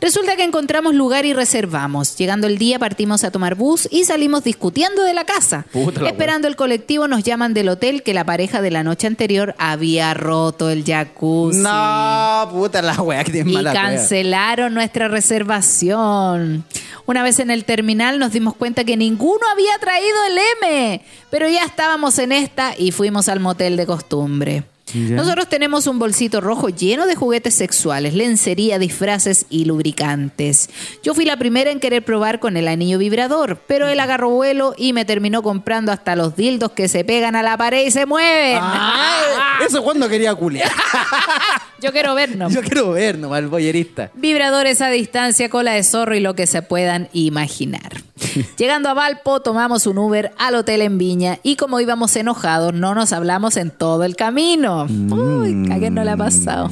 Resulta 0.00 0.34
que 0.34 0.44
encontramos 0.44 0.94
lugar 0.94 1.26
y 1.26 1.34
reservamos. 1.34 2.16
Llegando 2.16 2.46
el 2.46 2.56
día 2.56 2.78
partimos 2.78 3.22
a 3.22 3.30
tomar 3.30 3.54
bus 3.54 3.86
y 3.90 4.04
salimos 4.04 4.42
discutiendo 4.44 5.02
de 5.04 5.12
la 5.12 5.24
casa. 5.24 5.66
Puta 5.72 6.00
la 6.00 6.08
Esperando 6.08 6.48
el 6.48 6.56
colectivo 6.56 7.06
nos 7.06 7.22
llaman 7.22 7.52
del 7.52 7.68
hotel 7.68 8.02
que 8.02 8.14
la 8.14 8.24
pareja 8.24 8.62
de 8.62 8.70
la 8.70 8.82
noche 8.82 9.06
anterior 9.06 9.54
había 9.58 10.14
roto 10.14 10.70
el 10.70 10.84
jacuzzi. 10.84 11.58
No, 11.60 12.48
puta 12.50 12.80
la 12.80 12.94
wea 13.02 13.24
que 13.24 13.32
tiene 13.32 13.50
Y 13.50 13.54
mala 13.54 13.72
wea. 13.72 13.82
cancelaron 13.82 14.72
nuestra 14.72 15.08
reservación. 15.08 16.64
Una 17.06 17.22
vez 17.22 17.38
en 17.40 17.50
el 17.50 17.64
terminal 17.64 18.18
nos 18.18 18.32
dimos 18.32 18.54
cuenta 18.54 18.84
que 18.84 18.96
ninguno 18.96 19.40
había 19.52 19.78
traído 19.80 20.16
el 20.28 20.38
M, 20.62 21.02
pero 21.30 21.48
ya 21.48 21.64
estábamos 21.64 22.18
en 22.18 22.32
esta 22.32 22.72
y 22.76 22.92
fuimos 22.92 23.28
al 23.28 23.40
motel 23.40 23.76
de 23.76 23.84
costumbre. 23.86 24.64
Nosotros 24.94 25.48
tenemos 25.48 25.86
un 25.86 25.98
bolsito 25.98 26.40
rojo 26.40 26.68
lleno 26.68 27.06
de 27.06 27.14
juguetes 27.14 27.54
sexuales, 27.54 28.14
lencería, 28.14 28.78
disfraces 28.78 29.46
y 29.50 29.64
lubricantes. 29.64 30.70
Yo 31.02 31.14
fui 31.14 31.24
la 31.24 31.36
primera 31.36 31.70
en 31.70 31.80
querer 31.80 32.04
probar 32.04 32.40
con 32.40 32.56
el 32.56 32.68
anillo 32.68 32.98
vibrador, 32.98 33.60
pero 33.66 33.88
él 33.88 34.00
agarró 34.00 34.30
vuelo 34.30 34.74
y 34.76 34.92
me 34.92 35.04
terminó 35.04 35.42
comprando 35.42 35.92
hasta 35.92 36.16
los 36.16 36.36
dildos 36.36 36.72
que 36.72 36.88
se 36.88 37.04
pegan 37.04 37.36
a 37.36 37.42
la 37.42 37.56
pared 37.56 37.86
y 37.86 37.90
se 37.90 38.06
mueven. 38.06 38.58
Ah, 38.60 39.60
eso 39.66 39.82
cuando 39.82 40.08
quería 40.08 40.34
culiar. 40.34 40.70
Yo 41.80 41.92
quiero 41.92 42.14
vernos. 42.14 42.52
Yo 42.52 42.60
quiero 42.60 42.90
ver 42.92 43.18
nomás 43.18 43.38
el 43.38 43.48
boyerista. 43.48 44.10
Vibradores 44.14 44.82
a 44.82 44.90
distancia, 44.90 45.48
cola 45.48 45.72
de 45.72 45.82
zorro 45.82 46.14
y 46.14 46.20
lo 46.20 46.34
que 46.34 46.46
se 46.46 46.60
puedan 46.62 47.08
imaginar. 47.12 48.02
Llegando 48.58 48.88
a 48.88 48.94
Valpo, 48.94 49.40
tomamos 49.40 49.86
un 49.86 49.98
Uber 49.98 50.32
al 50.38 50.54
hotel 50.54 50.82
en 50.82 50.98
Viña 50.98 51.38
y 51.42 51.56
como 51.56 51.80
íbamos 51.80 52.14
enojados, 52.16 52.74
no 52.74 52.94
nos 52.94 53.12
hablamos 53.12 53.56
en 53.56 53.70
todo 53.70 54.04
el 54.04 54.16
camino. 54.16 54.79
Uy, 54.88 55.70
¿a 55.72 55.78
quién 55.78 55.94
no 55.94 56.04
le 56.04 56.10
ha 56.10 56.16
pasado? 56.16 56.70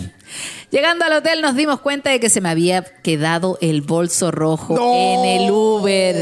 Llegando 0.71 1.05
al 1.05 1.13
hotel 1.15 1.41
nos 1.41 1.57
dimos 1.57 1.81
cuenta 1.81 2.11
de 2.11 2.21
que 2.21 2.29
se 2.29 2.41
me 2.41 2.49
había 2.51 2.83
quedado 3.03 3.59
el 3.63 3.81
bolso 3.83 4.31
rojo 4.31 4.75
No, 4.77 4.93
en 4.95 5.25
el 5.43 5.51
Uber. 5.51 6.17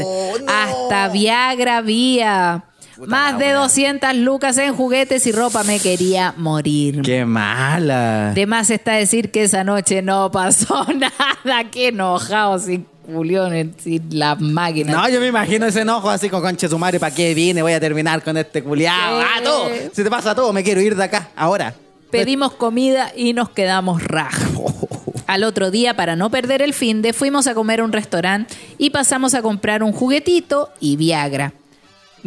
no. 0.45 0.51
Hasta 0.51 1.09
Viagra 1.09 1.77
había. 1.77 2.63
Más 3.05 3.37
de 3.37 3.51
200 3.51 4.15
lucas 4.15 4.57
en 4.57 4.73
juguetes 4.75 5.27
y 5.27 5.31
ropa 5.31 5.63
me 5.63 5.79
quería 5.79 6.33
morir. 6.35 7.03
Qué 7.03 7.25
mala. 7.25 8.31
De 8.33 8.47
más 8.47 8.71
está 8.71 8.93
decir 8.93 9.29
que 9.29 9.43
esa 9.43 9.63
noche 9.63 10.01
no 10.01 10.31
pasó 10.31 10.83
nada. 10.95 11.69
Qué 11.71 11.89
enojado 11.89 12.57
sin 12.57 12.87
culiones, 13.13 13.67
sin 13.77 14.07
las 14.11 14.39
máquinas. 14.39 14.95
No, 14.95 15.09
yo 15.09 15.19
me 15.19 15.27
imagino 15.27 15.65
ese 15.65 15.81
enojo 15.81 16.09
así 16.09 16.29
con 16.29 16.41
conche 16.41 16.67
su 16.67 16.77
madre, 16.77 16.99
¿para 16.99 17.13
qué 17.13 17.33
vine? 17.33 17.61
Voy 17.61 17.73
a 17.73 17.79
terminar 17.79 18.23
con 18.23 18.37
este 18.37 18.63
culiado. 18.63 19.21
Ah, 19.21 19.41
todo. 19.43 19.69
Si 19.93 20.03
te 20.03 20.09
pasa 20.09 20.35
todo, 20.35 20.53
me 20.53 20.63
quiero 20.63 20.81
ir 20.81 20.95
de 20.95 21.03
acá, 21.03 21.29
ahora. 21.35 21.73
Pedimos 22.11 22.53
comida 22.53 23.11
y 23.15 23.33
nos 23.33 23.49
quedamos 23.49 24.03
rajos. 24.03 24.73
Al 25.27 25.43
otro 25.43 25.71
día, 25.71 25.95
para 25.95 26.15
no 26.15 26.29
perder 26.29 26.61
el 26.61 26.73
fin 26.73 27.01
de, 27.01 27.11
fuimos 27.11 27.47
a 27.47 27.53
comer 27.53 27.81
a 27.81 27.83
un 27.83 27.91
restaurante 27.91 28.55
y 28.77 28.91
pasamos 28.91 29.33
a 29.33 29.41
comprar 29.41 29.83
un 29.83 29.91
juguetito 29.91 30.69
y 30.79 30.95
Viagra. 30.95 31.53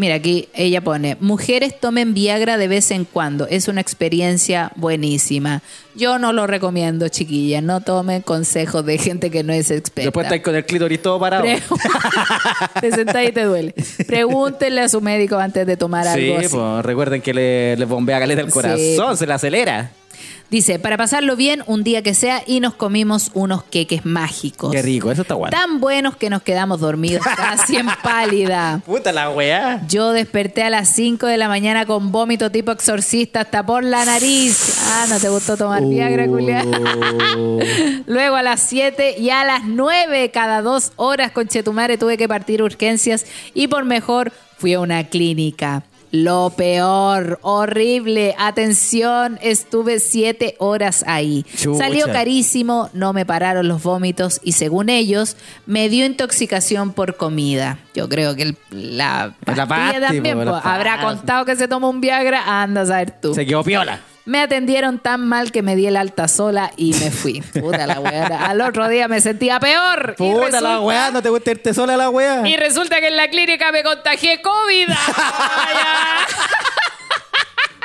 Mira, 0.01 0.15
aquí 0.15 0.49
ella 0.55 0.81
pone, 0.81 1.19
mujeres 1.21 1.79
tomen 1.79 2.15
Viagra 2.15 2.57
de 2.57 2.69
vez 2.69 2.91
en 2.91 3.05
cuando, 3.05 3.47
es 3.47 3.69
una 3.69 3.83
experiencia 3.83 4.73
buenísima. 4.77 5.61
Yo 5.95 6.19
no 6.19 6.33
lo 6.33 6.47
recomiendo, 6.47 7.07
chiquilla, 7.09 7.61
no 7.61 7.83
tomen 7.83 8.23
consejos 8.23 8.87
de 8.87 8.97
gente 8.97 9.31
que 9.31 9.43
no 9.43 9.53
es 9.53 9.71
experta. 9.71 10.07
Después 10.07 10.25
estáis 10.25 10.43
con 10.43 10.55
el 10.57 10.65
clítoris 10.65 11.03
todo 11.03 11.21
parado. 11.21 11.43
Pre- 11.43 11.61
te 12.81 12.93
sentás 12.93 13.29
y 13.29 13.33
te 13.33 13.45
duele. 13.45 13.75
Pregúntenle 14.07 14.81
a 14.81 14.89
su 14.89 15.03
médico 15.03 15.37
antes 15.37 15.67
de 15.67 15.77
tomar 15.77 16.05
Sí, 16.15 16.31
algo 16.31 16.39
así. 16.39 16.49
pues 16.49 16.85
recuerden 16.87 17.21
que 17.21 17.35
le, 17.35 17.77
le 17.77 17.85
bombea 17.85 18.19
caleta 18.21 18.41
el 18.41 18.47
Sí. 18.47 18.53
corazón, 18.53 19.17
se 19.19 19.27
le 19.27 19.33
acelera. 19.35 19.91
Dice, 20.51 20.81
para 20.81 20.97
pasarlo 20.97 21.37
bien 21.37 21.63
un 21.67 21.85
día 21.85 22.03
que 22.03 22.13
sea 22.13 22.43
y 22.45 22.59
nos 22.59 22.75
comimos 22.75 23.31
unos 23.35 23.63
queques 23.63 24.05
mágicos. 24.05 24.73
Qué 24.73 24.83
rico, 24.83 25.13
eso 25.13 25.23
está 25.23 25.35
bueno. 25.35 25.57
Tan 25.57 25.79
buenos 25.79 26.17
que 26.17 26.29
nos 26.29 26.43
quedamos 26.43 26.81
dormidos 26.81 27.25
casi 27.25 27.77
en 27.77 27.87
pálida. 28.03 28.83
Puta 28.85 29.13
la 29.13 29.31
weá. 29.31 29.81
Yo 29.87 30.11
desperté 30.11 30.65
a 30.65 30.71
las 30.71 30.89
5 30.89 31.27
de 31.27 31.37
la 31.37 31.47
mañana 31.47 31.87
con 31.87 32.11
vómito 32.11 32.51
tipo 32.51 32.73
exorcista 32.73 33.43
hasta 33.43 33.65
por 33.65 33.85
la 33.85 34.05
nariz. 34.05 34.77
Ah, 34.89 35.07
¿no 35.09 35.21
te 35.21 35.29
gustó 35.29 35.57
tomar 35.57 35.85
Viagra? 35.85 36.27
Oh. 36.29 37.59
Luego 38.07 38.35
a 38.35 38.43
las 38.43 38.61
7 38.61 39.21
y 39.21 39.31
a 39.31 39.45
las 39.45 39.65
9, 39.65 40.33
cada 40.33 40.63
dos 40.63 40.91
horas, 40.97 41.31
con 41.31 41.47
Chetumare, 41.47 41.97
tuve 41.97 42.17
que 42.17 42.27
partir 42.27 42.61
urgencias 42.61 43.25
y 43.55 43.69
por 43.69 43.85
mejor 43.85 44.33
fui 44.59 44.75
a 44.75 44.81
una 44.81 45.05
clínica. 45.05 45.85
Lo 46.13 46.51
peor, 46.57 47.39
horrible. 47.43 48.35
Atención, 48.39 49.39
estuve 49.43 50.01
siete 50.01 50.57
horas 50.59 51.05
ahí. 51.07 51.45
Chucha. 51.57 51.85
Salió 51.85 52.07
carísimo, 52.13 52.91
no 52.93 53.13
me 53.13 53.25
pararon 53.25 53.69
los 53.69 53.83
vómitos 53.83 54.41
y 54.43 54.53
según 54.53 54.89
ellos 54.89 55.37
me 55.67 55.89
dio 55.89 56.05
intoxicación 56.05 56.93
por 56.93 57.17
comida. 57.17 57.79
Yo 57.95 58.09
creo 58.09 58.35
que 58.35 58.43
el- 58.43 58.57
la 58.71 59.35
pastilla 59.45 59.67
pasti, 59.67 60.01
también 60.01 60.39
po, 60.39 60.45
la 60.45 60.59
habrá 60.59 61.01
contado 61.01 61.45
que 61.45 61.57
se 61.57 61.69
tomó 61.69 61.89
un 61.91 62.01
Viagra. 62.01 62.63
Anda 62.63 62.83
a 62.83 62.87
saber 62.87 63.13
tú. 63.21 63.35
Se 63.35 63.47
quedó 63.47 63.63
piola. 63.63 64.01
Me 64.27 64.41
atendieron 64.41 64.99
tan 64.99 65.27
mal 65.27 65.51
que 65.51 65.63
me 65.63 65.75
di 65.77 65.87
el 65.87 65.97
alta 65.97 66.29
sola 66.29 66.71
y 66.77 66.93
me 66.95 67.11
fui. 67.11 67.41
Puta 67.41 67.87
la 67.87 68.01
weá. 68.01 68.27
Al 68.47 68.61
otro 68.61 68.87
día 68.89 69.09
me 69.09 69.21
sentía 69.21 69.59
peor. 69.59 70.15
Puta 70.17 70.47
resulta- 70.47 70.61
la 70.61 70.81
weá, 70.81 71.11
no 71.11 71.23
te 71.23 71.31
gusta 71.31 71.51
irte 71.53 71.73
sola 71.75 71.97
la 71.97 72.11
weá. 72.11 72.47
Y 72.47 72.57
resulta 72.57 73.01
que 73.01 73.09
en 73.09 73.17
la 73.17 73.29
clínica 73.29 73.73
me 73.73 73.83
contagié 73.83 74.41
COVID. 74.43 74.89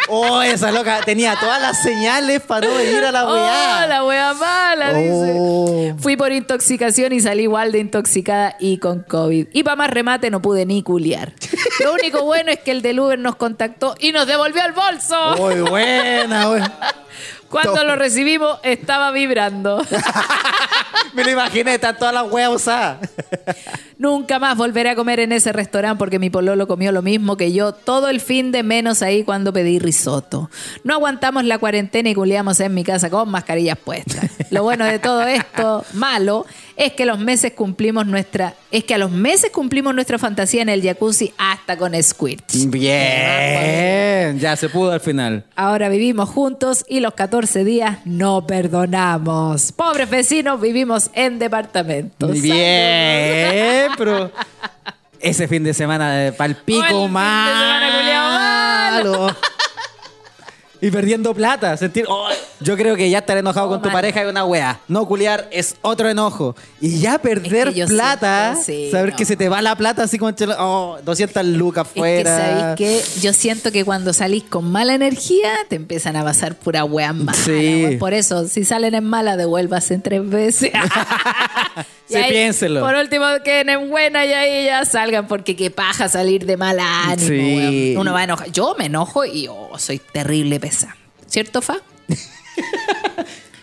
Oh, 0.08 0.41
esa 0.41 0.72
loca 0.72 0.99
tenía 1.03 1.36
todas 1.39 1.62
las 1.62 1.82
señales 1.82 2.41
para 2.41 2.68
no 2.68 2.76
venir 2.76 3.03
a 3.03 3.12
la 3.12 3.26
Oh, 3.28 3.34
weá. 3.34 3.88
la 3.88 4.03
wea 4.06 4.34
mala, 4.34 4.91
Oh. 4.93 5.66
dice. 5.66 5.95
Fui 5.99 6.16
por 6.16 6.32
intoxicación 6.32 7.14
y 7.14 7.20
salí 7.22 7.43
igual 7.43 7.72
de 7.72 7.80
intoxicada 7.80 8.56
y 8.60 8.78
con 8.78 9.01
COVID. 9.03 9.47
Y 9.53 9.64
para 9.64 9.76
más 9.76 9.89
remate 9.89 10.30
no 10.30 10.41
pude 10.41 10.66
ni 10.66 10.84
culiar. 10.84 11.34
Lo 11.84 11.93
único 11.93 12.24
bueno 12.24 12.51
es 12.51 12.60
que 12.60 12.72
el 12.72 12.82
del 12.82 12.99
Uber 12.99 13.18
nos 13.18 13.36
contactó 13.36 13.95
y 13.99 14.12
nos 14.12 14.28
devolvió 14.28 14.64
el 14.66 14.74
bolso. 14.74 15.36
Muy 15.38 15.62
buena, 15.62 16.49
weón. 16.49 16.72
Cuando 17.50 17.84
lo 17.84 17.96
recibimos 17.96 18.60
estaba 18.64 19.12
vibrando. 19.12 19.84
Me 21.14 21.24
lo 21.24 21.32
imaginé, 21.32 21.76
están 21.76 21.98
todas 21.98 22.14
las 22.14 22.30
weas 22.30 22.50
usadas. 22.50 23.10
Nunca 23.98 24.39
más 24.39 24.58
volveré 24.58 24.89
a 24.89 24.96
comer 24.96 25.22
en 25.22 25.32
ese 25.32 25.54
restaurante 25.54 25.98
porque 25.98 26.20
mi 26.20 26.30
pololo 26.30 26.68
comió 26.68 26.91
lo 26.91 27.02
mismo 27.02 27.38
que 27.38 27.54
yo 27.54 27.72
todo 27.72 28.10
el 28.10 28.20
fin 28.20 28.52
de 28.52 28.64
menos 28.64 29.02
ahí 29.02 29.24
cuando 29.24 29.54
pedí 29.54 29.80
risotto. 29.80 30.50
No 30.84 30.96
aguantamos 30.96 31.46
la 31.46 31.58
cuarentena 31.58 32.10
y 32.10 32.16
culiamos 32.16 32.60
en 32.60 32.74
mi 32.74 32.84
casa 32.84 33.10
con 33.10 33.30
mascarillas 33.30 33.78
puestas. 33.78 34.30
Lo 34.52 34.64
bueno 34.64 34.84
de 34.86 35.00
todo 35.00 35.24
esto, 35.24 35.86
malo, 35.93 36.46
es 36.78 36.93
que 36.93 37.05
los 37.05 37.19
meses 37.19 37.53
cumplimos 37.53 38.05
nuestra, 38.05 38.53
es 38.71 38.84
que 38.84 38.95
a 38.95 38.97
los 38.97 39.11
meses 39.11 39.51
cumplimos 39.51 39.93
nuestra 39.95 40.17
fantasía 40.17 40.61
en 40.61 40.69
el 40.69 40.82
jacuzzi 40.82 41.34
hasta 41.38 41.78
con 41.78 41.93
squirt. 42.01 42.51
Bien, 42.67 44.39
ya 44.39 44.55
se 44.55 44.69
pudo 44.69 44.91
al 44.91 44.99
final. 44.99 45.45
Ahora 45.55 45.89
vivimos 45.89 46.30
juntos 46.30 46.86
y 46.88 46.99
los 46.99 47.13
14 47.13 47.63
días 47.63 47.99
no 48.05 48.45
perdonamos. 48.45 49.71
Pobres 49.71 50.09
vecinos, 50.09 50.59
vivimos 50.59 51.09
en 51.13 51.39
departamentos. 51.39 52.41
Bien, 52.41 53.91
pero 53.97 54.32
ese 55.19 55.47
fin 55.47 55.63
de 55.63 55.73
semana 55.73 56.13
de 56.13 56.32
palpico 56.34 57.07
Oh, 59.07 59.28
Y 60.82 60.91
perdiendo 60.91 61.34
plata, 61.34 61.76
sentir, 61.78 62.05
oh, 62.07 62.28
yo 62.59 62.76
creo 62.78 62.95
que 62.95 63.09
ya 63.09 63.19
estar 63.19 63.38
enojado 63.38 63.65
Oh, 63.65 63.69
con 63.69 63.82
tu 63.82 63.89
pareja 63.89 64.21
es 64.21 64.30
una 64.30 64.45
wea. 64.45 64.80
No 64.88 65.07
culiar 65.07 65.47
es 65.51 65.76
otro 65.82 66.09
enojo. 66.09 66.55
Y 66.80 66.99
ya 66.99 67.17
perder 67.17 67.69
Es 67.69 67.73
que 67.73 67.80
yo 67.80 67.88
plata, 67.88 68.55
siento, 68.55 68.63
sí, 68.65 68.91
saber 68.91 69.11
no. 69.11 69.15
que 69.15 69.26
se 69.26 69.36
te 69.36 69.49
va 69.49 69.61
la 69.61 69.76
plata 69.76 70.03
así 70.03 70.19
como, 70.19 70.32
oh, 70.59 70.97
200 71.03 71.45
lucas 71.45 71.88
Es 71.88 71.93
que, 71.93 71.99
fuera. 71.99 72.76
Yo 73.21 73.34
siento 73.34 73.71
que 73.71 73.84
cuando 73.84 74.13
salís 74.13 74.43
con 74.43 74.71
mala 74.71 74.93
energía, 74.93 75.51
te 75.69 75.78
empiezan 75.78 76.15
a 76.15 76.23
pasar 76.23 76.55
pura 76.55 76.84
wea 76.84 77.13
mala. 77.13 77.38
Sí. 77.38 77.97
Por 77.99 78.13
eso, 78.13 78.47
si 78.47 78.65
salen 78.65 78.93
en 78.93 79.05
mala, 79.05 79.38
devuélvase 79.38 79.95
en 79.95 80.01
tres 80.01 80.30
veces. 80.30 80.71
Sí, 82.08 82.16
ahí, 82.16 82.32
piénselo. 82.32 82.82
Por 82.82 82.95
último, 82.95 83.26
queden 83.43 83.70
en 83.70 83.89
buena 83.89 84.26
y 84.26 84.34
ahí 84.34 84.66
ya 84.66 84.86
salgan, 84.86 85.28
porque 85.28 85.56
qué 85.56 85.72
paja 85.72 86.08
salir 86.08 86.45
de 86.45 86.56
mal 86.56 86.80
ánimo. 86.80 87.28
Sí. 87.28 87.95
Uno 87.97 88.14
va 88.14 88.20
a 88.20 88.24
enojar. 88.26 88.51
Yo 88.51 88.76
me 88.78 88.86
enojo 88.86 89.26
y 89.26 89.47
oh, 89.49 89.78
soy 89.80 89.99
terrible 89.99 90.60
pesa. 90.60 90.95
¿Cierto, 91.28 91.62
Fa? 91.62 91.78
Sí, 92.08 92.16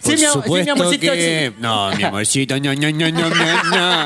Por 0.02 0.12
mi 0.12 0.18
sí, 0.18 0.26
mi 0.26 0.32
supuesto 0.32 0.72
amorcito, 0.72 1.12
que... 1.12 1.52
No, 1.60 1.92
mi 1.92 2.02
amorcito, 2.02 2.56
ño, 2.56 2.74
ño, 2.74 2.90
ño, 2.90 3.08
ño, 3.08 3.28
ño, 3.28 4.04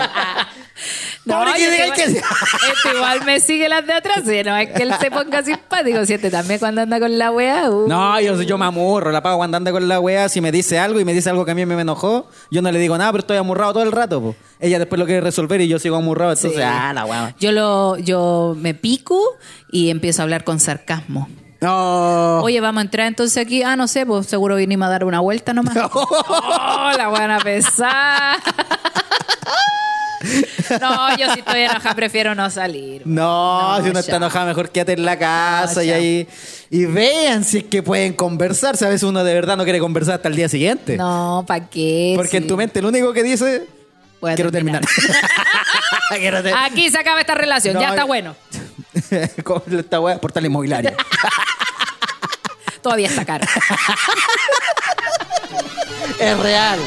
yo 1.26 1.70
diga 1.70 1.84
igual- 1.86 1.92
que- 1.96 2.02
este 2.04 2.96
igual 2.96 3.24
me 3.24 3.40
sigue 3.40 3.68
las 3.68 3.84
de 3.86 3.92
atrás, 3.92 4.22
¿sí? 4.24 4.42
no 4.44 4.56
es 4.56 4.70
que 4.70 4.82
él 4.84 4.94
se 5.00 5.10
ponga 5.10 5.42
simpático, 5.42 6.04
si 6.06 6.14
este 6.14 6.30
también 6.30 6.60
cuando 6.60 6.82
anda 6.82 7.00
con 7.00 7.18
la 7.18 7.30
wea. 7.32 7.68
uh. 7.70 7.88
No, 7.88 8.20
yo, 8.20 8.40
yo 8.42 8.56
me 8.58 8.64
amurro, 8.66 9.10
la 9.10 9.22
pago 9.22 9.36
cuando 9.38 9.56
anda 9.56 9.72
con 9.72 9.88
la 9.88 9.98
wea. 10.00 10.28
Si 10.28 10.40
me 10.40 10.52
dice 10.52 10.78
algo 10.78 11.00
y 11.00 11.04
me 11.04 11.12
dice 11.12 11.28
algo 11.30 11.44
que 11.44 11.50
a 11.50 11.54
mí 11.54 11.66
me 11.66 11.80
enojó, 11.80 12.28
yo 12.50 12.62
no 12.62 12.70
le 12.70 12.78
digo 12.78 12.96
nada, 12.96 13.10
pero 13.12 13.20
estoy 13.22 13.36
amurrado 13.38 13.72
todo 13.74 13.82
el 13.82 13.92
rato. 13.92 14.20
po. 14.20 14.36
Ella 14.60 14.78
después 14.78 14.98
lo 14.98 15.06
quiere 15.06 15.20
resolver 15.20 15.60
y 15.60 15.68
yo 15.68 15.78
sigo 15.78 15.96
amurrado. 15.96 16.32
Entonces, 16.32 16.58
Sí. 16.58 16.62
ah, 16.64 16.92
la 16.94 17.04
wea. 17.04 17.34
Yo 17.40 17.52
lo, 17.52 17.96
yo 17.98 18.54
me 18.58 18.74
pico 18.74 19.20
y 19.70 19.90
empiezo 19.90 20.22
a 20.22 20.24
hablar 20.24 20.44
con 20.44 20.60
sarcasmo. 20.60 21.28
No. 21.60 22.40
Oye, 22.42 22.60
vamos 22.60 22.80
a 22.80 22.82
entrar 22.84 23.06
entonces 23.06 23.42
aquí. 23.42 23.62
Ah, 23.62 23.76
no 23.76 23.88
sé, 23.88 24.04
pues 24.06 24.26
seguro 24.26 24.56
vinimos 24.56 24.86
a 24.86 24.90
dar 24.90 25.04
una 25.04 25.20
vuelta 25.20 25.52
nomás. 25.54 25.74
oh, 25.92 26.90
la 26.96 27.08
buena 27.08 27.38
pesada. 27.40 28.36
no, 30.80 31.16
yo 31.16 31.32
si 31.32 31.40
estoy 31.40 31.60
enojada 31.62 31.94
prefiero 31.94 32.34
no 32.34 32.48
salir. 32.50 33.02
No, 33.04 33.76
No, 33.78 33.84
si 33.84 33.90
uno 33.90 33.94
ya. 33.94 34.00
está 34.00 34.16
enojado, 34.16 34.46
mejor 34.46 34.70
quédate 34.70 34.92
en 34.92 35.04
la 35.04 35.18
casa 35.18 35.74
No, 35.76 35.82
y 35.82 35.90
ahí. 35.90 36.28
Y 36.70 36.84
vean 36.86 37.44
si 37.44 37.58
es 37.58 37.64
que 37.64 37.82
pueden 37.82 38.12
conversar. 38.14 38.76
Si 38.76 38.84
a 38.84 38.88
veces 38.88 39.04
uno 39.04 39.22
de 39.22 39.34
verdad 39.34 39.56
no 39.56 39.64
quiere 39.64 39.78
conversar 39.78 40.14
hasta 40.16 40.28
el 40.28 40.36
día 40.36 40.48
siguiente. 40.48 40.96
No, 40.96 41.44
¿para 41.46 41.66
qué? 41.68 42.14
Porque 42.16 42.38
en 42.38 42.46
tu 42.46 42.56
mente 42.56 42.82
lo 42.82 42.88
único 42.88 43.12
que 43.12 43.22
dice. 43.22 43.66
Voy 44.20 44.34
quiero 44.34 44.50
terminar. 44.50 44.82
Quiero 46.18 46.42
ter- 46.42 46.54
Aquí 46.56 46.88
se 46.88 46.98
acaba 46.98 47.20
esta 47.20 47.34
relación, 47.34 47.74
No, 47.74 47.80
ya 47.80 47.88
está 47.90 48.02
yo- 48.02 48.06
bueno. 48.06 48.34
Esta 49.78 50.00
wea, 50.00 50.18
portal 50.18 50.46
inmobiliario. 50.46 50.92
Todavía 52.80 53.08
está 53.08 53.24
caro. 53.26 53.44
es 56.18 56.38
real. 56.38 56.78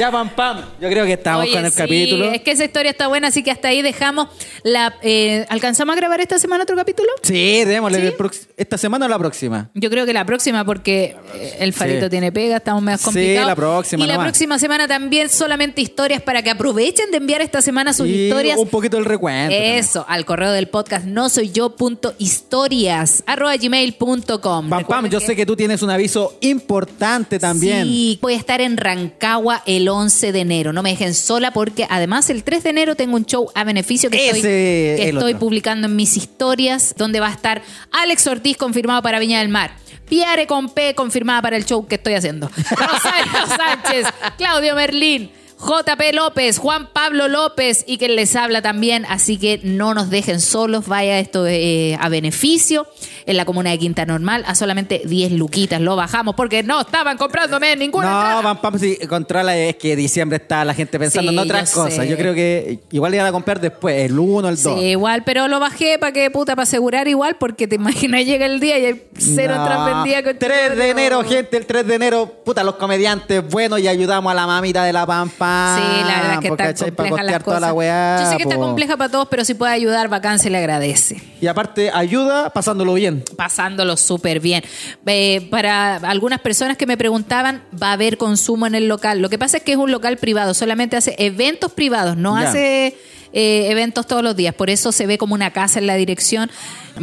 Ya, 0.00 0.10
pam, 0.10 0.30
pam. 0.30 0.64
Yo 0.80 0.88
creo 0.88 1.04
que 1.04 1.12
estamos 1.12 1.42
Oye, 1.44 1.52
con 1.52 1.62
el 1.66 1.70
sí, 1.72 1.76
capítulo. 1.76 2.24
Es 2.32 2.40
que 2.40 2.52
esa 2.52 2.64
historia 2.64 2.90
está 2.90 3.06
buena, 3.08 3.28
así 3.28 3.42
que 3.42 3.50
hasta 3.50 3.68
ahí 3.68 3.82
dejamos 3.82 4.28
la. 4.62 4.94
eh, 5.02 5.44
¿Alcanzamos 5.50 5.92
a 5.94 5.96
grabar 5.96 6.22
esta 6.22 6.38
semana 6.38 6.62
otro 6.62 6.74
capítulo? 6.74 7.10
Sí, 7.22 7.64
démosle 7.66 8.10
¿Sí? 8.10 8.16
esta 8.56 8.78
semana 8.78 9.04
o 9.04 9.08
la 9.10 9.18
próxima. 9.18 9.68
Yo 9.74 9.90
creo 9.90 10.06
que 10.06 10.14
la 10.14 10.24
próxima, 10.24 10.64
porque 10.64 11.16
eh, 11.34 11.56
el 11.60 11.74
farito 11.74 12.06
Sí. 12.06 12.10
tiene 12.10 12.32
pega, 12.32 12.56
estamos 12.56 12.82
más 12.82 13.00
Sí, 13.00 13.04
complicados. 13.04 13.46
la 13.48 13.54
próxima 13.56 14.02
Y 14.02 14.06
la 14.06 14.18
próxima 14.18 14.58
semana 14.58 14.88
también 14.88 15.28
solamente 15.28 15.82
historias 15.82 16.22
para 16.22 16.42
que 16.42 16.48
aprovechen 16.48 17.10
de 17.10 17.18
enviar 17.18 17.42
esta 17.42 17.60
semana 17.60 17.92
sus 17.92 18.06
y 18.08 18.24
historias. 18.28 18.56
un 18.58 18.68
poquito 18.68 18.96
el 18.96 19.04
recuento. 19.04 19.50
también. 19.54 19.74
Eso, 19.74 20.06
al 20.08 20.24
correo 20.24 20.52
del 20.52 20.68
podcast 20.68 21.04
no 21.04 21.28
soy 21.28 21.50
yo 21.50 21.76
punto 21.76 22.14
historias 22.16 23.22
arroba 23.26 23.54
gmail 23.54 23.92
punto 23.96 24.40
com. 24.40 24.66
Pam, 24.70 24.84
pam, 24.86 25.10
yo 25.10 25.20
sé 25.20 25.36
que 25.36 25.44
tú 25.44 25.56
tienes 25.56 25.82
un 25.82 25.90
aviso 25.90 26.38
importante 26.40 27.38
también. 27.38 27.84
Sí, 27.86 28.18
voy 28.22 28.32
a 28.32 28.36
estar 28.38 28.62
en 28.62 28.78
Rancagua 28.78 29.62
el 29.66 29.89
11 29.90 30.32
de 30.32 30.40
enero. 30.40 30.72
No 30.72 30.82
me 30.82 30.90
dejen 30.90 31.14
sola 31.14 31.52
porque 31.52 31.86
además 31.88 32.30
el 32.30 32.44
3 32.44 32.62
de 32.62 32.70
enero 32.70 32.94
tengo 32.96 33.16
un 33.16 33.24
show 33.24 33.50
a 33.54 33.64
beneficio 33.64 34.10
que 34.10 34.30
Ese 34.30 35.08
estoy, 35.08 35.32
que 35.32 35.38
publicando 35.38 35.86
en 35.86 35.96
mis 35.96 36.16
historias, 36.16 36.94
donde 36.96 37.20
va 37.20 37.28
a 37.28 37.32
estar 37.32 37.62
Alex 37.92 38.26
Ortiz 38.26 38.56
confirmado 38.56 39.02
para 39.02 39.18
Viña 39.18 39.40
del 39.40 39.48
Mar. 39.48 39.72
Piare 40.08 40.46
con 40.46 40.70
P 40.70 40.94
confirmada 40.94 41.40
para 41.42 41.56
el 41.56 41.64
show 41.64 41.86
que 41.86 41.94
estoy 41.94 42.14
haciendo. 42.14 42.48
Rosario 42.70 43.56
Sánchez, 43.56 44.06
Claudio 44.36 44.74
Merlín. 44.74 45.30
JP 45.60 46.14
López, 46.14 46.58
Juan 46.58 46.88
Pablo 46.92 47.28
López 47.28 47.84
y 47.86 47.98
que 47.98 48.08
les 48.08 48.34
habla 48.34 48.62
también, 48.62 49.04
así 49.08 49.36
que 49.36 49.60
no 49.62 49.92
nos 49.94 50.08
dejen 50.08 50.40
solos, 50.40 50.86
vaya 50.86 51.18
esto 51.18 51.46
eh, 51.46 51.96
a 52.00 52.08
beneficio 52.08 52.86
en 53.26 53.36
la 53.36 53.44
comuna 53.44 53.70
de 53.70 53.78
Quinta 53.78 54.06
Normal, 54.06 54.42
a 54.46 54.54
solamente 54.54 55.02
10 55.04 55.32
luquitas 55.32 55.80
lo 55.80 55.96
bajamos 55.96 56.34
porque 56.34 56.62
no 56.62 56.80
estaban 56.80 57.18
comprándome 57.18 57.76
ninguna 57.76 58.08
No, 58.10 58.16
entrada. 58.20 58.42
pam, 58.42 58.60
pam, 58.60 58.78
sí, 58.80 58.96
controla 59.08 59.56
es 59.56 59.76
que 59.76 59.94
diciembre 59.96 60.38
está 60.38 60.64
la 60.64 60.72
gente 60.74 60.98
pensando 60.98 61.30
Sí, 61.30 61.36
en 61.36 61.44
otras 61.44 61.70
yo 61.74 61.82
cosas. 61.82 61.94
sé. 61.94 62.08
Yo 62.08 62.16
creo 62.16 62.34
que 62.34 62.80
igual 62.90 63.12
le 63.12 63.18
van 63.18 63.26
a 63.26 63.32
comprar 63.32 63.60
después, 63.60 63.96
el 64.10 64.18
1, 64.18 64.48
el 64.48 64.60
2. 64.60 64.78
Sí, 64.80 64.86
igual, 64.86 65.24
pero 65.24 65.46
lo 65.46 65.60
bajé 65.60 65.98
para 65.98 66.12
que 66.12 66.30
puta, 66.30 66.56
para 66.56 66.62
asegurar 66.62 67.06
igual, 67.06 67.36
porque 67.38 67.68
te 67.68 67.74
imaginas, 67.76 68.24
llega 68.24 68.46
el 68.46 68.60
día 68.60 68.78
y 68.78 68.84
hay 68.86 69.02
cero 69.18 69.54
entradas 69.56 69.94
vendidas. 69.94 70.22
con- 70.22 70.38
3 70.38 70.76
de 70.76 70.88
enero, 70.88 71.22
gente, 71.22 71.58
el 71.58 71.66
3 71.66 71.86
de 71.86 71.94
enero, 71.94 72.32
puta, 72.44 72.64
los 72.64 72.76
comediantes 72.76 73.46
buenos 73.46 73.78
y 73.80 73.88
ayudamos 73.88 74.30
a 74.32 74.34
la 74.34 74.46
mamita 74.46 74.84
de 74.84 74.92
la 74.94 75.04
pampa. 75.06 75.49
Sí, 75.76 76.04
la 76.06 76.20
verdad 76.20 76.32
es 76.34 76.40
que 76.40 76.48
está 76.48 76.84
compleja 76.86 77.22
las 77.22 77.42
cosas. 77.42 77.60
la 77.60 77.72
weá. 77.72 78.20
Yo 78.24 78.30
sé 78.30 78.36
que 78.36 78.42
está 78.44 78.56
compleja 78.56 78.96
para 78.96 79.10
todos, 79.10 79.28
pero 79.30 79.44
si 79.44 79.54
puede 79.54 79.72
ayudar, 79.72 80.08
bacán, 80.08 80.38
se 80.38 80.50
le 80.50 80.58
agradece. 80.58 81.22
Y 81.40 81.46
aparte, 81.46 81.90
ayuda 81.92 82.50
pasándolo 82.50 82.94
bien. 82.94 83.24
pasándolo 83.36 83.96
súper 83.96 84.40
bien. 84.40 84.62
Eh, 85.06 85.48
para 85.50 85.96
algunas 85.96 86.40
personas 86.40 86.76
que 86.76 86.86
me 86.86 86.96
preguntaban, 86.96 87.62
va 87.80 87.90
a 87.90 87.92
haber 87.92 88.16
consumo 88.16 88.66
en 88.66 88.74
el 88.74 88.88
local. 88.88 89.20
Lo 89.20 89.28
que 89.28 89.38
pasa 89.38 89.58
es 89.58 89.62
que 89.62 89.72
es 89.72 89.78
un 89.78 89.90
local 89.90 90.16
privado, 90.18 90.54
solamente 90.54 90.96
hace 90.96 91.14
eventos 91.18 91.72
privados, 91.72 92.16
no 92.16 92.40
Ya. 92.40 92.48
hace 92.48 92.96
eh, 93.32 93.66
eventos 93.70 94.06
todos 94.06 94.22
los 94.22 94.36
días. 94.36 94.54
Por 94.54 94.70
eso 94.70 94.92
se 94.92 95.06
ve 95.06 95.18
como 95.18 95.34
una 95.34 95.52
casa 95.52 95.78
en 95.78 95.86
la 95.86 95.94
dirección. 95.96 96.50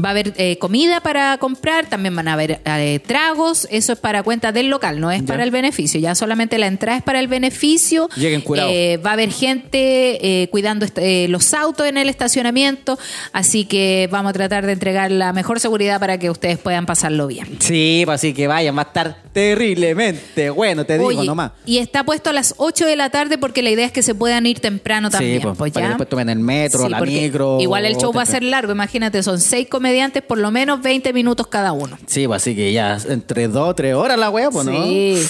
Va 0.03 0.09
a 0.09 0.11
haber 0.11 0.33
eh, 0.37 0.57
comida 0.59 0.99
para 0.99 1.37
comprar, 1.37 1.87
también 1.89 2.13
van 2.15 2.27
a 2.27 2.33
haber 2.33 2.59
eh, 2.65 2.99
tragos. 3.05 3.67
Eso 3.71 3.93
es 3.93 3.99
para 3.99 4.21
cuenta 4.21 4.51
del 4.51 4.69
local, 4.69 4.99
no 4.99 5.09
es 5.11 5.21
Ya. 5.21 5.27
para 5.27 5.43
el 5.43 5.49
beneficio. 5.51 5.99
Ya 5.99 6.13
solamente 6.13 6.57
la 6.57 6.67
entrada 6.67 6.97
es 6.97 7.03
para 7.03 7.19
el 7.19 7.27
beneficio. 7.27 8.09
Lleguen 8.15 8.41
curados. 8.41 8.71
Eh, 8.75 8.97
va 9.03 9.11
a 9.11 9.13
haber 9.13 9.31
gente 9.31 10.43
eh, 10.43 10.49
cuidando 10.49 10.85
los 11.29 11.53
autos 11.53 11.87
en 11.87 11.97
el 11.97 12.09
estacionamiento. 12.09 12.99
Así 13.31 13.65
que 13.65 14.09
vamos 14.11 14.31
a 14.31 14.33
tratar 14.33 14.65
de 14.65 14.73
entregar 14.73 15.09
la 15.09 15.31
mejor 15.33 15.59
seguridad 15.59 15.99
para 15.99 16.19
que 16.19 16.29
ustedes 16.29 16.57
puedan 16.59 16.85
pasarlo 16.85 17.25
bien. 17.27 17.47
Sí, 17.59 18.03
pues 18.05 18.15
así 18.15 18.33
que 18.33 18.45
vayan, 18.47 18.75
va 18.77 18.81
a 18.81 18.85
estar 18.85 19.17
terriblemente 19.33 20.49
bueno, 20.49 20.85
te 20.85 20.93
digo 20.97 21.07
Oye, 21.09 21.25
nomás. 21.25 21.51
y 21.65 21.77
está 21.77 22.03
puesto 22.03 22.29
a 22.29 22.33
las 22.33 22.53
8 22.57 22.85
de 22.85 22.95
la 22.95 23.09
tarde 23.09 23.37
porque 23.37 23.61
la 23.61 23.69
idea 23.69 23.85
es 23.85 23.91
que 23.91 24.03
se 24.03 24.15
puedan 24.15 24.45
ir 24.45 24.59
temprano 24.59 25.09
también. 25.09 25.37
sí, 25.37 25.43
pues, 25.43 25.57
pues 25.57 25.73
ya. 25.73 25.97
Tomen 26.17 26.29
el 26.29 26.39
metro, 26.39 26.83
Sí, 26.83 26.89
la 26.89 27.01
micro. 27.01 27.59
Igual 27.61 27.85
el 27.85 27.97
show 27.97 28.11
va 28.11 28.23
a 28.23 28.25
ser 28.25 28.43
largo, 28.43 28.71
imagínate, 28.71 29.21
son 29.23 29.39
seis 29.39 29.67
comediantes, 29.69 30.23
por 30.23 30.37
lo 30.37 30.51
menos 30.51 30.81
20 30.81 31.13
minutos 31.13 31.47
cada 31.47 31.71
uno. 31.71 31.97
Sí, 32.07 32.27
pues 32.27 32.41
así 32.41 32.55
que 32.55 32.73
ya 32.73 32.97
entre 33.07 33.47
dos, 33.47 33.75
tres 33.75 33.93
horas 33.93 34.17
la 34.17 34.29
wea, 34.29 34.49
pues, 34.49 34.65
¿no? 34.65 34.85
Sí. 34.85 35.23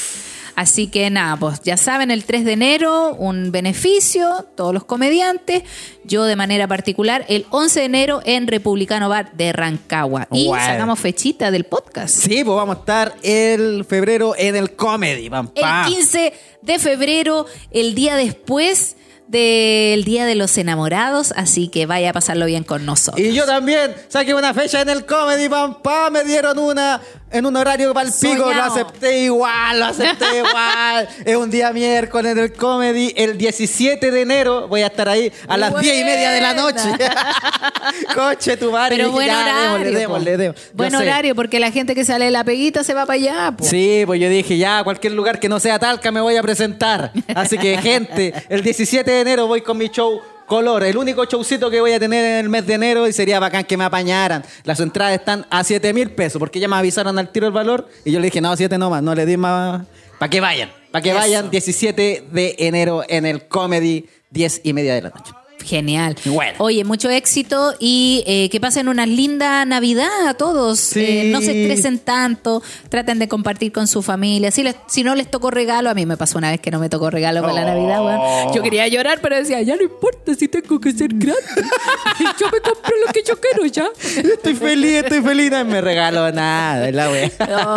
Así 0.55 0.87
que 0.87 1.11
nada, 1.11 1.37
pues 1.37 1.61
ya 1.61 1.77
saben, 1.77 2.09
el 2.09 2.23
3 2.23 2.43
de 2.43 2.53
enero, 2.53 3.13
un 3.13 3.51
beneficio, 3.51 4.47
todos 4.55 4.73
los 4.73 4.85
comediantes. 4.85 5.61
Yo 6.03 6.23
de 6.23 6.35
manera 6.35 6.67
particular, 6.67 7.25
el 7.29 7.45
11 7.51 7.79
de 7.79 7.85
enero 7.85 8.21
en 8.25 8.47
Republicano 8.47 9.07
Bar 9.07 9.33
de 9.33 9.53
Rancagua. 9.53 10.27
Y 10.31 10.47
sacamos 10.47 10.99
fechita 10.99 11.51
del 11.51 11.65
podcast. 11.65 12.15
Sí, 12.15 12.43
pues 12.43 12.55
vamos 12.55 12.77
a 12.77 12.79
estar 12.79 13.15
el 13.21 13.85
febrero 13.85 14.33
en 14.35 14.55
el 14.55 14.71
comedy, 14.71 15.29
pam, 15.29 15.49
pam. 15.49 15.89
El 15.89 15.93
15 15.93 16.33
de 16.63 16.79
febrero, 16.79 17.45
el 17.69 17.93
día 17.93 18.15
después 18.15 18.95
del 19.27 20.03
Día 20.03 20.25
de 20.25 20.35
los 20.35 20.57
Enamorados, 20.57 21.33
así 21.35 21.67
que 21.67 21.85
vaya 21.85 22.11
a 22.11 22.13
pasarlo 22.13 22.45
bien 22.45 22.63
con 22.63 22.85
nosotros. 22.85 23.19
Y 23.25 23.33
yo 23.33 23.45
también 23.45 23.93
saqué 24.07 24.33
una 24.33 24.53
fecha 24.53 24.81
en 24.81 24.89
el 24.89 25.05
comedy, 25.05 25.49
pam, 25.49 25.81
pam, 25.81 26.13
me 26.13 26.23
dieron 26.23 26.57
una 26.59 27.01
en 27.29 27.45
un 27.45 27.55
horario 27.57 27.93
para 27.93 28.07
el 28.07 28.13
pico, 28.13 28.53
lo 28.53 28.63
acepté 28.63 29.19
igual, 29.23 29.79
lo 29.79 29.85
acepté 29.87 30.25
igual. 30.37 31.09
es 31.25 31.35
un 31.35 31.51
día 31.51 31.73
miércoles 31.73 32.31
en 32.31 32.37
el 32.37 32.53
comedy, 32.53 33.13
el 33.17 33.37
17 33.37 34.11
de 34.11 34.21
enero 34.21 34.67
voy 34.69 34.81
a 34.81 34.87
estar 34.87 35.09
ahí 35.09 35.29
a 35.47 35.57
las 35.57 35.71
Buena. 35.71 35.83
10 35.91 36.01
y 36.01 36.03
media 36.05 36.31
de 36.31 36.41
la 36.41 36.53
noche. 36.53 36.89
Coche 38.15 38.57
tu 38.57 38.71
madre. 38.71 38.95
Pero 38.97 39.11
buen 39.11 39.29
horario. 39.29 39.53
démosle, 39.61 39.91
démosle, 39.99 40.37
démosle. 40.37 40.61
Yo 40.67 40.69
Buen 40.73 40.91
sé. 40.91 40.97
horario, 40.97 41.35
porque 41.35 41.59
la 41.59 41.71
gente 41.71 41.95
que 41.95 42.05
sale 42.05 42.25
de 42.25 42.31
la 42.31 42.43
peguita 42.43 42.83
se 42.83 42.93
va 42.93 43.05
para 43.05 43.15
allá. 43.15 43.51
po. 43.57 43.63
Sí, 43.63 44.03
pues 44.05 44.19
yo 44.21 44.29
dije, 44.29 44.57
ya, 44.57 44.83
cualquier 44.83 45.13
lugar 45.13 45.39
que 45.39 45.49
no 45.49 45.59
sea 45.59 45.79
Talca 45.79 46.11
me 46.11 46.21
voy 46.21 46.35
a 46.37 46.41
presentar. 46.41 47.11
Así 47.35 47.57
que, 47.57 47.77
gente, 47.77 48.33
el 48.49 48.61
17 48.63 49.09
de 49.09 49.16
enero 49.21 49.47
voy 49.47 49.61
con 49.61 49.77
mi 49.77 49.89
show 49.89 50.21
Color, 50.47 50.83
el 50.83 50.95
único 50.95 51.25
showcito 51.25 51.69
que 51.69 51.81
voy 51.81 51.91
a 51.91 51.99
tener 51.99 52.23
en 52.23 52.45
el 52.45 52.49
mes 52.49 52.65
de 52.65 52.75
enero 52.75 53.05
y 53.05 53.11
sería 53.11 53.37
bacán 53.37 53.65
que 53.65 53.75
me 53.75 53.83
apañaran. 53.83 54.45
Las 54.63 54.79
entradas 54.79 55.19
están 55.19 55.45
a 55.49 55.61
7 55.61 55.93
mil 55.93 56.11
pesos 56.11 56.39
porque 56.39 56.61
ya 56.61 56.69
me 56.69 56.77
avisaron 56.77 57.19
al 57.19 57.29
tiro 57.29 57.47
el 57.47 57.51
valor 57.53 57.89
y 58.05 58.11
yo 58.13 58.19
le 58.19 58.27
dije, 58.27 58.39
no, 58.39 58.55
7 58.55 58.77
no 58.77 58.89
más, 58.89 59.03
no 59.03 59.13
le 59.13 59.25
di 59.25 59.35
más. 59.35 59.85
Para 60.17 60.29
que 60.29 60.39
vayan, 60.39 60.71
para 60.89 61.03
que 61.03 61.09
Eso. 61.09 61.19
vayan 61.19 61.49
17 61.51 62.27
de 62.31 62.55
enero 62.59 63.03
en 63.09 63.25
el 63.25 63.47
Comedy 63.49 64.05
10 64.31 64.61
y 64.63 64.71
media 64.71 64.95
de 64.95 65.01
la 65.01 65.09
noche. 65.09 65.33
Genial. 65.67 66.15
Bueno. 66.25 66.53
Oye, 66.59 66.83
mucho 66.85 67.09
éxito 67.09 67.73
y 67.79 68.23
eh, 68.25 68.49
que 68.49 68.59
pasen 68.61 68.87
una 68.87 69.05
linda 69.05 69.65
Navidad 69.65 70.27
a 70.27 70.33
todos. 70.33 70.79
Sí. 70.79 71.01
Eh, 71.05 71.29
no 71.31 71.41
se 71.41 71.61
estresen 71.63 71.99
tanto, 71.99 72.63
traten 72.89 73.19
de 73.19 73.27
compartir 73.27 73.71
con 73.73 73.87
su 73.87 74.01
familia. 74.01 74.49
Si, 74.51 74.63
les- 74.63 74.75
si 74.87 75.03
no 75.03 75.13
les 75.15 75.29
tocó 75.29 75.51
regalo, 75.51 75.89
a 75.89 75.93
mí 75.93 76.05
me 76.05 76.15
pasó 76.15 76.37
una 76.37 76.51
vez 76.51 76.61
que 76.61 76.71
no 76.71 76.79
me 76.79 76.87
tocó 76.89 77.09
regalo 77.09 77.41
para 77.41 77.53
la 77.53 77.65
Navidad, 77.65 78.03
weón. 78.05 78.53
Yo 78.55 78.63
quería 78.63 78.87
llorar, 78.87 79.19
pero 79.21 79.35
decía, 79.35 79.61
ya 79.61 79.75
no 79.75 79.83
importa 79.83 80.33
si 80.35 80.47
tengo 80.47 80.79
que 80.79 80.91
ser 80.93 81.09
grande. 81.09 81.41
yo 82.39 82.45
me 82.51 82.59
compro 82.61 82.93
lo 83.05 83.11
que 83.13 83.23
yo 83.27 83.35
quiero 83.39 83.65
ya. 83.65 83.87
Estoy 84.33 84.53
feliz, 84.55 85.03
estoy 85.03 85.21
feliz. 85.21 85.51
No 85.51 85.65
me 85.65 85.81
regalo 85.81 86.31
nada, 86.31 86.91
la 86.91 87.09
wea. 87.11 87.31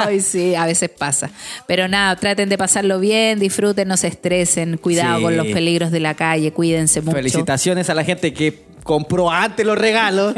Ay, 0.06 0.20
sí, 0.20 0.54
a 0.54 0.66
veces 0.66 0.90
pasa. 0.90 1.30
Pero 1.66 1.88
nada, 1.88 2.14
traten 2.16 2.48
de 2.48 2.56
pasarlo 2.58 3.00
bien, 3.00 3.38
disfruten, 3.38 3.88
no 3.88 3.96
se 3.96 4.06
estresen, 4.08 4.76
cuidado 4.76 5.18
Sí. 5.18 5.22
con 5.24 5.36
los 5.36 5.46
peligros 5.48 5.90
de 5.90 6.00
la 6.00 6.14
calle, 6.14 6.52
cuídense 6.52 7.00
mucho. 7.00 7.16
Felicitaciones 7.16 7.80
a 7.89 7.94
la 7.94 8.05
gente 8.05 8.35
que 8.35 8.69
compró 8.82 9.31
antes 9.31 9.65
los 9.65 9.78
regalos. 9.78 10.35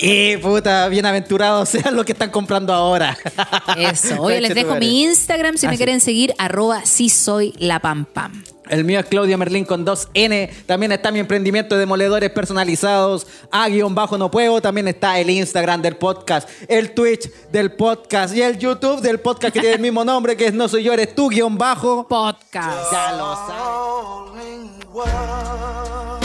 y 0.00 0.36
puta, 0.38 0.88
bienaventurados 0.88 1.68
sean 1.68 1.94
los 1.96 2.04
que 2.04 2.12
están 2.12 2.30
comprando 2.30 2.72
ahora. 2.72 3.16
Eso. 3.76 4.16
Oye, 4.22 4.40
les 4.40 4.54
dejo 4.54 4.74
mi 4.76 5.02
Instagram 5.04 5.56
si 5.56 5.66
Ah, 5.66 5.70
me 5.70 5.76
sí. 5.76 5.78
quieren 5.78 6.00
seguir, 6.00 6.34
arroba 6.38 6.84
si 6.84 7.08
soy 7.08 7.54
la 7.58 7.78
pam 7.80 8.04
pam. 8.04 8.42
El 8.68 8.84
mío 8.84 9.00
es 9.00 9.06
Claudio 9.06 9.38
Merlín 9.38 9.64
con 9.64 9.86
2N. 9.86 10.50
También 10.66 10.92
está 10.92 11.10
mi 11.10 11.20
emprendimiento 11.20 11.74
de 11.74 11.80
demoledores 11.80 12.28
personalizados. 12.30 13.26
A 13.50 13.66
guion 13.68 13.94
bajo 13.94 14.18
no 14.18 14.30
puedo. 14.30 14.60
También 14.60 14.88
está 14.88 15.18
el 15.18 15.30
Instagram 15.30 15.80
del 15.80 15.96
podcast, 15.96 16.46
el 16.68 16.92
Twitch 16.92 17.30
del 17.50 17.72
podcast 17.72 18.36
y 18.36 18.42
el 18.42 18.58
YouTube 18.58 19.00
del 19.00 19.20
podcast 19.20 19.54
que 19.54 19.60
tiene 19.60 19.76
el 19.76 19.80
mismo 19.80 20.04
nombre, 20.04 20.36
que 20.36 20.48
es 20.48 20.52
No 20.52 20.68
Soy 20.68 20.82
Yo, 20.82 20.92
Eres 20.92 21.14
Tú 21.14 21.30
guion 21.30 21.56
bajo. 21.56 22.06
Podcast. 22.08 22.92
Ya 22.92 23.12
lo 23.12 23.34
sabes. 24.94 26.17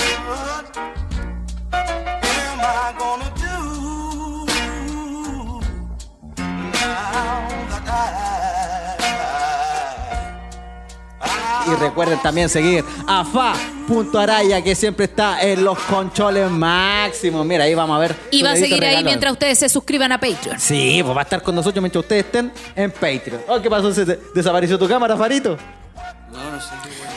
Y 11.65 11.75
recuerden 11.75 12.19
también 12.21 12.49
seguir 12.49 12.83
a 13.07 13.23
fa.araya 13.23 14.61
que 14.61 14.75
siempre 14.75 15.05
está 15.05 15.41
en 15.41 15.63
los 15.63 15.79
controles 15.79 16.49
máximos. 16.51 17.45
Mira, 17.45 17.63
ahí 17.63 17.73
vamos 17.73 17.95
a 17.95 17.99
ver. 17.99 18.15
Y 18.31 18.43
va 18.43 18.51
a 18.51 18.55
seguir 18.57 18.83
ahí 18.83 19.01
mientras 19.03 19.31
ustedes 19.31 19.59
se 19.59 19.69
suscriban 19.69 20.11
a 20.11 20.19
Patreon. 20.19 20.59
Sí, 20.59 20.99
pues 21.03 21.15
va 21.15 21.21
a 21.21 21.23
estar 21.23 21.41
con 21.41 21.55
nosotros 21.55 21.81
mientras 21.81 22.03
ustedes 22.03 22.25
estén 22.25 22.51
en 22.75 22.91
Patreon. 22.91 23.41
Oh, 23.47 23.61
¿Qué 23.61 23.69
pasó? 23.69 23.93
¿Se- 23.93 24.05
se- 24.05 24.19
¿Desapareció 24.35 24.77
tu 24.77 24.87
cámara, 24.89 25.15
Farito? 25.15 25.57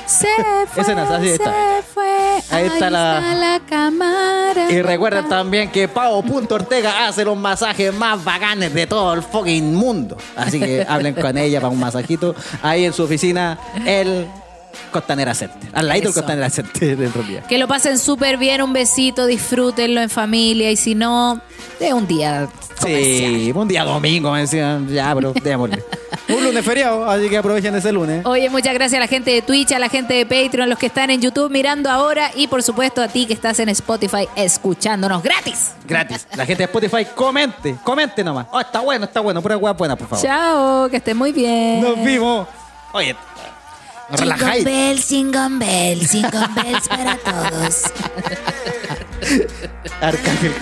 Se 0.06 0.26
fue, 0.68 0.82
así 0.93 1.28
está. 1.28 1.44
se 1.52 1.82
fue. 1.94 2.06
Ahí 2.51 2.66
está 2.66 2.90
la- 2.90 3.34
la 3.34 3.60
cámara. 3.68 4.70
Y 4.70 4.82
recuerden 4.82 5.28
también 5.28 5.70
que 5.70 5.88
Pau.ortega 5.88 7.06
hace 7.09 7.24
los 7.24 7.36
masajes 7.36 7.93
más 7.94 8.22
bacanes 8.22 8.72
de 8.72 8.86
todo 8.86 9.14
el 9.14 9.22
fucking 9.22 9.74
mundo. 9.74 10.16
Así 10.36 10.60
que 10.60 10.84
hablen 10.88 11.14
con 11.14 11.36
ella 11.38 11.60
para 11.60 11.72
un 11.72 11.80
masajito 11.80 12.34
ahí 12.62 12.84
en 12.84 12.93
su 12.93 13.02
oficina, 13.05 13.59
el 13.84 14.26
Costanera 14.90 15.35
Center. 15.35 15.70
Al 15.73 15.89
lado 15.89 16.01
del. 16.01 16.12
Costanera 16.12 16.51
Center, 16.51 17.01
en 17.03 17.12
realidad. 17.12 17.47
Que 17.47 17.59
lo 17.59 17.69
pasen 17.69 17.98
súper 17.98 18.36
bien, 18.36 18.62
un 18.62 18.73
besito, 18.73 19.27
disfrútenlo 19.27 20.01
en 20.01 20.11
familia 20.11 20.70
y 20.70 20.77
si 20.77 20.94
no, 20.94 21.40
de 21.81 21.93
un 21.93 22.07
día 22.07 22.48
comercial. 22.81 23.32
Sí, 23.35 23.53
un 23.55 23.69
día 23.69 23.85
domingo 23.85 24.31
me 24.32 24.40
decían, 24.40 24.89
ya, 24.89 25.15
pero 25.15 25.32
démosle. 25.43 25.82
un 26.28 26.44
lunes 26.44 26.65
feriado, 26.65 27.09
así 27.09 27.28
que 27.28 27.36
aprovechen 27.39 27.74
ese 27.74 27.93
lunes. 27.93 28.24
Oye, 28.27 28.51
muchas 28.51 28.74
gracias 28.74 28.98
a 28.98 29.01
la 29.01 29.09
gente 29.09 29.31
de 29.31 29.43
Twitch, 29.43 29.73
a 29.73 29.78
la 29.78 29.89
gente 29.89 30.15
de 30.15 30.27
Patreon, 30.27 30.69
los 30.69 30.78
que 30.78 30.86
están 30.86 31.11
en 31.11 31.20
YouTube 31.20 31.51
mirando 31.51 31.90
ahora 31.90 32.31
y 32.35 32.47
por 32.48 32.62
supuesto 32.62 33.03
a 33.03 33.09
ti 33.09 33.27
que 33.27 33.32
estás 33.32 33.59
en 33.61 33.69
Spotify 33.70 34.28
escuchándonos 34.36 35.23
gratis. 35.23 35.73
Gratis. 35.86 36.27
La 36.36 36.44
gente 36.47 36.62
de 36.62 36.73
Spotify, 36.73 37.07
comente, 37.15 37.77
comente 37.82 38.23
nomás. 38.24 38.47
Oh, 38.51 38.61
está 38.61 38.81
bueno, 38.81 39.05
está 39.05 39.20
bueno, 39.20 39.40
pura 39.43 39.57
hueá 39.57 39.73
buena, 39.73 39.97
por 39.97 40.09
favor. 40.09 40.24
Chao, 40.24 40.89
que 40.90 40.97
estén 40.97 41.16
muy 41.16 41.32
bien. 41.32 41.81
Nos 41.81 42.03
vimos. 42.05 42.47
Oye, 42.93 43.15
relajáis. 44.11 44.65
bells, 44.65 45.09
jingle 45.09 45.49
bells, 45.59 46.12
jingle 46.12 46.49
bells 46.55 46.89
para 46.89 47.16
todos. 47.24 47.83
Arcángel. 50.01 50.53